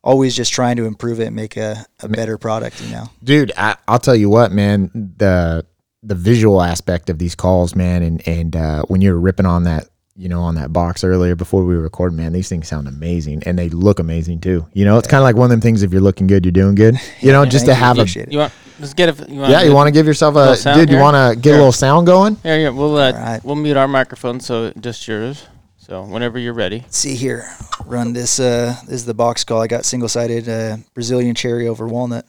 always 0.04 0.34
just 0.34 0.52
trying 0.52 0.76
to 0.76 0.84
improve 0.84 1.20
it 1.20 1.26
and 1.26 1.36
make 1.36 1.56
a, 1.56 1.86
a 2.00 2.08
better 2.08 2.38
product. 2.38 2.80
You 2.82 2.90
know. 2.90 3.10
dude 3.22 3.52
I, 3.56 3.76
i'll 3.88 3.98
tell 3.98 4.16
you 4.16 4.28
what 4.28 4.52
man 4.52 4.90
the 5.16 5.64
the 6.02 6.14
visual 6.14 6.60
aspect 6.62 7.08
of 7.10 7.18
these 7.18 7.34
calls 7.34 7.76
man 7.76 8.02
and 8.02 8.26
and 8.26 8.56
uh 8.56 8.82
when 8.88 9.00
you're 9.00 9.18
ripping 9.18 9.46
on 9.46 9.64
that 9.64 9.88
you 10.16 10.28
know 10.28 10.42
on 10.42 10.56
that 10.56 10.72
box 10.72 11.04
earlier 11.04 11.34
before 11.34 11.64
we 11.64 11.74
record, 11.74 12.12
man 12.12 12.32
these 12.32 12.48
things 12.48 12.68
sound 12.68 12.86
amazing 12.86 13.42
and 13.46 13.58
they 13.58 13.68
look 13.70 13.98
amazing 13.98 14.40
too 14.40 14.66
you 14.72 14.84
know 14.84 14.98
it's 14.98 15.08
kind 15.08 15.20
of 15.20 15.24
like 15.24 15.36
one 15.36 15.44
of 15.46 15.50
them 15.50 15.60
things 15.60 15.82
if 15.82 15.92
you're 15.92 16.02
looking 16.02 16.26
good 16.26 16.44
you're 16.44 16.52
doing 16.52 16.74
good 16.74 16.96
you 17.20 17.32
know 17.32 17.46
just 17.46 17.66
to 17.66 17.74
have 17.74 17.98
a 17.98 18.02
it. 18.02 18.30
You 18.30 18.38
want? 18.38 18.52
Let's 18.80 18.94
get 18.94 19.08
a. 19.08 19.30
You 19.30 19.38
want 19.38 19.52
yeah 19.52 19.62
you 19.62 19.72
want 19.74 19.86
to 19.86 19.92
give 19.92 20.06
yourself 20.06 20.34
a 20.34 20.38
little 20.38 20.56
sound 20.56 20.80
dude 20.80 20.90
you 20.90 20.98
want 20.98 21.14
to 21.14 21.40
get 21.40 21.54
a 21.54 21.56
little 21.56 21.72
sound 21.72 22.06
going 22.06 22.36
Yeah, 22.42 22.56
yeah. 22.56 22.68
We'll 22.70 22.96
uh, 22.96 23.12
Alright. 23.12 23.44
we'll 23.44 23.54
mute 23.54 23.76
our 23.76 23.86
microphone, 23.86 24.40
so 24.40 24.72
just 24.80 25.06
yours. 25.06 25.46
So 25.82 26.04
whenever 26.04 26.38
you're 26.38 26.54
ready. 26.54 26.78
Let's 26.78 26.96
see 26.96 27.16
here. 27.16 27.44
Run 27.84 28.12
this. 28.12 28.38
Uh, 28.38 28.76
this 28.84 28.94
is 28.94 29.04
the 29.04 29.14
box 29.14 29.42
call. 29.42 29.60
I 29.60 29.66
got 29.66 29.84
single 29.84 30.08
sided 30.08 30.48
uh, 30.48 30.76
Brazilian 30.94 31.34
cherry 31.34 31.66
over 31.66 31.88
walnut. 31.88 32.24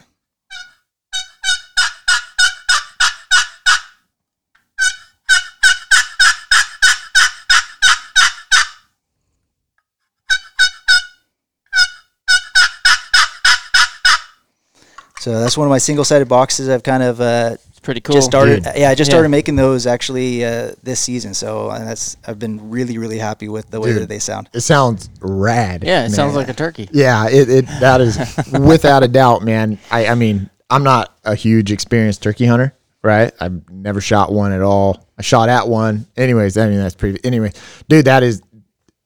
So 15.19 15.39
that's 15.39 15.55
one 15.55 15.67
of 15.67 15.69
my 15.69 15.77
single 15.77 16.03
sided 16.03 16.27
boxes. 16.27 16.69
I've 16.69 16.81
kind 16.81 17.03
of 17.03 17.21
uh, 17.21 17.57
pretty 17.83 18.01
cool. 18.01 18.15
just 18.15 18.25
started. 18.27 18.63
Dude. 18.63 18.73
Yeah, 18.75 18.89
I 18.89 18.95
just 18.95 19.09
Yeah. 19.09 19.13
started 19.13 19.29
making 19.29 19.55
those 19.55 19.85
actually 19.85 20.43
uh, 20.43 20.71
this 20.81 20.99
season. 20.99 21.33
So 21.33 21.69
and 21.69 21.87
that's 21.87 22.17
I've 22.27 22.39
been 22.39 22.69
really 22.69 22.97
really 22.97 23.19
happy 23.19 23.49
with 23.49 23.69
the 23.69 23.79
way 23.79 23.93
Dude. 23.93 24.01
that 24.03 24.09
they 24.09 24.19
sound. 24.19 24.49
it 24.53 24.61
sounds 24.61 25.09
rad 25.21 25.83
Yeah, 25.83 25.99
it 25.99 26.03
man. 26.03 26.09
sounds 26.11 26.35
like 26.35 26.49
a 26.49 26.53
turkey. 26.53 26.89
Yeah, 26.91 27.29
it, 27.29 27.49
it 27.49 27.65
that 27.79 28.01
is 28.01 28.17
without 28.59 29.03
a 29.03 29.07
doubt, 29.07 29.43
man. 29.43 29.77
I 29.91 30.07
I 30.07 30.15
mean, 30.15 30.49
I'm 30.69 30.83
not 30.83 31.15
a 31.23 31.35
huge 31.35 31.71
experienced 31.71 32.23
turkey 32.23 32.45
hunter, 32.45 32.73
right? 33.03 33.31
I've 33.39 33.69
never 33.69 34.01
shot 34.01 34.31
one 34.33 34.51
at 34.53 34.61
all. 34.61 35.05
I 35.17 35.21
shot 35.21 35.49
at 35.49 35.67
one. 35.67 36.07
Anyways, 36.17 36.57
I 36.57 36.67
mean 36.69 36.77
that's 36.79 36.95
pretty. 36.95 37.19
Anyway, 37.23 37.51
dude, 37.87 38.05
that 38.05 38.23
is. 38.23 38.41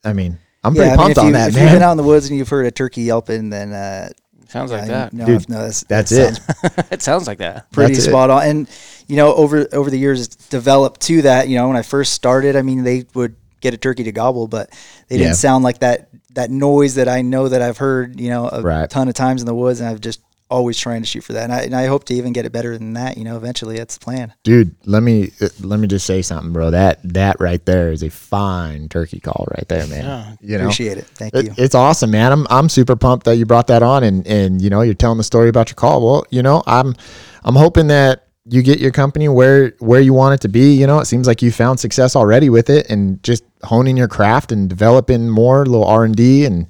I 0.06 0.14
mean, 0.14 0.38
I'm 0.64 0.74
pretty 0.74 0.88
yeah, 0.88 0.94
I 0.94 0.98
mean, 0.98 1.06
pumped 1.06 1.18
on 1.18 1.26
you, 1.28 1.34
that, 1.34 1.50
if 1.50 1.56
you've 1.62 1.72
been 1.72 1.82
out 1.82 1.92
in 1.92 1.98
the 1.98 2.04
woods 2.04 2.30
and 2.30 2.38
you've 2.38 2.48
heard 2.48 2.66
a 2.66 2.72
turkey 2.72 3.02
yelping, 3.02 3.50
then 3.50 3.74
uh, 3.74 4.10
Sounds 4.50 4.72
like 4.72 4.84
I 4.84 4.88
that. 4.88 5.14
know 5.14 5.26
Dude, 5.26 5.50
no, 5.50 5.64
that's, 5.64 5.84
that's 5.84 6.12
that 6.12 6.34
it. 6.34 6.36
sounds 6.36 6.88
it 6.92 7.02
sounds 7.02 7.28
like 7.28 7.38
that. 7.40 7.72
pretty 7.72 7.94
That's 7.94 8.06
it. 8.08 8.10
spot 8.10 8.30
on. 8.30 8.44
And 8.48 8.70
you 9.08 9.16
know, 9.18 9.34
over 9.36 9.68
over 9.74 9.90
the 9.90 9.98
years, 10.00 10.22
it's 10.22 10.36
developed 10.50 11.02
to 11.02 11.22
that. 11.24 11.48
You 11.50 11.58
know, 11.58 11.68
when 11.68 11.78
I 11.78 11.82
first 11.82 12.14
started, 12.14 12.56
I 12.56 12.62
mean, 12.62 12.84
they 12.84 13.06
would 13.14 13.36
get 13.62 13.74
a 13.74 13.78
turkey 13.78 14.04
to 14.04 14.12
gobble, 14.12 14.48
but 14.48 14.70
they 15.08 15.18
Yeah. 15.18 15.26
didn't 15.26 15.38
sound 15.38 15.64
like 15.64 15.80
that 15.80 16.10
that 16.34 16.52
noise 16.52 16.96
that 16.96 17.08
I 17.10 17.22
know 17.24 17.50
that 17.50 17.62
I've 17.62 17.78
heard. 17.78 18.20
You 18.20 18.30
know, 18.30 18.50
a 18.50 18.62
Right. 18.62 18.90
ton 18.90 19.08
of 19.08 19.14
times 19.16 19.42
in 19.42 19.46
the 19.48 19.56
woods, 19.56 19.80
and 19.80 19.90
I've 19.90 20.02
just 20.02 20.22
always 20.50 20.78
trying 20.78 21.02
to 21.02 21.08
shoot 21.08 21.24
for 21.24 21.34
that. 21.34 21.44
And 21.46 21.54
I, 21.54 21.62
and 21.62 21.76
I 21.76 21.86
hope 21.88 22.06
to 22.06 22.14
even 22.14 22.32
get 22.34 22.46
it 22.46 22.52
better 22.52 22.78
than 22.78 22.94
that. 22.94 23.18
You 23.18 23.24
know, 23.24 23.36
eventually, 23.38 23.78
that's 23.78 23.98
the 23.98 24.04
plan. 24.04 24.34
Dude, 24.44 24.76
let 24.86 25.04
me 25.04 25.32
uh, 25.42 25.50
let 25.62 25.80
me 25.80 25.88
just 25.88 26.06
say 26.06 26.22
something, 26.22 26.54
bro. 26.54 26.72
That 26.72 27.00
that 27.14 27.40
right 27.40 27.64
there 27.66 27.92
is 27.92 28.04
a 28.04 28.10
fine 28.10 28.88
turkey 28.90 29.20
call 29.20 29.48
right 29.58 29.68
there, 29.68 29.86
man. 29.88 30.04
Yeah. 30.04 30.36
you 30.42 30.58
know, 30.58 30.64
Appreciate 30.66 30.98
it. 30.98 31.06
Thank 31.06 31.34
It- 31.36 31.46
you. 31.46 31.54
it's 31.58 31.76
awesome, 31.76 32.12
man. 32.12 32.32
I'm 32.32 32.48
I'm 32.50 32.70
super 32.70 32.96
pumped 32.96 33.26
that 33.26 33.36
you 33.36 33.46
brought 33.46 33.68
that 33.68 33.84
on, 33.84 34.04
and 34.04 34.26
and 34.28 34.62
you 34.62 34.70
know 34.70 34.82
you're 34.82 34.94
telling 34.94 35.18
the 35.18 35.24
story 35.24 35.50
about 35.50 35.70
your 35.70 35.76
call. 35.76 36.02
Well, 36.06 36.26
you 36.30 36.42
know 36.44 36.64
I'm 36.66 36.96
I'm 37.44 37.56
hoping 37.56 37.88
that 37.88 38.24
you 38.50 38.62
get 38.62 38.80
your 38.80 38.92
company 38.92 39.28
where 39.28 39.74
where 39.80 40.00
you 40.00 40.14
want 40.14 40.34
it 40.36 40.42
to 40.42 40.48
be. 40.48 40.74
You 40.74 40.88
know, 40.88 41.00
it 41.00 41.06
seems 41.06 41.28
like 41.28 41.42
you 41.42 41.52
found 41.52 41.80
success 41.82 42.16
already 42.16 42.50
with 42.50 42.70
it, 42.70 42.90
and 42.90 43.22
just 43.24 43.44
honing 43.64 43.98
your 43.98 44.08
craft 44.08 44.52
and 44.54 44.70
developing 44.70 45.30
more 45.30 45.66
little 45.66 45.84
R 45.86 46.06
and 46.06 46.16
D 46.16 46.46
and 46.46 46.68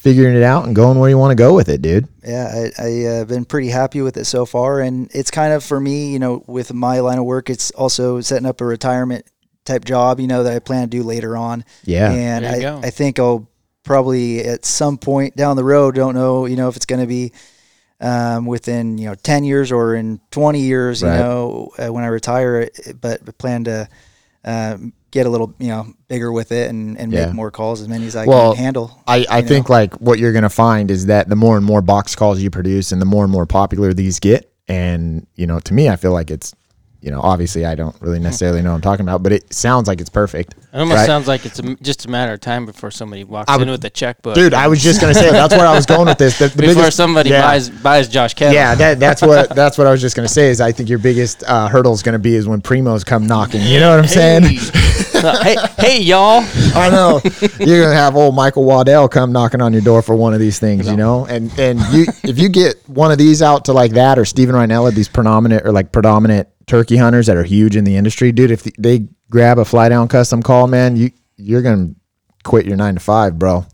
figuring 0.00 0.34
it 0.34 0.42
out 0.42 0.64
and 0.66 0.74
going 0.74 0.98
where 0.98 1.10
you 1.10 1.18
want 1.18 1.30
to 1.30 1.34
go 1.34 1.54
with 1.54 1.68
it, 1.68 1.82
dude. 1.82 2.08
Yeah, 2.26 2.70
I, 2.78 2.82
I 2.82 3.04
uh, 3.04 3.24
been 3.26 3.44
pretty 3.44 3.68
happy 3.68 4.00
with 4.00 4.16
it 4.16 4.24
so 4.24 4.46
far, 4.46 4.80
and 4.80 5.10
it's 5.14 5.30
kind 5.30 5.52
of 5.52 5.62
for 5.62 5.78
me, 5.78 6.10
you 6.12 6.18
know, 6.18 6.42
with 6.46 6.72
my 6.72 7.00
line 7.00 7.18
of 7.18 7.24
work, 7.24 7.50
it's 7.50 7.70
also 7.72 8.20
setting 8.22 8.46
up 8.46 8.60
a 8.60 8.64
retirement 8.64 9.26
type 9.66 9.84
job, 9.84 10.18
you 10.18 10.26
know, 10.26 10.42
that 10.42 10.54
I 10.54 10.58
plan 10.58 10.84
to 10.88 10.96
do 10.96 11.02
later 11.02 11.36
on. 11.36 11.64
Yeah. 11.84 12.10
and 12.10 12.46
I, 12.46 12.60
go. 12.60 12.80
I 12.82 12.88
think 12.90 13.18
I'll 13.18 13.46
probably 13.82 14.40
at 14.40 14.64
some 14.64 14.96
point 14.96 15.36
down 15.36 15.56
the 15.56 15.64
road, 15.64 15.94
don't 15.94 16.14
know, 16.14 16.46
you 16.46 16.56
know, 16.56 16.68
if 16.68 16.76
it's 16.76 16.86
going 16.86 17.00
to 17.02 17.06
be 17.06 17.32
um, 18.00 18.46
within 18.46 18.96
you 18.96 19.04
know 19.10 19.14
ten 19.14 19.44
years 19.44 19.70
or 19.70 19.94
in 19.94 20.18
twenty 20.30 20.60
years, 20.60 21.02
you 21.02 21.08
Right. 21.08 21.18
know, 21.18 21.70
uh, 21.78 21.92
when 21.92 22.04
I 22.04 22.06
retire, 22.06 22.70
but 23.00 23.36
plan 23.36 23.64
to. 23.64 23.88
Um, 24.42 24.94
get 25.10 25.26
a 25.26 25.28
little, 25.30 25.54
you 25.58 25.68
know, 25.68 25.86
bigger 26.08 26.30
with 26.32 26.52
it 26.52 26.70
and, 26.70 26.98
and 26.98 27.12
Yeah. 27.12 27.26
make 27.26 27.34
more 27.34 27.50
calls, 27.50 27.80
as 27.80 27.88
many 27.88 28.06
as 28.06 28.14
I 28.16 28.26
Well, 28.26 28.54
can 28.54 28.62
handle. 28.64 28.98
I, 29.06 29.26
I 29.28 29.40
know? 29.40 29.48
think 29.48 29.68
like 29.68 29.94
what 29.94 30.18
you're 30.18 30.32
gonna 30.32 30.48
find 30.48 30.90
is 30.90 31.06
that 31.06 31.28
the 31.28 31.36
more 31.36 31.56
and 31.56 31.64
more 31.66 31.82
box 31.82 32.14
calls 32.14 32.40
you 32.40 32.50
produce 32.50 32.92
and 32.92 33.00
the 33.00 33.06
more 33.06 33.24
and 33.24 33.32
more 33.32 33.46
popular 33.46 33.92
these 33.92 34.20
get, 34.20 34.52
and 34.68 35.26
you 35.34 35.46
know, 35.46 35.58
to 35.60 35.74
me 35.74 35.88
I 35.88 35.96
feel 35.96 36.12
like 36.12 36.30
it's 36.30 36.54
you 37.02 37.10
know, 37.10 37.20
obviously 37.20 37.64
I 37.64 37.74
don't 37.74 37.96
really 38.00 38.18
necessarily 38.18 38.60
know 38.60 38.70
what 38.70 38.76
I'm 38.76 38.80
talking 38.82 39.04
about, 39.04 39.22
but 39.22 39.32
it 39.32 39.52
sounds 39.52 39.88
like 39.88 40.00
it's 40.00 40.10
perfect. 40.10 40.52
It 40.72 40.78
almost 40.78 40.98
right? 40.98 41.06
sounds 41.06 41.26
like 41.26 41.46
it's 41.46 41.58
a, 41.58 41.74
just 41.76 42.04
a 42.04 42.10
matter 42.10 42.34
of 42.34 42.40
time 42.40 42.66
before 42.66 42.90
somebody 42.90 43.24
walks 43.24 43.50
would- 43.50 43.62
in 43.62 43.70
with 43.70 43.84
a 43.84 43.90
checkbook. 43.90 44.34
Dude, 44.34 44.52
I 44.54 44.68
was 44.68 44.82
just 44.82 45.00
gonna 45.00 45.14
say 45.14 45.30
that's 45.30 45.54
where 45.54 45.66
I 45.66 45.74
was 45.74 45.86
going 45.86 46.06
with 46.06 46.18
this. 46.18 46.38
The, 46.38 46.48
the 46.48 46.56
before 46.56 46.74
biggest- 46.74 46.96
somebody 46.96 47.30
yeah. 47.30 47.42
buys 47.42 47.70
buys 47.70 48.08
Josh 48.08 48.34
Kettle. 48.34 48.54
Yeah, 48.54 48.74
that, 48.74 49.00
that's 49.00 49.22
what 49.22 49.48
that's 49.56 49.78
what 49.78 49.86
I 49.86 49.90
was 49.90 50.00
just 50.00 50.14
gonna 50.14 50.28
say. 50.28 50.50
Is 50.50 50.60
I 50.60 50.72
think 50.72 50.88
your 50.88 50.98
biggest 50.98 51.42
uh, 51.46 51.68
hurdle 51.68 51.92
is 51.92 52.02
gonna 52.02 52.18
be 52.18 52.34
is 52.34 52.46
when 52.46 52.60
Primos 52.60 53.04
come 53.04 53.26
knocking. 53.26 53.62
You 53.62 53.80
know 53.80 53.90
what 53.90 54.00
I'm 54.00 54.06
saying? 54.08 54.42
hey, 55.42 55.56
hey, 55.78 56.00
y'all. 56.02 56.44
I 56.74 56.88
know 56.90 57.20
you're 57.58 57.82
gonna 57.82 57.94
have 57.94 58.14
old 58.14 58.34
Michael 58.34 58.64
Waddell 58.64 59.08
come 59.08 59.32
knocking 59.32 59.60
on 59.60 59.72
your 59.72 59.82
door 59.82 60.02
for 60.02 60.14
one 60.14 60.34
of 60.34 60.40
these 60.40 60.58
things, 60.58 60.86
you 60.86 60.96
know. 60.96 61.24
And 61.26 61.50
and 61.58 61.80
you 61.92 62.06
if 62.24 62.38
you 62.38 62.48
get 62.48 62.76
one 62.88 63.10
of 63.10 63.18
these 63.18 63.42
out 63.42 63.64
to 63.64 63.72
like 63.72 63.92
that 63.92 64.18
or 64.18 64.24
Steven 64.24 64.54
Rinella, 64.54 64.94
these 64.94 65.08
predominant 65.08 65.66
or 65.66 65.72
like 65.72 65.92
predominant 65.92 66.48
turkey 66.70 66.96
hunters 66.96 67.26
that 67.26 67.36
are 67.36 67.42
huge 67.44 67.74
in 67.76 67.82
the 67.84 67.96
industry, 67.96 68.30
dude. 68.32 68.50
If 68.52 68.62
they 68.78 69.08
grab 69.28 69.58
a 69.58 69.64
fly 69.64 69.88
down 69.88 70.06
custom 70.08 70.42
call, 70.42 70.68
man, 70.68 70.96
you 70.96 71.10
you're 71.36 71.62
gonna 71.62 71.90
quit 72.44 72.64
your 72.64 72.76
nine 72.76 72.94
to 72.94 73.00
five, 73.00 73.38
bro. 73.38 73.66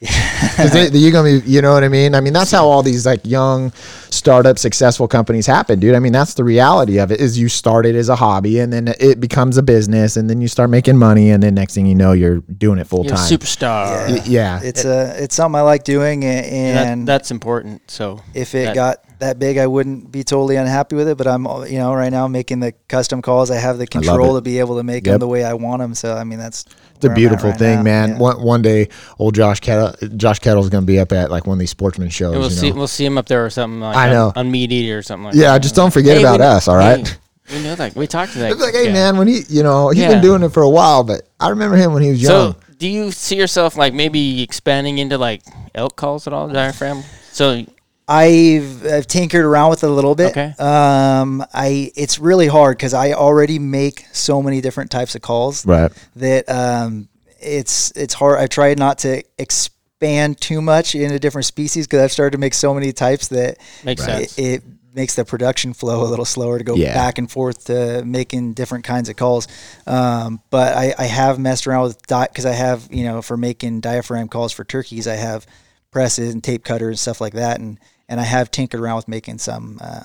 Because 0.00 0.94
you're 0.94 1.12
gonna 1.12 1.40
be, 1.40 1.46
you 1.50 1.60
know 1.60 1.74
what 1.74 1.84
I 1.84 1.88
mean. 1.88 2.14
I 2.14 2.20
mean, 2.22 2.32
that's 2.32 2.50
how 2.50 2.66
all 2.66 2.82
these 2.82 3.04
like 3.04 3.20
young 3.26 3.70
startup 4.10 4.58
successful 4.58 5.06
companies 5.06 5.46
happen, 5.46 5.78
dude. 5.78 5.94
I 5.94 5.98
mean, 5.98 6.12
that's 6.12 6.32
the 6.34 6.42
reality 6.42 6.98
of 6.98 7.12
it. 7.12 7.20
Is 7.20 7.38
you 7.38 7.48
start 7.50 7.84
it 7.86 7.94
as 7.94 8.08
a 8.08 8.16
hobby, 8.16 8.60
and 8.60 8.72
then 8.72 8.88
it 8.98 9.20
becomes 9.20 9.58
a 9.58 9.62
business, 9.62 10.16
and 10.16 10.28
then 10.30 10.40
you 10.40 10.48
start 10.48 10.70
making 10.70 10.96
money, 10.96 11.30
and 11.30 11.42
then 11.42 11.54
next 11.54 11.74
thing 11.74 11.84
you 11.86 11.94
know, 11.94 12.12
you're 12.12 12.38
doing 12.38 12.78
it 12.78 12.86
full 12.86 13.04
time. 13.04 13.18
superstar. 13.18 14.08
Y- 14.08 14.22
yeah, 14.26 14.60
It's 14.62 14.84
a 14.86 15.22
it's 15.22 15.34
something 15.34 15.58
I 15.58 15.62
like 15.62 15.84
doing, 15.84 16.22
a- 16.24 16.26
And 16.26 17.06
that- 17.06 17.12
that's 17.12 17.30
important. 17.30 17.82
So 17.90 18.20
if 18.34 18.54
it 18.54 18.66
that- 18.66 18.74
got 18.74 19.04
that 19.20 19.38
big, 19.38 19.56
I 19.58 19.66
wouldn't 19.66 20.10
be 20.12 20.24
totally 20.24 20.56
unhappy 20.56 20.96
with 20.96 21.08
it. 21.08 21.16
But 21.16 21.26
I'm, 21.26 21.44
you 21.66 21.78
know, 21.78 21.94
right 21.94 22.10
now 22.10 22.26
making 22.28 22.60
the 22.60 22.72
custom 22.88 23.22
calls. 23.22 23.50
I 23.50 23.56
have 23.56 23.78
the 23.78 23.86
control 23.86 24.34
to 24.34 24.40
be 24.40 24.58
able 24.58 24.76
to 24.76 24.82
make 24.82 25.06
Yep. 25.06 25.12
them 25.14 25.20
the 25.20 25.28
way 25.28 25.44
I 25.44 25.54
want 25.54 25.80
them. 25.80 25.94
So 25.94 26.14
I 26.14 26.24
mean, 26.24 26.38
that's 26.38 26.64
It's 26.64 27.04
a 27.04 27.08
where 27.08 27.10
I'm 27.10 27.12
at 27.12 27.14
beautiful 27.16 27.50
right 27.50 27.58
thing, 27.58 27.76
now. 27.78 27.82
man. 27.82 28.08
Yeah. 28.10 28.18
One 28.18 28.42
one 28.42 28.62
day, 28.62 28.88
old 29.18 29.34
Josh 29.34 29.60
Kettle, 29.60 29.94
Josh 30.16 30.38
Kettle's 30.40 30.68
gonna 30.68 30.86
be 30.86 30.98
up 30.98 31.12
at 31.12 31.30
like 31.30 31.46
one 31.46 31.54
of 31.54 31.60
these 31.60 31.70
sportsman 31.70 32.08
shows. 32.10 32.32
we'll 32.34 32.44
you 32.44 32.50
see 32.50 32.70
know? 32.70 32.76
we'll 32.76 32.88
see 32.88 33.04
him 33.06 33.16
up 33.18 33.26
there 33.26 33.44
or 33.44 33.50
something 33.50 33.80
like 33.80 33.96
I 33.96 34.08
on- 34.08 34.12
know. 34.12 34.32
on, 34.36 34.52
MeatEater 34.52 34.98
or 34.98 35.02
something 35.02 35.24
like 35.26 35.34
yeah, 35.34 35.52
that. 35.52 35.62
just 35.62 35.74
don't 35.74 35.92
forget 35.92 36.16
Hey, 36.16 36.22
about 36.22 36.40
us, 36.40 36.68
all 36.68 36.76
right? 36.76 37.06
hey, 37.06 37.14
we 37.56 37.62
know 37.64 37.74
that. 37.74 37.94
We 37.96 38.06
talked 38.06 38.32
to 38.34 38.38
that. 38.40 38.52
It's 38.52 38.60
like, 38.60 38.74
hey 38.74 38.86
guy. 38.86 38.92
man, 38.92 39.16
when 39.18 39.26
he, 39.28 39.42
you 39.48 39.62
know, 39.62 39.88
he's 39.90 40.02
Yeah. 40.02 40.08
been 40.10 40.22
doing 40.22 40.42
it 40.42 40.52
for 40.52 40.62
a 40.62 40.68
while, 40.70 41.02
but 41.04 41.22
I 41.38 41.48
remember 41.48 41.76
him 41.76 41.92
when 41.92 42.02
he 42.02 42.10
was 42.10 42.22
young. 42.22 42.52
So, 42.52 42.56
do 42.78 42.88
you 42.88 43.10
see 43.12 43.36
yourself 43.36 43.76
like 43.76 43.92
maybe 43.92 44.42
expanding 44.42 44.98
into 44.98 45.18
like 45.18 45.42
elk 45.74 45.96
calls 45.96 46.26
at 46.26 46.32
all, 46.32 46.48
diaphragm? 46.48 47.02
So, 47.32 47.64
I've, 48.10 48.84
I've 48.86 49.06
tinkered 49.06 49.44
around 49.44 49.70
with 49.70 49.84
it 49.84 49.90
a 49.90 49.92
little 49.92 50.14
bit. 50.14 50.32
Okay. 50.32 50.54
Um, 50.58 51.44
I 51.54 51.92
it's 51.94 52.18
really 52.18 52.48
hard 52.48 52.76
because 52.76 52.92
I 52.92 53.12
already 53.12 53.58
make 53.58 54.04
so 54.12 54.42
many 54.42 54.60
different 54.60 54.90
types 54.90 55.14
of 55.14 55.22
calls 55.22 55.64
right. 55.64 55.92
that 56.16 56.48
um, 56.48 57.08
it's 57.40 57.92
it's 57.92 58.14
hard. 58.14 58.38
I 58.40 58.46
tried 58.48 58.78
not 58.78 58.98
to 58.98 59.22
expand 59.38 60.40
too 60.40 60.60
much 60.60 60.94
into 60.94 61.18
different 61.18 61.44
species 61.46 61.86
because 61.86 62.00
I've 62.02 62.12
started 62.12 62.32
to 62.32 62.38
make 62.38 62.54
so 62.54 62.74
many 62.74 62.92
types 62.92 63.28
that 63.28 63.58
Makes 63.84 64.02
it, 64.02 64.04
sense. 64.06 64.38
it 64.38 64.62
makes 64.92 65.14
the 65.14 65.24
production 65.24 65.72
flow 65.72 66.02
a 66.02 66.08
little 66.08 66.24
slower 66.24 66.58
to 66.58 66.64
go 66.64 66.74
Yeah. 66.74 66.94
back 66.94 67.18
and 67.18 67.30
forth 67.30 67.66
to 67.66 68.02
making 68.04 68.54
different 68.54 68.84
kinds 68.84 69.08
of 69.08 69.14
calls. 69.14 69.46
Um, 69.86 70.40
but 70.50 70.76
I, 70.76 70.94
I 70.98 71.04
have 71.04 71.38
messed 71.38 71.66
around 71.68 71.84
with 71.84 72.06
dot 72.08 72.30
because 72.30 72.44
I 72.46 72.52
have 72.54 72.88
you 72.90 73.04
know 73.04 73.22
for 73.22 73.36
making 73.36 73.80
diaphragm 73.82 74.26
calls 74.28 74.52
for 74.52 74.64
turkeys 74.64 75.06
I 75.06 75.14
have 75.14 75.46
presses 75.92 76.32
and 76.32 76.42
tape 76.42 76.64
cutter 76.64 76.88
and 76.88 76.98
stuff 76.98 77.20
like 77.20 77.34
that 77.34 77.60
and 77.60 77.78
and 78.10 78.20
I 78.20 78.24
have 78.24 78.50
tinkered 78.50 78.80
around 78.80 78.96
with 78.96 79.08
making 79.08 79.38
some 79.38 79.78
uh, 79.80 80.02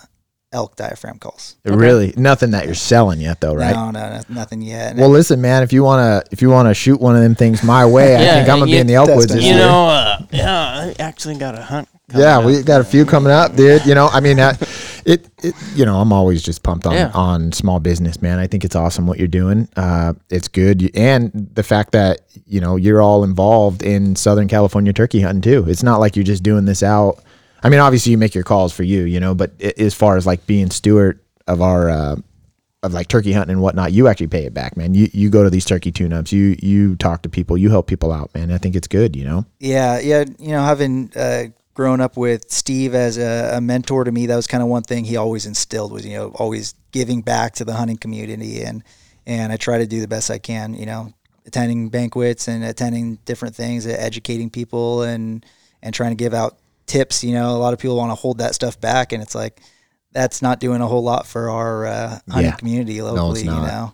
elk 0.54 0.78
diaphragm 0.78 1.20
calls. 1.20 1.58
Really, 1.66 2.14
nothing 2.16 2.52
that 2.52 2.66
you're 2.66 2.76
selling 2.76 3.20
yet, 3.20 3.42
though, 3.42 3.54
right? 3.56 3.76
No, 3.76 3.92
no, 3.92 4.10
no, 4.10 4.22
nothing 4.30 4.62
yet. 4.62 4.92
And 4.92 5.00
Well, 5.02 5.10
listen, 5.10 5.42
man. 5.42 5.64
If 5.64 5.74
you 5.74 5.84
wanna, 5.84 6.24
if 6.32 6.42
you 6.42 6.50
wanna 6.50 6.74
shoot 6.74 7.02
one 7.02 7.16
of 7.18 7.22
them 7.22 7.36
things 7.36 7.62
my 7.64 7.86
way, 7.86 8.16
I 8.16 8.20
think 8.36 8.50
I'm 8.50 8.60
gonna 8.60 8.72
be 8.72 8.78
in 8.78 8.88
the 8.88 8.96
elk 8.96 9.10
woods. 9.10 9.34
this 9.34 9.44
you 9.44 9.50
year. 9.50 9.58
know, 9.60 9.88
uh, 9.88 10.18
yeah, 10.32 10.54
I 10.56 10.96
actually 11.00 11.36
got 11.36 11.56
a 11.58 11.62
hunt. 11.62 11.90
yeah, 12.16 12.38
up. 12.38 12.46
we 12.46 12.62
got 12.62 12.80
a 12.80 12.84
few 12.86 13.04
coming 13.06 13.34
up, 13.34 13.56
dude. 13.56 13.84
You 13.86 13.96
know, 13.96 14.08
I 14.08 14.20
mean, 14.22 14.40
uh, 14.40 14.54
it, 15.06 15.28
it, 15.44 15.56
you 15.74 15.86
know, 15.86 16.00
I'm 16.00 16.14
always 16.14 16.42
just 16.44 16.62
pumped 16.64 16.86
on 16.86 16.94
Yeah. 16.94 17.12
on 17.16 17.52
small 17.52 17.80
business, 17.80 18.22
man. 18.22 18.38
I 18.38 18.46
think 18.48 18.64
it's 18.64 18.76
awesome 18.76 19.08
what 19.08 19.18
you're 19.18 19.28
doing. 19.28 19.68
Uh, 19.76 20.14
it's 20.30 20.48
good, 20.48 20.90
and 20.96 21.32
the 21.56 21.64
fact 21.64 21.92
that 21.94 22.22
you 22.46 22.62
know 22.62 22.76
you're 22.76 23.02
all 23.02 23.24
involved 23.24 23.82
in 23.82 24.16
Southern 24.16 24.48
California 24.48 24.94
turkey 24.94 25.22
hunting 25.22 25.42
too. 25.42 25.66
It's 25.68 25.82
not 25.84 26.00
like 26.00 26.16
you're 26.16 26.24
just 26.24 26.44
doing 26.44 26.66
this 26.66 26.84
out. 26.84 27.20
I 27.66 27.70
mean, 27.70 27.80
obviously 27.80 28.12
you 28.12 28.20
make 28.20 28.36
your 28.36 28.44
calls 28.44 28.72
for 28.74 28.84
you, 28.84 29.06
you 29.06 29.20
know, 29.20 29.34
but 29.34 29.60
as 29.60 29.96
far 29.96 30.18
as 30.18 30.28
like 30.28 30.46
being 30.46 30.70
steward 30.70 31.20
of 31.48 31.64
our 31.64 31.90
uh, 31.90 32.16
of 32.84 32.94
like 32.94 33.08
turkey 33.08 33.32
hunting 33.32 33.54
and 33.54 33.62
whatnot, 33.64 33.92
you 33.92 34.08
actually 34.08 34.28
pay 34.28 34.46
it 34.46 34.54
back, 34.54 34.78
man. 34.78 34.94
You 34.94 35.10
you 35.12 35.32
go 35.32 35.44
to 35.44 35.50
these 35.50 35.66
turkey 35.66 35.92
tune-ups, 35.92 36.32
you 36.32 36.56
you 36.62 36.96
talk 36.98 37.24
to 37.24 37.30
people, 37.30 37.58
you 37.58 37.72
help 37.72 37.88
people 37.88 38.12
out, 38.12 38.32
man. 38.36 38.52
I 38.52 38.60
think 38.60 38.76
it's 38.76 38.88
good, 38.88 39.16
you 39.16 39.26
know. 39.26 39.48
Yeah, 39.60 39.98
yeah. 39.98 40.26
You 40.38 40.50
know, 40.50 40.64
having 40.64 41.12
uh, 41.16 41.46
grown 41.74 42.02
up 42.02 42.18
with 42.18 42.52
Steve 42.52 42.94
as 42.94 43.18
a, 43.18 43.58
a 43.58 43.62
mentor 43.62 44.04
to 44.04 44.12
me, 44.12 44.28
that 44.28 44.36
was 44.36 44.46
kind 44.46 44.62
of 44.62 44.70
one 44.70 44.84
thing 44.84 45.04
he 45.04 45.18
always 45.18 45.48
instilled 45.48 45.92
was 45.92 46.06
you 46.06 46.16
know 46.16 46.34
always 46.36 46.76
giving 46.92 47.24
back 47.24 47.56
to 47.56 47.66
the 47.66 47.74
hunting 47.74 47.98
community, 47.98 48.62
and 48.62 48.84
and 49.26 49.52
I 49.52 49.58
try 49.58 49.80
to 49.80 49.88
do 49.88 50.02
the 50.02 50.08
best 50.08 50.30
I 50.30 50.38
can. 50.38 50.76
You 50.76 50.86
know, 50.86 51.14
attending 51.48 51.90
banquets 51.90 52.48
and 52.48 52.64
attending 52.64 53.16
different 53.26 53.56
things, 53.56 53.88
educating 53.88 54.52
people, 54.52 55.02
and 55.02 55.44
and 55.82 55.96
trying 55.96 56.12
to 56.12 56.16
give 56.16 56.36
out 56.36 56.60
tips. 56.86 57.24
You 57.24 57.34
know, 57.34 57.52
a 57.52 57.58
lot 57.60 57.74
of 57.74 57.80
people 57.80 57.98
want 57.98 58.12
to 58.12 58.16
hold 58.16 58.38
that 58.40 58.56
stuff 58.56 58.80
back, 58.80 59.12
and 59.12 59.22
it's 59.22 59.36
like 59.36 59.62
that's 60.12 60.42
not 60.42 60.60
doing 60.60 60.82
a 60.82 60.88
whole 60.88 61.04
lot 61.04 61.28
for 61.28 61.50
our 61.50 61.86
uh, 61.86 62.20
hunting 62.30 62.46
Yeah. 62.52 62.56
community 62.56 63.02
locally. 63.02 63.44
No, 63.44 63.54
you 63.54 63.60
not. 63.62 63.68
know. 63.68 63.94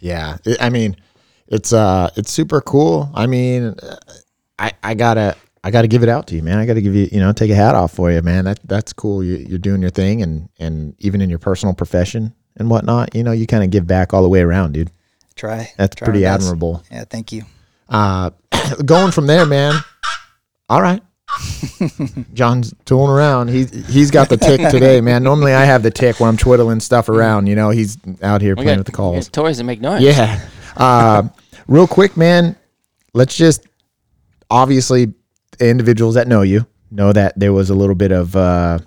Yeah, 0.00 0.36
it, 0.44 0.58
I 0.60 0.70
mean, 0.70 0.96
it's 1.48 1.72
uh, 1.72 2.10
it's 2.16 2.30
super 2.30 2.60
cool. 2.60 3.10
I 3.14 3.26
mean, 3.26 3.74
uh, 3.82 3.96
I 4.58 4.72
I 4.82 4.94
gotta 4.94 5.36
I 5.64 5.70
gotta 5.70 5.88
give 5.88 6.02
it 6.02 6.08
out 6.08 6.26
to 6.28 6.36
you, 6.36 6.42
man. 6.42 6.58
I 6.58 6.66
gotta 6.66 6.80
give 6.80 6.94
you 6.94 7.08
you 7.10 7.20
know 7.20 7.32
take 7.32 7.50
a 7.50 7.54
hat 7.54 7.74
off 7.74 7.92
for 7.92 8.10
you, 8.12 8.22
man. 8.22 8.44
That 8.44 8.60
that's 8.64 8.92
cool. 8.92 9.24
You, 9.24 9.36
you're 9.36 9.58
doing 9.58 9.80
your 9.80 9.90
thing, 9.90 10.22
and 10.22 10.48
and 10.58 10.94
even 10.98 11.20
in 11.20 11.28
your 11.30 11.38
personal 11.40 11.74
profession 11.74 12.32
and 12.56 12.70
whatnot, 12.70 13.14
you 13.14 13.22
know, 13.24 13.32
you 13.32 13.46
kind 13.46 13.64
of 13.64 13.70
give 13.70 13.86
back 13.86 14.12
all 14.14 14.22
the 14.22 14.28
way 14.28 14.40
around, 14.40 14.72
dude. 14.72 14.90
Try. 15.34 15.70
That's 15.76 15.94
try 15.94 16.06
pretty 16.06 16.24
admirable. 16.26 16.82
Yeah, 16.90 17.04
thank 17.04 17.32
you. 17.32 17.42
Uh, 17.88 18.30
going 18.84 19.12
from 19.12 19.26
there, 19.26 19.46
man. 19.46 19.74
All 20.68 20.82
right. 20.82 21.02
John's 22.34 22.74
tooling 22.84 23.10
around. 23.10 23.48
He's 23.48 23.70
he's 23.86 24.10
got 24.10 24.28
the 24.28 24.36
tick 24.36 24.60
today, 24.70 25.00
man. 25.00 25.22
Normally 25.22 25.52
I 25.54 25.64
have 25.64 25.82
the 25.82 25.90
tick 25.90 26.20
when 26.20 26.28
I'm 26.28 26.36
twiddling 26.36 26.80
stuff 26.80 27.08
around. 27.08 27.46
You 27.46 27.56
know, 27.56 27.70
he's 27.70 27.96
out 28.22 28.40
here 28.42 28.54
We 28.56 28.64
playing 28.64 28.76
got, 28.76 28.78
with 28.78 28.86
the 28.86 28.92
calls. 28.92 29.28
toys 29.28 29.58
that 29.58 29.64
make 29.64 29.80
noise. 29.80 30.02
Yeah. 30.02 30.40
Uh, 30.76 31.24
real 31.66 31.86
quick, 31.86 32.16
man. 32.16 32.56
Let's 33.14 33.36
just 33.36 33.66
obviously 34.50 35.12
individuals 35.60 36.14
that 36.14 36.28
know 36.28 36.42
you 36.42 36.66
know 36.90 37.12
that 37.12 37.38
there 37.38 37.52
was 37.52 37.70
a 37.70 37.74
little 37.74 37.94
bit 37.94 38.12
of 38.12 38.34
uh, 38.36 38.78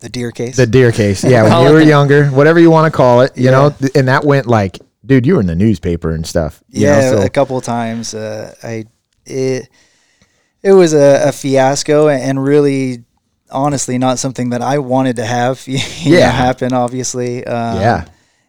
The 0.00 0.08
deer 0.08 0.30
case. 0.30 0.56
the 0.56 0.66
deer 0.66 0.92
case. 0.92 1.24
Yeah, 1.24 1.44
when 1.44 1.52
you 1.66 1.72
were 1.72 1.80
the- 1.80 1.86
younger, 1.86 2.26
whatever 2.28 2.58
you 2.60 2.70
want 2.70 2.92
to 2.92 2.96
call 2.96 3.22
it, 3.22 3.36
you 3.36 3.50
know, 3.50 3.64
Yeah. 3.68 3.76
th- 3.78 3.92
and 3.96 4.08
that 4.08 4.24
went 4.24 4.46
like, 4.46 4.78
dude, 5.04 5.24
you 5.26 5.34
were 5.34 5.40
in 5.40 5.46
the 5.46 5.54
newspaper 5.54 6.10
and 6.10 6.26
stuff. 6.26 6.62
you 6.68 6.86
know, 6.86 6.92
yeah, 6.92 7.10
so- 7.12 7.22
a 7.22 7.30
couple 7.30 7.56
of 7.56 7.64
times. 7.64 8.14
Uh, 8.14 8.54
I 8.62 8.84
it 9.24 9.68
it 10.66 10.72
was 10.72 10.92
a, 10.94 11.28
a 11.28 11.32
fiasco 11.32 12.08
and 12.08 12.42
really, 12.42 13.04
honestly, 13.50 13.98
not 13.98 14.18
something 14.18 14.50
that 14.50 14.62
I 14.62 14.78
wanted 14.78 15.16
to 15.16 15.24
have. 15.24 15.64
know, 15.68 15.78
Yeah. 16.18 16.30
happen. 16.30 16.72
Obviously. 16.72 17.44
Um, 17.46 17.80
yeah, 17.80 18.04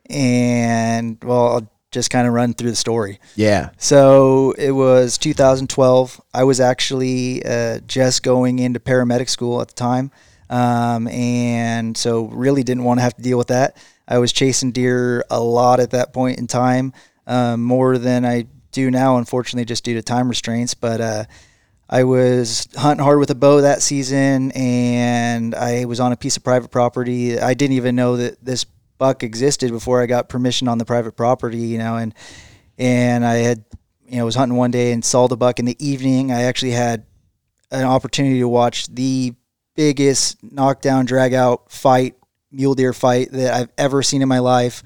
And 0.10 1.18
well, 1.24 1.48
I'll 1.54 1.72
just 1.92 2.10
kind 2.10 2.28
of 2.28 2.34
run 2.34 2.54
through 2.54 2.70
the 2.72 2.76
story. 2.76 3.20
yeah, 3.36 3.70
So 3.78 4.52
it 4.58 4.72
was 4.72 5.18
2012. 5.18 6.22
I 6.34 6.44
was 6.44 6.60
actually 6.60 7.44
uh, 7.46 7.80
just 7.88 8.24
going 8.24 8.60
into 8.60 8.80
paramedic 8.80 9.30
school 9.30 9.62
at 9.62 9.70
the 9.70 9.74
time. 9.74 10.12
Um, 10.50 11.08
and 11.10 11.96
so 11.98 12.26
really 12.28 12.64
didn't 12.64 12.84
want 12.86 13.00
to 13.00 13.04
have 13.04 13.16
to 13.16 13.22
deal 13.22 13.38
with 13.38 13.48
that. 13.48 13.78
I 14.08 14.18
was 14.20 14.32
chasing 14.32 14.72
deer 14.72 15.24
a 15.30 15.40
lot 15.42 15.80
at 15.82 15.92
that 15.92 16.14
point 16.14 16.40
in 16.40 16.48
time, 16.48 16.94
um, 17.26 17.62
more 17.64 17.98
than 17.98 18.24
I 18.26 18.46
do 18.72 18.90
now, 18.90 19.18
unfortunately, 19.18 19.66
just 19.66 19.84
due 19.84 19.96
to 19.96 20.02
time 20.02 20.30
restraints. 20.30 20.74
But 20.74 21.02
uh, 21.02 21.24
I 21.90 22.04
was 22.04 22.68
hunting 22.76 23.04
hard 23.04 23.20
with 23.20 23.30
a 23.30 23.36
bow 23.36 23.62
that 23.62 23.82
season, 23.82 24.52
and 24.52 25.56
I 25.56 25.86
was 25.86 26.00
on 26.00 26.12
a 26.12 26.18
piece 26.18 26.36
of 26.36 26.44
private 26.44 26.70
property. 26.70 27.40
I 27.40 27.54
didn't 27.54 27.78
even 27.78 27.96
know 27.96 28.18
that 28.18 28.44
this 28.44 28.66
buck 28.98 29.24
existed 29.24 29.72
before 29.72 30.02
I 30.02 30.06
got 30.06 30.28
permission 30.28 30.68
on 30.68 30.80
the 30.80 30.86
private 30.86 31.16
property, 31.16 31.60
you 31.60 31.78
know, 31.78 31.96
and 31.96 32.14
and 32.78 33.26
I 33.26 33.36
had 33.36 33.64
you 34.06 34.18
know 34.18 34.26
was 34.26 34.36
hunting 34.36 34.58
one 34.58 34.72
day 34.72 34.92
and 34.92 35.04
saw 35.04 35.28
the 35.28 35.38
buck 35.38 35.60
in 35.60 35.66
the 35.66 35.78
evening. 35.86 36.32
I 36.32 36.44
actually 36.44 36.72
had 36.72 37.06
an 37.72 37.86
opportunity 37.86 38.40
to 38.40 38.48
watch 38.48 38.88
the 38.88 39.34
biggest 39.76 40.44
knockdown 40.44 41.06
drag 41.06 41.34
out 41.34 41.72
fight 41.72 42.16
mule 42.52 42.76
deer 42.76 42.94
fight 42.94 43.32
that 43.32 43.54
I've 43.54 43.70
ever 43.78 44.04
seen 44.04 44.22
in 44.22 44.28
my 44.28 44.40
life 44.40 44.84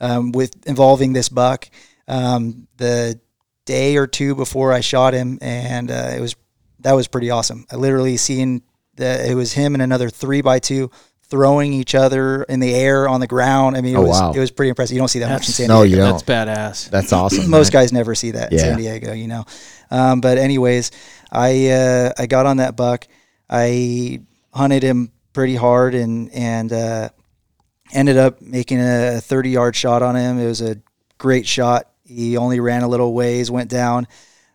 um, 0.00 0.32
with 0.32 0.66
involving 0.66 1.12
this 1.12 1.28
buck. 1.28 1.68
Um, 2.08 2.66
the 2.76 3.20
day 3.64 3.96
or 3.96 4.06
two 4.06 4.34
before 4.34 4.72
I 4.72 4.80
shot 4.80 5.14
him, 5.14 5.38
and 5.40 5.90
uh, 5.90 6.12
it 6.14 6.20
was 6.20 6.34
that 6.82 6.92
was 6.92 7.08
pretty 7.08 7.30
awesome. 7.30 7.66
I 7.70 7.76
literally 7.76 8.16
seen 8.16 8.62
that 8.96 9.28
it 9.28 9.34
was 9.34 9.52
him 9.52 9.74
and 9.74 9.82
another 9.82 10.10
three 10.10 10.42
by 10.42 10.58
two 10.58 10.90
throwing 11.28 11.72
each 11.72 11.94
other 11.94 12.42
in 12.42 12.60
the 12.60 12.74
air 12.74 13.08
on 13.08 13.20
the 13.20 13.26
ground. 13.26 13.74
I 13.74 13.80
mean, 13.80 13.94
it 13.94 13.98
Oh, 13.98 14.02
was 14.02 14.20
wow. 14.20 14.32
it 14.32 14.38
was 14.38 14.50
pretty 14.50 14.68
impressive. 14.68 14.94
You 14.94 15.00
don't 15.00 15.08
see 15.08 15.20
that 15.20 15.30
much 15.30 15.46
in 15.48 15.54
San 15.54 15.68
No, 15.68 15.82
Diego. 15.82 15.96
you 15.96 16.02
don't. 16.02 16.10
That's 16.12 16.22
badass. 16.24 16.90
That's 16.90 17.12
awesome. 17.20 17.48
Most 17.50 17.72
guys 17.72 17.90
never 17.92 18.14
see 18.14 18.32
that 18.32 18.52
in 18.52 18.58
San 18.58 18.76
Diego, 18.78 19.12
you 19.14 19.28
know. 19.28 19.44
Um, 19.90 20.20
but 20.20 20.36
anyways, 20.36 20.90
I 21.30 21.68
uh, 21.70 22.12
I 22.18 22.26
got 22.26 22.44
on 22.46 22.58
that 22.58 22.76
buck. 22.76 23.06
I 23.48 24.20
hunted 24.52 24.82
him 24.82 25.10
pretty 25.32 25.54
hard 25.56 25.94
and 25.94 26.30
and 26.32 26.70
uh, 26.72 27.08
ended 27.94 28.18
up 28.18 28.42
making 28.42 28.80
a 28.80 29.20
30 29.20 29.50
yard 29.50 29.74
shot 29.76 30.02
on 30.02 30.16
him. 30.16 30.38
It 30.38 30.46
was 30.46 30.60
a 30.60 30.76
great 31.16 31.46
shot. 31.46 31.88
He 32.04 32.36
only 32.36 32.60
ran 32.60 32.82
a 32.82 32.88
little 32.88 33.14
ways, 33.14 33.50
went 33.50 33.70
down. 33.70 34.06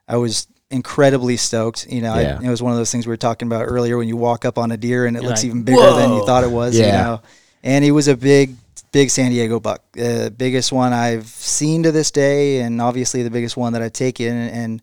I 0.07 0.17
was 0.17 0.47
incredibly 0.70 1.38
stoked. 1.38 1.88
You 1.89 2.01
know, 2.01 2.13
I- 2.13 2.22
it 2.43 2.49
was 2.49 2.61
one 2.61 2.72
of 2.72 2.78
those 2.78 2.91
things 2.91 3.07
we 3.07 3.11
were 3.11 3.18
talking 3.18 3.47
about 3.47 3.63
earlier 3.63 3.97
when 3.97 4.07
you 4.07 4.18
walk 4.18 4.45
up 4.45 4.57
on 4.57 4.72
a 4.72 4.78
deer 4.78 5.05
and 5.05 5.15
it 5.15 5.22
You're 5.22 5.30
looks 5.30 5.43
like, 5.43 5.49
even 5.49 5.63
bigger 5.63 5.93
than 5.93 6.13
you 6.13 6.26
thought 6.26 6.43
it 6.43 6.51
was. 6.51 6.76
You 6.76 6.84
Yeah. 6.86 7.03
know, 7.03 7.22
and 7.63 7.84
he 7.86 7.91
was 7.91 8.07
a 8.07 8.15
big, 8.18 8.55
big 8.91 9.09
San 9.09 9.32
Diego 9.32 9.59
buck, 9.59 9.82
uh, 10.01 10.30
biggest 10.30 10.72
one 10.72 10.93
I've 10.93 11.28
seen 11.28 11.84
to 11.84 11.91
this 11.91 12.11
day, 12.11 12.59
and 12.61 12.82
obviously 12.82 13.24
the 13.24 13.30
biggest 13.30 13.55
one 13.57 13.74
that 13.74 13.82
I've 13.82 13.93
taken. 13.93 14.36
And 14.36 14.82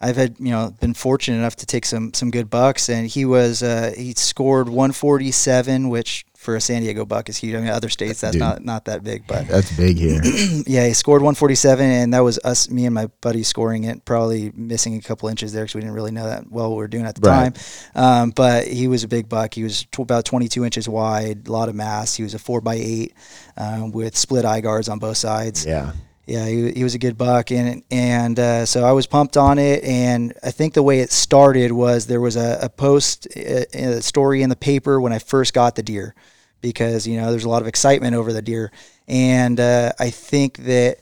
I've 0.00 0.16
had, 0.16 0.36
you 0.38 0.50
know, 0.50 0.72
been 0.80 0.94
fortunate 0.94 1.36
enough 1.38 1.56
to 1.56 1.66
take 1.66 1.84
some 1.84 2.14
some 2.14 2.30
good 2.30 2.48
bucks, 2.48 2.88
and 2.88 3.06
he 3.06 3.24
was 3.24 3.62
uh, 3.62 3.92
he 3.96 4.14
scored 4.16 4.68
147, 4.68 5.88
which 5.90 6.24
for 6.40 6.56
a 6.56 6.60
San 6.60 6.80
Diego 6.80 7.04
buck 7.04 7.28
is 7.28 7.36
huge. 7.36 7.54
I 7.54 7.60
mean, 7.60 7.68
other 7.68 7.90
states 7.90 8.22
that's 8.22 8.32
Dude. 8.32 8.40
not 8.40 8.64
not 8.64 8.86
that 8.86 9.04
big, 9.04 9.26
but 9.26 9.46
That's 9.46 9.70
big 9.76 9.98
here. 9.98 10.22
yeah, 10.66 10.86
he 10.86 10.94
scored 10.94 11.20
147, 11.20 11.84
and 11.84 12.14
that 12.14 12.20
was 12.20 12.38
us, 12.44 12.70
me 12.70 12.86
and 12.86 12.94
my 12.94 13.08
buddy 13.20 13.42
scoring 13.42 13.84
it, 13.84 14.06
probably 14.06 14.50
missing 14.54 14.96
a 14.96 15.02
couple 15.02 15.28
inches 15.28 15.52
there 15.52 15.64
because 15.64 15.74
we 15.74 15.82
didn't 15.82 15.94
really 15.94 16.12
know 16.12 16.24
that 16.24 16.50
well 16.50 16.70
what 16.70 16.76
we 16.76 16.82
were 16.82 16.88
doing 16.88 17.04
at 17.04 17.14
the 17.14 17.28
Right. 17.28 17.54
time. 17.54 18.02
Um, 18.22 18.30
but 18.30 18.66
he 18.66 18.88
was 18.88 19.04
a 19.04 19.08
big 19.08 19.28
buck. 19.28 19.52
He 19.52 19.62
was 19.62 19.84
tw- 19.92 19.98
about 19.98 20.24
22 20.24 20.64
inches 20.64 20.88
wide, 20.88 21.46
a 21.46 21.52
lot 21.52 21.68
of 21.68 21.74
mass. 21.74 22.14
He 22.14 22.22
was 22.22 22.32
a 22.32 22.38
four 22.38 22.62
by 22.62 22.76
eight 22.76 23.12
um, 23.58 23.92
with 23.92 24.16
split 24.16 24.46
eye 24.46 24.62
guards 24.62 24.88
on 24.88 24.98
both 24.98 25.18
sides. 25.18 25.66
yeah. 25.66 25.92
Yeah, 26.30 26.46
he, 26.46 26.70
he 26.70 26.84
was 26.84 26.94
a 26.94 26.98
good 27.00 27.18
buck, 27.18 27.50
and 27.50 27.82
and 27.90 28.38
uh, 28.38 28.64
so 28.64 28.84
I 28.84 28.92
was 28.92 29.08
pumped 29.08 29.36
on 29.36 29.58
it. 29.58 29.82
And 29.82 30.32
I 30.44 30.52
think 30.52 30.74
the 30.74 30.82
way 30.82 31.00
it 31.00 31.10
started 31.10 31.72
was 31.72 32.06
there 32.06 32.20
was 32.20 32.36
a, 32.36 32.60
a 32.62 32.68
post, 32.68 33.26
a, 33.34 33.66
a 33.74 34.00
story 34.00 34.42
in 34.42 34.48
the 34.48 34.54
paper 34.54 35.00
when 35.00 35.12
I 35.12 35.18
first 35.18 35.54
got 35.54 35.74
the 35.74 35.82
deer, 35.82 36.14
because 36.60 37.04
you 37.04 37.20
know 37.20 37.32
there's 37.32 37.42
a 37.42 37.48
lot 37.48 37.62
of 37.62 37.66
excitement 37.66 38.14
over 38.14 38.32
the 38.32 38.42
deer, 38.42 38.70
and 39.08 39.58
uh, 39.58 39.90
I 39.98 40.10
think 40.10 40.58
that 40.58 40.98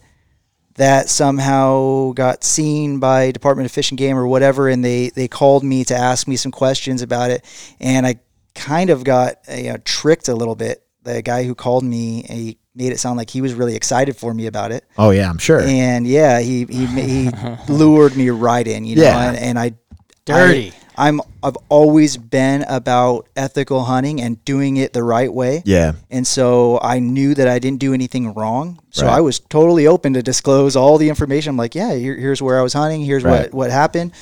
that 0.76 1.10
somehow 1.10 2.12
got 2.12 2.42
seen 2.42 2.98
by 2.98 3.30
Department 3.30 3.66
of 3.66 3.72
Fish 3.72 3.90
and 3.90 3.98
Game 3.98 4.16
or 4.16 4.26
whatever, 4.26 4.66
and 4.70 4.82
they 4.82 5.10
they 5.10 5.28
called 5.28 5.62
me 5.62 5.84
to 5.84 5.94
ask 5.94 6.26
me 6.26 6.36
some 6.36 6.52
questions 6.52 7.02
about 7.02 7.30
it, 7.30 7.44
and 7.80 8.06
I 8.06 8.20
kind 8.54 8.88
of 8.88 9.04
got 9.04 9.40
uh, 9.46 9.56
you 9.56 9.72
know, 9.72 9.76
tricked 9.84 10.28
a 10.28 10.34
little 10.34 10.56
bit. 10.56 10.86
The 11.02 11.20
guy 11.20 11.44
who 11.44 11.54
called 11.54 11.84
me, 11.84 12.22
he 12.22 12.58
made 12.78 12.92
it 12.92 12.98
sound 13.00 13.16
like 13.18 13.28
he 13.28 13.40
was 13.42 13.52
really 13.54 13.74
excited 13.74 14.16
for 14.16 14.32
me 14.32 14.46
about 14.46 14.70
it, 14.72 14.84
Oh 14.96 15.10
yeah, 15.10 15.28
I'm 15.28 15.38
sure. 15.38 15.60
and 15.60 16.06
yeah, 16.06 16.40
he 16.40 16.64
he 16.64 16.86
he 16.86 17.30
lured 17.68 18.16
me 18.16 18.30
right 18.30 18.66
in, 18.66 18.84
you 18.84 18.96
know, 18.96 19.02
Yeah. 19.02 19.28
and, 19.28 19.36
and 19.36 19.58
I 19.58 19.72
Dirty. 20.24 20.72
I, 20.96 21.08
I'm 21.08 21.20
I've 21.42 21.56
always 21.68 22.16
been 22.16 22.62
about 22.68 23.28
ethical 23.36 23.84
hunting 23.84 24.20
and 24.20 24.44
doing 24.44 24.76
it 24.76 24.92
the 24.92 25.02
right 25.02 25.32
way. 25.32 25.62
yeah. 25.64 25.92
And 26.10 26.26
so 26.26 26.78
I 26.82 26.98
knew 26.98 27.34
that 27.34 27.48
I 27.48 27.58
didn't 27.60 27.78
do 27.80 27.94
anything 27.94 28.34
wrong. 28.34 28.78
So 28.90 29.06
Right. 29.06 29.14
I 29.16 29.20
was 29.20 29.38
totally 29.38 29.86
open 29.86 30.12
to 30.14 30.22
disclose 30.22 30.74
all 30.76 30.98
the 30.98 31.08
information. 31.08 31.50
I'm 31.50 31.56
like, 31.56 31.74
yeah, 31.76 31.94
here, 31.94 32.16
here's 32.16 32.42
where 32.42 32.58
I 32.58 32.62
was 32.62 32.72
hunting. 32.74 33.00
Here's 33.04 33.22
Right. 33.24 33.42
what, 33.44 33.54
what 33.54 33.70
happened. 33.70 34.12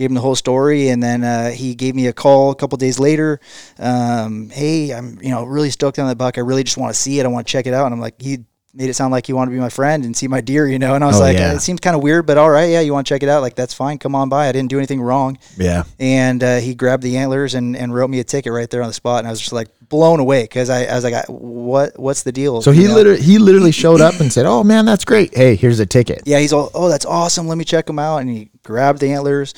Gave 0.00 0.08
him 0.08 0.14
the 0.14 0.22
whole 0.22 0.34
story. 0.34 0.88
And 0.88 1.02
then 1.02 1.22
uh, 1.22 1.50
he 1.50 1.74
gave 1.74 1.94
me 1.94 2.06
a 2.06 2.12
call 2.14 2.50
a 2.52 2.54
couple 2.54 2.78
days 2.78 2.98
later. 2.98 3.38
Um, 3.78 4.48
hey, 4.48 4.94
I'm, 4.94 5.18
you 5.20 5.28
know, 5.28 5.44
really 5.44 5.68
stoked 5.68 5.98
on 5.98 6.08
that 6.08 6.16
buck. 6.16 6.38
I 6.38 6.40
really 6.40 6.64
just 6.64 6.78
want 6.78 6.94
to 6.94 6.98
see 6.98 7.20
it. 7.20 7.26
I 7.26 7.28
want 7.28 7.46
to 7.46 7.50
check 7.52 7.66
it 7.66 7.74
out. 7.74 7.84
And 7.84 7.92
I'm 7.94 8.00
like, 8.00 8.20
he 8.20 8.38
made 8.72 8.88
it 8.88 8.94
sound 8.94 9.10
like 9.12 9.26
he 9.26 9.32
wanted 9.32 9.50
to 9.50 9.56
be 9.56 9.60
my 9.60 9.68
friend 9.68 10.04
and 10.04 10.16
see 10.16 10.28
my 10.28 10.40
deer, 10.40 10.66
you 10.66 10.78
know? 10.78 10.94
And 10.94 11.02
I 11.02 11.06
was 11.08 11.16
Oh, 11.16 11.20
like, 11.24 11.36
yeah. 11.36 11.52
it 11.54 11.58
seems 11.60 11.80
kind 11.80 11.96
of 11.96 12.02
weird, 12.02 12.24
but 12.24 12.38
all 12.38 12.48
right. 12.48 12.70
Yeah. 12.70 12.80
You 12.80 12.92
want 12.94 13.06
to 13.06 13.12
check 13.12 13.22
it 13.22 13.28
out? 13.28 13.42
Like, 13.42 13.56
that's 13.56 13.74
fine. 13.74 13.98
Come 13.98 14.14
on 14.14 14.28
by. 14.30 14.48
I 14.48 14.52
didn't 14.52 14.70
do 14.70 14.78
anything 14.78 15.02
wrong 15.02 15.38
Yeah. 15.58 15.82
and 15.98 16.42
uh, 16.42 16.58
he 16.60 16.74
grabbed 16.74 17.02
the 17.02 17.16
antlers 17.18 17.54
and, 17.54 17.76
and 17.76 17.92
wrote 17.92 18.08
me 18.08 18.20
a 18.20 18.24
ticket 18.24 18.52
right 18.52 18.70
there 18.70 18.80
on 18.82 18.88
the 18.88 18.94
spot, 18.94 19.18
and 19.18 19.26
I 19.28 19.30
was 19.32 19.40
just 19.40 19.52
like 19.52 19.68
blown 19.88 20.20
away 20.20 20.44
because 20.44 20.70
I, 20.70 20.84
I 20.84 20.94
was 20.94 21.02
like, 21.02 21.26
what 21.28 21.98
what's 21.98 22.22
the 22.22 22.30
deal? 22.30 22.62
So 22.62 22.70
he 22.70 22.82
You 22.82 22.88
know? 22.88 22.94
literally 22.94 23.20
he 23.20 23.38
literally 23.38 23.72
showed 23.72 24.00
up 24.00 24.20
and 24.20 24.32
said, 24.32 24.46
"Oh 24.46 24.62
man, 24.62 24.84
that's 24.84 25.04
great. 25.04 25.36
Hey, 25.36 25.56
here's 25.56 25.80
a 25.80 25.86
ticket." 25.86 26.22
yeah, 26.26 26.38
he's 26.38 26.52
all, 26.52 26.70
oh, 26.74 26.88
that's 26.88 27.04
awesome. 27.04 27.48
Let 27.48 27.58
me 27.58 27.64
check 27.64 27.90
him 27.90 27.98
out, 27.98 28.18
and 28.18 28.30
he 28.30 28.50
grabbed 28.62 29.00
the 29.00 29.10
antlers, 29.10 29.52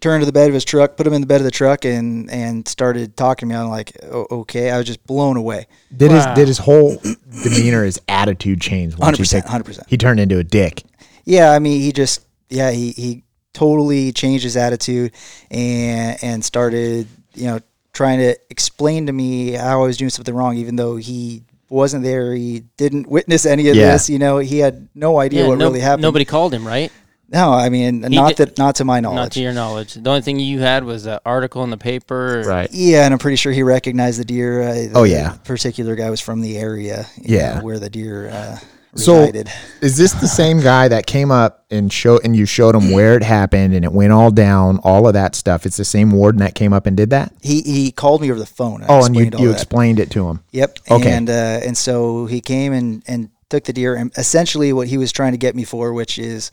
turned 0.00 0.22
to 0.22 0.26
the 0.26 0.32
bed 0.32 0.48
of 0.48 0.54
his 0.54 0.64
truck, 0.64 0.96
put 0.96 1.06
him 1.06 1.12
in 1.12 1.20
the 1.20 1.26
bed 1.26 1.40
of 1.40 1.44
the 1.44 1.50
truck, 1.50 1.84
and 1.84 2.30
and 2.30 2.66
started 2.68 3.16
talking 3.16 3.48
to 3.48 3.54
me. 3.54 3.60
I'm 3.60 3.68
like, 3.68 3.92
oh, 4.10 4.26
okay, 4.30 4.70
I 4.70 4.76
was 4.78 4.86
just 4.86 5.04
blown 5.06 5.36
away. 5.36 5.66
Did 5.96 6.10
Wow. 6.10 6.16
his 6.16 6.26
did 6.36 6.48
his 6.48 6.58
whole 6.58 6.96
demeanor, 7.42 7.84
his 7.84 8.00
attitude 8.08 8.60
change? 8.60 8.94
100%, 8.96 9.42
100%. 9.44 9.80
He 9.88 9.96
turned 9.96 10.20
into 10.20 10.38
a 10.38 10.44
dick. 10.44 10.82
Yeah, 11.24 11.50
I 11.52 11.58
mean, 11.58 11.80
he 11.80 11.92
just 11.92 12.20
yeah, 12.48 12.70
he 12.70 12.92
he 12.92 13.22
totally 13.54 14.12
changed 14.12 14.44
his 14.44 14.56
attitude 14.56 15.12
and 15.50 16.18
and 16.22 16.44
started 16.44 17.08
you 17.34 17.46
know 17.46 17.60
trying 17.92 18.18
to 18.20 18.36
explain 18.50 19.06
to 19.06 19.12
me 19.12 19.52
how 19.52 19.82
I 19.82 19.86
was 19.86 19.96
doing 19.96 20.10
something 20.10 20.34
wrong, 20.34 20.56
even 20.56 20.76
though 20.76 20.96
he 20.96 21.42
wasn't 21.68 22.02
there. 22.04 22.32
He 22.34 22.62
didn't 22.76 23.08
witness 23.08 23.44
any 23.44 23.68
of 23.68 23.76
Yeah. 23.76 23.92
this. 23.92 24.08
You 24.08 24.18
know, 24.18 24.38
he 24.38 24.58
had 24.58 24.88
no 24.94 25.18
idea 25.18 25.42
Yeah, 25.42 25.48
what 25.48 25.58
no- 25.58 25.66
really 25.66 25.80
happened. 25.80 26.02
Nobody 26.02 26.24
called 26.24 26.54
him, 26.54 26.66
right? 26.66 26.90
No, 27.30 27.52
I 27.52 27.68
mean, 27.68 28.00
not 28.00 28.36
did- 28.36 28.48
that 28.48 28.58
not 28.58 28.76
to 28.76 28.84
my 28.84 29.00
knowledge. 29.00 29.16
Not 29.16 29.32
to 29.32 29.40
your 29.40 29.52
knowledge. 29.52 29.94
The 29.94 30.08
only 30.08 30.22
thing 30.22 30.38
you 30.40 30.60
had 30.60 30.84
was 30.84 31.04
an 31.06 31.18
article 31.26 31.62
in 31.64 31.70
the 31.70 31.76
paper. 31.76 32.42
Right. 32.46 32.68
Yeah, 32.72 33.04
and 33.04 33.12
I'm 33.12 33.18
pretty 33.18 33.36
sure 33.36 33.52
he 33.52 33.62
recognized 33.62 34.18
the 34.18 34.24
deer. 34.24 34.62
Uh, 34.62 34.72
the 34.74 34.90
Oh, 34.94 35.02
yeah. 35.04 35.32
particular 35.44 35.94
guy 35.94 36.08
was 36.10 36.20
from 36.20 36.40
the 36.40 36.56
area. 36.56 37.06
you 37.20 37.36
Yeah. 37.36 37.56
know, 37.58 37.64
where 37.64 37.78
the 37.78 37.90
deer 37.90 38.30
uh, 38.30 38.56
So- 38.96 39.18
resided. 39.20 39.50
Is 39.82 39.98
this 39.98 40.12
the 40.12 40.26
same 40.26 40.60
guy 40.60 40.88
that 40.88 41.06
came 41.06 41.30
up 41.30 41.64
and 41.70 41.92
show 41.92 42.18
and 42.24 42.34
you 42.34 42.46
showed 42.46 42.74
him 42.74 42.90
where 42.92 43.14
it 43.14 43.22
happened 43.22 43.74
and 43.74 43.84
it 43.84 43.92
went 43.92 44.10
all 44.12 44.30
down, 44.30 44.78
all 44.82 45.06
of 45.06 45.12
that 45.12 45.34
stuff? 45.34 45.66
It's 45.66 45.76
the 45.76 45.84
same 45.84 46.10
warden 46.12 46.40
that 46.40 46.54
came 46.54 46.72
up 46.72 46.86
and 46.86 46.96
did 46.96 47.10
that. 47.10 47.32
he 47.42 47.60
he 47.60 47.92
called 47.92 48.22
me 48.22 48.30
over 48.30 48.40
the 48.40 48.46
phone. 48.46 48.86
Oh, 48.88 49.04
and 49.04 49.14
you 49.14 49.22
explained 49.24 49.34
all 49.34 49.40
you 49.42 49.48
that. 49.48 49.54
explained 49.54 50.00
it 50.00 50.10
to 50.12 50.28
him. 50.28 50.40
Yep. 50.52 50.78
Okay. 50.90 51.12
And 51.12 51.28
uh, 51.28 51.60
and 51.66 51.76
so 51.76 52.24
he 52.24 52.40
came 52.40 52.72
and 52.72 53.02
and 53.06 53.28
took 53.50 53.64
the 53.64 53.72
deer, 53.74 53.94
and 53.94 54.10
essentially 54.16 54.72
what 54.72 54.88
he 54.88 54.96
was 54.98 55.12
trying 55.12 55.32
to 55.32 55.38
get 55.38 55.54
me 55.54 55.64
for, 55.64 55.92
which 55.94 56.18
is, 56.18 56.50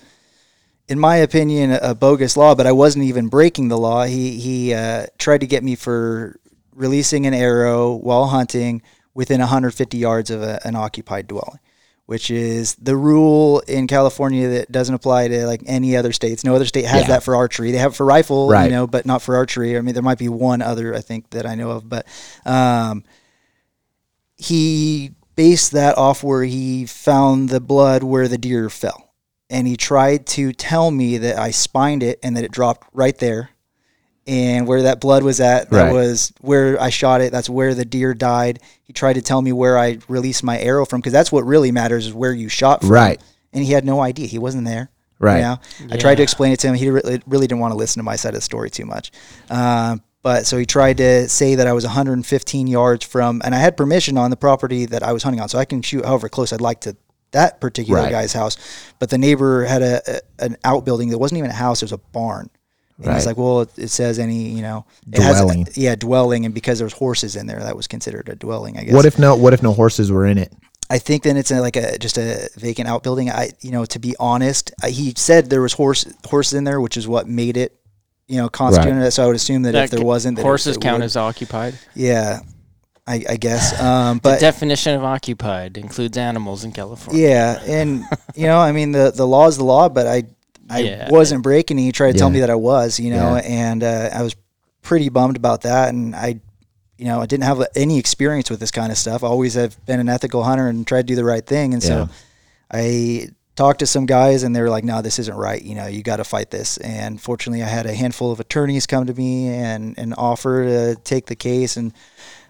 in 0.88 1.00
my 1.00 1.16
opinion, 1.18 1.72
a, 1.72 1.80
a 1.82 1.96
bogus 1.96 2.38
law. 2.38 2.56
But 2.56 2.68
I 2.68 2.72
wasn't 2.72 3.06
even 3.06 3.28
breaking 3.28 3.68
the 3.70 3.78
law. 3.78 4.04
He 4.06 4.40
he 4.40 4.74
uh, 4.74 5.08
tried 5.18 5.42
to 5.42 5.48
get 5.48 5.64
me 5.64 5.76
for 5.76 6.40
releasing 6.74 7.26
an 7.26 7.34
arrow 7.34 7.94
while 7.94 8.28
hunting 8.28 8.82
within 9.14 9.40
150 9.40 9.98
yards 9.98 10.30
of 10.30 10.42
a, 10.44 10.60
an 10.68 10.76
occupied 10.76 11.28
dwelling. 11.28 11.60
Which 12.08 12.30
is 12.30 12.76
the 12.76 12.96
rule 12.96 13.62
in 13.62 13.88
California 13.88 14.48
that 14.50 14.72
doesn't 14.72 14.94
apply 14.94 15.28
to 15.30 15.48
like 15.48 15.64
any 15.66 15.98
other 15.98 16.14
states. 16.14 16.44
No 16.44 16.54
other 16.54 16.66
state 16.66 16.86
has 16.86 17.02
Yeah. 17.02 17.08
that 17.08 17.24
for 17.24 17.36
archery. 17.36 17.72
They 17.72 17.80
have 17.80 17.94
it 17.94 17.96
for 17.96 18.06
rifle, 18.06 18.48
Right. 18.48 18.66
you 18.66 18.70
know, 18.70 18.86
but 18.86 19.08
not 19.08 19.24
for 19.24 19.36
archery. 19.36 19.76
I 19.76 19.82
mean, 19.82 19.96
there 19.96 20.04
might 20.04 20.20
be 20.20 20.30
one 20.30 20.62
other 20.62 20.94
I 20.94 21.02
think 21.02 21.32
that 21.32 21.48
I 21.48 21.56
know 21.56 21.72
of, 21.72 21.90
but 21.90 22.06
um, 22.46 23.04
he 24.36 25.12
based 25.36 25.72
that 25.72 25.98
off 25.98 26.24
where 26.24 26.44
he 26.44 26.86
found 26.86 27.50
the 27.50 27.60
blood 27.60 28.04
where 28.04 28.28
the 28.28 28.38
deer 28.38 28.70
fell. 28.70 29.05
And 29.50 29.68
he 29.68 29.78
tried 29.78 30.26
to 30.28 30.52
tell 30.54 30.90
me 30.92 31.18
that 31.20 31.38
I 31.38 31.52
spined 31.52 32.02
it 32.04 32.20
and 32.24 32.36
that 32.36 32.44
it 32.44 32.52
dropped 32.52 32.88
right 32.94 33.18
there. 33.18 33.52
And 34.28 34.66
where 34.68 34.82
that 34.84 35.00
blood 35.00 35.22
was 35.22 35.40
at, 35.40 35.70
that 35.70 35.84
Right. 35.84 35.94
was 35.94 36.34
where 36.42 36.82
I 36.82 36.90
shot 36.90 37.22
it. 37.22 37.32
That's 37.32 37.48
where 37.50 37.76
the 37.76 37.86
deer 37.86 38.16
died. 38.16 38.60
He 38.84 38.92
tried 38.92 39.14
to 39.14 39.22
tell 39.22 39.40
me 39.40 39.52
where 39.52 39.78
I 39.78 40.00
released 40.08 40.44
my 40.44 40.58
arrow 40.60 40.84
from 40.86 41.00
because 41.00 41.14
that's 41.14 41.32
what 41.32 41.46
really 41.46 41.72
matters 41.72 42.08
is 42.08 42.14
where 42.14 42.34
you 42.34 42.50
shot 42.50 42.82
from. 42.82 42.90
Right. 42.90 43.22
And 43.54 43.64
he 43.64 43.72
had 43.72 43.86
no 43.86 44.02
idea. 44.02 44.26
He 44.26 44.40
wasn't 44.40 44.66
there. 44.66 44.90
Right. 45.20 45.38
You 45.38 45.42
know? 45.44 45.58
I 45.92 45.98
tried 45.98 46.16
to 46.16 46.24
explain 46.24 46.52
it 46.54 46.60
to 46.62 46.68
him. 46.68 46.74
He 46.76 46.90
really, 46.90 47.22
really 47.28 47.46
didn't 47.46 47.62
want 47.62 47.72
to 47.74 47.78
listen 47.78 48.00
to 48.00 48.04
my 48.04 48.16
side 48.16 48.30
of 48.30 48.36
the 48.36 48.42
story 48.42 48.72
too 48.72 48.86
much. 48.86 49.12
Um, 49.52 50.02
but 50.24 50.48
so 50.48 50.58
he 50.58 50.66
tried 50.66 50.98
to 50.98 51.30
say 51.30 51.54
that 51.56 51.68
I 51.68 51.74
was 51.74 51.84
115 51.86 52.66
yards 52.66 53.06
from, 53.06 53.44
and 53.46 53.54
I 53.54 53.60
had 53.60 53.78
permission 53.78 54.18
on 54.18 54.32
the 54.32 54.36
property 54.38 54.88
that 54.88 55.04
I 55.04 55.14
was 55.14 55.22
hunting 55.22 55.40
on, 55.40 55.50
so 55.50 55.60
I 55.60 55.66
can 55.66 55.84
shoot 55.84 56.04
however 56.04 56.30
close 56.30 56.52
I'd 56.52 56.62
like 56.62 56.82
to 56.82 56.98
that 57.36 57.62
particular 57.62 58.02
Right. 58.02 58.12
guy's 58.12 58.34
house. 58.34 58.58
But 59.00 59.10
the 59.10 59.18
neighbor 59.18 59.64
had 59.66 59.82
a, 59.82 60.02
a 60.08 60.20
an 60.46 60.58
outbuilding 60.64 61.10
that 61.10 61.18
wasn't 61.20 61.38
even 61.40 61.52
a 61.52 61.54
house; 61.54 61.82
it 61.82 61.86
was 61.86 61.92
a 61.92 61.98
barn. 62.12 62.50
And 62.98 63.08
he's 63.14 63.26
Right. 63.26 63.26
like, 63.28 63.38
well, 63.38 63.62
it, 63.62 63.70
it 63.78 63.90
says 63.90 64.20
any, 64.20 64.50
you 64.50 64.62
know, 64.62 64.86
it 65.12 65.16
Dwelling. 65.18 65.66
Has, 65.66 65.78
yeah, 65.78 65.96
dwelling, 65.96 66.46
and 66.46 66.54
because 66.54 66.80
there 66.80 66.86
was 66.86 66.94
horses 66.94 67.36
in 67.36 67.46
there, 67.46 67.60
that 67.60 67.76
was 67.76 67.88
considered 67.88 68.30
a 68.30 68.36
dwelling. 68.36 68.78
I 68.78 68.84
guess. 68.86 68.94
What 68.94 69.06
if 69.06 69.20
no? 69.20 69.36
What 69.36 69.54
if 69.54 69.62
no 69.62 69.74
horses 69.74 70.12
were 70.12 70.26
in 70.26 70.38
it? 70.38 70.52
I 70.90 70.98
think 71.00 71.24
then 71.24 71.36
it's 71.36 71.52
a, 71.52 71.60
like 71.62 71.76
a 71.76 71.98
just 71.98 72.18
a 72.18 72.50
vacant 72.58 72.88
outbuilding. 72.88 73.30
I, 73.32 73.50
you 73.62 73.72
know, 73.72 73.84
to 73.86 74.00
be 74.00 74.16
honest, 74.20 74.72
I, 74.82 74.90
he 74.92 75.14
said 75.18 75.50
there 75.50 75.62
was 75.62 75.74
horse 75.74 76.06
horses 76.26 76.54
in 76.54 76.64
there, 76.64 76.80
which 76.80 76.96
is 76.96 77.06
what 77.08 77.28
made 77.28 77.58
it, 77.58 77.76
you 78.28 78.38
know, 78.38 78.48
constituted. 78.50 79.02
it. 79.04 79.12
So 79.12 79.24
I 79.24 79.28
would 79.28 79.36
assume 79.36 79.64
that, 79.64 79.76
if 79.76 79.90
there 79.92 80.06
wasn't, 80.06 80.38
that 80.38 80.44
it- 80.44 80.46
horses 80.46 80.78
it 80.78 80.82
count 80.82 81.00
would- 81.00 81.06
as 81.06 81.18
occupied. 81.18 81.74
yeah, 81.96 82.40
I, 83.08 83.24
I 83.30 83.38
guess. 83.38 83.80
Um, 83.82 84.18
the 84.18 84.22
but 84.22 84.40
definition 84.40 84.96
of 84.96 85.04
occupied 85.04 85.78
includes 85.78 86.18
animals 86.18 86.64
in 86.64 86.72
California. 86.72 87.28
yeah, 87.30 87.62
and 87.66 88.04
you 88.36 88.48
know, 88.48 88.60
I 88.60 88.72
mean, 88.72 88.92
the 88.92 89.12
the 89.16 89.26
law 89.28 89.48
is 89.48 89.58
the 89.58 89.64
law, 89.64 89.90
but 89.90 90.08
I 90.08 90.24
I 90.70 90.80
Yeah. 90.80 91.10
wasn't 91.12 91.44
breaking. 91.44 91.78
it. 91.80 91.84
He 91.84 91.92
tried 91.92 92.14
to 92.14 92.18
tell 92.18 92.30
me 92.32 92.40
that 92.40 92.50
I 92.50 92.56
was, 92.56 93.00
you 93.00 93.12
know, 93.12 93.36
Yeah. 93.36 93.42
and 93.46 93.84
uh, 93.84 94.10
I 94.12 94.24
was 94.24 94.36
pretty 94.82 95.10
bummed 95.10 95.38
about 95.38 95.62
that. 95.62 95.90
And 95.90 96.16
I, 96.16 96.40
you 96.98 97.06
know, 97.06 97.22
I 97.22 97.28
didn't 97.28 97.44
have 97.44 97.64
any 97.76 98.00
experience 98.00 98.50
with 98.50 98.60
this 98.60 98.72
kind 98.72 98.92
of 98.92 98.98
stuff. 98.98 99.24
I 99.24 99.28
always 99.28 99.54
have 99.54 99.84
been 99.86 100.00
an 100.00 100.10
ethical 100.10 100.44
hunter 100.44 100.68
and 100.68 100.86
tried 100.88 101.04
to 101.04 101.14
do 101.14 101.16
the 101.16 101.24
right 101.24 101.46
thing. 101.46 101.74
And 101.76 101.84
Yeah. 101.84 102.08
so 102.08 102.10
I 102.72 103.30
talked 103.56 103.80
to 103.80 103.86
some 103.86 104.06
guys 104.08 104.42
and 104.44 104.56
they 104.56 104.62
were 104.62 104.70
like, 104.72 104.84
no, 104.84 105.02
this 105.04 105.20
isn't 105.20 105.36
right. 105.38 105.62
You 105.62 105.76
know, 105.76 105.86
you 105.88 106.02
got 106.04 106.18
to 106.18 106.24
fight 106.24 106.50
this. 106.52 106.78
And 106.78 107.22
fortunately, 107.22 107.64
I 107.64 107.68
had 107.68 107.86
a 107.86 107.94
handful 107.94 108.32
of 108.32 108.40
attorneys 108.40 108.88
come 108.88 109.06
to 109.06 109.14
me 109.14 109.48
and, 109.50 109.98
and 110.00 110.14
offer 110.18 110.64
to 110.66 110.96
take 111.04 111.28
the 111.28 111.36
case. 111.36 111.78
And 111.78 111.94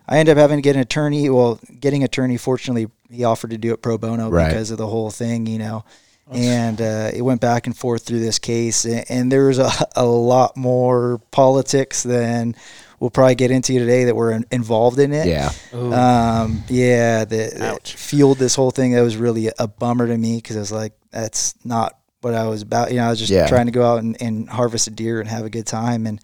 I 0.08 0.20
ended 0.20 0.38
up 0.38 0.42
having 0.42 0.58
to 0.58 0.62
get 0.62 0.76
an 0.76 0.82
attorney. 0.82 1.30
Well, 1.30 1.60
getting 1.80 2.02
an 2.02 2.06
attorney, 2.06 2.38
fortunately, 2.38 2.88
he 3.10 3.24
offered 3.24 3.52
to 3.52 3.58
do 3.58 3.74
it 3.74 3.82
pro 3.82 3.98
bono 3.98 4.30
Right. 4.30 4.48
because 4.50 4.72
of 4.72 4.78
the 4.78 4.88
whole 4.88 5.10
thing, 5.12 5.48
you 5.48 5.58
know. 5.60 5.84
And 6.32 6.82
uh, 6.82 7.12
it 7.14 7.22
went 7.22 7.40
back 7.40 7.68
and 7.68 7.78
forth 7.78 8.04
through 8.04 8.20
this 8.20 8.40
case, 8.40 8.84
and, 8.86 9.06
and 9.10 9.32
there 9.32 9.46
was 9.46 9.60
a, 9.60 9.70
a 9.96 10.06
lot 10.06 10.58
more 10.58 11.20
politics 11.30 12.02
than 12.02 12.56
we'll 13.00 13.12
probably 13.12 13.36
get 13.36 13.52
into 13.52 13.78
today 13.78 14.06
that 14.06 14.16
were 14.16 14.32
in, 14.32 14.44
involved 14.52 14.98
in 14.98 15.14
it. 15.14 15.28
Yeah. 15.28 15.52
Um, 15.72 16.64
yeah, 16.68 17.26
that, 17.26 17.54
that 17.58 17.88
fueled 17.88 18.40
this 18.40 18.56
whole 18.56 18.72
thing. 18.72 18.94
That 18.94 19.02
was 19.02 19.18
really 19.18 19.52
a 19.60 19.68
bummer 19.68 20.08
to 20.08 20.18
me 20.18 20.38
because 20.38 20.56
I 20.56 20.62
was 20.62 20.72
like, 20.72 20.94
that's 21.12 21.54
not 21.64 22.00
what 22.22 22.34
I 22.34 22.48
was 22.48 22.64
about. 22.64 22.90
You 22.90 22.98
know, 22.98 23.06
I 23.06 23.10
was 23.12 23.20
just 23.20 23.32
Yeah. 23.32 23.46
trying 23.46 23.68
to 23.68 23.72
go 23.72 23.86
out 23.86 24.00
and, 24.02 24.20
and 24.20 24.50
harvest 24.50 24.88
a 24.88 24.92
deer 24.92 25.20
and 25.20 25.30
have 25.30 25.46
a 25.46 25.50
good 25.52 25.68
time. 25.68 26.08
And, 26.08 26.20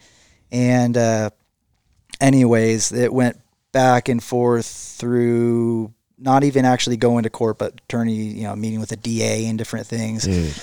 and, 0.51 0.97
uh, 0.97 1.29
anyways, 2.19 2.91
it 2.91 3.13
went 3.13 3.39
back 3.71 4.09
and 4.09 4.21
forth 4.23 4.65
through 4.65 5.93
not 6.17 6.43
even 6.43 6.65
actually 6.65 6.97
going 6.97 7.23
to 7.23 7.29
court, 7.29 7.57
but 7.57 7.81
attorney, 7.85 8.13
you 8.15 8.43
know, 8.43 8.55
meeting 8.55 8.79
with 8.79 8.89
the 8.89 8.95
DA 8.97 9.45
and 9.47 9.57
different 9.57 9.87
things 9.87 10.23
Dude. 10.25 10.53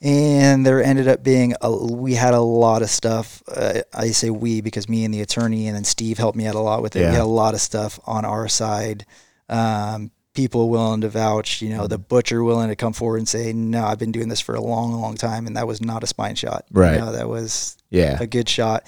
and 0.00 0.64
there 0.64 0.82
ended 0.82 1.08
up 1.08 1.22
being 1.22 1.54
a, 1.60 1.70
we 1.70 2.14
had 2.14 2.34
a 2.34 2.40
lot 2.40 2.82
of 2.82 2.90
stuff 2.90 3.42
uh, 3.48 3.80
i 3.94 4.08
say 4.10 4.28
we 4.30 4.60
because 4.60 4.88
me 4.90 5.04
and 5.06 5.12
the 5.14 5.22
attorney 5.22 5.66
and 5.68 5.74
then 5.76 5.84
steve 5.84 6.18
helped 6.18 6.36
me 6.36 6.46
out 6.46 6.54
a 6.54 6.60
lot 6.60 6.82
with 6.82 6.96
it 6.96 7.00
Yeah. 7.00 7.08
we 7.10 7.14
had 7.14 7.22
a 7.22 7.26
lot 7.26 7.54
of 7.54 7.60
stuff 7.62 7.98
on 8.06 8.24
our 8.26 8.46
side 8.48 9.06
um, 9.48 10.10
people 10.34 10.68
willing 10.68 11.00
to 11.00 11.08
vouch 11.08 11.62
you 11.62 11.70
know 11.70 11.86
the 11.86 11.96
butcher 11.98 12.44
willing 12.44 12.68
to 12.68 12.76
come 12.76 12.92
forward 12.92 13.16
and 13.18 13.28
say 13.28 13.52
no 13.54 13.84
i've 13.86 13.98
been 13.98 14.12
doing 14.12 14.28
this 14.28 14.40
for 14.40 14.54
a 14.54 14.60
long 14.60 14.92
long 15.00 15.14
time 15.16 15.46
and 15.46 15.56
that 15.56 15.66
was 15.66 15.80
not 15.80 16.04
a 16.04 16.06
spine 16.06 16.34
shot 16.34 16.66
You 16.74 16.80
Right. 16.80 16.98
know, 17.00 17.12
that 17.12 17.28
was 17.28 17.76
Yeah. 17.90 18.18
a 18.20 18.26
good 18.26 18.48
shot 18.50 18.84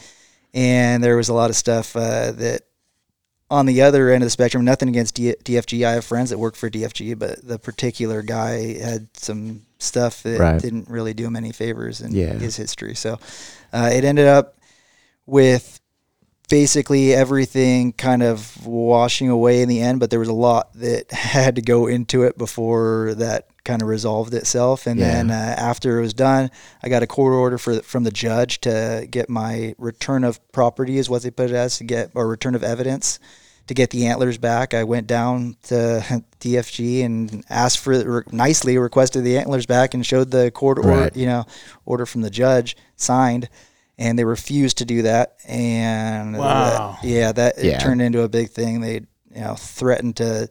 and 0.53 1.03
there 1.03 1.17
was 1.17 1.31
a 1.31 1.35
lot 1.35 1.49
of 1.49 1.57
stuff 1.57 1.97
uh, 1.97 2.33
that 2.33 2.63
on 3.51 3.65
the 3.67 3.81
other 3.83 4.11
end 4.11 4.23
of 4.23 4.27
the 4.27 4.31
spectrum 4.31 4.65
nothing 4.65 4.89
against 4.89 5.15
D- 5.15 5.35
dfg 5.43 5.87
i 5.87 5.93
have 5.93 6.05
friends 6.05 6.31
that 6.31 6.39
work 6.39 6.55
for 6.55 6.69
dfg 6.69 7.19
but 7.19 7.47
the 7.47 7.59
particular 7.59 8.23
guy 8.23 8.79
had 8.79 9.09
some 9.15 9.63
stuff 9.79 10.23
that 10.25 10.39
Right. 10.39 10.61
didn't 10.61 10.89
really 10.89 11.15
do 11.15 11.25
him 11.27 11.37
any 11.37 11.53
favors 11.53 12.01
in 12.01 12.13
Yeah. 12.15 12.35
his 12.35 12.57
history 12.57 12.95
so 12.95 13.19
uh, 13.73 13.91
it 13.93 14.05
ended 14.05 14.27
up 14.27 14.57
with 15.27 15.81
basically 16.49 17.13
everything 17.13 17.93
kind 17.93 18.23
of 18.23 18.67
washing 18.67 19.29
away 19.29 19.61
in 19.63 19.69
the 19.69 19.81
end 19.81 20.01
but 20.01 20.11
there 20.11 20.19
was 20.21 20.29
a 20.29 20.33
lot 20.33 20.73
that 20.75 21.11
had 21.13 21.57
to 21.57 21.63
go 21.63 21.87
into 21.87 22.23
it 22.23 22.39
before 22.39 23.15
that 23.17 23.47
kind 23.69 23.83
of 23.83 23.89
resolved 23.89 24.33
itself 24.35 24.87
and 24.87 24.99
Yeah. 24.99 25.13
then 25.13 25.31
uh, 25.31 25.55
after 25.71 25.99
it 25.99 26.03
was 26.03 26.15
done 26.15 26.51
i 26.83 26.89
got 26.89 27.03
a 27.03 27.07
court 27.07 27.35
order 27.35 27.59
for 27.59 27.81
from 27.83 28.03
the 28.05 28.11
judge 28.11 28.61
to 28.63 29.07
get 29.11 29.29
my 29.29 29.75
return 29.79 30.25
of 30.25 30.41
property 30.53 30.97
is 30.99 31.11
what 31.11 31.23
they 31.23 31.31
put 31.31 31.51
it 31.51 31.55
as 31.57 31.77
to 31.79 31.85
get 31.85 32.11
or 32.15 32.27
return 32.27 32.55
of 32.55 32.63
evidence 32.65 33.19
to 33.67 33.75
get 33.75 33.91
the 33.91 34.07
antlers 34.07 34.39
back 34.39 34.73
i 34.73 34.83
went 34.85 35.07
down 35.07 35.55
to 35.65 36.03
dfg 36.41 37.05
and 37.05 37.45
asked 37.51 37.79
for 37.81 38.25
nicely 38.33 38.79
requested 38.79 39.23
the 39.23 39.37
antlers 39.37 39.67
back 39.67 39.93
and 39.95 40.07
showed 40.07 40.31
the 40.31 40.51
court 40.51 40.79
order 40.79 40.89
Right. 41.03 41.17
you 41.17 41.27
know 41.27 41.45
order 41.85 42.07
from 42.07 42.23
the 42.23 42.31
judge 42.31 42.75
signed 42.97 43.49
and 43.99 44.19
they 44.19 44.25
refused 44.25 44.79
to 44.79 44.85
do 44.87 45.03
that 45.03 45.37
and 45.47 46.35
that- 46.35 46.41
Wow. 46.41 46.99
yeah 47.03 47.33
that 47.33 47.63
Yeah. 47.63 47.79
turned 47.79 48.01
into 48.01 48.23
a 48.23 48.29
big 48.29 48.49
thing 48.51 48.81
they 48.81 48.95
you 49.35 49.43
know 49.45 49.55
threatened 49.57 50.17
to 50.17 50.49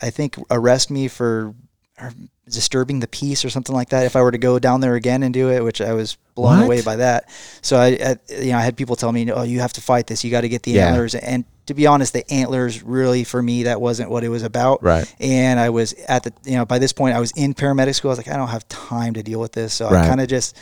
i 0.00 0.08
think 0.10 0.36
arrest 0.50 0.90
me 0.90 1.08
for 1.08 1.54
or 2.00 2.12
disturbing 2.48 3.00
the 3.00 3.08
peace 3.08 3.44
or 3.44 3.50
something 3.50 3.74
like 3.74 3.88
that 3.88 4.04
if 4.06 4.14
i 4.14 4.22
were 4.22 4.30
to 4.30 4.38
go 4.38 4.58
down 4.58 4.80
there 4.80 4.94
again 4.94 5.22
and 5.22 5.32
do 5.34 5.50
it 5.50 5.64
which 5.64 5.80
i 5.80 5.92
was 5.92 6.16
blown 6.34 6.58
What? 6.58 6.64
away 6.66 6.82
by 6.82 6.96
that 6.96 7.28
so 7.62 7.76
I, 7.76 7.86
I 7.86 8.16
you 8.32 8.52
know 8.52 8.58
i 8.58 8.62
had 8.62 8.76
people 8.76 8.94
tell 8.96 9.10
me 9.10 9.30
oh 9.32 9.42
you 9.42 9.60
have 9.60 9.72
to 9.74 9.80
fight 9.80 10.06
this 10.06 10.22
you 10.24 10.30
got 10.30 10.42
to 10.42 10.48
get 10.48 10.62
the 10.62 10.72
Yeah. 10.72 10.88
antlers 10.88 11.14
and 11.14 11.44
to 11.66 11.74
be 11.74 11.86
honest 11.88 12.12
the 12.12 12.30
antlers 12.30 12.82
really 12.82 13.24
for 13.24 13.42
me 13.42 13.64
that 13.64 13.80
wasn't 13.80 14.10
what 14.10 14.22
it 14.22 14.28
was 14.28 14.42
about 14.44 14.82
Right. 14.82 15.12
and 15.18 15.58
i 15.58 15.70
was 15.70 15.94
at 16.06 16.22
the 16.22 16.32
you 16.44 16.56
know 16.56 16.64
by 16.64 16.78
this 16.78 16.92
point 16.92 17.16
i 17.16 17.20
was 17.20 17.32
in 17.32 17.54
paramedic 17.54 17.94
school 17.96 18.10
i 18.10 18.12
was 18.12 18.18
like 18.18 18.28
i 18.28 18.36
don't 18.36 18.48
have 18.48 18.68
time 18.68 19.14
to 19.14 19.22
deal 19.22 19.40
with 19.40 19.52
this 19.52 19.74
so 19.74 19.90
Right. 19.90 20.04
i 20.04 20.08
kind 20.08 20.20
of 20.20 20.28
just 20.28 20.56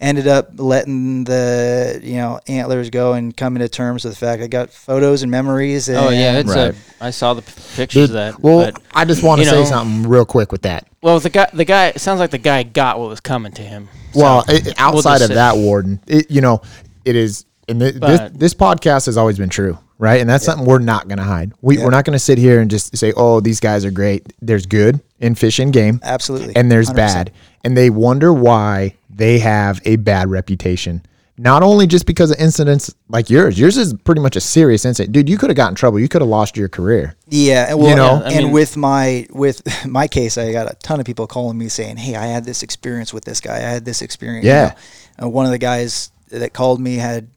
ended 0.00 0.26
up 0.26 0.48
letting 0.56 1.24
the 1.24 2.00
you 2.02 2.16
know 2.16 2.40
antlers 2.48 2.88
go 2.90 3.12
and 3.12 3.36
coming 3.36 3.60
to 3.60 3.68
terms 3.68 4.04
with 4.04 4.14
the 4.14 4.18
fact 4.18 4.42
I 4.42 4.46
got 4.46 4.70
photos 4.70 5.22
and 5.22 5.30
memories. 5.30 5.88
And, 5.88 5.98
Oh 5.98 6.08
yeah, 6.10 6.38
it's 6.38 6.48
Right. 6.48 6.74
a. 6.74 7.04
I 7.04 7.10
saw 7.10 7.34
the 7.34 7.42
pictures 7.42 8.08
Dude, 8.08 8.16
of 8.16 8.34
that. 8.34 8.40
well, 8.40 8.70
but, 8.72 8.82
I 8.94 9.04
just 9.04 9.22
want 9.22 9.40
to 9.42 9.46
say 9.46 9.60
know- 9.60 9.64
something 9.64 10.08
real 10.08 10.24
quick 10.24 10.52
with 10.52 10.62
that. 10.62 10.86
well, 11.02 11.20
the 11.20 11.30
guy, 11.30 11.48
the 11.52 11.64
guy, 11.64 11.86
it 11.88 12.00
sounds 12.00 12.20
like 12.20 12.30
the 12.30 12.38
guy 12.38 12.62
got 12.62 12.98
what 12.98 13.08
was 13.08 13.20
coming 13.20 13.52
to 13.52 13.62
him. 13.62 13.88
Well, 14.14 14.44
So, 14.46 14.52
it, 14.54 14.64
we'll 14.64 14.74
outside 14.78 15.22
of 15.22 15.28
say- 15.28 15.34
that, 15.34 15.56
Warden, 15.56 16.00
it, 16.06 16.30
you 16.30 16.40
know, 16.40 16.62
it 17.04 17.16
is. 17.16 17.44
And 17.68 17.78
th- 17.80 17.94
this, 17.94 18.00
But- 18.00 18.38
this 18.38 18.52
podcast 18.54 19.06
has 19.06 19.16
always 19.16 19.38
been 19.38 19.48
true, 19.48 19.78
right? 19.98 20.20
And 20.20 20.28
that's 20.28 20.44
something 20.44 20.66
we're 20.66 20.78
not 20.80 21.06
going 21.08 21.18
to 21.18 21.24
hide. 21.24 21.52
We, 21.62 21.78
Yeah. 21.78 21.84
We're 21.84 21.90
not 21.90 22.04
going 22.04 22.14
to 22.14 22.18
sit 22.18 22.36
here 22.36 22.60
and 22.60 22.68
just 22.70 22.96
say, 22.96 23.12
"Oh, 23.16 23.38
these 23.40 23.60
guys 23.60 23.84
are 23.84 23.92
great." 23.92 24.26
There's 24.42 24.66
good 24.66 25.00
in 25.20 25.36
fish 25.36 25.58
and 25.60 25.72
game, 25.72 26.00
Absolutely. 26.02 26.56
and 26.56 26.70
there's 26.72 26.88
100%. 26.90 26.96
bad, 26.96 27.30
and 27.62 27.76
they 27.76 27.88
wonder 27.90 28.32
why 28.32 28.94
they 29.12 29.38
have 29.40 29.80
a 29.84 29.96
bad 29.96 30.28
reputation. 30.30 31.02
Not 31.38 31.62
only 31.62 31.86
just 31.86 32.04
because 32.04 32.30
of 32.30 32.38
incidents 32.38 32.94
like 33.08 33.30
yours. 33.30 33.58
Yours 33.58 33.78
is 33.78 33.94
pretty 34.04 34.20
much 34.20 34.36
a 34.36 34.40
serious 34.42 34.84
incident, 34.84 35.12
dude. 35.12 35.26
You 35.26 35.38
could 35.38 35.48
have 35.48 35.56
gotten 35.56 35.72
in 35.72 35.76
trouble. 35.76 35.98
You 35.98 36.06
could 36.08 36.20
have 36.20 36.28
lost 36.28 36.54
your 36.54 36.68
career. 36.68 37.16
Yeah, 37.28 37.70
and 37.70 37.78
well, 37.78 37.88
You 37.88 37.96
know? 37.96 38.16
and, 38.16 38.24
I 38.26 38.32
and 38.32 38.52
with 38.52 38.76
my 38.76 39.26
with 39.30 39.62
my 39.86 40.06
case, 40.06 40.36
I 40.36 40.52
got 40.52 40.70
a 40.70 40.74
ton 40.76 41.00
of 41.00 41.06
people 41.06 41.26
calling 41.26 41.56
me 41.56 41.68
saying, 41.68 41.96
"Hey, 41.96 42.14
I 42.14 42.26
had 42.26 42.44
this 42.44 42.62
experience 42.62 43.14
with 43.14 43.24
this 43.24 43.40
guy. 43.40 43.56
I 43.56 43.60
had 43.60 43.86
this 43.86 44.02
experience." 44.02 44.44
you 44.44 44.50
Yeah. 44.50 44.74
know. 45.18 45.26
Uh, 45.26 45.28
one 45.30 45.46
of 45.46 45.50
the 45.50 45.58
guys 45.58 46.10
that 46.28 46.52
called 46.52 46.78
me 46.78 46.96
had 46.96 47.28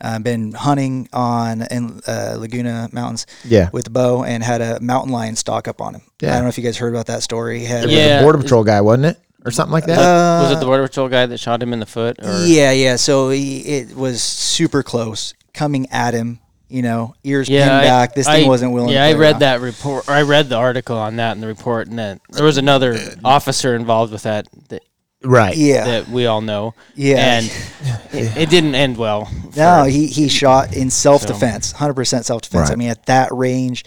uh, 0.00 0.18
been 0.18 0.50
hunting 0.52 1.08
on 1.12 1.62
in 1.70 2.00
uh, 2.08 2.34
Laguna 2.36 2.88
Mountains, 2.92 3.24
Yeah. 3.44 3.70
with 3.72 3.86
a 3.86 3.90
bow 3.90 4.24
and 4.24 4.42
had 4.42 4.62
a 4.62 4.80
mountain 4.80 5.12
lion 5.12 5.36
stalk 5.36 5.68
up 5.68 5.80
on 5.80 5.94
him. 5.94 6.02
Yeah. 6.20 6.30
I 6.32 6.34
don't 6.34 6.42
know 6.42 6.48
if 6.48 6.58
you 6.58 6.64
guys 6.64 6.76
heard 6.76 6.92
about 6.92 7.06
that 7.06 7.22
story. 7.22 7.60
He 7.60 7.66
had 7.66 7.84
It 7.84 7.86
was 7.86 7.94
Yeah. 7.94 8.18
a 8.18 8.22
border 8.22 8.38
patrol 8.38 8.64
guy, 8.64 8.80
wasn't 8.80 9.06
it, 9.06 9.20
or 9.44 9.50
something 9.50 9.72
like 9.72 9.86
that? 9.86 9.98
Uh, 9.98 10.42
was 10.44 10.52
it 10.52 10.60
the 10.60 10.66
border 10.66 10.86
patrol 10.86 11.08
guy 11.08 11.26
that 11.26 11.38
shot 11.38 11.62
him 11.62 11.72
in 11.72 11.80
the 11.80 11.86
foot? 11.86 12.18
Or? 12.22 12.44
Yeah, 12.46 12.72
yeah. 12.72 12.96
So 12.96 13.30
he, 13.30 13.60
it 13.60 13.94
was 13.96 14.22
super 14.22 14.82
close, 14.82 15.34
coming 15.52 15.88
at 15.90 16.14
him. 16.14 16.40
You 16.68 16.82
know, 16.82 17.14
ears 17.22 17.48
Yeah, 17.48 17.66
pinned 17.68 17.72
I- 17.76 17.84
back. 17.84 18.14
This 18.14 18.26
thing 18.26 18.48
wasn't 18.48 18.72
willing. 18.72 18.90
Yeah, 18.94 19.08
to 19.08 19.14
I 19.14 19.18
read 19.18 19.32
around. 19.32 19.40
that 19.40 19.60
report. 19.60 20.08
Or 20.08 20.12
I 20.12 20.22
read 20.22 20.48
the 20.48 20.56
article 20.56 20.96
on 20.98 21.16
that 21.16 21.32
in 21.36 21.40
the 21.40 21.46
report, 21.46 21.86
and 21.88 21.98
then 21.98 22.20
there 22.30 22.44
was 22.44 22.56
another 22.56 22.98
officer 23.24 23.76
involved 23.76 24.12
with 24.12 24.22
that 24.22 24.48
that, 24.70 24.82
right. 25.22 25.54
Yeah, 25.56 25.84
that 25.84 26.08
we 26.08 26.26
all 26.26 26.40
know. 26.40 26.74
yeah. 26.96 27.38
and 27.38 27.46
it, 28.12 28.36
it 28.36 28.50
didn't 28.50 28.74
end 28.74 28.96
well. 28.96 29.30
No, 29.56 29.84
he, 29.84 30.06
he 30.08 30.28
shot 30.28 30.74
in 30.74 30.90
self 30.90 31.26
defense, 31.26 31.70
hundred 31.70 31.94
percent 31.94 32.24
self 32.24 32.42
defense. 32.42 32.70
I 32.70 32.74
mean, 32.76 32.88
at 32.88 33.06
that 33.06 33.30
range, 33.30 33.84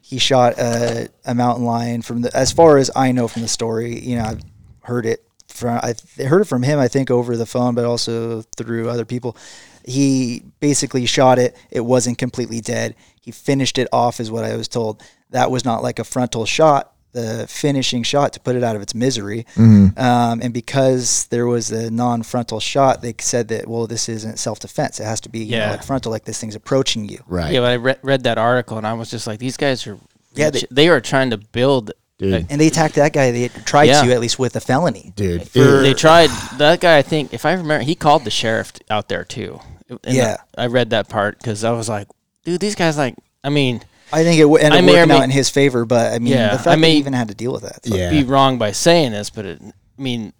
he 0.00 0.18
shot 0.18 0.58
a, 0.58 1.08
a 1.24 1.34
mountain 1.34 1.64
lion 1.64 2.02
from 2.02 2.20
the. 2.20 2.36
As 2.36 2.52
far 2.52 2.76
as 2.76 2.88
I 2.94 3.10
know 3.10 3.26
from 3.26 3.42
the 3.42 3.48
story, 3.48 3.98
you 3.98 4.16
know, 4.16 4.24
I've 4.24 4.40
heard 4.88 5.06
it 5.06 5.20
from. 5.48 5.78
I 5.82 5.94
heard 6.24 6.42
it 6.42 6.46
from 6.48 6.62
him. 6.62 6.78
I 6.78 6.88
think 6.88 7.10
over 7.10 7.36
the 7.36 7.46
phone, 7.46 7.74
but 7.74 7.84
also 7.84 8.42
through 8.56 8.88
other 8.88 9.04
people. 9.04 9.36
He 9.84 10.42
basically 10.60 11.06
shot 11.06 11.38
it. 11.38 11.56
It 11.70 11.80
wasn't 11.80 12.18
completely 12.18 12.60
dead. 12.60 12.94
He 13.22 13.30
finished 13.30 13.78
it 13.78 13.88
off, 13.92 14.20
is 14.20 14.30
what 14.30 14.44
I 14.44 14.54
was 14.56 14.68
told. 14.68 15.02
That 15.30 15.50
was 15.50 15.64
not 15.64 15.82
like 15.82 15.98
a 15.98 16.04
frontal 16.04 16.44
shot. 16.46 16.92
The 17.12 17.46
finishing 17.48 18.02
shot 18.02 18.34
to 18.34 18.40
put 18.40 18.54
it 18.54 18.62
out 18.62 18.76
of 18.76 18.82
its 18.82 18.94
misery, 18.94 19.46
um, 19.56 20.40
and 20.42 20.52
because 20.52 21.26
there 21.28 21.46
was 21.46 21.70
a 21.70 21.90
non-frontal 21.90 22.60
shot, 22.60 23.00
they 23.00 23.14
said 23.18 23.48
that 23.48 23.66
well, 23.66 23.86
this 23.86 24.08
isn't 24.10 24.38
self-defense. 24.38 25.00
It 25.00 25.04
has 25.04 25.20
to 25.22 25.30
be 25.30 25.38
you 25.40 25.52
know, 25.52 25.56
Yeah. 25.64 25.70
like 25.72 25.82
frontal, 25.84 26.12
like 26.12 26.24
this 26.26 26.38
thing's 26.38 26.54
approaching 26.54 27.08
you. 27.08 27.20
Right. 27.26 27.52
Yeah, 27.54 27.60
but 27.60 27.70
I 27.70 27.74
re- 27.74 27.96
read 28.02 28.24
that 28.24 28.36
article 28.36 28.76
and 28.76 28.86
I 28.86 28.92
was 28.92 29.10
just 29.10 29.26
like, 29.26 29.38
these 29.38 29.56
guys 29.56 29.86
are, 29.86 29.96
Yeah, 30.34 30.50
they- 30.50 30.60
they, 30.60 30.66
they 30.70 30.88
are 30.90 31.00
trying 31.00 31.30
to 31.30 31.38
build 31.38 31.92
dude, 32.18 32.46
And 32.50 32.60
they 32.60 32.66
attacked 32.68 32.94
that 32.96 33.12
guy. 33.12 33.30
They 33.30 33.48
tried 33.48 33.84
Yeah. 33.84 34.02
to 34.02 34.12
at 34.12 34.20
least 34.20 34.38
with 34.38 34.54
a 34.56 34.60
felony. 34.60 35.12
dude. 35.16 35.48
For, 35.48 35.58
it- 35.60 35.82
they 35.82 35.94
tried 35.94 36.30
that 36.58 36.80
guy. 36.80 36.98
I 36.98 37.02
think 37.02 37.32
if 37.32 37.44
I 37.46 37.52
remember, 37.52 37.80
he 37.84 37.94
called 37.94 38.24
the 38.24 38.30
sheriff 38.30 38.72
out 38.90 39.08
there 39.08 39.24
too. 39.24 39.60
And 40.04 40.16
Yeah. 40.16 40.36
I 40.56 40.66
read 40.66 40.90
that 40.90 41.08
part 41.08 41.38
because 41.38 41.64
I 41.64 41.70
was 41.70 41.88
like, 41.88 42.08
dude, 42.44 42.60
these 42.60 42.74
guys 42.74 42.98
like. 42.98 43.14
I 43.44 43.48
mean, 43.50 43.82
I 44.12 44.24
think 44.24 44.38
it 44.38 44.42
w- 44.42 44.58
ended 44.62 44.76
I 44.76 44.78
up 44.80 44.84
may 44.84 44.92
or 44.92 44.94
working 44.96 45.08
may- 45.08 45.16
out 45.18 45.22
in 45.24 45.30
his 45.30 45.48
favor, 45.48 45.84
but 45.84 46.12
I 46.12 46.18
mean, 46.18 46.32
Yeah, 46.32 46.48
the 46.52 46.56
fact 46.58 46.66
I 46.66 46.70
that 46.72 46.78
may- 46.80 46.92
he 46.92 46.98
even 46.98 47.12
had 47.12 47.28
to 47.28 47.34
deal 47.34 47.52
with 47.52 47.62
that. 47.62 47.80
yeah, 47.84 48.10
be 48.10 48.24
wrong 48.24 48.58
by 48.58 48.72
saying 48.72 49.12
this, 49.12 49.30
but 49.30 49.44
it, 49.46 49.62
I 49.62 50.02
mean, 50.02 50.32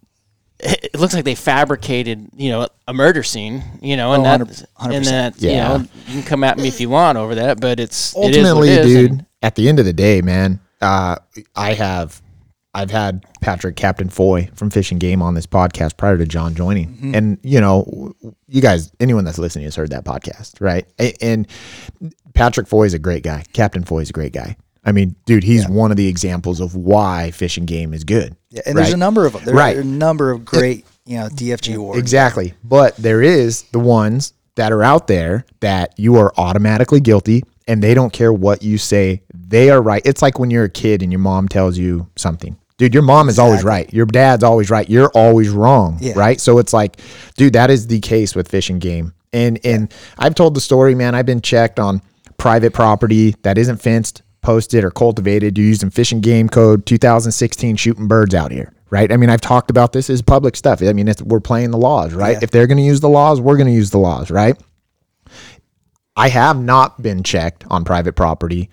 it, 0.59 0.91
it 0.95 0.99
looks 1.01 1.15
like 1.15 1.25
they 1.25 1.35
fabricated, 1.37 2.29
you 2.37 2.51
know, 2.51 2.67
a 2.89 2.93
murder 2.93 3.23
scene, 3.23 3.63
you 3.81 3.97
know, 3.97 4.13
and 4.15 4.23
Oh, 4.23 4.25
that, 4.25 4.41
100%. 4.41 4.95
and 4.97 5.05
that, 5.07 5.41
you 5.43 5.53
know, 5.53 5.85
you 6.09 6.13
can 6.15 6.23
come 6.25 6.43
at 6.45 6.59
me 6.59 6.67
if 6.69 6.81
you 6.81 6.91
want 6.91 7.17
over 7.17 7.35
that, 7.37 7.61
but 7.61 7.79
it's 7.79 8.15
it 8.17 8.35
is 8.37 8.45
what 8.45 8.47
ultimately, 8.47 8.69
it 8.71 8.79
is, 8.81 8.87
dude. 8.87 9.11
and- 9.13 9.27
At 9.43 9.55
the 9.55 9.69
end 9.69 9.79
of 9.79 9.85
the 9.85 9.93
day, 9.93 10.21
man, 10.21 10.61
uh, 10.81 11.17
I 11.57 11.75
have, 11.75 12.21
I've 12.75 12.91
had 12.91 13.25
Patrick 13.41 13.77
Captain 13.77 14.09
Foy 14.09 14.51
from 14.55 14.71
Fish 14.71 14.91
and 14.93 15.01
Game 15.01 15.23
on 15.23 15.35
this 15.35 15.47
podcast 15.47 15.97
prior 15.97 16.17
to 16.19 16.27
John 16.27 16.55
joining, 16.55 16.89
Mm-hmm. 16.95 17.15
and 17.15 17.39
you 17.43 17.61
know, 17.61 18.15
you 18.47 18.61
guys, 18.63 18.93
anyone 19.01 19.25
that's 19.25 19.39
listening 19.39 19.65
has 19.65 19.75
heard 19.77 19.91
that 19.91 20.05
podcast, 20.05 20.61
right? 20.61 20.87
And 21.21 21.47
Patrick 22.35 22.69
Foy 22.69 22.85
is 22.85 22.95
a 22.95 22.99
great 22.99 23.23
guy. 23.23 23.45
Captain 23.53 23.83
Foy 23.85 24.01
is 24.01 24.11
a 24.11 24.13
great 24.13 24.33
guy. 24.33 24.57
I 24.85 24.93
mean, 24.93 25.17
dude, 25.27 25.45
he's 25.45 25.69
one 25.69 25.91
of 25.91 25.97
the 25.97 26.07
examples 26.09 26.61
of 26.61 26.75
why 26.75 27.31
Fish 27.33 27.59
and 27.59 27.67
Game 27.67 27.93
is 27.93 28.05
good. 28.05 28.37
Yeah, 28.51 28.63
and 28.65 28.79
there's 28.79 28.93
a 28.93 28.97
number 28.97 29.27
of 29.27 29.33
them. 29.35 29.45
There 29.45 29.55
Right. 29.55 29.77
a 29.77 29.85
number 29.85 30.31
of 30.31 30.45
great, 30.45 30.87
you 31.05 31.19
know, 31.19 31.29
DFG 31.29 31.75
awards. 31.77 31.99
Exactly. 31.99 32.55
But 32.65 32.97
there 32.97 33.21
is 33.21 33.63
the 33.73 33.81
ones 33.81 34.33
that 34.55 34.73
are 34.73 34.83
out 34.83 35.07
there 35.07 35.45
that 35.61 35.95
you 35.99 36.17
are 36.17 36.33
automatically 36.39 37.01
guilty 37.01 37.43
and 37.69 37.83
they 37.83 37.95
don't 37.95 38.13
care 38.13 38.33
what 38.33 38.63
you 38.63 38.79
say. 38.79 39.23
They 39.33 39.71
are 39.71 39.81
right. 39.81 40.03
It's 40.05 40.23
like 40.23 40.39
when 40.39 40.51
you're 40.51 40.65
a 40.65 40.71
kid 40.71 41.03
and 41.03 41.13
your 41.13 41.21
mom 41.21 41.47
tells 41.47 41.79
you 41.79 42.09
something. 42.17 42.57
Dude, 42.79 42.95
your 42.95 43.03
mom 43.03 43.29
is 43.29 43.39
always 43.41 43.65
right. 43.65 43.93
Your 43.93 44.07
dad's 44.07 44.45
always 44.45 44.71
right. 44.71 44.89
You're 44.89 45.11
always 45.11 45.51
wrong. 45.51 45.99
Yeah. 46.01 46.13
Right. 46.17 46.41
So 46.41 46.59
it's 46.59 46.73
like, 46.73 47.01
dude, 47.37 47.53
that 47.55 47.71
is 47.71 47.89
the 47.89 47.99
case 48.01 48.37
with 48.37 48.49
fish 48.49 48.71
and 48.71 48.81
game. 48.81 49.15
And 49.33 49.59
and 49.65 49.93
I've 50.17 50.35
told 50.35 50.55
the 50.55 50.61
story, 50.61 50.95
man. 50.95 51.15
I've 51.15 51.27
been 51.27 51.41
checked 51.41 51.79
on 51.79 52.01
private 52.39 52.73
property 52.73 53.35
that 53.43 53.59
isn't 53.59 53.79
fenced, 53.79 54.23
posted, 54.43 54.85
or 54.85 54.91
cultivated. 54.91 55.59
You're 55.59 55.67
using 55.67 55.91
fish 55.91 56.13
and 56.13 56.23
game 56.23 56.49
code 56.49 56.87
2016 56.87 57.77
shooting 57.77 58.07
birds 58.07 58.35
out 58.35 58.53
here. 58.53 58.73
Right. 58.91 59.13
I 59.13 59.17
mean, 59.19 59.29
I've 59.29 59.43
talked 59.43 59.71
about 59.71 59.93
this 59.93 60.09
as 60.09 60.23
public 60.23 60.57
stuff. 60.57 60.81
I 60.81 60.93
mean, 60.95 61.09
it's, 61.09 61.21
we're 61.21 61.41
playing 61.41 61.73
the 61.73 61.79
laws, 61.79 62.15
right? 62.15 62.33
Yeah. 62.33 62.41
If 62.43 62.53
they're 62.53 62.67
going 62.67 62.79
to 62.79 62.85
use 62.85 63.01
the 63.01 63.09
laws, 63.09 63.39
we're 63.39 63.57
going 63.59 63.67
to 63.67 63.73
use 63.73 63.91
the 63.91 63.99
laws, 63.99 64.31
right? 64.31 64.57
I 66.19 66.29
have 66.29 66.61
not 66.61 67.01
been 67.01 67.23
checked 67.23 67.65
on 67.71 67.85
private 67.85 68.15
property 68.17 68.69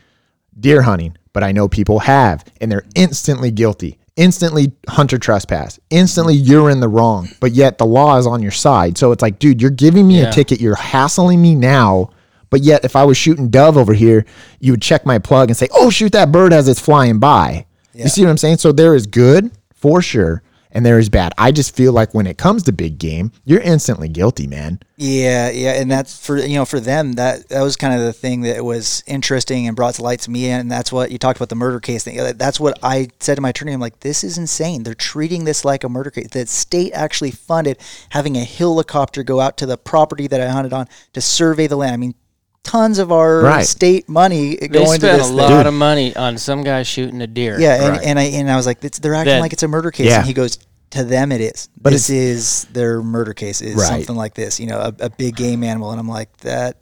deer 0.59 0.81
hunting, 0.81 1.15
but 1.33 1.43
I 1.43 1.51
know 1.51 1.67
people 1.67 1.99
have, 1.99 2.43
and 2.59 2.71
they're 2.71 2.85
instantly 2.95 3.51
guilty, 3.51 3.99
instantly 4.15 4.71
hunter 4.89 5.17
trespass, 5.17 5.79
instantly 5.89 6.33
you're 6.33 6.69
in 6.69 6.79
the 6.79 6.87
wrong, 6.87 7.27
but 7.39 7.51
yet 7.51 7.77
the 7.77 7.85
law 7.85 8.17
is 8.17 8.25
on 8.25 8.41
your 8.41 8.51
side. 8.51 8.97
So 8.97 9.11
it's 9.11 9.21
like, 9.21 9.37
dude, 9.37 9.61
you're 9.61 9.69
giving 9.71 10.07
me 10.07 10.21
Yeah. 10.21 10.29
a 10.29 10.31
ticket, 10.31 10.59
you're 10.61 10.75
hassling 10.75 11.41
me 11.41 11.55
now. 11.55 12.09
But 12.51 12.61
yet, 12.63 12.85
if 12.85 12.95
I 12.95 13.03
was 13.03 13.17
shooting 13.17 13.49
dove 13.49 13.75
over 13.77 13.93
here, 13.93 14.25
you 14.59 14.71
would 14.71 14.81
check 14.81 15.05
my 15.05 15.19
plug 15.19 15.49
and 15.49 15.57
say, 15.57 15.67
"Oh, 15.73 15.89
shoot 15.89 16.13
that 16.13 16.31
bird 16.31 16.53
as 16.53 16.67
it's 16.69 16.79
flying 16.79 17.19
by." 17.19 17.65
You 17.93 18.07
see 18.07 18.21
what 18.23 18.29
I'm 18.29 18.37
saying? 18.37 18.57
So 18.57 18.71
there 18.71 18.95
is 18.95 19.07
good 19.07 19.51
for 19.73 20.01
sure, 20.01 20.41
and 20.75 20.85
there 20.85 20.99
is 20.99 21.09
bad. 21.09 21.31
I 21.37 21.51
just 21.51 21.75
feel 21.75 21.93
like 21.93 22.13
when 22.13 22.27
it 22.27 22.37
comes 22.37 22.61
to 22.63 22.71
big 22.71 22.99
game, 22.99 23.31
you're 23.45 23.61
instantly 23.61 24.09
guilty, 24.09 24.45
man. 24.45 24.79
Yeah, 24.97 25.49
yeah, 25.49 25.71
and 25.81 25.89
that's 25.89 26.23
for 26.23 26.37
you 26.37 26.55
know 26.55 26.65
for 26.65 26.79
them 26.79 27.13
that 27.13 27.49
that 27.49 27.61
was 27.63 27.75
kind 27.77 27.93
of 27.93 28.01
the 28.01 28.13
thing 28.13 28.41
that 28.41 28.63
was 28.63 29.01
interesting 29.07 29.65
and 29.67 29.75
brought 29.75 29.95
to 29.95 30.03
light 30.03 30.19
to 30.21 30.31
me, 30.31 30.47
and 30.49 30.69
that's 30.69 30.91
what 30.91 31.11
you 31.11 31.17
talked 31.17 31.37
about 31.39 31.49
the 31.49 31.55
murder 31.55 31.79
case 31.79 32.03
thing. 32.03 32.17
That's 32.37 32.59
what 32.59 32.77
I 32.83 33.07
said 33.19 33.35
to 33.35 33.41
my 33.41 33.49
attorney. 33.49 33.71
I'm 33.73 33.79
like, 33.79 34.01
this 34.01 34.23
is 34.23 34.37
insane. 34.37 34.83
They're 34.83 34.93
treating 34.93 35.45
this 35.45 35.65
like 35.65 35.83
a 35.83 35.89
murder 35.89 36.11
case. 36.11 36.27
The 36.29 36.45
state 36.45 36.91
actually 36.93 37.31
funded 37.31 37.77
having 38.09 38.35
a 38.35 38.43
helicopter 38.43 39.23
go 39.23 39.39
out 39.39 39.57
to 39.57 39.65
the 39.65 39.77
property 39.77 40.27
that 40.27 40.39
I 40.41 40.47
hunted 40.49 40.73
on 40.73 40.87
to 41.13 41.21
survey 41.21 41.67
the 41.67 41.77
land. 41.77 41.93
I 41.93 41.97
mean, 41.97 42.15
tons 42.63 42.97
of 42.97 43.11
our 43.11 43.41
Right. 43.41 43.63
state 43.65 44.09
money 44.09 44.55
they 44.55 44.67
going 44.69 44.85
to 44.85 45.05
spent 45.05 45.19
this 45.19 45.25
a 45.27 45.27
thing. 45.27 45.35
lot 45.37 45.67
of 45.67 45.73
money 45.75 46.15
on 46.15 46.35
some 46.39 46.63
guy 46.63 46.81
shooting 46.81 47.21
a 47.21 47.27
deer. 47.27 47.59
Yeah, 47.59 47.75
and, 47.75 47.89
Right. 47.97 48.05
and 48.05 48.17
I 48.19 48.23
and 48.23 48.49
I 48.49 48.55
was 48.55 48.65
like, 48.65 48.83
it's, 48.83 48.97
they're 48.97 49.13
acting 49.13 49.35
That- 49.35 49.41
like 49.41 49.53
it's 49.53 49.61
a 49.61 49.67
murder 49.67 49.91
case, 49.91 50.07
Yeah. 50.07 50.17
and 50.19 50.25
he 50.25 50.33
goes, 50.33 50.57
to 50.95 51.03
them 51.03 51.31
it 51.31 51.41
is. 51.41 51.69
But 51.79 51.91
this 51.91 52.09
is 52.09 52.65
their 52.71 53.01
murder 53.01 53.33
case 53.33 53.61
is 53.61 53.75
Right. 53.75 53.85
something 53.87 54.15
like 54.15 54.33
this, 54.33 54.59
you 54.59 54.65
know, 54.67 54.79
a, 54.79 54.93
a 55.05 55.09
big 55.09 55.35
game 55.35 55.63
animal, 55.63 55.91
and 55.91 55.99
I'm 55.99 56.07
like 56.07 56.35
that. 56.37 56.77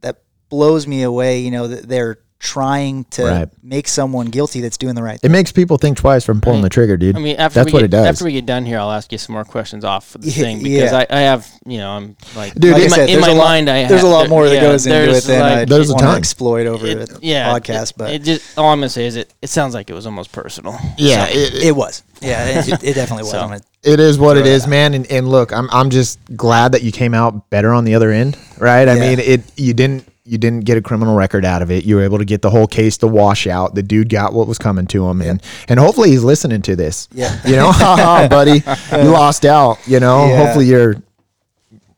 That 0.00 0.22
blows 0.48 0.86
me 0.86 1.02
away. 1.02 1.40
You 1.40 1.50
know 1.50 1.66
that 1.68 1.88
they're 1.88 2.18
trying 2.40 3.04
to 3.10 3.24
Right. 3.24 3.48
make 3.64 3.88
someone 3.88 4.26
guilty 4.26 4.60
that's 4.60 4.76
doing 4.76 4.94
the 4.94 5.02
right 5.02 5.20
thing. 5.20 5.28
It 5.28 5.32
makes 5.32 5.50
people 5.50 5.76
think 5.76 5.96
twice 5.96 6.24
from 6.24 6.40
pulling 6.40 6.58
mean- 6.58 6.62
the 6.62 6.68
trigger, 6.68 6.96
dude. 6.96 7.16
I 7.16 7.18
mean, 7.18 7.36
after 7.36 7.58
that's 7.60 7.66
we 7.66 7.72
what 7.72 7.78
get, 7.80 7.84
it 7.86 7.90
does. 7.90 8.06
After 8.06 8.24
we 8.24 8.32
get 8.32 8.46
done 8.46 8.64
here, 8.64 8.78
I'll 8.78 8.92
ask 8.92 9.10
you 9.10 9.18
some 9.18 9.32
more 9.34 9.44
questions 9.44 9.84
off 9.84 10.14
of 10.14 10.22
the 10.22 10.30
Yeah, 10.30 10.42
thing 10.44 10.62
because 10.62 10.92
yeah. 10.92 11.04
I, 11.10 11.16
I 11.16 11.20
have, 11.22 11.48
you 11.66 11.78
know, 11.78 11.90
I'm 11.90 12.16
like, 12.36 12.54
Dude, 12.54 12.72
Like 12.74 12.82
in 12.84 12.92
I 12.92 12.96
my, 12.96 13.02
in 13.04 13.20
my 13.20 13.28
a 13.28 13.34
lot, 13.34 13.44
mind, 13.44 13.68
I 13.68 13.88
there's 13.88 14.02
a 14.04 14.06
lot 14.08 14.28
more 14.28 14.48
that 14.48 14.54
yeah, 14.54 14.60
goes 14.60 14.86
into 14.86 15.10
it 15.16 15.24
than 15.24 15.40
like- 15.40 15.52
I 15.58 15.64
There's 15.64 15.90
a 15.90 15.94
want 15.94 16.04
to 16.06 16.10
exploit 16.12 16.66
over 16.66 16.86
it- 16.86 17.08
the 17.08 17.18
yeah, 17.22 17.52
podcast, 17.58 17.90
it, 17.90 17.98
but 17.98 18.10
it 18.12 18.22
just 18.22 18.56
all 18.56 18.70
I'm 18.70 18.78
gonna 18.78 18.88
say 18.88 19.06
is 19.06 19.16
it. 19.16 19.34
It 19.42 19.48
sounds 19.50 19.74
like 19.74 19.90
it 19.90 19.94
was 19.94 20.06
almost 20.06 20.30
personal. 20.30 20.78
yeah, 20.96 21.26
So- 21.26 21.32
it, 21.32 21.54
it 21.64 21.76
was. 21.76 22.02
Yeah, 22.20 22.60
it, 22.60 22.68
it 22.84 22.94
definitely 22.94 23.24
was. 23.24 23.32
So- 23.32 23.56
it 23.84 24.00
is 24.00 24.18
what 24.18 24.36
it 24.36 24.42
Throw 24.42 24.50
is, 24.52 24.62
that 24.64 24.70
man. 24.70 24.94
And, 24.94 25.10
and 25.10 25.28
look, 25.28 25.52
I'm 25.52 25.68
I'm 25.70 25.90
just 25.90 26.18
glad 26.36 26.72
that 26.72 26.82
you 26.82 26.90
came 26.92 27.14
out 27.14 27.48
better 27.50 27.72
on 27.72 27.84
the 27.84 27.94
other 27.94 28.10
end, 28.10 28.36
right? 28.58 28.88
I 28.88 28.94
mean, 28.94 29.18
it 29.20 29.42
you 29.56 29.72
didn't 29.74 30.04
you 30.28 30.38
didn't 30.38 30.60
get 30.64 30.76
a 30.76 30.82
criminal 30.82 31.16
record 31.16 31.44
out 31.44 31.62
of 31.62 31.70
it. 31.70 31.84
You 31.84 31.96
were 31.96 32.02
able 32.02 32.18
to 32.18 32.24
get 32.24 32.42
the 32.42 32.50
whole 32.50 32.66
case 32.66 32.96
to 32.98 33.06
wash 33.06 33.46
out. 33.46 33.74
The 33.74 33.82
dude 33.82 34.08
got 34.08 34.32
what 34.34 34.46
was 34.46 34.58
coming 34.58 34.86
to 34.88 35.08
him, 35.08 35.22
and 35.22 35.42
and 35.68 35.80
hopefully 35.80 36.10
he's 36.10 36.22
listening 36.24 36.62
to 36.62 36.76
this. 36.76 37.08
Yeah. 37.12 37.38
you 37.46 37.56
know, 37.56 37.72
haha, 37.72 38.28
buddy, 38.28 38.62
you 39.02 39.10
lost 39.10 39.44
out. 39.44 39.78
You 39.86 40.00
know, 40.00 40.26
Yeah. 40.26 40.36
hopefully 40.44 40.66
you're 40.66 40.96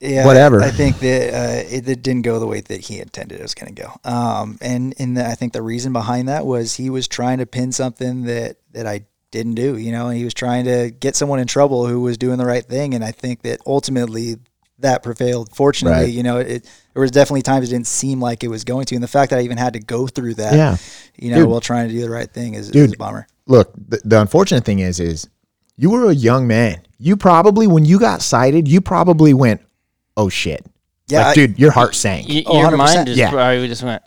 yeah, 0.00 0.24
whatever. 0.24 0.62
I 0.62 0.70
think 0.70 0.98
that 1.00 1.34
uh, 1.34 1.68
it, 1.76 1.86
it 1.86 2.02
didn't 2.02 2.22
go 2.22 2.38
the 2.38 2.46
way 2.46 2.60
that 2.62 2.80
he 2.86 3.00
intended 3.00 3.38
it 3.38 3.42
was 3.42 3.54
going 3.54 3.74
to 3.74 3.82
go. 3.82 3.92
Um, 4.10 4.56
and 4.62 4.94
and 4.98 5.16
the, 5.16 5.26
I 5.26 5.34
think 5.34 5.52
the 5.52 5.60
reason 5.62 5.92
behind 5.92 6.28
that 6.28 6.46
was 6.46 6.74
he 6.76 6.88
was 6.88 7.06
trying 7.06 7.38
to 7.38 7.46
pin 7.46 7.70
something 7.72 8.22
that 8.22 8.56
that 8.72 8.86
I 8.86 9.02
didn't 9.30 9.56
do. 9.56 9.76
You 9.76 9.92
know, 9.92 10.08
and 10.08 10.16
he 10.16 10.24
was 10.24 10.32
trying 10.32 10.64
to 10.64 10.90
get 10.90 11.16
someone 11.16 11.38
in 11.38 11.46
trouble 11.46 11.86
who 11.86 12.00
was 12.00 12.16
doing 12.16 12.38
the 12.38 12.46
right 12.46 12.64
thing. 12.64 12.94
And 12.94 13.04
I 13.04 13.12
think 13.12 13.42
that 13.42 13.60
ultimately 13.66 14.36
that 14.80 15.02
prevailed. 15.02 15.54
Fortunately, 15.54 16.04
Right. 16.06 16.12
you 16.12 16.22
know, 16.22 16.38
it 16.38 16.64
there 16.94 17.00
was 17.00 17.10
definitely 17.10 17.42
times 17.42 17.68
it 17.68 17.72
didn't 17.72 17.86
seem 17.86 18.20
like 18.20 18.42
it 18.42 18.48
was 18.48 18.64
going 18.64 18.84
to, 18.86 18.94
and 18.96 19.02
the 19.04 19.08
fact 19.08 19.30
that 19.30 19.38
I 19.38 19.42
even 19.42 19.58
had 19.58 19.74
to 19.74 19.78
go 19.80 20.06
through 20.06 20.34
that, 20.34 20.54
Yeah. 20.54 20.76
you 21.16 21.30
know, 21.30 21.36
Dude. 21.38 21.48
while 21.48 21.60
trying 21.60 21.88
to 21.88 21.94
do 21.94 22.00
the 22.00 22.10
right 22.10 22.30
thing 22.32 22.54
is, 22.54 22.66
is 22.66 22.70
Dude. 22.72 22.94
a 22.94 22.98
bummer. 22.98 23.26
look. 23.46 23.72
The, 23.88 24.00
the 24.04 24.20
unfortunate 24.20 24.64
thing 24.64 24.78
is, 24.80 24.98
is 25.00 25.28
you 25.76 25.90
were 25.90 26.10
a 26.10 26.14
young 26.14 26.46
man. 26.46 26.80
You 26.98 27.16
probably 27.16 27.66
when 27.66 27.84
you 27.84 27.98
got 27.98 28.22
cited, 28.22 28.68
you 28.68 28.80
probably 28.80 29.32
went, 29.34 29.60
"Oh 30.16 30.28
shit." 30.28 30.64
Yeah, 31.08 31.20
like, 31.20 31.26
I- 31.28 31.34
dude, 31.34 31.58
your 31.58 31.70
heart 31.72 31.94
sank. 31.94 32.28
Y- 32.28 32.42
Oh, 32.46 32.58
your 32.60 32.70
100%. 32.70 32.76
mind 32.78 33.06
just 33.06 33.18
Yeah. 33.18 33.30
probably 33.30 33.66
just 33.68 33.82
went, 33.82 34.02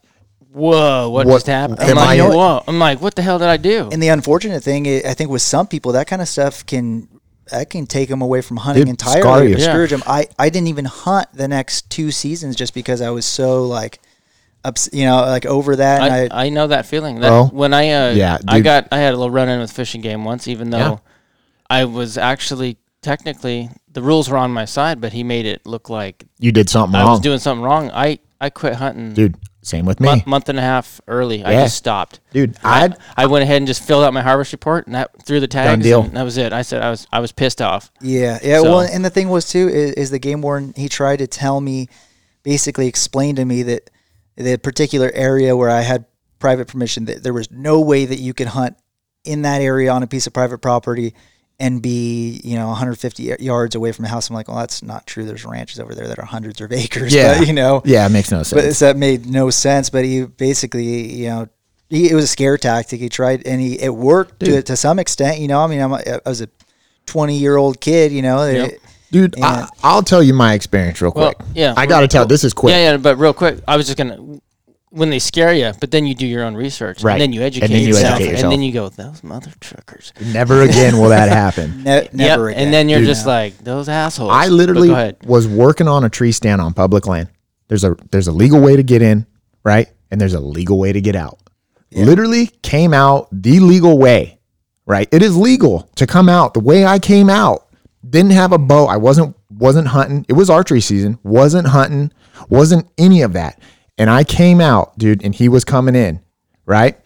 "Whoa, 0.54 1.10
what, 1.10 1.26
What- 1.26 1.34
just 1.36 1.48
happened?" 1.48 1.80
I'm 1.82 1.96
like, 1.96 2.20
I- 2.20 2.28
"Whoa!" 2.30 2.64
I'm 2.68 2.80
like, 2.80 3.02
"What 3.02 3.16
the 3.16 3.22
hell 3.22 3.40
did 3.40 3.48
I 3.48 3.58
do?" 3.58 3.90
And 3.92 4.02
the 4.02 4.10
unfortunate 4.10 4.64
thing, 4.64 4.88
i 4.88 5.02
I 5.10 5.14
think, 5.14 5.30
with 5.30 5.42
some 5.42 5.68
people, 5.68 5.92
that 5.94 6.08
kind 6.08 6.22
of 6.22 6.28
stuff 6.30 6.66
can 6.66 7.08
that 7.52 7.70
can 7.70 7.86
take 7.86 8.10
them 8.10 8.22
away 8.22 8.42
from 8.42 8.58
hunting 8.58 8.86
Dude, 8.86 9.00
scar 9.02 9.18
entirely, 9.18 9.50
you. 9.50 9.56
or 9.56 9.60
Yeah. 9.60 9.66
discourage 9.66 9.90
them. 9.92 10.04
I 10.08 10.28
I 10.40 10.50
didn't 10.50 10.68
even 10.70 10.86
hunt 10.86 11.28
the 11.34 11.48
next 11.48 11.90
two 11.90 12.12
seasons 12.12 12.56
just 12.56 12.74
because 12.74 13.02
I 13.02 13.10
was 13.10 13.26
so 13.26 13.66
like, 13.66 14.00
ups, 14.64 14.90
you 14.94 15.06
know, 15.06 15.18
like 15.18 15.46
over 15.46 15.76
that. 15.76 16.02
I, 16.02 16.18
And 16.20 16.34
I, 16.34 16.46
I 16.46 16.50
know 16.50 16.68
that 16.68 16.86
feeling. 16.86 17.20
That 17.20 17.30
Well, 17.30 17.48
when 17.54 17.74
I 17.74 17.90
uh, 17.92 18.12
yeah, 18.12 18.38
I 18.48 18.62
got 18.62 18.88
I 18.92 18.98
had 19.00 19.14
a 19.14 19.18
little 19.18 19.32
run 19.32 19.50
in 19.50 19.60
with 19.60 19.72
fish 19.72 19.94
and 19.94 20.04
game 20.04 20.24
once, 20.26 20.48
even 20.48 20.70
though 20.70 20.78
Yeah. 20.78 20.98
I 21.70 21.86
was 21.86 22.18
actually 22.18 22.78
technically 23.02 23.70
the 23.92 24.02
rules 24.02 24.30
were 24.30 24.38
on 24.38 24.52
my 24.52 24.66
side, 24.66 25.02
but 25.02 25.14
he 25.14 25.24
made 25.24 25.46
it 25.46 25.66
look 25.66 25.90
like 25.90 26.26
You 26.40 26.52
did 26.52 26.70
something 26.70 27.00
I 27.00 27.04
was 27.10 27.20
doing 27.20 27.40
something 27.40 27.64
wrong. 27.64 27.92
I 27.94 28.20
I 28.44 28.50
quit 28.50 28.76
hunting 28.76 29.14
dude. 29.14 29.36
Same 29.62 29.86
with 29.86 30.02
me, 30.02 30.06
month, 30.08 30.28
month 30.28 30.50
and 30.50 30.60
a 30.60 30.62
half 30.62 31.00
early. 31.08 31.44
I 31.46 31.54
Yeah. 31.54 31.64
just 31.64 31.78
stopped. 31.78 32.20
dude. 32.34 32.58
I, 32.64 32.84
I'd 32.84 32.98
I 33.16 33.26
went 33.28 33.44
ahead 33.44 33.58
and 33.58 33.68
just 33.68 33.82
filled 33.82 34.04
out 34.04 34.14
my 34.14 34.22
harvest 34.22 34.52
report 34.52 34.86
and 34.88 34.96
that 34.96 35.12
threw 35.24 35.40
the 35.40 35.48
tags. 35.48 35.82
deal. 35.82 36.02
And 36.02 36.18
that 36.18 36.24
was 36.24 36.38
it. 36.38 36.52
I 36.52 36.62
said 36.64 36.82
I 36.82 36.90
was 36.90 37.08
I 37.14 37.20
was 37.22 37.32
pissed 37.32 37.62
off. 37.62 37.90
yeah, 38.02 38.40
yeah. 38.44 38.58
So- 38.58 38.64
Well, 38.64 38.80
and 38.82 39.06
the 39.06 39.10
thing 39.10 39.30
was 39.30 39.48
too 39.48 39.70
is, 39.70 39.92
is 39.94 40.10
the 40.12 40.20
game 40.20 40.42
warden. 40.42 40.74
He 40.76 40.90
tried 40.90 41.20
to 41.20 41.28
tell 41.28 41.62
me, 41.62 41.88
basically 42.44 42.88
explain 42.88 43.38
to 43.38 43.46
me 43.46 43.64
that 43.64 43.90
the 44.36 44.58
particular 44.58 45.10
area 45.14 45.56
where 45.56 45.70
I 45.70 45.82
had 45.82 46.06
private 46.40 46.68
permission 46.68 47.06
that 47.06 47.24
there 47.24 47.34
was 47.34 47.50
no 47.50 47.80
way 47.80 48.04
that 48.06 48.20
you 48.20 48.34
could 48.34 48.48
hunt 48.48 48.76
in 49.24 49.44
that 49.44 49.62
area 49.62 49.90
on 49.94 50.04
a 50.04 50.08
piece 50.08 50.28
of 50.28 50.34
private 50.34 50.58
property 50.58 51.14
and 51.60 51.82
be 51.82 52.42
you 52.44 52.56
know 52.56 52.68
150 52.70 53.36
yards 53.40 53.76
away 53.76 53.92
from 53.92 54.06
a 54.06 54.08
house. 54.08 54.30
I'm 54.30 54.36
like, 54.36 54.48
well, 54.48 54.58
that's 54.58 54.82
not 54.84 55.06
true. 55.08 55.26
There's 55.26 55.46
ranches 55.46 55.80
over 55.80 55.94
there 55.96 56.08
that 56.08 56.20
are 56.20 56.26
hundreds 56.26 56.60
of 56.62 56.72
acres. 56.74 57.14
Yeah. 57.14 57.38
but, 57.40 57.48
you 57.48 57.54
know. 57.54 57.82
yeah, 57.86 58.06
it 58.06 58.10
makes 58.10 58.32
no 58.32 58.38
sense. 58.40 58.54
But 58.54 58.64
sense. 58.64 58.80
that 58.80 58.98
made 58.98 59.26
no 59.26 59.50
sense. 59.50 59.90
But 59.90 60.04
he 60.06 60.24
basically, 60.26 61.14
you 61.14 61.28
know, 61.30 61.48
he, 61.90 62.10
it 62.10 62.16
was 62.16 62.24
a 62.26 62.28
scare 62.28 62.58
tactic. 62.58 63.00
He 63.00 63.10
tried, 63.10 63.46
and 63.46 63.62
he 63.62 63.80
it 63.82 63.94
worked 63.94 64.40
to, 64.42 64.62
to 64.64 64.76
some 64.76 65.00
extent. 65.00 65.40
You 65.40 65.48
know, 65.48 65.62
I 65.62 65.68
mean, 65.68 65.80
I'm 65.82 65.94
a, 65.94 66.02
I 66.26 66.30
was 66.30 66.42
a 66.42 66.50
20 67.06 67.38
year 67.38 67.56
old 67.58 67.80
kid. 67.80 68.12
You 68.12 68.22
know, 68.22 68.46
Yep. 68.50 68.70
it- 68.72 68.80
Dude, 69.12 69.36
I, 69.40 69.68
I'll 69.84 70.02
tell 70.02 70.24
you 70.24 70.34
my 70.34 70.56
experience 70.56 71.00
real 71.00 71.14
Well, 71.16 71.34
quick. 71.36 71.48
yeah, 71.54 71.76
I 71.78 71.86
got 71.86 72.00
to 72.00 72.08
tell. 72.08 72.26
This 72.26 72.44
is 72.44 72.52
quick. 72.52 72.72
Yeah, 72.72 72.94
yeah. 72.94 72.98
But 72.98 73.18
real 73.20 73.32
quick, 73.32 73.60
I 73.68 73.78
was 73.78 73.86
just 73.86 73.96
gonna. 73.96 74.42
When 74.94 75.10
they 75.10 75.20
scare 75.20 75.54
you, 75.54 75.72
but 75.80 75.90
then 75.92 76.06
you 76.06 76.14
do 76.16 76.26
your 76.28 76.44
own 76.44 76.56
research, 76.56 77.04
Right. 77.04 77.14
and 77.14 77.22
then 77.22 77.34
you 77.34 77.42
educate, 77.42 77.66
And 77.66 77.74
then 77.74 77.82
you 77.82 77.88
yourself, 77.88 78.20
educate 78.22 78.42
and 78.44 78.52
then 78.52 78.62
you 78.62 78.72
go, 78.72 78.90
"Those 78.90 79.24
mother 79.24 79.52
truckers." 79.60 80.14
Never 80.34 80.62
again 80.62 80.98
will 81.00 81.10
that 81.10 81.30
happen. 81.30 81.84
Ne- 81.84 82.08
never 82.14 82.50
Yep, 82.50 82.56
again. 82.58 82.66
And 82.66 82.74
then 82.74 82.90
you're 82.90 83.00
Dude. 83.00 83.08
just 83.08 83.26
like 83.26 83.58
those 83.64 83.90
assholes. 83.90 84.32
I 84.32 84.46
But 84.46 84.52
literally 84.54 84.88
go 84.90 84.94
ahead. 84.94 85.18
was 85.26 85.48
working 85.48 85.88
on 85.88 86.04
a 86.04 86.10
tree 86.10 86.32
stand 86.32 86.62
on 86.62 86.74
public 86.74 87.08
land. 87.08 87.30
There's 87.70 87.84
a 87.84 87.96
there's 88.12 88.28
a 88.28 88.32
legal 88.32 88.60
way 88.62 88.76
to 88.76 88.84
get 88.84 89.02
in, 89.02 89.26
right? 89.64 89.88
And 90.12 90.22
there's 90.22 90.36
a 90.36 90.40
legal 90.40 90.78
way 90.78 90.94
to 90.94 91.02
get 91.02 91.16
out. 91.16 91.40
Literally 91.92 92.48
came 92.64 92.94
out 92.94 93.28
the 93.32 93.60
legal 93.60 93.98
way, 93.98 94.40
right? 94.86 95.08
It 95.12 95.22
is 95.22 95.36
legal 95.38 95.90
to 95.96 96.08
come 96.08 96.28
out 96.30 96.54
the 96.54 96.60
way 96.60 96.86
I 96.86 97.00
came 97.00 97.30
out. 97.30 97.68
Didn't 98.08 98.32
have 98.32 98.52
a 98.52 98.58
bow. 98.58 98.86
I 98.86 98.98
wasn't 98.98 99.36
wasn't 99.50 99.88
hunting. 99.88 100.26
It 100.28 100.34
was 100.34 100.50
archery 100.50 100.82
season. 100.82 101.18
Wasn't 101.24 101.68
hunting. 101.68 102.12
Wasn't 102.50 102.88
any 102.98 103.22
of 103.22 103.34
that. 103.34 103.60
And 103.98 104.10
I 104.10 104.24
came 104.24 104.60
out, 104.60 104.98
dude, 104.98 105.24
and 105.24 105.34
he 105.36 105.50
was 105.50 105.64
coming 105.64 105.96
in, 105.96 106.20
right? 106.66 107.00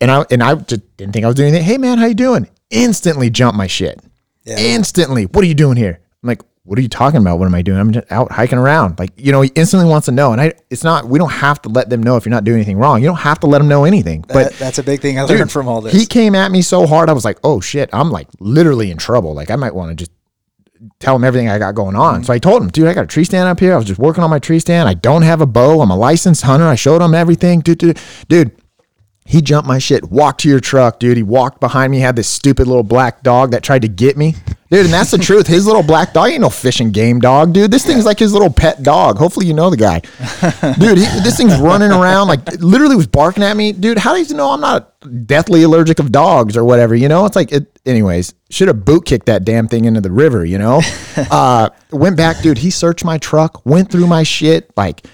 And 0.00 0.10
I 0.10 0.24
and 0.30 0.42
I 0.42 0.54
just 0.54 0.96
didn't 0.96 1.12
think 1.12 1.24
I 1.24 1.28
was 1.28 1.34
doing 1.36 1.48
anything. 1.48 1.66
Hey 1.66 1.78
man, 1.78 1.98
how 1.98 2.06
you 2.06 2.14
doing? 2.14 2.48
Instantly 2.70 3.30
jumped 3.30 3.56
my 3.56 3.66
shit. 3.66 4.00
Yeah. 4.44 4.58
Instantly. 4.58 5.24
What 5.24 5.42
are 5.42 5.48
you 5.48 5.54
doing 5.54 5.76
here? 5.76 6.00
I'm 6.22 6.26
like, 6.28 6.42
what 6.64 6.78
are 6.78 6.82
you 6.82 6.88
talking 6.88 7.18
about? 7.20 7.38
What 7.38 7.46
am 7.46 7.54
I 7.54 7.62
doing? 7.62 7.78
I'm 7.78 7.92
just 7.92 8.10
out 8.12 8.30
hiking 8.30 8.58
around. 8.58 8.98
Like, 8.98 9.10
you 9.16 9.32
know, 9.32 9.40
he 9.40 9.50
instantly 9.54 9.88
wants 9.88 10.04
to 10.06 10.12
know. 10.12 10.32
And 10.32 10.40
I 10.40 10.52
it's 10.70 10.84
not 10.84 11.06
we 11.06 11.18
don't 11.18 11.30
have 11.32 11.62
to 11.62 11.68
let 11.68 11.88
them 11.90 12.02
know 12.02 12.16
if 12.16 12.26
you're 12.26 12.30
not 12.30 12.44
doing 12.44 12.56
anything 12.58 12.76
wrong. 12.78 13.00
You 13.00 13.06
don't 13.08 13.16
have 13.16 13.40
to 13.40 13.46
let 13.46 13.58
them 13.58 13.68
know 13.68 13.84
anything. 13.84 14.22
That- 14.28 14.34
But 14.34 14.52
that's 14.58 14.78
a 14.78 14.82
big 14.82 15.00
thing 15.00 15.18
I 15.18 15.26
dude, 15.26 15.38
learned 15.38 15.52
from 15.52 15.66
all 15.66 15.80
this. 15.80 15.94
He 15.94 16.06
came 16.06 16.34
at 16.34 16.50
me 16.52 16.62
so 16.62 16.86
hard, 16.86 17.08
I 17.08 17.12
was 17.12 17.24
like, 17.24 17.38
oh 17.42 17.60
shit, 17.60 17.88
I'm 17.92 18.10
like 18.10 18.28
literally 18.38 18.90
in 18.90 18.98
trouble. 18.98 19.34
Like 19.34 19.50
I 19.50 19.56
might 19.56 19.74
want 19.74 19.90
to 19.90 19.94
just 19.96 20.12
tell 21.00 21.16
him 21.16 21.24
everything 21.24 21.48
I 21.48 21.58
got 21.58 21.74
going 21.74 21.96
on. 21.96 22.24
So 22.24 22.32
I 22.32 22.38
told 22.38 22.62
him, 22.62 22.68
dude, 22.68 22.88
I 22.88 22.94
got 22.94 23.04
a 23.04 23.06
tree 23.06 23.24
stand 23.24 23.48
up 23.48 23.60
here. 23.60 23.74
I 23.74 23.76
was 23.76 23.86
just 23.86 23.98
working 23.98 24.22
on 24.22 24.30
my 24.30 24.38
tree 24.38 24.58
stand. 24.58 24.88
I 24.88 24.94
don't 24.94 25.22
have 25.22 25.40
a 25.40 25.46
bow. 25.46 25.80
I'm 25.80 25.90
a 25.90 25.96
licensed 25.96 26.42
hunter. 26.42 26.66
I 26.66 26.74
showed 26.74 27.02
him 27.02 27.14
everything. 27.14 27.60
Dude, 27.60 27.78
dude, 27.78 28.00
dude. 28.28 28.52
He 29.28 29.42
jumped 29.42 29.66
my 29.66 29.78
shit, 29.78 30.08
walked 30.08 30.42
to 30.42 30.48
your 30.48 30.60
truck, 30.60 31.00
dude. 31.00 31.16
He 31.16 31.22
walked 31.24 31.58
behind 31.58 31.90
me, 31.90 31.98
had 31.98 32.14
this 32.14 32.28
stupid 32.28 32.68
little 32.68 32.84
black 32.84 33.24
dog 33.24 33.50
that 33.50 33.64
tried 33.64 33.82
to 33.82 33.88
get 33.88 34.16
me. 34.16 34.36
Dude, 34.70 34.84
and 34.84 34.94
that's 34.94 35.10
the 35.10 35.18
truth. 35.18 35.48
His 35.48 35.66
little 35.66 35.82
black 35.82 36.12
dog 36.12 36.30
ain't 36.30 36.40
no 36.40 36.48
fish 36.48 36.78
and 36.78 36.92
game 36.94 37.18
dog, 37.18 37.52
dude. 37.52 37.72
This 37.72 37.84
thing's 37.84 38.04
like 38.04 38.20
his 38.20 38.32
little 38.32 38.52
pet 38.52 38.84
dog. 38.84 39.18
Hopefully 39.18 39.46
you 39.46 39.54
know 39.54 39.68
the 39.68 39.76
guy. 39.76 40.00
Dude, 40.78 40.98
he, 40.98 41.04
this 41.20 41.36
thing's 41.36 41.56
running 41.58 41.90
around, 41.90 42.28
like 42.28 42.60
literally 42.60 42.96
was 42.96 43.06
barking 43.06 43.42
at 43.42 43.56
me. 43.56 43.72
Dude, 43.72 43.98
how 43.98 44.14
do 44.14 44.22
you 44.22 44.34
know 44.34 44.50
I'm 44.50 44.60
not 44.60 44.95
deathly 45.26 45.62
allergic 45.62 45.98
of 45.98 46.12
dogs 46.12 46.56
or 46.56 46.64
whatever? 46.64 46.94
You 46.94 47.08
know, 47.08 47.26
it's 47.26 47.36
like, 47.36 47.52
it, 47.52 47.78
anyways, 47.86 48.34
should 48.50 48.68
have 48.68 48.84
boot 48.84 49.04
kicked 49.06 49.26
that 49.26 49.44
damn 49.44 49.68
thing 49.68 49.84
into 49.84 50.00
the 50.00 50.10
river, 50.10 50.44
you 50.44 50.58
know? 50.58 50.80
uh, 51.30 51.70
went 51.90 52.16
back, 52.16 52.40
dude. 52.42 52.58
He 52.58 52.70
searched 52.70 53.04
my 53.04 53.18
truck, 53.18 53.64
went 53.66 53.90
through 53.90 54.06
my 54.06 54.22
shit, 54.22 54.70
like 54.76 55.06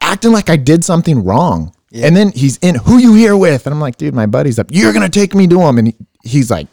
acting 0.00 0.32
like 0.32 0.48
I 0.50 0.56
did 0.56 0.84
something 0.84 1.24
wrong. 1.24 1.74
And 1.92 2.16
then 2.16 2.30
he's 2.32 2.56
in, 2.58 2.76
who 2.76 2.98
you 2.98 3.14
here 3.14 3.36
with? 3.36 3.66
And 3.66 3.74
I'm 3.74 3.80
like, 3.80 3.96
dude, 3.96 4.14
my 4.14 4.26
buddy's 4.26 4.58
up. 4.60 4.68
You're 4.70 4.92
going 4.92 5.10
to 5.10 5.20
take 5.20 5.34
me 5.34 5.46
to 5.48 5.60
him. 5.60 5.76
And 5.78 5.88
he, 5.88 5.96
he's 6.22 6.50
like, 6.50 6.68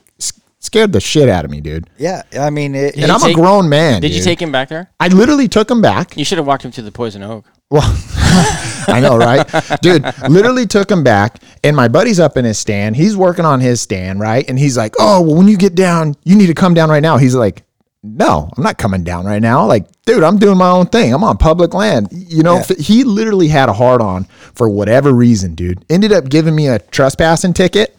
scared 0.60 0.92
the 0.92 1.00
shit 1.00 1.28
out 1.30 1.46
of 1.46 1.50
me, 1.52 1.62
dude. 1.62 1.90
yeah, 1.98 2.24
I 2.38 2.50
mean, 2.50 2.76
it, 2.76 2.98
And 2.98 3.12
I'm 3.12 3.20
take- 3.20 3.32
a 3.32 3.40
grown 3.40 3.68
man. 3.70 4.02
Did 4.02 4.14
you 4.14 4.22
take 4.22 4.42
him 4.42 4.52
back 4.52 4.70
there? 4.70 4.92
I 5.00 5.08
literally 5.08 5.48
took 5.48 5.72
him 5.72 5.82
back. 5.82 6.18
You 6.18 6.26
should 6.26 6.38
have 6.38 6.46
walked 6.48 6.66
him 6.66 6.72
to 6.72 6.82
the 6.82 6.92
poison 6.92 7.24
oak. 7.24 7.46
Well, 7.70 7.84
I 8.90 9.00
know, 9.02 9.18
right? 9.18 9.46
Dude, 9.82 10.04
literally 10.30 10.66
took 10.66 10.90
him 10.90 11.04
back. 11.04 11.42
And 11.64 11.76
my 11.76 11.88
buddy's 11.88 12.20
up 12.20 12.38
in 12.38 12.46
his 12.46 12.58
stand. 12.58 12.96
He's 12.96 13.18
working 13.18 13.44
on 13.46 13.60
his 13.60 13.82
stand, 13.82 14.20
right? 14.20 14.48
And 14.48 14.58
he's 14.58 14.78
like, 14.78 14.94
Oh, 15.00 15.22
well, 15.22 15.36
when 15.36 15.48
you 15.48 15.58
get 15.58 15.76
down, 15.76 16.16
you 16.24 16.36
need 16.36 16.48
to 16.48 16.54
come 16.54 16.74
down 16.74 16.90
right 16.90 17.02
now. 17.02 17.18
He's 17.18 17.36
like, 17.36 17.64
No, 18.04 18.50
I'm 18.56 18.64
not 18.64 18.78
coming 18.78 19.04
down 19.04 19.26
right 19.26 19.42
now. 19.42 19.66
Like, 19.66 19.86
dude, 20.06 20.24
I'm 20.24 20.38
doing 20.38 20.58
my 20.58 20.70
own 20.70 20.86
thing. 20.86 21.14
I'm 21.14 21.24
on 21.24 21.38
public 21.38 21.74
land. 21.74 22.08
You 22.12 22.44
know, 22.44 22.58
Yeah. 22.70 22.76
he 22.80 23.04
literally 23.04 23.48
had 23.50 23.68
a 23.70 23.74
hard 23.74 24.02
on 24.02 24.26
for 24.54 24.70
whatever 24.70 25.12
reason, 25.12 25.56
dude. 25.56 25.84
Ended 25.90 26.14
up 26.14 26.30
giving 26.30 26.56
me 26.56 26.68
a 26.68 26.80
trespassing 26.80 27.54
ticket, 27.54 27.98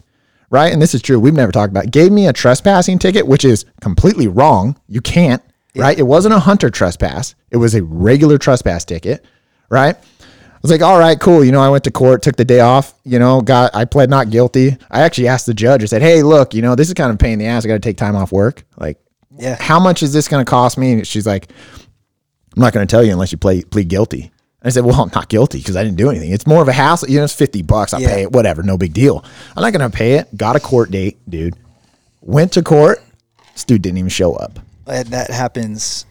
right? 0.49 0.71
And 0.73 0.81
this 0.81 0.95
is 0.95 1.01
true. 1.03 1.19
We've 1.19 1.33
never 1.33 1.51
talked 1.51 1.69
about 1.71 1.83
it. 1.85 1.91
Gave 1.91 2.11
me 2.11 2.27
a 2.27 2.33
trespassing 2.33 2.97
ticket, 2.97 3.27
which 3.27 3.45
is 3.45 3.65
completely 3.81 4.27
wrong. 4.27 4.79
You 4.87 5.01
can't, 5.01 5.43
right? 5.75 5.99
It 5.99 6.03
wasn't 6.03 6.33
a 6.33 6.39
hunter 6.39 6.71
trespass. 6.71 7.35
It 7.51 7.57
was 7.57 7.75
a 7.75 7.83
regular 7.83 8.37
trespass 8.39 8.85
ticket, 8.85 9.23
right? 9.69 9.95
I 9.95 10.61
was 10.61 10.71
like, 10.71 10.81
all 10.81 10.99
right, 10.99 11.17
cool. 11.19 11.43
You 11.43 11.51
know, 11.53 11.61
I 11.61 11.69
went 11.69 11.85
to 11.85 11.91
court, 11.91 12.21
took 12.21 12.35
the 12.35 12.43
day 12.43 12.59
off, 12.59 12.93
you 13.05 13.17
know, 13.17 13.39
got, 13.39 13.73
I 13.73 13.85
pled 13.85 14.09
not 14.09 14.29
guilty. 14.29 14.75
I 14.91 15.01
actually 15.01 15.29
asked 15.29 15.45
the 15.45 15.53
judge, 15.53 15.83
I 15.83 15.85
said, 15.85 16.01
hey, 16.01 16.21
look, 16.21 16.53
you 16.53 16.61
know, 16.61 16.75
this 16.75 16.89
is 16.89 16.93
kind 16.95 17.09
of 17.09 17.15
a 17.15 17.17
pain 17.17 17.33
in 17.33 17.39
the 17.39 17.45
ass. 17.45 17.63
I 17.63 17.69
got 17.69 17.75
to 17.75 17.79
take 17.79 17.95
time 17.97 18.15
off 18.17 18.31
work. 18.33 18.63
Like, 18.77 18.97
Yeah. 19.37 19.55
how 19.59 19.79
much 19.79 20.03
is 20.03 20.11
this 20.11 20.27
going 20.27 20.43
to 20.45 20.49
cost 20.49 20.77
me? 20.77 20.91
And 20.93 21.07
she's 21.07 21.25
like, 21.25 21.49
I'm 22.57 22.61
not 22.61 22.73
going 22.73 22.85
to 22.85 22.91
tell 22.91 23.03
you 23.03 23.13
unless 23.13 23.31
you 23.31 23.37
play, 23.37 23.61
plead 23.61 23.87
guilty. 23.87 24.23
And 24.23 24.31
I 24.65 24.69
said, 24.71 24.83
well, 24.83 24.99
I'm 25.01 25.11
not 25.15 25.29
guilty 25.29 25.59
because 25.59 25.77
I 25.77 25.83
didn't 25.83 25.95
do 25.97 26.09
anything. 26.09 26.31
It's 26.31 26.45
more 26.45 26.61
of 26.61 26.67
a 26.67 26.73
hassle. 26.73 27.09
You 27.09 27.19
know, 27.19 27.23
it's 27.23 27.33
50 27.33 27.61
bucks. 27.61 27.93
I 27.93 27.99
Yeah. 27.99 28.07
pay 28.09 28.21
it, 28.23 28.31
whatever. 28.33 28.61
No 28.61 28.77
big 28.77 28.91
deal. 28.93 29.23
I'm 29.55 29.61
not 29.63 29.71
going 29.71 29.89
to 29.89 29.95
pay 29.97 30.15
it. 30.15 30.35
Got 30.35 30.57
a 30.57 30.59
court 30.59 30.91
date, 30.91 31.17
dude. 31.29 31.55
Went 32.19 32.51
to 32.53 32.63
court. 32.63 33.01
This 33.53 33.63
dude 33.63 33.81
didn't 33.81 33.97
even 33.99 34.09
show 34.09 34.33
up. 34.35 34.59
that 34.85 35.29
happens 35.29 36.05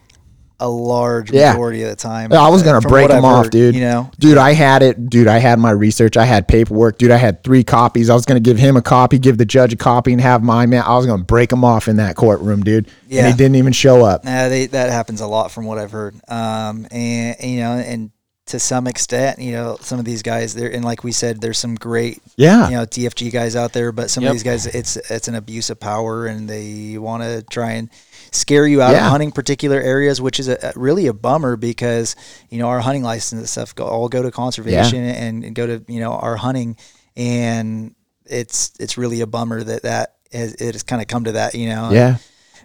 a 0.59 0.67
large 0.69 1.31
Yeah. 1.31 1.51
majority 1.53 1.83
of 1.83 1.89
the 1.89 1.95
time. 1.95 2.33
I 2.33 2.49
was 2.49 2.63
gonna 2.63 2.81
break 2.81 3.09
what 3.09 3.17
him 3.17 3.25
off, 3.25 3.49
dude. 3.49 3.75
You 3.75 3.81
know, 3.81 4.11
dude, 4.19 4.37
I 4.37 4.53
had 4.53 4.81
it, 4.83 5.09
dude. 5.09 5.27
I 5.27 5.37
had 5.37 5.57
my 5.59 5.71
research. 5.71 6.17
I 6.17 6.25
had 6.25 6.47
paperwork, 6.47 6.97
dude. 6.97 7.11
I 7.11 7.17
had 7.17 7.43
three 7.43 7.63
copies. 7.63 8.09
I 8.09 8.13
was 8.13 8.25
gonna 8.25 8.39
give 8.39 8.57
him 8.57 8.75
a 8.77 8.81
copy, 8.81 9.17
give 9.19 9.37
the 9.37 9.45
judge 9.45 9.71
a 9.73 9.77
copy, 9.77 10.11
and 10.11 10.21
have 10.21 10.43
my 10.43 10.65
man. 10.65 10.83
I 10.85 10.95
was 10.97 11.05
gonna 11.05 11.23
break 11.23 11.51
him 11.51 11.63
off 11.63 11.87
in 11.87 11.95
that 11.97 12.15
courtroom, 12.15 12.63
dude. 12.63 12.85
And 12.85 12.93
Yeah. 13.09 13.27
he 13.27 13.33
didn't 13.33 13.55
even 13.55 13.73
show 13.73 14.03
up. 14.05 14.21
Uh, 14.25 14.49
they, 14.49 14.65
that 14.67 14.89
happens 14.91 15.21
a 15.21 15.27
lot 15.27 15.51
from 15.51 15.65
what 15.65 15.77
I've 15.77 15.91
heard. 15.91 16.15
Um, 16.27 16.85
and, 16.91 17.35
and, 17.39 17.51
you 17.51 17.59
know, 17.61 17.71
and 17.73 18.09
to 18.47 18.57
some 18.59 18.87
extent, 18.87 19.37
you 19.39 19.51
know, 19.51 19.77
some 19.79 19.99
of 19.99 20.05
these 20.05 20.23
guys 20.23 20.55
there, 20.55 20.71
and 20.73 20.83
like 20.83 21.03
we 21.03 21.11
said, 21.11 21.39
there's 21.39 21.59
some 21.59 21.75
great, 21.75 22.19
Yeah. 22.35 22.67
you 22.67 22.75
know, 22.77 22.83
DFG 22.85 23.29
guys 23.31 23.55
out 23.55 23.73
there, 23.73 23.91
but 23.91 24.09
some 24.09 24.23
Yep. 24.23 24.29
of 24.31 24.35
these 24.35 24.43
guys, 24.43 24.65
it's 24.65 24.95
it's 25.09 25.27
an 25.27 25.35
abuse 25.35 25.69
of 25.69 25.79
power, 25.79 26.25
and 26.25 26.49
they 26.49 26.97
want 26.97 27.21
to 27.21 27.43
try 27.43 27.73
and 27.73 27.89
scare 28.31 28.65
you 28.67 28.81
out 28.81 28.91
Yeah. 28.91 29.05
of 29.05 29.11
hunting 29.11 29.31
particular 29.31 29.79
areas, 29.81 30.21
which 30.21 30.39
is 30.39 30.47
a, 30.47 30.57
a- 30.61 30.73
really 30.79 31.07
a 31.07 31.13
bummer 31.13 31.55
because 31.55 32.15
you 32.49 32.59
know 32.59 32.67
our 32.67 32.79
hunting 32.79 33.03
license 33.03 33.39
and 33.39 33.49
stuff 33.49 33.75
go, 33.75 33.85
all 33.85 34.09
go 34.09 34.21
to 34.21 34.31
conservation 34.31 35.03
and, 35.03 35.43
and 35.43 35.55
go 35.55 35.65
to 35.67 35.83
you 35.87 35.99
know 35.99 36.13
our 36.13 36.35
hunting, 36.35 36.77
and 37.15 37.95
it's 38.25 38.73
it's 38.79 38.97
really 38.97 39.21
a 39.21 39.27
bummer 39.27 39.63
that 39.63 39.83
that 39.83 40.15
has, 40.31 40.53
it 40.55 40.73
has 40.73 40.83
kind 40.83 41.01
of 41.01 41.07
come 41.07 41.23
to 41.25 41.31
that, 41.33 41.55
you 41.55 41.69
know. 41.69 41.89
Yeah. 41.91 42.17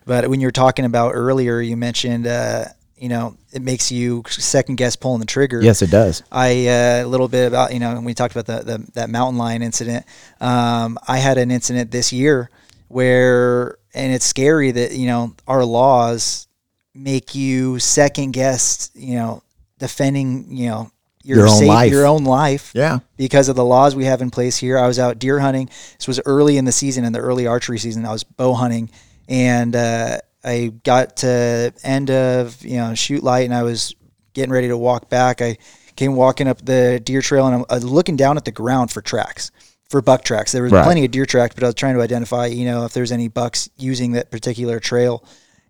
But 0.06 0.28
when 0.28 0.40
you 0.40 0.46
were 0.46 0.52
talking 0.52 0.84
about 0.84 1.12
earlier, 1.14 1.60
you 1.62 1.78
mentioned, 1.78 2.26
uh, 2.26 2.66
you 2.98 3.08
know, 3.08 3.38
it 3.54 3.62
makes 3.62 3.90
you 3.90 4.22
second 4.28 4.76
guess 4.76 4.96
pulling 4.96 5.20
the 5.20 5.24
trigger. 5.26 5.62
Yes, 5.62 5.80
it 5.80 5.90
does. 5.90 6.22
I 6.30 6.66
uh, 6.68 7.04
a 7.04 7.06
little 7.06 7.28
bit 7.28 7.46
about 7.46 7.72
you 7.72 7.80
know 7.80 7.94
when 7.94 8.04
we 8.04 8.12
talked 8.12 8.36
about 8.36 8.44
the, 8.46 8.64
the 8.78 8.86
that 8.92 9.08
mountain 9.08 9.38
lion 9.38 9.62
incident. 9.62 10.04
Um, 10.40 10.98
I 11.08 11.16
had 11.18 11.38
an 11.38 11.50
incident 11.50 11.90
this 11.90 12.12
year 12.12 12.50
where, 12.88 13.78
and 13.94 14.12
it's 14.12 14.24
scary 14.26 14.70
that 14.72 14.92
you 14.92 15.06
know 15.06 15.34
our 15.46 15.64
laws 15.64 16.46
make 16.94 17.34
you 17.34 17.78
second 17.78 18.32
guess, 18.32 18.90
you 18.94 19.14
know, 19.16 19.42
defending 19.78 20.46
you 20.56 20.68
know 20.68 20.90
your, 21.22 21.38
Your 21.38 21.48
own 21.48 21.58
safe- 21.58 21.68
life. 21.68 21.90
your 21.90 22.06
own 22.06 22.24
life 22.24 22.70
Yeah. 22.74 22.98
because 23.16 23.48
of 23.48 23.56
the 23.56 23.64
laws 23.64 23.96
we 23.96 24.04
have 24.04 24.20
in 24.20 24.30
place 24.30 24.56
here. 24.58 24.76
I 24.78 24.86
was 24.86 24.98
out 24.98 25.18
deer 25.18 25.40
hunting. 25.40 25.70
This 25.98 26.06
was 26.06 26.20
early 26.26 26.56
in 26.58 26.66
the 26.66 26.72
season, 26.72 27.04
in 27.04 27.12
the 27.14 27.18
early 27.18 27.46
archery 27.46 27.78
season. 27.78 28.04
I 28.04 28.12
was 28.12 28.24
bow 28.24 28.52
hunting, 28.54 28.90
and 29.28 29.74
uh, 29.74 30.18
I 30.44 30.72
got 30.84 31.16
to 31.18 31.72
end 31.82 32.10
of 32.10 32.62
you 32.64 32.76
know 32.76 32.94
shoot 32.94 33.22
light, 33.24 33.44
and 33.46 33.54
I 33.54 33.62
was 33.62 33.94
getting 34.34 34.52
ready 34.52 34.68
to 34.68 34.76
walk 34.76 35.08
back. 35.08 35.40
I 35.40 35.56
came 35.96 36.14
walking 36.16 36.46
up 36.48 36.64
the 36.64 37.00
deer 37.02 37.22
trail, 37.22 37.46
and 37.46 37.54
I'm 37.56 37.64
uh, 37.70 37.76
looking 37.78 38.16
down 38.16 38.36
at 38.36 38.44
the 38.44 38.52
ground 38.52 38.90
for 38.90 39.00
tracks. 39.00 39.50
For 39.90 40.00
buck 40.02 40.24
tracks, 40.24 40.50
there 40.52 40.62
was 40.62 40.72
Right. 40.72 40.84
plenty 40.84 41.04
of 41.04 41.10
deer 41.10 41.26
tracks, 41.26 41.54
but 41.54 41.62
I 41.62 41.66
was 41.66 41.74
trying 41.74 41.94
to 41.94 42.00
identify, 42.02 42.46
you 42.46 42.64
know, 42.64 42.84
if 42.84 42.92
there's 42.94 43.12
any 43.12 43.28
bucks 43.28 43.68
using 43.76 44.12
that 44.12 44.30
particular 44.30 44.80
trail. 44.80 45.22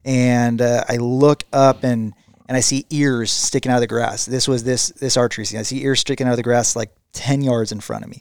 And 0.04 0.62
uh, 0.62 0.84
I 0.88 0.96
look 0.96 1.44
up 1.52 1.82
and 1.84 2.14
and 2.46 2.56
I 2.58 2.60
see 2.60 2.84
ears 2.90 3.32
sticking 3.32 3.72
out 3.72 3.76
of 3.76 3.80
the 3.80 3.86
grass. 3.86 4.26
This 4.26 4.46
was 4.46 4.64
this 4.64 4.88
this 4.90 5.16
archery 5.16 5.44
scene. 5.46 5.58
I 5.60 5.62
see 5.62 5.82
ears 5.82 6.00
sticking 6.00 6.26
out 6.26 6.32
of 6.32 6.36
the 6.36 6.42
grass 6.42 6.76
like 6.76 6.90
ten 7.12 7.40
yards 7.42 7.72
in 7.72 7.80
front 7.80 8.04
of 8.04 8.10
me, 8.10 8.20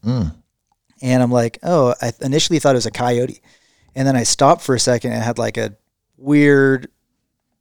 and 1.02 1.22
I'm 1.22 1.32
like, 1.32 1.60
oh, 1.62 1.94
I 2.02 2.14
initially 2.22 2.60
thought 2.60 2.72
it 2.76 2.76
was 2.78 2.86
a 2.86 2.92
coyote, 2.92 3.42
and 3.96 4.08
then 4.08 4.16
I 4.16 4.24
stopped 4.24 4.62
for 4.62 4.76
a 4.76 4.80
second 4.80 5.12
and 5.12 5.22
had 5.22 5.38
like 5.38 5.58
a 5.58 5.74
weird, 6.18 6.88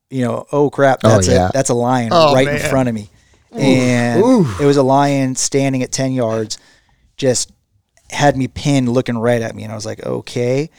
you 0.09 0.25
know, 0.25 0.47
oh 0.53 0.71
crap, 0.71 1.01
Oh, 1.03 1.09
that's 1.09 1.27
yeah. 1.27 1.49
a 1.49 1.53
that's 1.53 1.71
a 1.71 1.75
lion 1.75 2.11
Oh, 2.13 2.33
right 2.33 2.47
in 2.47 2.59
front 2.71 2.89
of 2.89 2.95
me, 2.95 3.11
and 3.51 4.23
it 4.61 4.65
was 4.65 4.77
a 4.77 4.83
lion 4.85 5.35
standing 5.35 5.83
at 5.83 5.91
ten 5.91 6.13
yards, 6.13 6.59
just 7.17 7.51
had 8.13 8.37
me 8.37 8.49
pinned, 8.49 8.89
looking 8.89 9.19
right 9.19 9.43
at 9.43 9.55
me, 9.55 9.63
and 9.65 9.73
I 9.73 9.75
was 9.75 9.87
like, 9.87 10.05
okay. 10.05 10.71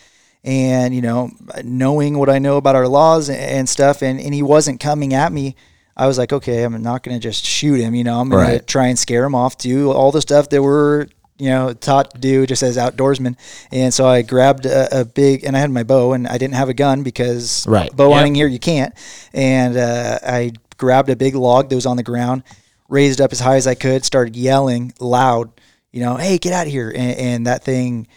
And 0.43 0.93
you 0.93 1.01
know, 1.01 1.31
knowing 1.63 2.17
what 2.17 2.29
I 2.29 2.39
know 2.39 2.57
about 2.57 2.75
our 2.75 2.87
laws 2.87 3.29
and, 3.29 3.67
stuff, 3.67 4.01
and, 4.01 4.19
and 4.19 4.33
he 4.33 4.43
wasn't 4.43 4.79
coming 4.81 5.13
at 5.13 5.31
me, 5.31 5.55
I 5.95 6.05
was 6.07 6.17
like, 6.17 6.33
okay, 6.33 6.63
I'm 6.63 6.81
not 6.81 7.03
going 7.03 7.15
to 7.15 7.21
just 7.21 7.45
shoot 7.45 7.79
him. 7.79 7.95
You 7.95 8.03
know, 8.03 8.19
I'm 8.19 8.29
going 8.29 8.41
Right. 8.43 8.59
to 8.59 8.65
try 8.65 8.87
and 8.87 8.99
scare 8.99 9.23
him 9.23 9.35
off, 9.35 9.57
do 9.57 9.91
all 9.91 10.11
the 10.11 10.21
stuff 10.21 10.49
that 10.49 10.61
we're 10.61 11.07
you 11.39 11.49
know 11.49 11.73
taught 11.73 12.13
to 12.13 12.19
do 12.19 12.45
just 12.45 12.61
as 12.61 12.77
outdoorsmen. 12.77 13.35
And 13.71 13.93
so 13.93 14.05
I 14.05 14.21
grabbed 14.21 14.65
a, 14.65 15.01
a 15.01 15.05
big, 15.05 15.43
and 15.45 15.55
I 15.55 15.59
had 15.59 15.71
my 15.71 15.83
bow, 15.83 16.13
and 16.13 16.27
I 16.27 16.37
didn't 16.37 16.55
have 16.55 16.69
a 16.69 16.73
gun 16.73 17.03
because 17.03 17.65
Right. 17.67 17.95
bow 17.95 18.09
Yep. 18.09 18.15
hunting 18.17 18.35
here 18.35 18.47
you 18.47 18.59
can't. 18.59 18.93
And 19.33 19.77
uh, 19.77 20.19
I 20.25 20.51
grabbed 20.77 21.09
a 21.09 21.15
big 21.15 21.35
log 21.35 21.69
that 21.69 21.75
was 21.75 21.85
on 21.85 21.95
the 21.97 22.03
ground, 22.03 22.43
raised 22.89 23.21
up 23.21 23.31
as 23.31 23.39
high 23.39 23.55
as 23.55 23.65
I 23.65 23.75
could, 23.75 24.03
started 24.03 24.35
yelling 24.35 24.93
loud, 24.99 25.49
you 25.93 26.01
know, 26.01 26.17
hey, 26.17 26.37
get 26.37 26.51
out 26.51 26.65
of 26.67 26.73
here. 26.73 26.89
And, 26.89 27.17
and 27.17 27.47
that 27.47 27.63
thing 27.63 28.07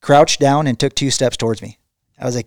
crouched 0.00 0.38
down 0.38 0.68
and 0.68 0.78
took 0.78 0.94
two 0.94 1.10
steps 1.10 1.36
towards 1.36 1.60
me. 1.62 1.78
I 2.20 2.24
was 2.26 2.36
like, 2.36 2.46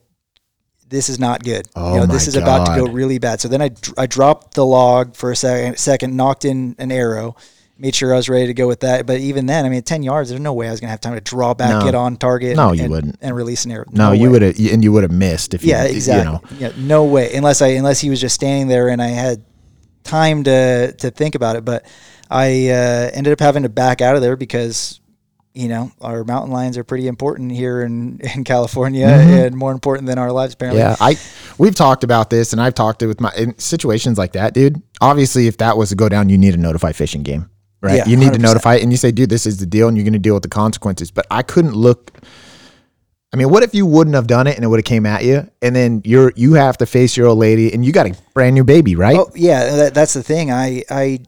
this 0.88 1.09
is 1.09 1.20
not 1.20 1.43
good. 1.43 1.67
Oh 1.76 1.93
you 1.93 1.99
know, 1.99 2.05
this 2.05 2.28
is 2.28 2.36
about 2.36 2.65
to 2.67 2.76
go 2.86 2.91
really 2.91 3.20
bad. 3.20 3.41
So 3.41 3.47
then 3.47 3.61
I, 3.61 3.72
I 3.97 4.07
dropped 4.07 4.53
the 4.55 4.65
log 4.65 5.15
for 5.15 5.32
a 5.32 5.36
second, 5.36 5.78
second, 5.78 6.15
knocked 6.15 6.45
in 6.45 6.76
an 6.80 6.91
arrow, 6.91 7.36
made 7.78 7.93
sure 7.93 8.11
I 8.11 8.17
was 8.17 8.28
ready 8.28 8.47
to 8.47 8.53
go 8.55 8.67
with 8.67 8.80
that. 8.80 9.05
But 9.05 9.20
even 9.20 9.45
then, 9.45 9.65
I 9.65 9.70
mean, 9.70 9.84
10 9.84 10.01
yards, 10.01 10.30
there's 10.30 10.41
no 10.41 10.53
way 10.53 10.67
I 10.67 10.72
was 10.72 10.80
going 10.80 10.88
to 10.88 10.91
have 10.91 11.01
time 11.01 11.13
to 11.13 11.22
draw 11.22 11.53
back, 11.53 11.72
No. 11.80 11.82
get 11.86 11.93
on 11.93 12.17
target. 12.17 12.55
No, 12.55 12.70
and, 12.70 12.78
you 12.78 12.84
and- 12.86 12.91
wouldn't. 12.91 13.17
And 13.22 13.36
release 13.36 13.65
an 13.65 13.72
arrow. 13.72 13.86
No, 13.91 14.11
you 14.13 14.32
would 14.32 14.41
have, 14.41 14.57
and 14.57 14.84
you 14.84 14.91
would 14.91 15.03
have 15.03 15.11
missed 15.11 15.53
if 15.53 15.63
you, 15.63 15.72
Yeah, 15.72 15.84
exactly. 15.84 16.55
You 16.55 16.61
know, 16.61 16.72
Yeah, 16.76 16.84
no 16.84 17.05
way. 17.05 17.36
Unless 17.36 17.61
I 17.61 17.67
unless 17.70 17.99
he 17.99 18.09
was 18.09 18.20
just 18.20 18.34
standing 18.36 18.67
there 18.67 18.89
and 18.89 19.01
I 19.01 19.07
had 19.07 19.43
time 20.03 20.43
to 20.45 20.91
to 20.93 21.11
think 21.11 21.36
about 21.36 21.55
it. 21.55 21.65
But 21.65 21.86
I 22.30 22.69
uh, 22.69 23.11
ended 23.13 23.34
up 23.34 23.39
having 23.39 23.63
to 23.63 23.69
back 23.69 24.01
out 24.01 24.15
of 24.15 24.21
there 24.21 24.36
because 24.36 24.99
you 25.53 25.67
know 25.67 25.91
our 25.99 26.23
mountain 26.23 26.51
lions 26.51 26.77
are 26.77 26.84
pretty 26.84 27.07
important 27.07 27.51
here 27.51 27.82
in 27.82 28.19
in 28.36 28.43
California 28.43 29.07
and 29.07 29.55
more 29.55 29.71
important 29.71 30.07
than 30.07 30.17
our 30.17 30.32
lives 30.32 30.53
apparently. 30.53 30.82
Mm-hmm. 30.82 31.03
yeah. 31.03 31.07
I 31.07 31.17
we've 31.57 31.75
talked 31.75 32.03
about 32.03 32.30
this, 32.30 32.53
and 32.53 32.61
I've 32.61 32.75
talked 32.75 33.01
it 33.01 33.07
with 33.07 33.19
my 33.19 33.34
in 33.36 33.57
situations 33.57 34.17
like 34.17 34.34
that, 34.34 34.53
dude. 34.53 34.82
Obviously, 35.01 35.47
if 35.47 35.57
that 35.57 35.77
was 35.77 35.89
to 35.89 35.95
go 35.95 36.09
down, 36.09 36.30
you 36.30 36.38
need 36.38 36.51
to 36.51 36.57
notify 36.57 36.91
fish 36.91 37.15
and 37.15 37.25
game, 37.25 37.49
right? 37.82 37.97
Yeah, 37.97 38.05
you 38.05 38.15
need 38.15 38.34
to 38.34 38.39
100%. 38.39 38.41
notify 38.41 38.75
it, 38.75 38.84
and 38.84 38.91
you 38.91 38.97
say, 38.97 39.11
dude, 39.11 39.30
this 39.30 39.45
is 39.45 39.57
the 39.57 39.65
deal, 39.65 39.88
and 39.88 39.97
you're 39.97 40.05
going 40.05 40.13
to 40.13 40.19
deal 40.19 40.36
with 40.36 40.43
the 40.43 40.49
consequences. 40.49 41.11
But 41.11 41.25
I 41.32 41.41
couldn't 41.41 41.73
look. 41.73 42.19
I 43.32 43.38
mean, 43.38 43.49
what 43.51 43.61
if 43.61 43.75
you 43.75 43.86
wouldn't 43.86 44.15
have 44.15 44.25
done 44.25 44.47
it 44.47 44.55
and 44.55 44.65
it 44.65 44.67
would 44.67 44.80
have 44.80 44.86
came 44.86 45.05
at 45.05 45.23
you, 45.23 45.49
and 45.61 45.75
then 45.75 46.01
you're 46.03 46.32
you 46.36 46.53
have 46.53 46.77
to 46.77 46.86
face 46.86 47.17
your 47.17 47.27
old 47.27 47.39
lady, 47.39 47.73
and 47.73 47.86
you 47.86 47.91
got 47.91 48.07
a 48.07 48.15
brand 48.34 48.55
new 48.55 48.63
baby, 48.63 48.95
right? 48.95 49.17
Oh 49.17 49.32
yeah, 49.36 49.75
that, 49.75 49.93
that's 49.93 50.13
the 50.13 50.23
thing. 50.23 50.51
I 50.51 50.84
I 50.89 51.19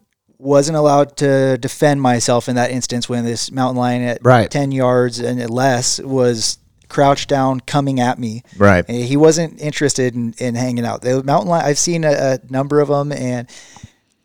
wasn't 0.41 0.77
allowed 0.77 1.15
to 1.17 1.57
defend 1.59 2.01
myself 2.01 2.49
in 2.49 2.55
that 2.55 2.71
instance 2.71 3.07
when 3.07 3.23
this 3.25 3.51
mountain 3.51 3.77
lion 3.77 4.01
at 4.01 4.19
Right. 4.23 4.49
ten 4.49 4.71
yards 4.71 5.19
and 5.19 5.49
less 5.49 5.99
was 5.99 6.57
crouched 6.89 7.29
down 7.29 7.59
coming 7.61 7.99
at 7.99 8.19
me. 8.19 8.43
Right. 8.57 8.83
And 8.87 8.97
he 9.05 9.15
wasn't 9.15 9.61
interested 9.61 10.13
in, 10.15 10.33
in 10.39 10.55
hanging 10.55 10.85
out. 10.85 11.01
The 11.01 11.23
mountain 11.23 11.49
lion. 11.49 11.65
I've 11.65 11.77
seen 11.79 12.03
a, 12.03 12.11
a 12.11 12.39
number 12.49 12.79
of 12.81 12.89
them, 12.89 13.11
and 13.11 13.47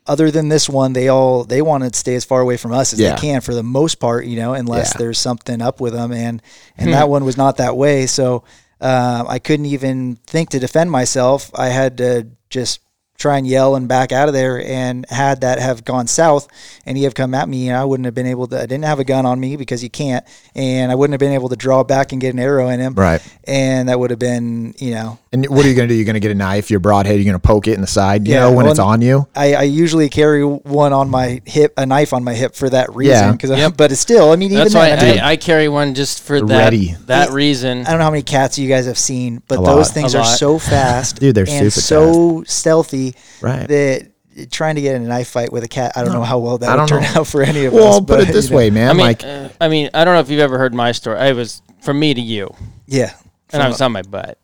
other 0.05 0.31
than 0.31 0.49
this 0.49 0.69
one, 0.69 0.93
they 0.93 1.07
all 1.09 1.43
they 1.43 1.61
want 1.61 1.83
to 1.83 1.97
stay 1.97 2.15
as 2.15 2.25
far 2.25 2.41
away 2.41 2.57
from 2.57 2.71
us 2.71 2.93
as 2.93 2.99
Yeah. 2.99 3.15
they 3.15 3.21
can 3.21 3.41
for 3.41 3.53
the 3.53 3.63
most 3.63 3.95
part. 3.95 4.25
You 4.25 4.37
know, 4.37 4.53
unless 4.53 4.93
Yeah. 4.93 4.99
there's 4.99 5.19
something 5.19 5.61
up 5.61 5.79
with 5.79 5.93
them, 5.93 6.11
and 6.11 6.41
and 6.77 6.93
that 6.93 7.09
one 7.09 7.23
was 7.25 7.37
not 7.37 7.57
that 7.57 7.77
way. 7.77 8.05
So. 8.07 8.43
Uh, 8.79 9.25
I 9.27 9.39
couldn't 9.39 9.65
even 9.65 10.17
think 10.27 10.51
to 10.51 10.59
defend 10.59 10.91
myself. 10.91 11.49
I 11.55 11.69
had 11.69 11.97
to 11.97 12.27
just 12.51 12.79
try 13.17 13.37
and 13.37 13.47
yell 13.47 13.75
and 13.75 13.87
back 13.87 14.11
out 14.11 14.27
of 14.27 14.33
there. 14.33 14.61
And 14.63 15.05
had 15.09 15.41
that 15.41 15.59
have 15.59 15.83
gone 15.83 16.07
south 16.07 16.47
and 16.85 16.97
he 16.97 17.03
have 17.03 17.15
come 17.15 17.33
at 17.33 17.49
me, 17.49 17.67
and 17.69 17.77
I 17.77 17.83
wouldn't 17.83 18.05
have 18.05 18.13
been 18.15 18.27
able 18.27 18.47
to. 18.47 18.57
I 18.57 18.65
didn't 18.65 18.85
have 18.85 18.99
a 18.99 19.03
gun 19.03 19.25
on 19.25 19.39
me 19.39 19.55
because 19.57 19.83
you 19.83 19.89
can't, 19.89 20.25
and 20.55 20.91
I 20.91 20.95
wouldn't 20.95 21.13
have 21.13 21.19
been 21.19 21.33
able 21.33 21.49
to 21.49 21.55
draw 21.55 21.83
back 21.83 22.11
and 22.11 22.21
get 22.21 22.33
an 22.33 22.39
arrow 22.39 22.69
in 22.69 22.79
him. 22.79 22.93
Right. 22.93 23.21
And 23.45 23.89
that 23.89 23.99
would 23.99 24.09
have 24.11 24.19
been, 24.19 24.73
you 24.77 24.91
know, 24.91 25.19
And 25.31 25.45
what 25.47 25.65
are 25.65 25.69
you 25.69 25.75
going 25.75 25.87
to 25.87 25.93
do? 25.93 25.97
You're 25.97 26.05
going 26.05 26.13
to 26.15 26.19
get 26.19 26.31
a 26.31 26.35
knife, 26.35 26.69
your 26.69 26.79
broadhead, 26.79 27.15
you're 27.15 27.25
going 27.25 27.33
to 27.33 27.39
poke 27.39 27.67
it 27.67 27.73
in 27.73 27.81
the 27.81 27.87
side, 27.87 28.27
you 28.27 28.33
Yeah, 28.33 28.41
know, 28.41 28.51
when 28.53 28.65
well, 28.65 28.71
it's 28.71 28.79
on 28.79 29.01
you. 29.01 29.27
I, 29.35 29.53
I 29.55 29.61
usually 29.63 30.09
carry 30.09 30.43
one 30.45 30.93
on 30.93 31.09
my 31.09 31.41
hip, 31.45 31.73
a 31.77 31.85
knife 31.85 32.13
on 32.13 32.23
my 32.23 32.33
hip 32.33 32.55
for 32.55 32.69
that 32.69 32.93
reason. 32.95 33.13
Yeah. 33.15 33.31
Because, 33.31 33.49
Yep. 33.51 33.77
but 33.77 33.91
it's 33.91 34.01
still, 34.01 34.31
I 34.31 34.35
mean, 34.35 34.51
even 34.51 34.63
That's 34.63 34.73
then, 34.73 34.99
why 34.99 35.07
I, 35.07 35.11
mean, 35.11 35.19
I, 35.19 35.27
I 35.31 35.35
carry 35.37 35.67
one 35.69 35.93
just 35.95 36.21
for 36.23 36.39
that 36.41 36.57
Ready. 36.57 36.95
that 37.07 37.31
reason. 37.31 37.85
I 37.85 37.89
don't 37.89 37.97
know 37.99 38.05
how 38.05 38.11
many 38.11 38.23
cats 38.23 38.57
you 38.59 38.67
guys 38.69 38.85
have 38.85 38.97
seen, 38.97 39.41
but 39.47 39.59
A 39.59 39.63
those 39.63 39.87
lot. 39.87 39.93
things 39.93 40.13
A 40.13 40.19
are 40.19 40.21
lot. 40.21 40.37
so 40.37 40.59
fast, 40.59 41.19
Dude, 41.19 41.35
they're 41.35 41.45
and 41.49 41.71
super 41.71 41.81
so 41.81 42.43
stealthy 42.47 43.06
Right. 43.41 43.67
that 43.67 44.11
trying 44.51 44.75
to 44.75 44.81
get 44.81 44.95
in 44.95 45.03
a 45.03 45.07
knife 45.07 45.29
fight 45.29 45.51
with 45.51 45.63
a 45.63 45.67
cat, 45.67 45.93
I 45.95 46.03
don't 46.03 46.13
know 46.13 46.23
how 46.23 46.39
well 46.39 46.57
that 46.59 46.69
I 46.69 46.73
would 46.75 46.87
don't 46.87 47.01
turn 47.01 47.01
know. 47.13 47.21
out 47.21 47.27
for 47.27 47.41
any 47.41 47.65
of 47.65 47.73
us. 47.73 47.79
Well, 47.79 48.01
put 48.03 48.21
it 48.21 48.27
this 48.27 48.45
you 48.45 48.51
know, 48.51 48.57
way, 48.57 48.69
man. 48.69 48.89
I 48.89 48.93
mean, 48.93 49.01
like, 49.01 49.23
uh, 49.23 49.49
I 49.59 49.67
mean, 49.67 49.89
I 49.93 50.05
don't 50.05 50.13
know 50.13 50.19
if 50.19 50.29
you've 50.29 50.39
ever 50.39 50.57
heard 50.57 50.73
my 50.73 50.91
story. 50.91 51.17
I 51.17 51.31
was 51.33 51.61
from 51.81 51.99
me 51.99 52.13
to 52.13 52.21
you, 52.21 52.53
yeah, 52.85 53.13
and 53.51 53.61
I 53.63 53.67
was 53.67 53.81
on 53.81 53.91
my 53.91 54.01
butt. 54.03 54.37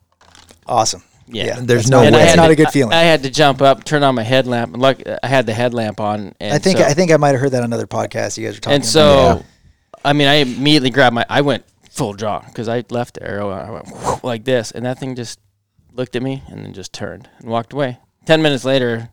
awesome. 0.66 1.02
Yeah. 1.26 1.58
There's 1.60 1.88
no 1.88 2.02
not, 2.02 2.12
way. 2.12 2.18
That's 2.18 2.36
not 2.36 2.46
to- 2.48 2.52
a 2.52 2.56
good 2.56 2.68
feeling. 2.68 2.92
I, 2.92 2.96
I, 2.98 3.00
I 3.00 3.04
had 3.04 3.22
to 3.22 3.30
jump 3.30 3.62
up, 3.62 3.84
turn 3.84 4.02
on 4.02 4.14
my 4.14 4.22
headlamp, 4.22 4.74
and 4.74 4.82
look, 4.82 5.00
I 5.22 5.26
had 5.26 5.46
the 5.46 5.54
headlamp 5.54 5.98
on. 5.98 6.34
And 6.38 6.62
think 6.62 6.78
so, 6.78 6.84
I 6.84 6.92
think 6.92 7.12
I 7.12 7.16
might 7.16 7.30
have 7.30 7.40
heard 7.40 7.52
that 7.52 7.60
on 7.60 7.64
another 7.64 7.86
podcast 7.86 8.36
you 8.36 8.46
guys 8.46 8.56
were 8.56 8.60
talking. 8.60 8.72
About. 8.72 8.74
And 8.74 8.84
so, 8.84 9.36
Yeah. 9.36 9.42
I 10.04 10.12
mean, 10.12 10.28
I 10.28 10.34
immediately 10.34 10.90
grabbed 10.90 11.14
my. 11.14 11.24
I 11.30 11.40
went 11.40 11.64
full 11.90 12.12
draw 12.12 12.40
because 12.40 12.68
I 12.68 12.84
left 12.90 13.14
the 13.14 13.22
arrow. 13.22 13.48
I 13.50 13.70
went 13.70 13.88
whoosh 13.88 14.22
like 14.22 14.44
this, 14.44 14.70
and 14.70 14.84
that 14.84 14.98
thing 14.98 15.14
just 15.14 15.40
looked 15.92 16.14
at 16.14 16.22
me 16.22 16.42
and 16.48 16.62
then 16.64 16.74
just 16.74 16.92
turned 16.92 17.28
and 17.38 17.48
walked 17.48 17.72
away. 17.72 17.98
Ten 18.26 18.42
minutes 18.42 18.64
later, 18.64 19.08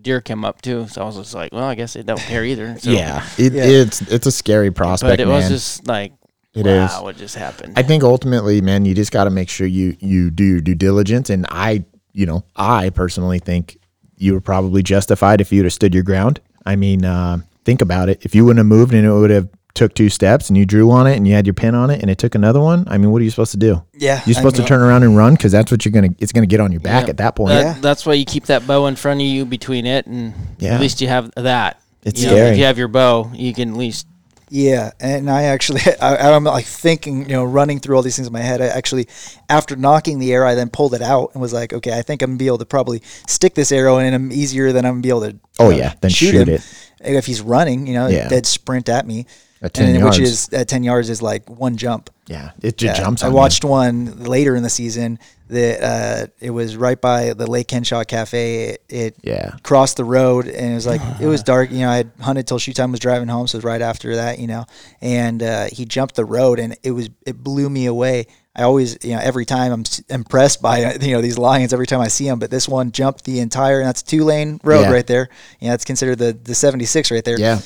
deer 0.00 0.20
came 0.20 0.44
up 0.44 0.62
too. 0.62 0.86
So 0.88 1.02
I 1.02 1.04
was 1.04 1.16
just 1.16 1.34
like, 1.34 1.52
well, 1.52 1.64
I 1.64 1.74
guess 1.74 1.92
they 1.94 2.02
don't 2.02 2.20
care 2.20 2.44
either. 2.44 2.78
So, 2.78 2.90
yeah, 2.90 3.26
it, 3.38 3.52
Yeah. 3.52 3.64
it's 3.64 4.00
it's 4.02 4.26
a 4.26 4.32
scary 4.32 4.70
prospect, 4.70 5.12
but 5.12 5.20
it 5.20 5.26
man. 5.26 5.36
was 5.36 5.48
just 5.48 5.86
like, 5.86 6.12
It 6.54 6.66
is. 6.66 6.90
wow, 6.90 7.02
what 7.04 7.16
just 7.16 7.34
happened? 7.34 7.74
I 7.76 7.82
think 7.82 8.02
ultimately, 8.02 8.60
man, 8.60 8.84
you 8.84 8.94
just 8.94 9.12
got 9.12 9.24
to 9.24 9.30
make 9.30 9.48
sure 9.48 9.66
you 9.66 9.96
you 10.00 10.30
do 10.30 10.44
your 10.44 10.60
due 10.60 10.74
diligence. 10.74 11.30
And 11.30 11.46
I, 11.50 11.84
you 12.12 12.26
know, 12.26 12.44
I 12.56 12.90
personally 12.90 13.38
think 13.38 13.78
you 14.16 14.32
were 14.34 14.40
probably 14.40 14.82
justified 14.82 15.40
if 15.40 15.52
you'd 15.52 15.64
have 15.64 15.72
stood 15.72 15.94
your 15.94 16.02
ground. 16.02 16.40
I 16.66 16.76
mean, 16.76 17.04
uh, 17.04 17.38
think 17.64 17.82
about 17.82 18.08
it. 18.08 18.24
If 18.24 18.34
you 18.34 18.44
wouldn't 18.44 18.58
have 18.58 18.66
moved 18.66 18.92
and 18.94 19.06
it 19.06 19.12
would 19.12 19.30
have 19.30 19.48
took 19.74 19.94
two 19.94 20.08
steps 20.08 20.48
and 20.48 20.56
you 20.56 20.66
drew 20.66 20.90
on 20.90 21.06
it 21.06 21.16
and 21.16 21.26
you 21.28 21.34
had 21.34 21.46
your 21.46 21.54
pin 21.54 21.74
on 21.74 21.88
it 21.90 22.00
and 22.02 22.10
it 22.10 22.18
took 22.18 22.34
another 22.34 22.58
one, 22.60 22.84
I 22.88 22.98
mean, 22.98 23.12
what 23.12 23.20
are 23.20 23.24
you 23.24 23.30
supposed 23.30 23.52
to 23.52 23.58
do? 23.58 23.82
yeah, 23.94 24.22
You're 24.26 24.34
supposed 24.34 24.56
I 24.56 24.58
mean, 24.60 24.66
to 24.66 24.68
turn 24.68 24.80
around 24.80 25.02
and 25.04 25.16
run 25.16 25.34
because 25.34 25.52
that's 25.52 25.70
what 25.70 25.84
you're 25.84 25.92
gonna. 25.92 26.08
It's 26.18 26.32
gonna 26.32 26.46
get 26.46 26.60
on 26.60 26.72
your 26.72 26.80
back 26.80 27.04
Yeah. 27.04 27.10
at 27.10 27.16
that 27.18 27.36
point. 27.36 27.50
That- 27.50 27.60
Yeah. 27.76 27.80
That's 27.80 28.04
why 28.04 28.14
you 28.14 28.24
keep 28.24 28.46
that 28.46 28.66
bow 28.66 28.86
in 28.86 28.96
front 28.96 29.20
of 29.20 29.26
you 29.26 29.44
between 29.44 29.86
it, 29.86 30.06
and 30.06 30.34
Yeah. 30.58 30.74
at 30.74 30.80
least 30.80 31.00
you 31.00 31.08
have 31.08 31.30
that. 31.36 31.80
It's 32.04 32.20
You 32.22 32.30
know, 32.30 32.36
if 32.36 32.58
you 32.58 32.64
have 32.64 32.78
your 32.78 32.88
bow, 32.88 33.30
you 33.34 33.52
can 33.54 33.70
at 33.72 33.76
least. 33.76 34.06
Yeah, 34.50 34.92
and 34.98 35.30
I 35.30 35.42
actually, 35.42 35.82
I, 36.00 36.30
I'm 36.32 36.44
like 36.44 36.64
thinking, 36.64 37.22
you 37.28 37.34
know, 37.36 37.44
running 37.44 37.80
through 37.80 37.96
all 37.96 38.02
these 38.02 38.16
things 38.16 38.26
in 38.28 38.32
my 38.32 38.40
head. 38.40 38.62
I 38.62 38.66
actually, 38.68 39.06
after 39.50 39.76
knocking 39.76 40.18
the 40.18 40.32
arrow, 40.32 40.48
I 40.48 40.54
then 40.54 40.70
pulled 40.70 40.94
it 40.94 41.02
out 41.02 41.32
and 41.34 41.42
was 41.42 41.52
like, 41.52 41.74
okay, 41.74 41.92
I 41.98 42.00
think 42.00 42.22
I'm 42.22 42.30
gonna 42.30 42.38
be 42.38 42.46
able 42.46 42.56
to 42.58 42.64
probably 42.64 43.02
stick 43.26 43.54
this 43.54 43.70
arrow 43.70 43.98
in 43.98 44.14
him 44.14 44.32
easier 44.32 44.72
than 44.72 44.86
I'm 44.86 44.94
gonna 44.94 45.02
be 45.02 45.08
able 45.10 45.20
to. 45.32 45.36
Oh, 45.58 45.66
uh, 45.66 45.70
yeah, 45.70 45.92
then 46.00 46.10
shoot 46.10 46.34
him. 46.34 46.48
it. 46.48 46.62
If 47.00 47.26
he's 47.26 47.42
running, 47.42 47.86
you 47.86 47.92
know, 47.94 48.06
Yeah. 48.08 48.28
dead 48.28 48.46
sprint 48.46 48.88
at 48.88 49.06
me, 49.06 49.26
At 49.60 49.74
10 49.74 49.96
and, 49.96 50.04
which 50.04 50.20
is 50.20 50.48
at 50.52 50.68
ten 50.68 50.84
yards 50.84 51.10
is 51.10 51.20
like 51.20 51.48
one 51.50 51.76
jump. 51.76 52.10
Yeah, 52.28 52.50
it 52.62 52.76
just 52.78 52.96
Yeah. 52.98 53.04
jumps. 53.04 53.24
I 53.24 53.28
watched 53.28 53.64
one 53.64 54.22
later 54.24 54.54
in 54.54 54.62
the 54.62 54.70
season 54.70 55.18
that 55.48 55.82
uh, 55.82 56.26
it 56.40 56.50
was 56.50 56.76
right 56.76 57.00
by 57.00 57.32
the 57.32 57.46
Lake 57.50 57.68
Henshaw 57.70 58.04
Cafe. 58.04 58.64
It, 58.66 58.84
it 58.88 59.16
Yeah. 59.22 59.52
crossed 59.64 59.96
the 59.96 60.04
road 60.04 60.46
and 60.46 60.72
it 60.72 60.74
was 60.74 60.86
like 60.86 61.00
it 61.20 61.26
was 61.26 61.42
dark. 61.54 61.72
You 61.72 61.78
know, 61.80 61.90
I 61.90 61.96
had 61.96 62.10
hunted 62.20 62.46
till 62.46 62.58
shoot 62.60 62.76
time 62.76 62.92
was 62.92 63.00
driving 63.00 63.26
home, 63.28 63.48
so 63.48 63.56
it 63.56 63.58
was 63.58 63.64
right 63.64 63.82
after 63.82 64.14
that. 64.16 64.38
You 64.38 64.46
know, 64.46 64.64
and 65.00 65.42
uh, 65.42 65.66
he 65.72 65.84
jumped 65.86 66.14
the 66.14 66.24
road 66.24 66.60
and 66.60 66.76
it 66.84 66.92
was 66.92 67.08
it 67.26 67.42
blew 67.42 67.68
me 67.68 67.86
away. 67.86 68.26
I 68.54 68.62
always, 68.62 68.98
you 69.04 69.14
know, 69.14 69.20
every 69.20 69.44
time 69.46 69.72
I'm 69.72 69.84
impressed 70.08 70.60
by 70.62 70.84
uh, 70.84 70.98
you 71.00 71.12
know 71.14 71.20
these 71.20 71.38
lions 71.38 71.72
every 71.72 71.86
time 71.86 72.00
I 72.00 72.08
see 72.08 72.26
them, 72.26 72.38
but 72.38 72.50
this 72.52 72.68
one 72.68 72.92
jumped 72.92 73.24
the 73.24 73.40
entire 73.40 73.80
and 73.80 73.88
that's 73.88 74.02
two 74.02 74.22
lane 74.24 74.60
road 74.62 74.82
Yeah. 74.82 74.92
right 74.92 75.06
there. 75.06 75.28
You 75.60 75.66
know, 75.68 75.72
that's 75.72 75.84
considered 75.84 76.18
the 76.18 76.32
the 76.44 76.54
76 76.54 77.10
right 77.10 77.24
there. 77.24 77.40
Yeah. 77.40 77.58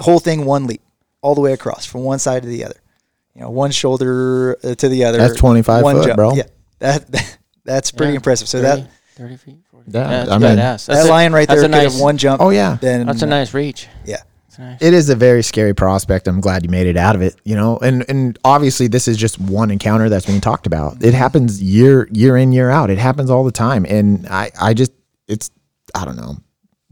whole 0.00 0.18
thing 0.20 0.44
one 0.44 0.66
leap 0.66 0.80
all 1.26 1.34
the 1.34 1.40
way 1.40 1.52
across 1.52 1.84
from 1.84 2.02
one 2.02 2.18
side 2.20 2.42
to 2.42 2.48
the 2.48 2.64
other. 2.64 2.80
You 3.34 3.40
know, 3.42 3.50
one 3.50 3.72
shoulder 3.72 4.56
uh, 4.62 4.74
to 4.76 4.88
the 4.88 5.04
other. 5.04 5.18
That's 5.18 5.34
25 5.36 5.82
one 5.82 5.96
foot, 6.02 6.14
bro. 6.16 6.34
Yeah, 6.34 6.44
that 6.78 7.36
that's 7.64 7.90
pretty 7.90 8.12
Yeah, 8.12 8.16
impressive. 8.18 8.48
So 8.48 8.62
30, 8.62 8.82
that 8.82 8.90
30 9.16 9.36
feet. 9.36 9.56
40. 9.72 9.90
Yeah, 9.90 10.08
that's 10.08 10.30
I 10.30 10.38
mean- 10.38 10.50
badass. 10.56 10.86
That's 10.86 10.86
that 10.86 11.06
a- 11.06 11.10
lion 11.10 11.32
right 11.32 11.48
that's 11.48 11.60
there 11.60 11.68
a 11.68 11.72
could 11.72 11.82
nice, 11.84 11.92
have 11.94 12.00
one 12.00 12.16
jump. 12.16 12.40
Oh 12.40 12.50
yeah. 12.50 12.78
Then 12.80 13.06
That's 13.06 13.22
a 13.22 13.26
nice 13.26 13.52
reach. 13.52 13.88
Yeah. 14.04 14.22
Nice. 14.58 14.80
It 14.80 14.94
is 14.94 15.10
a 15.10 15.14
very 15.14 15.42
scary 15.42 15.74
prospect. 15.74 16.26
I'm 16.26 16.40
glad 16.40 16.62
you 16.64 16.70
made 16.70 16.86
it 16.86 16.96
out 16.96 17.14
of 17.14 17.20
it, 17.20 17.36
you 17.44 17.54
know. 17.56 17.76
And 17.76 18.06
and 18.08 18.38
obviously 18.42 18.86
this 18.86 19.06
is 19.06 19.18
just 19.18 19.38
one 19.38 19.70
encounter 19.70 20.08
that's 20.08 20.24
being 20.24 20.40
talked 20.40 20.66
about. 20.66 21.04
It 21.04 21.12
happens 21.12 21.60
year 21.62 22.08
year 22.10 22.38
in 22.38 22.52
year 22.52 22.70
out. 22.70 22.88
It 22.88 22.96
happens 22.96 23.28
all 23.30 23.44
the 23.44 23.52
time. 23.52 23.84
And 23.84 24.26
I 24.28 24.50
I 24.58 24.72
just 24.72 24.92
it's 25.28 25.50
I 25.94 26.06
don't 26.06 26.16
know. 26.16 26.38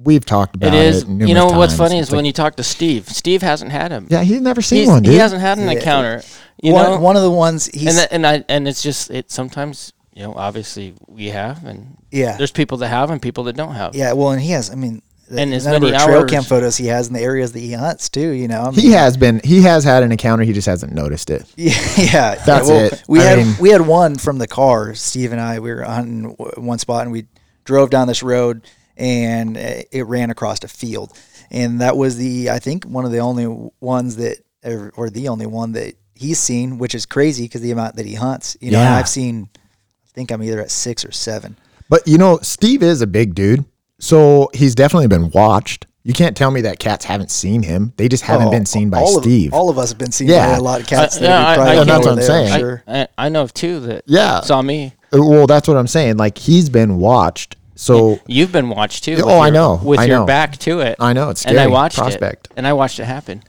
We've 0.05 0.25
talked 0.25 0.57
about 0.57 0.75
It 0.75 0.79
it. 0.79 0.87
is. 0.87 1.05
you 1.05 1.35
know 1.35 1.47
what's 1.47 1.73
times. 1.77 1.89
funny 1.89 1.99
It's 1.99 2.09
is 2.11 2.15
when 2.15 2.25
you 2.25 2.33
talk 2.33 2.57
to 2.57 2.63
Steve. 2.63 3.09
Steve 3.09 3.43
hasn't 3.43 3.73
had 3.73 3.91
him. 3.91 4.07
yeah, 4.11 4.23
he's 4.23 4.41
never 4.41 4.61
seen 4.63 4.79
He's- 4.81 4.89
one, 4.91 5.03
dude. 5.03 5.13
he 5.13 5.19
hasn't 5.19 5.41
had 5.41 5.59
an 5.59 5.65
Yeah. 5.65 5.73
encounter. 5.73 6.23
You 6.63 6.73
one, 6.73 6.85
know, 6.85 6.99
one 6.99 7.17
of 7.17 7.23
the 7.23 7.31
ones 7.31 7.67
he's 7.67 7.89
and 7.89 7.99
that, 7.99 8.09
and 8.13 8.27
I 8.27 8.45
and 8.49 8.67
it's 8.69 8.83
just 8.83 9.11
it. 9.11 9.31
Sometimes 9.31 9.93
you 10.15 10.23
know, 10.23 10.33
obviously 10.35 10.95
we 11.09 11.27
have, 11.31 11.65
and 11.65 11.97
yeah 12.13 12.37
there's 12.37 12.53
people 12.53 12.79
that 12.79 12.89
have 12.89 13.11
and 13.11 13.21
people 13.21 13.45
that 13.45 13.57
don't 13.57 13.75
have. 13.75 13.95
yeah. 13.97 14.13
Well, 14.13 14.31
and 14.31 14.41
he 14.41 14.53
has. 14.53 14.71
I 14.71 14.77
mean, 14.77 15.03
the, 15.29 15.41
And 15.41 15.53
the 15.53 15.57
as 15.57 15.67
number 15.67 15.87
many 15.87 15.97
of 15.97 16.03
trail 16.05 16.21
hours- 16.21 16.31
cam 16.31 16.43
photos 16.45 16.77
he 16.77 16.87
has 16.87 17.09
in 17.09 17.15
the 17.15 17.21
areas 17.21 17.53
that 17.53 17.59
he 17.61 17.73
hunts 17.73 18.09
too. 18.09 18.29
You 18.31 18.47
know, 18.47 18.63
I 18.63 18.71
mean, 18.71 18.81
he 18.81 18.93
has 18.93 19.17
been 19.17 19.41
he 19.43 19.63
has 19.63 19.83
had 19.85 20.03
an 20.05 20.13
encounter, 20.13 20.45
he 20.45 20.53
just 20.53 20.67
hasn't 20.69 20.93
noticed 20.93 21.31
it. 21.31 21.45
Yeah, 21.57 21.73
yeah. 21.97 22.35
That's 22.47 22.69
well, 22.69 22.85
it. 22.87 23.03
We 23.09 23.21
I 23.21 23.25
had 23.25 23.39
mean- 23.39 23.57
we 23.59 23.71
had 23.71 23.81
one 23.83 24.17
from 24.17 24.39
the 24.39 24.47
car. 24.47 24.95
Steve 24.95 25.33
and 25.33 25.41
I 25.41 25.59
we 25.59 25.73
were 25.73 25.83
hunting 25.83 26.37
one 26.57 26.79
spot, 26.79 27.03
and 27.03 27.13
we 27.13 27.25
drove 27.65 27.91
down 27.91 28.07
this 28.07 28.23
road, 28.23 28.61
and 28.97 29.57
uh, 29.57 29.83
it 29.91 30.07
ran 30.07 30.31
across 30.31 30.63
a 30.65 30.69
field, 30.69 31.13
and 31.51 31.81
that 31.81 31.97
was 31.97 32.17
the 32.17 32.51
I 32.51 32.59
think 32.59 32.85
one 32.85 33.05
of 33.05 33.13
the 33.13 33.19
only 33.19 33.71
ones 33.81 34.17
that, 34.17 34.39
or, 34.65 34.93
or 34.97 35.11
the 35.11 35.29
only 35.29 35.47
one 35.47 35.73
that 35.73 35.95
he's 36.15 36.39
seen, 36.39 36.79
which 36.79 36.95
is 36.95 37.07
crazy 37.07 37.45
because 37.45 37.61
the 37.61 37.71
amount 37.73 37.97
that 37.97 38.07
he 38.07 38.15
hunts. 38.15 38.57
You 38.61 38.71
know, 38.73 38.81
Yeah. 38.81 38.97
I've 38.97 39.09
seen. 39.09 39.49
I 39.57 40.09
think 40.15 40.31
I'm 40.31 40.43
either 40.43 40.61
at 40.61 40.71
six 40.71 41.05
or 41.05 41.11
seven. 41.13 41.57
But 41.89 42.07
you 42.07 42.19
know, 42.19 42.39
Steve 42.43 42.83
is 42.83 43.03
a 43.03 43.07
big 43.07 43.35
dude. 43.35 43.65
So 43.99 44.51
he's 44.55 44.75
definitely 44.75 45.09
been 45.09 45.31
watched. 45.31 45.87
You 46.03 46.13
can't 46.13 46.37
tell 46.37 46.51
me 46.51 46.61
that 46.63 46.79
cats 46.79 47.05
haven't 47.07 47.31
seen 47.31 47.63
him. 47.63 47.95
They 47.97 48.09
just 48.09 48.25
haven't 48.25 48.49
Oh, 48.49 48.51
been 48.51 48.67
seen 48.67 48.91
by 48.91 48.99
all 48.99 49.23
Steve. 49.23 49.53
Of, 49.53 49.55
all 49.55 49.71
of 49.71 49.79
us 49.79 49.89
have 49.89 49.99
been 49.99 50.13
seen 50.13 50.29
Yeah. 50.29 50.53
by 50.53 50.57
a 50.59 50.61
lot 50.61 50.81
of 50.83 50.87
cats. 50.87 51.17
Uh, 51.17 51.21
that 51.21 51.27
yeah, 51.27 51.57
we 51.57 51.63
I- 51.63 51.81
I 51.81 51.85
know 51.85 51.99
what 52.01 52.09
I'm 52.09 52.17
there, 52.17 52.25
saying. 52.27 52.49
I'm 52.49 52.53
I, 52.55 52.59
Sure. 52.59 52.83
I, 52.87 53.09
I 53.17 53.29
know 53.31 53.43
of 53.43 53.55
two 53.55 53.81
that 53.81 54.05
Yeah. 54.07 54.41
saw 54.43 54.61
me. 54.61 54.93
Uh, 55.15 55.19
well, 55.25 55.47
that's 55.47 55.67
what 55.67 55.79
I'm 55.79 55.87
saying. 55.87 56.19
Like 56.19 56.37
he's 56.37 56.69
been 56.69 56.99
watched. 56.99 57.57
So 57.77 58.21
You've 58.27 58.53
been 58.53 58.69
watched 58.69 59.05
too. 59.05 59.17
Oh, 59.21 59.27
with 59.27 59.35
I 59.47 59.51
know. 59.51 59.81
With 59.83 59.99
I 60.01 60.05
your 60.05 60.21
know. 60.21 60.27
back 60.27 60.57
to 60.59 60.81
it. 60.81 60.97
I 61.01 61.13
know, 61.13 61.31
it's 61.31 61.45
And 61.45 61.59
I 61.59 61.63
scary. 61.63 61.73
watched 61.73 61.97
Prospect. 61.99 62.47
it. 62.47 62.53
And 62.57 62.67
I 62.67 62.73
watched 62.73 63.01
it 63.01 63.05
happen. 63.05 63.43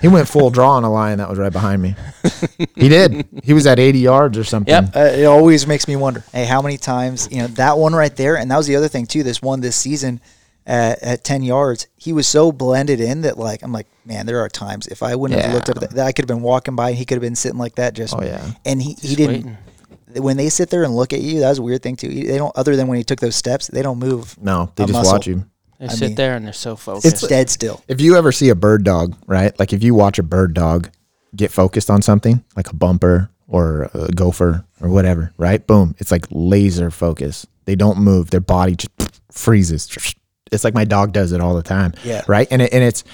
he 0.00 0.08
went 0.08 0.28
full 0.28 0.48
draw 0.50 0.72
on 0.76 0.84
a 0.84 0.90
line 0.90 1.18
that 1.18 1.28
was 1.28 1.38
right 1.38 1.52
behind 1.52 1.82
me. 1.82 1.94
he 2.74 2.88
did. 2.88 3.26
He 3.44 3.52
was 3.52 3.66
at 3.66 3.78
80 3.78 3.98
yards 3.98 4.38
or 4.38 4.44
something. 4.44 4.72
Yep. 4.72 4.96
Uh, 4.96 5.00
it 5.00 5.24
always 5.24 5.66
makes 5.66 5.86
me 5.86 5.96
wonder, 5.96 6.24
hey, 6.32 6.46
how 6.46 6.62
many 6.62 6.78
times 6.78 7.28
you 7.30 7.38
know 7.38 7.46
that 7.48 7.76
one 7.76 7.92
right 7.94 8.14
there, 8.16 8.36
and 8.38 8.50
that 8.50 8.56
was 8.56 8.66
the 8.66 8.76
other 8.76 8.88
thing 8.88 9.06
too. 9.06 9.22
This 9.22 9.42
one 9.42 9.60
this 9.60 9.76
season 9.76 10.20
at, 10.66 11.02
at 11.02 11.24
ten 11.24 11.42
yards, 11.42 11.86
he 11.96 12.12
was 12.14 12.26
so 12.26 12.52
blended 12.52 13.00
in 13.00 13.22
that 13.22 13.36
like 13.38 13.62
I'm 13.62 13.72
like, 13.72 13.86
man, 14.06 14.24
there 14.26 14.40
are 14.40 14.48
times 14.48 14.86
if 14.86 15.02
I 15.02 15.14
wouldn't 15.16 15.40
have 15.40 15.52
looked 15.52 15.68
up, 15.68 15.82
at 15.82 15.90
that, 15.90 16.06
I 16.06 16.12
could 16.12 16.22
have 16.24 16.28
been 16.28 16.42
walking 16.42 16.76
by, 16.76 16.90
and 16.90 16.98
he 16.98 17.04
could 17.04 17.16
have 17.16 17.22
been 17.22 17.36
sitting 17.36 17.58
like 17.58 17.74
that, 17.76 17.92
just 17.94 18.14
Oh, 18.14 18.22
yeah. 18.22 18.52
and 18.64 18.80
he 18.80 18.94
he 19.02 19.16
didn't. 19.16 19.36
waiting. 19.46 19.58
When 20.16 20.36
they 20.36 20.48
sit 20.48 20.70
there 20.70 20.82
and 20.84 20.94
look 20.94 21.12
at 21.12 21.20
you, 21.20 21.40
that 21.40 21.48
was 21.50 21.58
a 21.58 21.62
weird 21.62 21.82
thing 21.82 21.96
too. 21.96 22.08
They 22.08 22.36
don't, 22.38 22.56
other 22.56 22.76
than 22.76 22.88
when 22.88 22.98
he 22.98 23.04
took 23.04 23.20
those 23.20 23.36
steps, 23.36 23.68
they 23.68 23.82
don't 23.82 23.98
move. 23.98 24.36
No, 24.40 24.72
they 24.76 24.84
A 24.84 24.86
just 24.86 24.96
muscle. 24.98 25.12
watch 25.12 25.26
you. 25.26 25.44
They 25.78 25.86
I 25.86 25.88
sit 25.88 26.06
mean, 26.08 26.14
there 26.16 26.36
and 26.36 26.44
they're 26.44 26.52
so 26.52 26.76
focused. 26.76 27.06
It's 27.06 27.26
dead 27.26 27.48
still. 27.48 27.82
If 27.88 28.00
you 28.00 28.16
ever 28.16 28.32
see 28.32 28.50
a 28.50 28.54
bird 28.54 28.84
dog, 28.84 29.16
right? 29.26 29.58
Like 29.58 29.72
if 29.72 29.82
you 29.82 29.94
watch 29.94 30.18
a 30.18 30.22
bird 30.22 30.52
dog 30.54 30.90
get 31.34 31.50
focused 31.50 31.90
on 31.90 32.02
something, 32.02 32.44
like 32.56 32.68
a 32.68 32.74
bumper 32.74 33.30
or 33.48 33.90
a 33.94 34.08
gopher 34.12 34.64
or 34.80 34.88
whatever, 34.90 35.32
right? 35.38 35.66
Boom. 35.66 35.94
It's 35.98 36.10
like 36.10 36.26
laser 36.30 36.90
focus. 36.90 37.46
They 37.64 37.76
don't 37.76 37.98
move. 37.98 38.30
Their 38.30 38.40
body 38.40 38.76
just 38.76 38.90
freezes. 39.32 39.88
It's 40.52 40.64
like 40.64 40.74
my 40.74 40.84
dog 40.84 41.12
does 41.12 41.32
it 41.32 41.40
all 41.40 41.54
the 41.54 41.62
time. 41.62 41.94
Yeah. 42.04 42.22
Right. 42.28 42.48
And 42.50 42.60
it, 42.62 42.72
and 42.74 42.84
it's 42.84 43.04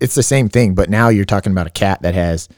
it's 0.00 0.14
the 0.14 0.22
same 0.22 0.48
thing, 0.48 0.74
but 0.74 0.90
now 0.90 1.08
you're 1.08 1.24
talking 1.24 1.52
about 1.52 1.66
a 1.66 1.70
cat 1.70 2.02
that 2.02 2.14
has 2.14 2.48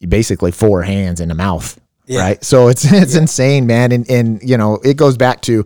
basically 0.00 0.50
four 0.50 0.82
hands 0.82 1.20
and 1.20 1.30
a 1.30 1.34
mouth. 1.34 1.78
Yeah. 2.06 2.20
Right. 2.20 2.44
So 2.44 2.68
it's 2.68 2.84
it's 2.92 3.14
insane, 3.14 3.66
man. 3.66 3.92
And 3.92 4.10
and 4.10 4.40
you 4.42 4.56
know, 4.56 4.76
it 4.84 4.96
goes 4.96 5.16
back 5.16 5.40
to 5.42 5.64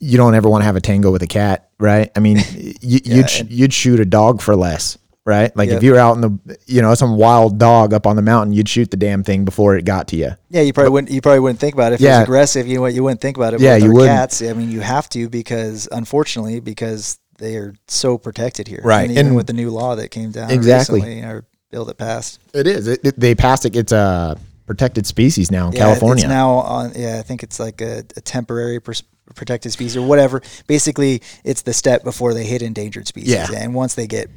you 0.00 0.16
don't 0.16 0.34
ever 0.34 0.48
want 0.48 0.62
to 0.62 0.66
have 0.66 0.76
a 0.76 0.80
tango 0.80 1.10
with 1.10 1.22
a 1.22 1.26
cat, 1.26 1.70
right? 1.80 2.10
I 2.16 2.20
mean, 2.20 2.38
you, 2.80 3.00
you'd 3.04 3.28
sh- 3.30 3.42
you'd 3.48 3.72
shoot 3.74 3.98
a 4.00 4.04
dog 4.04 4.40
for 4.40 4.54
less, 4.54 4.96
right? 5.24 5.54
Like 5.56 5.68
Yep. 5.70 5.76
if 5.78 5.82
you 5.82 5.92
were 5.92 5.98
out 5.98 6.14
in 6.14 6.20
the, 6.20 6.58
you 6.66 6.80
know, 6.82 6.94
some 6.94 7.16
wild 7.16 7.58
dog 7.58 7.92
up 7.92 8.06
on 8.06 8.14
the 8.16 8.22
mountain, 8.22 8.52
you'd 8.52 8.68
shoot 8.68 8.90
the 8.92 8.96
damn 8.96 9.24
thing 9.24 9.44
before 9.44 9.76
it 9.76 9.84
got 9.84 10.06
to 10.08 10.16
you. 10.16 10.30
Yeah, 10.50 10.62
you 10.62 10.72
probably 10.72 10.90
wouldn't. 10.90 11.10
You 11.12 11.20
probably 11.20 11.40
wouldn't 11.40 11.58
think 11.60 11.74
about 11.74 11.92
it 11.92 11.96
if 11.96 12.00
it 12.02 12.06
was 12.08 12.22
aggressive. 12.22 12.66
You 12.68 12.76
know 12.76 12.82
what? 12.82 12.94
You 12.94 13.02
wouldn't 13.02 13.20
think 13.20 13.36
about 13.36 13.54
it. 13.54 13.60
Yeah, 13.60 13.74
with 13.74 13.82
you 13.84 13.92
wouldn't. 13.92 14.10
Cats. 14.16 14.40
I 14.42 14.52
mean, 14.52 14.70
you 14.70 14.80
have 14.80 15.08
to 15.10 15.28
because 15.28 15.88
unfortunately, 15.90 16.60
because 16.60 17.18
they 17.38 17.56
are 17.56 17.74
so 17.88 18.18
protected 18.18 18.66
here. 18.68 18.80
Right, 18.84 19.02
And 19.02 19.12
even 19.12 19.26
and- 19.28 19.36
with 19.36 19.46
the 19.48 19.52
new 19.52 19.70
law 19.70 19.96
that 19.96 20.08
came 20.10 20.30
down 20.30 20.50
Exactly. 20.50 21.00
recently, 21.00 21.22
or 21.28 21.44
bill 21.70 21.84
that 21.86 21.98
passed. 21.98 22.38
It 22.54 22.66
is. 22.68 22.86
It, 22.88 23.00
it- 23.04 23.18
they 23.20 23.34
passed 23.34 23.64
it. 23.66 23.74
It's 23.76 23.92
a 23.92 24.38
protected 24.68 25.06
species 25.06 25.50
now 25.50 25.66
in 25.68 25.72
Yeah, 25.72 25.80
California. 25.80 26.24
It's 26.24 26.28
now 26.30 26.50
on. 26.50 26.92
Yeah, 26.94 27.18
I 27.18 27.22
think 27.22 27.42
it's 27.42 27.58
like 27.58 27.80
a, 27.80 28.04
a 28.16 28.20
temporary 28.20 28.78
pers- 28.78 29.02
protected 29.34 29.72
species 29.72 29.96
or 29.96 30.06
whatever. 30.06 30.42
Basically, 30.68 31.22
it's 31.42 31.62
the 31.62 31.72
step 31.72 32.04
before 32.04 32.34
they 32.34 32.44
hit 32.44 32.62
endangered 32.62 33.08
species. 33.08 33.32
Yeah. 33.32 33.48
And 33.56 33.74
once 33.74 33.94
they 33.96 34.06
get 34.06 34.30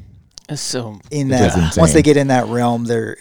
so 0.55 0.99
in 1.11 1.27
that, 1.29 1.75
once 1.77 1.93
they 1.93 2.01
get 2.01 2.17
in 2.17 2.27
that 2.29 2.47
realm, 2.47 2.85
they're. 2.85 3.17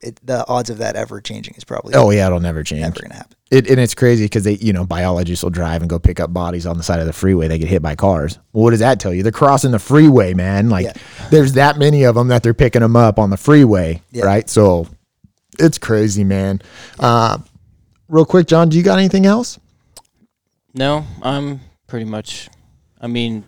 It, 0.00 0.20
the 0.22 0.46
odds 0.48 0.68
of 0.68 0.78
that 0.78 0.96
ever 0.96 1.22
changing 1.22 1.54
is 1.54 1.64
probably 1.64 1.94
oh 1.94 2.10
yeah, 2.10 2.26
it'll 2.26 2.38
never 2.38 2.62
change. 2.62 2.82
never 2.82 3.00
going 3.00 3.10
to 3.12 3.16
happen. 3.16 3.34
It, 3.50 3.70
and 3.70 3.80
it's 3.80 3.94
crazy 3.94 4.26
because 4.26 4.44
they, 4.44 4.56
you 4.56 4.74
know, 4.74 4.84
biologists 4.84 5.42
will 5.42 5.48
drive 5.50 5.80
and 5.80 5.88
go 5.88 5.98
pick 5.98 6.20
up 6.20 6.30
bodies 6.30 6.66
on 6.66 6.76
the 6.76 6.82
side 6.82 7.00
of 7.00 7.06
the 7.06 7.12
freeway. 7.14 7.48
They 7.48 7.56
get 7.56 7.68
hit 7.68 7.80
by 7.80 7.94
cars. 7.94 8.38
Well, 8.52 8.64
what 8.64 8.70
does 8.72 8.80
that 8.80 9.00
tell 9.00 9.14
you? 9.14 9.22
They're 9.22 9.32
crossing 9.32 9.70
the 9.70 9.78
freeway, 9.78 10.34
man. 10.34 10.68
Like, 10.68 10.84
Yeah. 10.86 10.92
there's 11.30 11.54
that 11.54 11.78
many 11.78 12.02
of 12.02 12.16
them 12.16 12.28
that 12.28 12.42
they're 12.42 12.52
picking 12.52 12.82
them 12.82 12.96
up 12.96 13.18
on 13.18 13.30
the 13.30 13.38
freeway, 13.38 14.02
Yeah. 14.12 14.26
right? 14.26 14.50
So, 14.50 14.88
it's 15.58 15.78
crazy, 15.78 16.24
man. 16.24 16.60
Uh, 16.98 17.38
real 18.08 18.24
quick, 18.24 18.46
John, 18.46 18.68
do 18.68 18.76
you 18.76 18.82
got 18.82 18.98
anything 18.98 19.26
else? 19.26 19.58
no. 20.74 21.04
I'm 21.22 21.60
pretty 21.86 22.04
much. 22.06 22.48
I 23.00 23.06
mean, 23.06 23.44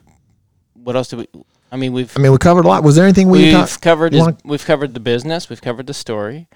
what 0.75 0.97
else 0.97 1.09
do 1.09 1.17
we? 1.19 1.27
I 1.73 1.77
mean, 1.77 1.93
we've 1.93 2.17
I 2.17 2.21
mean, 2.21 2.33
we 2.33 2.39
covered 2.39 2.65
a 2.65 2.69
lot. 2.69 2.85
Was 2.85 2.95
there 2.97 3.05
anything 3.05 3.29
we 3.29 3.45
we've 3.45 3.53
talked? 3.53 3.81
covered. 3.81 4.13
you 4.13 4.19
His, 4.19 4.27
wanna- 4.27 4.37
we've 4.45 4.65
covered 4.65 4.95
the 4.95 5.01
business. 5.01 5.49
We've 5.51 5.61
covered 5.61 5.87
the 5.87 5.95
story. 5.95 6.49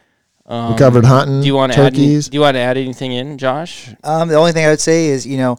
Um, 0.47 0.73
We 0.73 0.79
covered 0.79 1.05
hunting. 1.05 1.41
Do 1.41 1.47
you 1.47 1.55
want 1.55 1.73
to 1.73 1.81
add? 1.81 1.95
Any, 1.95 2.21
do 2.21 2.29
you 2.33 2.41
want 2.41 2.55
to 2.57 2.61
add 2.61 2.77
anything 2.77 3.13
in, 3.13 3.39
Josh? 3.39 3.89
Um, 4.05 4.29
the 4.29 4.35
only 4.37 4.53
thing 4.53 4.65
I 4.67 4.71
would 4.71 4.81
say 4.81 5.07
is, 5.07 5.27
you 5.27 5.37
know, 5.37 5.59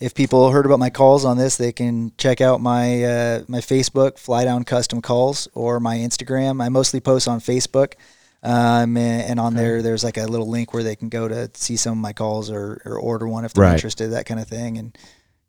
if 0.00 0.14
people 0.14 0.50
heard 0.50 0.64
about 0.66 0.78
my 0.78 0.90
calls 0.90 1.24
on 1.24 1.36
this, 1.38 1.56
they 1.56 1.72
can 1.72 2.12
check 2.18 2.40
out 2.40 2.60
my 2.60 3.04
uh, 3.04 3.42
my 3.48 3.58
Facebook, 3.58 4.18
Fly 4.18 4.44
Down 4.44 4.64
Custom 4.64 5.00
Calls, 5.02 5.48
or 5.54 5.80
my 5.80 5.96
Instagram. 5.96 6.62
I 6.62 6.68
mostly 6.68 7.00
post 7.00 7.28
on 7.28 7.40
Facebook, 7.40 7.94
um, 8.42 8.96
and, 8.96 9.22
and 9.22 9.40
on 9.40 9.54
there, 9.54 9.82
there's 9.82 10.02
like 10.04 10.16
a 10.16 10.26
little 10.26 10.48
link 10.48 10.74
where 10.74 10.82
they 10.82 10.96
can 10.96 11.08
go 11.08 11.28
to 11.28 11.50
see 11.54 11.76
some 11.76 11.92
of 11.92 11.98
my 11.98 12.12
calls 12.12 12.50
or, 12.50 12.82
or 12.84 12.98
order 12.98 13.26
one 13.28 13.44
if 13.44 13.52
they're 13.54 13.64
Right. 13.64 13.74
interested, 13.74 14.08
that 14.12 14.26
kind 14.26 14.40
of 14.40 14.48
thing, 14.48 14.78
and 14.78 14.96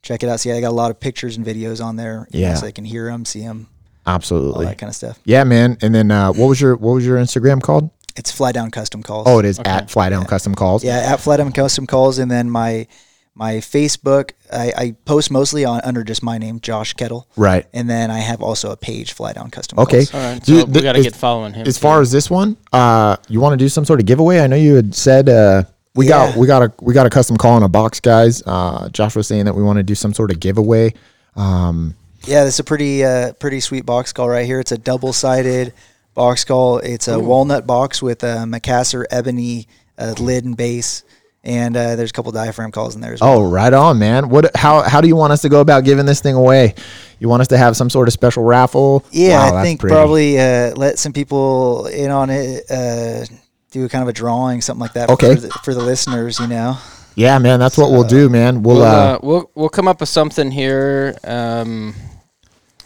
check 0.02 0.22
it 0.24 0.30
out. 0.30 0.39
See, 0.39 0.52
I 0.52 0.62
got 0.62 0.70
a 0.70 0.76
lot 0.76 0.91
of 0.91 1.00
pictures 1.00 1.38
and 1.38 1.46
videos 1.46 1.84
on 1.84 1.96
there, 1.96 2.28
you 2.32 2.41
know, 2.41 2.48
Yeah. 2.50 2.54
so 2.56 2.66
they 2.66 2.72
can 2.72 2.86
hear 2.86 3.06
them, 3.06 3.26
see 3.26 3.41
them, 3.41 3.68
all 4.06 4.14
Absolutely. 4.16 4.66
that 4.66 4.78
kind 4.78 4.89
of 4.89 4.96
stuff. 4.96 5.20
Yeah, 5.26 5.44
man. 5.44 5.78
And 5.82 5.96
then 5.96 6.12
uh, 6.12 6.34
what 6.34 6.48
was 6.48 6.60
your 6.62 6.76
what 6.76 6.94
was 6.94 7.06
your 7.06 7.18
Instagram 7.18 7.62
called? 7.62 7.89
It's 8.16 8.32
Fly 8.32 8.52
Down 8.52 8.70
Custom 8.70 9.02
Calls. 9.02 9.26
Oh, 9.28 9.39
it 9.39 9.46
is 9.46 9.60
Okay. 9.60 9.72
at 9.72 9.89
Fly 9.89 10.10
Down 10.10 10.26
Custom 10.26 10.54
Calls. 10.54 10.84
Yeah, 10.84 10.98
at 11.14 11.20
Fly 11.20 11.38
Down 11.38 11.52
Custom 11.52 11.88
Calls, 11.88 12.20
and 12.20 12.30
then 12.30 12.48
my 12.50 12.86
my 13.36 13.53
Facebook, 13.55 14.31
I, 14.51 14.73
I 14.77 14.95
post 15.05 15.31
mostly 15.31 15.65
on 15.65 15.81
under 15.84 16.03
just 16.03 16.21
my 16.21 16.38
name, 16.38 16.59
Josh 16.59 16.93
Kettle, 16.93 17.27
Right. 17.36 17.65
and 17.73 17.89
then 17.89 18.11
I 18.11 18.19
have 18.19 18.41
also 18.43 18.71
a 18.71 18.77
page, 18.77 19.13
Fly 19.13 19.34
Down 19.34 19.49
Custom 19.49 19.79
Okay. 19.79 20.05
Calls. 20.05 20.13
All 20.13 20.31
right. 20.34 20.43
Dude, 20.43 20.75
we 20.75 20.81
got 20.81 20.93
to 20.93 20.99
as- 20.99 21.05
get 21.05 21.15
following 21.15 21.53
him. 21.53 21.65
As 21.65 21.75
too. 21.77 21.81
far 21.81 22.01
as 22.01 22.11
this 22.11 22.29
one, 22.29 22.57
uh, 22.71 23.17
you 23.29 23.39
want 23.39 23.53
to 23.53 23.57
do 23.57 23.69
some 23.69 23.86
sort 23.86 23.99
of 23.99 24.05
giveaway? 24.05 24.39
I 24.39 24.47
know 24.47 24.55
you 24.55 24.75
had 24.75 24.93
said 24.93 25.29
uh, 25.29 25.63
we 25.95 26.05
got 26.07 26.36
we 26.38 26.45
got 26.47 26.61
a 26.63 26.71
we 26.81 26.93
got 26.93 27.05
a 27.07 27.09
custom 27.09 27.36
call 27.38 27.57
in 27.57 27.63
a 27.63 27.67
box, 27.69 27.99
guys. 27.99 28.43
Uh, 28.45 28.89
Josh 28.89 29.15
was 29.15 29.27
saying 29.27 29.45
that 29.45 29.55
we 29.55 29.63
want 29.63 29.77
to 29.77 29.84
do 29.84 29.95
some 29.95 30.13
sort 30.13 30.29
of 30.31 30.39
giveaway. 30.39 30.93
Um, 31.36 31.95
Yeah, 32.25 32.43
this 32.45 32.55
is 32.55 32.59
a 32.59 32.63
pretty 32.63 33.03
uh, 33.03 33.34
pretty 33.34 33.59
sweet 33.59 33.86
box 33.86 34.13
call 34.13 34.29
right 34.29 34.45
here. 34.45 34.59
It's 34.59 34.71
a 34.71 34.77
double 34.77 35.11
sided 35.13 35.73
box 36.13 36.45
call. 36.45 36.77
It's 36.79 37.07
a 37.07 37.19
walnut 37.19 37.65
box 37.65 38.01
with 38.01 38.23
a 38.23 38.45
Macassar 38.45 39.05
ebony 39.11 39.67
uh, 39.97 40.13
lid 40.19 40.45
and 40.45 40.55
base, 40.55 41.03
and 41.44 41.76
uh, 41.76 41.96
there's 41.96 42.10
a 42.12 42.14
couple 42.14 42.32
diaphragm 42.32 42.72
calls 42.72 42.96
in 42.96 43.02
there 43.02 43.14
as 43.14 43.22
well. 43.22 43.39
oh, 43.39 43.44
right 43.50 43.74
on, 43.74 44.00
man. 44.00 44.30
What? 44.30 44.56
How 44.56 44.82
how 44.82 45.02
do 45.02 45.08
you 45.08 45.16
want 45.16 45.34
us 45.34 45.41
to 45.41 45.50
go 45.50 45.60
about 45.62 45.84
giving 45.84 46.06
this 46.06 46.22
thing 46.22 46.36
away? 46.36 46.76
You 47.20 47.30
want 47.30 47.41
us 47.41 47.48
to 47.50 47.58
have 47.58 47.76
some 47.78 47.89
sort 47.89 48.08
of 48.08 48.14
special 48.14 48.44
raffle? 48.44 49.04
Yeah, 49.12 49.52
Wow, 49.52 49.58
I 49.58 49.64
think 49.64 49.80
pretty. 49.80 49.94
probably 49.94 50.39
uh, 50.39 50.74
let 50.76 51.00
some 51.00 51.14
people 51.14 51.86
in 51.88 52.12
on 52.12 52.30
it. 52.30 52.70
Uh, 52.70 53.26
do 53.72 53.89
kind 53.89 54.04
of 54.04 54.08
a 54.08 54.14
drawing, 54.14 54.62
something 54.62 54.82
like 54.82 54.94
that. 54.94 55.10
Okay. 55.10 55.34
For 55.34 55.41
the, 55.41 55.50
for 55.64 55.74
the 55.74 55.82
listeners, 55.82 56.39
you 56.39 56.46
know. 56.48 56.78
Yeah, 57.16 57.39
man. 57.39 57.60
That's 57.60 57.76
what 57.78 57.89
we'll 57.91 58.04
do, 58.04 58.30
man. 58.30 58.62
We'll 58.62 58.78
we'll, 58.78 58.86
uh, 58.86 58.88
uh, 59.16 59.20
we'll 59.24 59.52
we'll 59.56 59.70
come 59.70 59.88
up 59.88 60.00
with 60.00 60.10
something 60.10 60.52
here. 60.52 61.16
Um, 61.24 61.96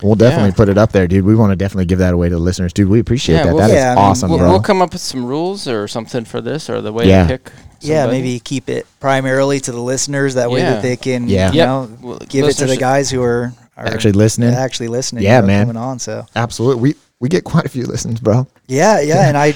we'll 0.01 0.16
definitely 0.16 0.49
yeah. 0.49 0.55
put 0.55 0.70
it 0.70 0.78
up 0.78 0.91
there, 0.93 1.08
dude. 1.08 1.26
We 1.26 1.36
want 1.36 1.51
to 1.51 1.55
definitely 1.55 1.86
give 1.86 1.99
that 1.99 2.14
away 2.14 2.30
to 2.30 2.36
the 2.36 2.41
listeners, 2.41 2.72
dude. 2.74 2.88
We 2.89 2.99
appreciate 2.99 3.36
Yeah, 3.36 3.43
that. 3.45 3.53
we'll- 3.53 3.58
That 3.60 3.70
is 3.70 3.76
Yeah, 3.76 3.91
I 3.91 3.95
mean, 3.95 4.03
awesome, 4.05 4.30
we'll, 4.30 4.39
bro. 4.39 4.49
we'll 4.49 4.62
come 4.62 4.82
up 4.82 4.93
with 4.93 5.01
some 5.01 5.26
rules 5.26 5.68
or 5.68 5.88
something 5.88 6.24
for 6.26 6.39
this 6.41 6.70
or 6.70 6.80
the 6.82 6.93
way 6.93 7.08
Yeah. 7.08 7.24
to 7.24 7.28
pick. 7.38 7.51
Yeah, 7.82 8.07
maybe 8.07 8.39
keep 8.39 8.69
it 8.69 8.86
primarily 8.99 9.59
to 9.61 9.71
the 9.71 9.82
listeners. 9.82 10.36
That 10.36 10.49
way 10.51 10.59
Yeah. 10.61 10.73
that 10.73 10.82
they 10.82 10.95
can, 10.97 11.28
Yeah. 11.28 11.51
you 11.51 11.57
Yep. 11.57 11.67
know, 11.67 11.89
Well, 12.01 12.19
give 12.28 12.45
it 12.45 12.53
to 12.57 12.65
the 12.65 12.78
guys 12.78 13.09
who 13.09 13.21
are, 13.23 13.53
are 13.78 13.86
Actually 13.88 14.13
listening. 14.13 14.53
actually 14.53 14.88
listening. 14.88 15.23
Yeah, 15.23 15.41
man. 15.41 15.67
coming 15.67 15.82
on. 15.82 15.99
So 15.99 16.25
Absolutely. 16.36 16.82
We 16.82 16.95
we 17.19 17.30
get 17.30 17.43
quite 17.43 17.65
a 17.65 17.69
few 17.69 17.86
listens, 17.86 18.19
bro. 18.19 18.45
yeah, 18.67 18.99
yeah, 19.01 19.28
and 19.28 19.36
I 19.38 19.55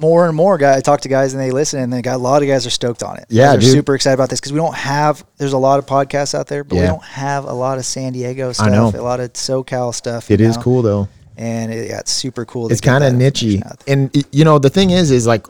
more 0.00 0.26
and 0.26 0.34
more 0.34 0.58
guys 0.58 0.78
I 0.78 0.80
talk 0.80 1.02
to 1.02 1.08
guys 1.08 1.34
and 1.34 1.42
they 1.42 1.50
listen, 1.50 1.78
and 1.80 1.92
they 1.92 2.02
got 2.02 2.16
a 2.16 2.18
lot 2.18 2.42
of 2.42 2.48
guys 2.48 2.66
are 2.66 2.70
stoked 2.70 3.02
on 3.02 3.16
it. 3.18 3.26
Yeah, 3.28 3.52
they're 3.52 3.60
super 3.60 3.94
excited 3.94 4.14
about 4.14 4.28
this 4.30 4.40
because 4.40 4.52
we 4.52 4.58
don't 4.58 4.74
have. 4.74 5.24
There's 5.38 5.52
a 5.52 5.58
lot 5.58 5.78
of 5.78 5.86
podcasts 5.86 6.34
out 6.34 6.46
there, 6.48 6.64
but 6.64 6.76
we 6.76 6.82
don't 6.82 7.04
have 7.04 7.44
a 7.44 7.52
lot 7.52 7.78
of 7.78 7.84
San 7.86 8.12
Diego 8.14 8.48
I 8.48 8.52
stuff. 8.52 8.70
know. 8.70 9.00
A 9.00 9.02
lot 9.02 9.20
of 9.20 9.32
SoCal 9.34 9.94
stuff. 9.94 10.30
It 10.30 10.40
is 10.40 10.56
know? 10.56 10.62
cool 10.62 10.82
though. 10.82 11.08
and 11.36 11.72
it, 11.72 11.88
yeah, 11.90 11.98
it's 11.98 12.10
super 12.12 12.44
cool. 12.44 12.70
it's 12.72 12.80
kind 12.80 13.02
of 13.04 13.12
that 13.12 13.18
nichey 13.18 13.54
information 13.54 13.62
out 13.66 13.80
there. 13.80 13.92
and 13.94 14.24
you 14.32 14.44
know 14.44 14.58
the 14.58 14.70
thing 14.70 14.90
is 14.90 15.10
is 15.10 15.26
like 15.26 15.46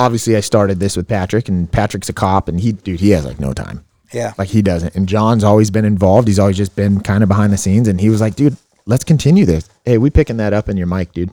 obviously 0.00 0.34
i 0.36 0.40
started 0.40 0.80
this 0.80 0.96
with 0.96 1.06
patrick 1.06 1.48
and 1.48 1.70
patrick's 1.70 2.08
a 2.08 2.12
cop 2.12 2.48
and 2.48 2.60
he 2.60 2.72
dude 2.72 3.00
he 3.00 3.10
has 3.10 3.24
like 3.24 3.38
no 3.38 3.52
time 3.52 3.84
Yeah, 4.12 4.32
like 4.38 4.48
he 4.48 4.62
doesn't 4.62 4.94
and 4.96 5.08
john's 5.08 5.44
always 5.44 5.70
been 5.70 5.84
involved 5.84 6.26
he's 6.28 6.38
always 6.38 6.56
just 6.56 6.74
been 6.74 7.00
kind 7.00 7.22
of 7.22 7.28
behind 7.28 7.52
the 7.52 7.58
scenes 7.58 7.86
and 7.88 8.00
he 8.00 8.08
was 8.10 8.20
like 8.20 8.34
dude 8.34 8.56
let's 8.86 9.04
continue 9.04 9.44
this 9.44 9.68
hey 9.84 9.98
we 9.98 10.10
picking 10.10 10.38
that 10.38 10.52
up 10.52 10.68
in 10.68 10.76
your 10.76 10.86
mic 10.86 11.12
dude 11.12 11.30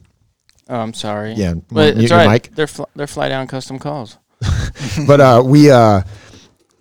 Oh, 0.69 0.81
I'm 0.81 0.93
sorry. 0.93 1.31
Yeah, 1.31 1.53
but 1.71 1.95
mute 1.95 2.03
it's 2.03 2.09
your 2.11 2.19
right. 2.19 2.29
mic. 2.43 2.53
They're 2.53 2.67
fl- 2.67 2.89
they're 2.93 3.07
fly 3.07 3.29
down 3.29 3.47
custom 3.47 3.79
calls. 3.79 4.17
but 5.07 5.21
uh 5.21 5.41
we 5.45 5.71
uh 5.71 6.01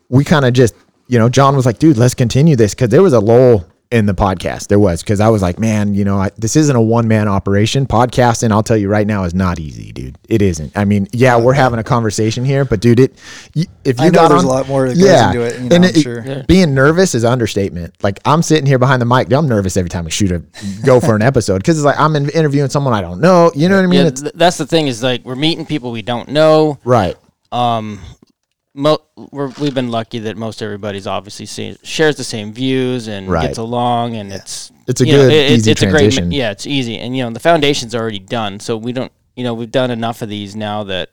we 0.09 0.25
kind 0.25 0.45
of 0.45 0.53
just 0.55 0.75
you 1.07 1.21
know 1.21 1.29
john 1.29 1.55
was 1.55 1.65
like 1.67 1.79
dude 1.79 1.97
let's 1.97 2.13
continue 2.15 2.57
this 2.57 2.75
because 2.75 2.89
there 2.89 3.01
was 3.03 3.13
a 3.13 3.21
lull 3.21 3.65
in 3.93 4.07
the 4.07 4.15
podcast. 4.15 4.69
There 4.69 4.79
was 4.79 5.03
because 5.03 5.21
I 5.21 5.29
was 5.29 5.43
like, 5.43 5.59
man, 5.59 5.95
you 5.95 6.05
know, 6.05 6.17
I, 6.19 6.31
this 6.37 6.57
isn't 6.57 6.75
a 6.75 6.81
one 6.81 7.07
man 7.07 7.29
operation. 7.29 7.87
Podcasting, 7.87 8.51
I'll 8.51 8.63
tell 8.63 8.77
you 8.77 8.89
right 8.89 9.07
now, 9.07 9.25
is 9.25 9.35
not 9.35 9.59
easy, 9.61 9.93
dude. 9.93 10.19
It 10.29 10.43
isn't. 10.43 10.77
I 10.77 10.85
mean, 10.85 11.07
yeah, 11.13 11.39
we're 11.39 11.53
having 11.53 11.79
a 11.79 11.85
conversation 11.85 12.45
here, 12.45 12.65
but 12.65 12.81
dude, 12.81 12.99
it 13.01 13.13
if 13.55 13.99
you 14.01 14.07
I 14.07 14.09
know 14.09 14.11
got 14.11 14.29
there's 14.31 14.43
on, 14.43 14.49
a 14.49 14.53
lot 14.53 14.67
more 14.69 14.89
that 14.89 14.95
goes 14.99 15.05
into 15.05 15.41
it, 15.43 15.63
you 15.63 15.69
know, 15.69 15.77
and 15.77 15.85
I'm 15.87 15.95
sure. 15.95 16.25
Yeah. 16.27 16.43
being 16.49 16.75
nervous 16.75 17.15
is 17.15 17.25
understatement. 17.25 17.95
Like 18.03 18.19
I'm 18.25 18.43
sitting 18.43 18.67
here 18.67 18.79
behind 18.79 19.01
the 19.01 19.07
mic, 19.07 19.33
I'm 19.33 19.49
nervous 19.49 19.77
every 19.77 19.89
time 19.91 20.07
I 20.07 20.11
shoot 20.11 20.33
a 20.33 20.43
go 20.85 20.99
for 21.01 21.15
an 21.15 21.23
episode 21.23 21.59
because 21.59 21.79
it's 21.79 21.85
like 21.85 21.99
I'm 21.99 22.17
interviewing 22.17 22.71
someone 22.71 22.93
I 22.95 23.01
don't 23.01 23.21
know. 23.21 23.53
You 23.55 23.69
know 23.69 23.77
what 23.77 23.85
I 23.85 23.89
mean? 23.89 24.01
Yeah, 24.01 24.07
It's 24.09 24.23
th- 24.23 24.35
that's 24.35 24.57
the 24.59 24.67
thing 24.67 24.89
is 24.89 25.03
like 25.03 25.25
we're 25.25 25.37
meeting 25.37 25.65
people 25.67 25.93
we 25.93 26.03
don't 26.03 26.29
know. 26.29 26.79
right. 26.85 27.15
Um, 27.53 28.01
mo- 28.77 29.03
we're, 29.33 29.49
we've 29.61 29.75
been 29.75 29.91
lucky 29.91 30.19
that 30.21 30.37
most 30.37 30.63
everybody's 30.63 31.07
obviously 31.07 31.47
see, 31.47 31.77
shares 31.83 32.17
the 32.17 32.25
same 32.25 32.53
views 32.53 33.09
and 33.09 33.29
Right. 33.29 33.47
gets 33.49 33.59
along, 33.59 34.15
and 34.15 34.33
it's 34.33 34.71
It's 34.87 35.01
a 35.01 35.07
you 35.07 35.13
know, 35.15 35.23
good, 35.23 35.33
it- 35.33 35.51
easy 35.53 35.71
it's 35.73 35.83
a 35.83 35.87
transition. 35.87 36.25
great, 36.29 36.37
yeah, 36.37 36.51
it's 36.53 36.67
easy, 36.67 36.99
and 36.99 37.17
you 37.17 37.25
know 37.25 37.31
the 37.31 37.41
foundation's 37.41 37.95
already 37.95 38.19
done, 38.21 38.61
so 38.61 38.77
we 38.77 38.93
don't, 38.93 39.11
you 39.35 39.43
know, 39.45 39.55
we've 39.55 39.71
done 39.73 39.91
enough 39.91 40.23
of 40.23 40.29
these 40.29 40.55
now 40.55 40.85
that 40.85 41.11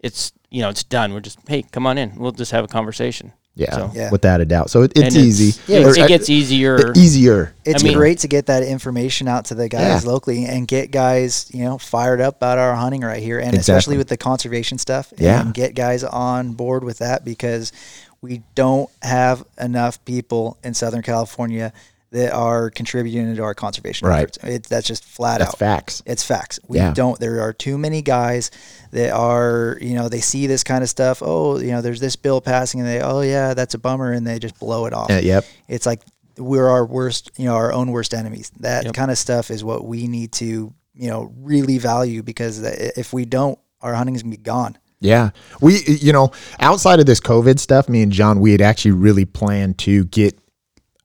it's, 0.00 0.32
you 0.50 0.60
know, 0.62 0.68
it's 0.68 0.84
done. 0.84 1.14
We're 1.14 1.20
just, 1.20 1.38
hey, 1.48 1.62
come 1.62 1.86
on 1.86 1.96
in, 1.98 2.16
we'll 2.16 2.32
just 2.32 2.52
have 2.52 2.64
a 2.64 2.68
conversation. 2.68 3.32
Yeah, 3.58 3.74
So- 3.74 3.90
Yeah. 3.94 4.10
without 4.10 4.42
a 4.42 4.44
doubt. 4.44 4.68
So 4.70 4.82
it, 4.82 4.92
it's 4.94 5.16
And 5.16 5.24
easy. 5.24 5.58
Yeah, 5.66 5.78
it, 5.78 5.86
Or, 5.86 5.90
it 5.90 5.98
uh, 5.98 6.06
gets 6.06 6.28
easier. 6.28 6.92
easier. 6.94 7.54
It's 7.64 7.82
mean- 7.82 7.94
great 7.96 8.18
to 8.18 8.28
get 8.28 8.46
that 8.46 8.62
information 8.62 9.28
out 9.28 9.46
to 9.46 9.54
the 9.54 9.68
guys 9.70 10.04
Yeah. 10.04 10.10
locally 10.10 10.44
and 10.44 10.68
get 10.68 10.90
guys, 10.90 11.46
you 11.54 11.64
know, 11.64 11.78
fired 11.78 12.20
up 12.20 12.36
about 12.36 12.58
our 12.58 12.74
hunting 12.74 13.00
right 13.00 13.22
here, 13.22 13.38
and 13.38 13.54
Exactly. 13.54 13.60
especially 13.60 13.96
with 13.96 14.08
the 14.08 14.18
conservation 14.18 14.76
stuff. 14.78 15.12
Yeah. 15.16 15.40
and 15.40 15.54
get 15.54 15.74
guys 15.74 16.04
on 16.04 16.52
board 16.52 16.84
with 16.84 16.98
that 16.98 17.24
because 17.24 17.72
we 18.20 18.42
don't 18.54 18.90
have 19.02 19.42
enough 19.58 20.04
people 20.04 20.58
in 20.62 20.74
Southern 20.74 21.02
California 21.02 21.72
that 22.12 22.32
are 22.32 22.70
contributing 22.70 23.34
to 23.34 23.42
our 23.42 23.54
conservation 23.54 24.06
Right. 24.06 24.18
efforts. 24.20 24.38
It, 24.42 24.62
that's 24.64 24.86
just 24.86 25.04
flat 25.04 25.38
That's 25.40 25.50
out. 25.54 25.58
facts. 25.58 26.02
It's 26.06 26.22
facts. 26.22 26.60
We 26.68 26.78
Yeah. 26.78 26.92
don't. 26.94 27.18
There 27.18 27.40
are 27.40 27.52
too 27.52 27.76
many 27.78 28.00
guys 28.00 28.50
that 28.92 29.12
are, 29.12 29.76
you 29.80 29.94
know, 29.94 30.08
they 30.08 30.20
see 30.20 30.46
this 30.46 30.62
kind 30.62 30.82
of 30.84 30.88
stuff. 30.88 31.20
Oh, 31.24 31.58
you 31.58 31.72
know, 31.72 31.80
there's 31.80 32.00
this 32.00 32.14
bill 32.16 32.40
passing, 32.40 32.80
and 32.80 32.88
they, 32.88 33.00
oh 33.00 33.20
yeah, 33.22 33.54
that's 33.54 33.74
a 33.74 33.78
bummer, 33.78 34.12
and 34.12 34.26
they 34.26 34.38
just 34.38 34.58
blow 34.58 34.86
it 34.86 34.92
off. 34.92 35.10
Uh, 35.10 35.14
yep. 35.22 35.44
It's 35.68 35.84
like 35.86 36.02
we're 36.38 36.68
our 36.68 36.84
worst, 36.86 37.30
you 37.36 37.46
know, 37.46 37.54
our 37.54 37.72
own 37.72 37.90
worst 37.90 38.14
enemies. 38.14 38.52
That 38.60 38.84
Yep. 38.84 38.94
kind 38.94 39.10
of 39.10 39.18
stuff 39.18 39.50
is 39.50 39.64
what 39.64 39.84
we 39.86 40.06
need 40.06 40.32
to, 40.32 40.72
you 40.94 41.08
know, 41.08 41.32
really 41.40 41.78
value 41.78 42.22
because 42.22 42.60
if 42.62 43.12
we 43.12 43.24
don't, 43.24 43.58
our 43.82 43.94
hunting's 43.94 44.22
gonna 44.22 44.30
be 44.36 44.42
gone. 44.42 44.78
Yeah. 45.00 45.30
We, 45.60 45.82
you 45.86 46.12
know, 46.12 46.30
outside 46.60 47.00
of 47.00 47.06
this 47.06 47.20
COVID 47.20 47.58
stuff, 47.58 47.88
me 47.88 48.00
and 48.02 48.12
John, 48.12 48.40
we 48.40 48.52
had 48.52 48.60
actually 48.62 48.92
really 48.92 49.24
planned 49.26 49.76
to 49.78 50.04
get 50.06 50.38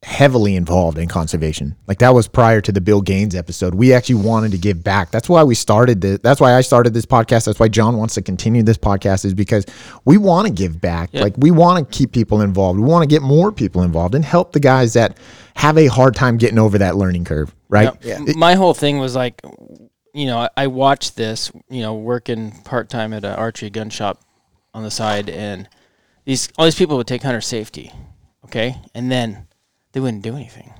heavily 0.04 0.56
involved 0.56 0.98
in 0.98 1.08
conservation. 1.08 1.76
Like 1.88 2.00
that 2.00 2.14
was 2.16 2.28
prior 2.28 2.60
to 2.62 2.72
the 2.72 2.82
Bill 2.82 3.02
Gaines 3.02 3.36
episode. 3.36 3.76
We 3.76 3.94
actually 3.94 4.16
wanted 4.16 4.52
to 4.52 4.58
give 4.58 4.84
back. 4.84 5.12
That's 5.12 5.30
why 5.30 5.44
we 5.44 5.54
started 5.54 6.02
this. 6.02 6.20
That's 6.24 6.42
why 6.42 6.56
I 6.56 6.62
started 6.62 6.94
this 6.96 7.06
podcast. 7.06 7.46
That's 7.46 7.60
why 7.60 7.68
John 7.68 7.98
wants 7.98 8.16
to 8.16 8.22
continue 8.24 8.64
this 8.64 8.80
podcast 8.80 9.26
is 9.26 9.36
because 9.36 9.66
we 10.04 10.18
want 10.18 10.48
to 10.48 10.54
give 10.54 10.82
back. 10.82 11.12
Yeah. 11.14 11.22
Like 11.22 11.36
we 11.38 11.52
want 11.52 11.88
to 11.88 11.98
keep 11.98 12.12
people 12.14 12.42
involved. 12.42 12.80
We 12.80 12.86
want 12.86 13.04
to 13.04 13.08
get 13.08 13.22
more 13.22 13.52
people 13.52 13.84
involved 13.84 14.16
and 14.16 14.26
help 14.26 14.54
the 14.54 14.60
guys 14.60 14.94
that 14.94 15.18
have 15.56 15.78
a 15.78 15.86
hard 15.86 16.16
time 16.16 16.38
getting 16.38 16.58
over 16.58 16.80
that 16.80 16.96
learning 16.96 17.26
curve, 17.26 17.54
right? 17.70 17.96
Yeah. 18.02 18.16
M- 18.16 18.40
My 18.40 18.56
whole 18.56 18.74
thing 18.74 18.98
was 18.98 19.16
like, 19.16 19.40
you 20.16 20.26
know, 20.26 20.40
I, 20.40 20.50
I 20.58 20.68
watched 20.68 21.16
this, 21.16 21.52
you 21.70 21.82
know, 21.82 21.94
working 21.94 22.52
part 22.64 22.90
time 22.90 23.14
at 23.14 23.24
an 23.24 23.36
archery 23.36 23.70
gun 23.70 23.92
shop 23.92 24.20
on 24.74 24.82
the 24.82 24.92
side, 24.92 25.30
and 25.30 25.70
these 26.26 26.50
all 26.58 26.66
these 26.66 26.76
people 26.76 26.98
would 26.98 27.08
take 27.08 27.22
hunter 27.22 27.42
safety, 27.42 27.92
okay, 28.46 28.78
and 28.96 29.12
then 29.12 29.46
they 29.94 30.00
wouldn't 30.00 30.24
do 30.24 30.36
anything. 30.36 30.74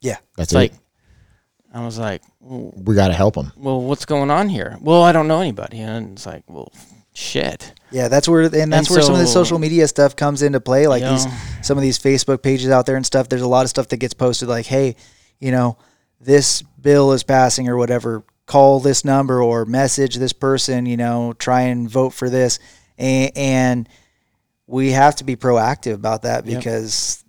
Yeah. 0.00 0.16
That's 0.36 0.52
It's 0.52 0.52
it. 0.52 0.56
like 0.56 0.72
I 1.74 1.84
was 1.84 1.98
like, 1.98 2.22
well, 2.40 2.72
we 2.76 2.94
got 2.94 3.08
to 3.08 3.14
help 3.14 3.34
them. 3.34 3.52
well, 3.56 3.80
what's 3.82 4.04
going 4.06 4.30
on 4.30 4.48
here? 4.48 4.78
Well, 4.80 5.02
I 5.02 5.12
don't 5.12 5.28
know 5.28 5.40
anybody, 5.40 5.80
and 5.80 6.12
it's 6.12 6.24
like, 6.24 6.42
well, 6.48 6.72
shit. 7.12 7.72
Yeah, 7.90 8.08
that's 8.08 8.28
where 8.28 8.42
and 8.42 8.72
that's 8.72 8.88
where 8.88 9.02
some 9.02 9.14
of 9.14 9.20
the 9.20 9.26
social 9.26 9.58
media 9.58 9.86
stuff 9.88 10.16
comes 10.16 10.42
into 10.42 10.60
play. 10.60 10.86
Like 10.86 11.02
Yeah. 11.02 11.12
these 11.12 11.26
some 11.66 11.76
of 11.76 11.82
these 11.82 11.98
Facebook 11.98 12.42
pages 12.42 12.70
out 12.70 12.86
there 12.86 12.96
and 12.96 13.04
stuff. 13.04 13.28
There's 13.28 13.42
a 13.42 13.48
lot 13.48 13.64
of 13.64 13.70
stuff 13.70 13.88
that 13.88 13.98
gets 13.98 14.14
posted 14.14 14.48
like, 14.48 14.66
hey, 14.66 14.96
you 15.38 15.50
know, 15.52 15.76
this 16.20 16.62
bill 16.62 17.12
is 17.12 17.22
passing 17.22 17.68
or 17.68 17.76
whatever. 17.76 18.24
Call 18.46 18.80
this 18.80 19.04
number 19.04 19.42
or 19.42 19.64
message 19.66 20.16
this 20.16 20.32
person. 20.32 20.86
You 20.86 20.96
know, 20.96 21.32
try 21.38 21.62
and 21.62 21.90
vote 21.90 22.10
for 22.14 22.30
this, 22.30 22.58
and, 22.96 23.32
and 23.36 23.88
we 24.66 24.92
have 24.92 25.16
to 25.16 25.24
be 25.24 25.36
proactive 25.36 25.94
about 25.94 26.22
that 26.22 26.46
Yep. 26.46 26.62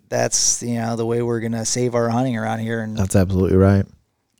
Because 0.08 0.20
that's 0.20 0.62
you 0.62 0.74
know 0.74 0.96
the 0.96 1.06
way 1.06 1.22
we're 1.22 1.40
gonna 1.40 1.64
save 1.64 1.94
our 1.94 2.08
hunting 2.08 2.36
around 2.36 2.60
here. 2.60 2.80
And 2.80 2.96
That's 2.96 3.16
absolutely 3.16 3.56
right. 3.56 3.84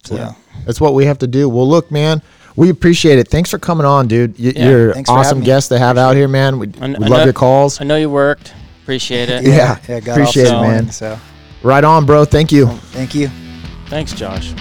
so, 0.04 0.34
That's 0.66 0.80
what 0.80 0.94
we 0.94 1.04
have 1.06 1.18
to 1.18 1.26
do. 1.26 1.48
Well, 1.48 1.68
look, 1.68 1.90
man, 1.90 2.22
we 2.56 2.70
appreciate 2.70 3.18
it. 3.18 3.28
Thanks 3.28 3.50
for 3.50 3.58
coming 3.58 3.86
on, 3.86 4.08
dude. 4.08 4.38
Y- 4.38 4.52
Yeah, 4.56 4.68
You're 4.68 4.94
awesome 5.08 5.40
guest 5.40 5.68
to 5.70 5.78
have 5.78 5.98
out 5.98 6.16
here, 6.16 6.28
man. 6.28 6.58
We, 6.58 6.68
I 6.80 6.88
we 6.88 6.94
I 6.96 6.98
love 7.08 7.24
your 7.24 7.32
calls. 7.34 7.80
I 7.80 7.84
know 7.84 7.96
you 7.96 8.10
worked. 8.10 8.54
Appreciate 8.82 9.28
it. 9.28 9.44
Yeah, 9.46 9.78
yeah, 9.88 10.00
got 10.00 10.12
appreciate 10.18 10.48
it, 10.48 10.52
man. 10.52 10.90
So 10.90 11.18
Right 11.62 11.84
on, 11.84 12.06
bro. 12.06 12.24
Thank 12.24 12.52
you. 12.52 12.66
thank 12.66 13.14
you. 13.14 13.28
Thanks, 13.86 14.12
Josh. 14.12 14.52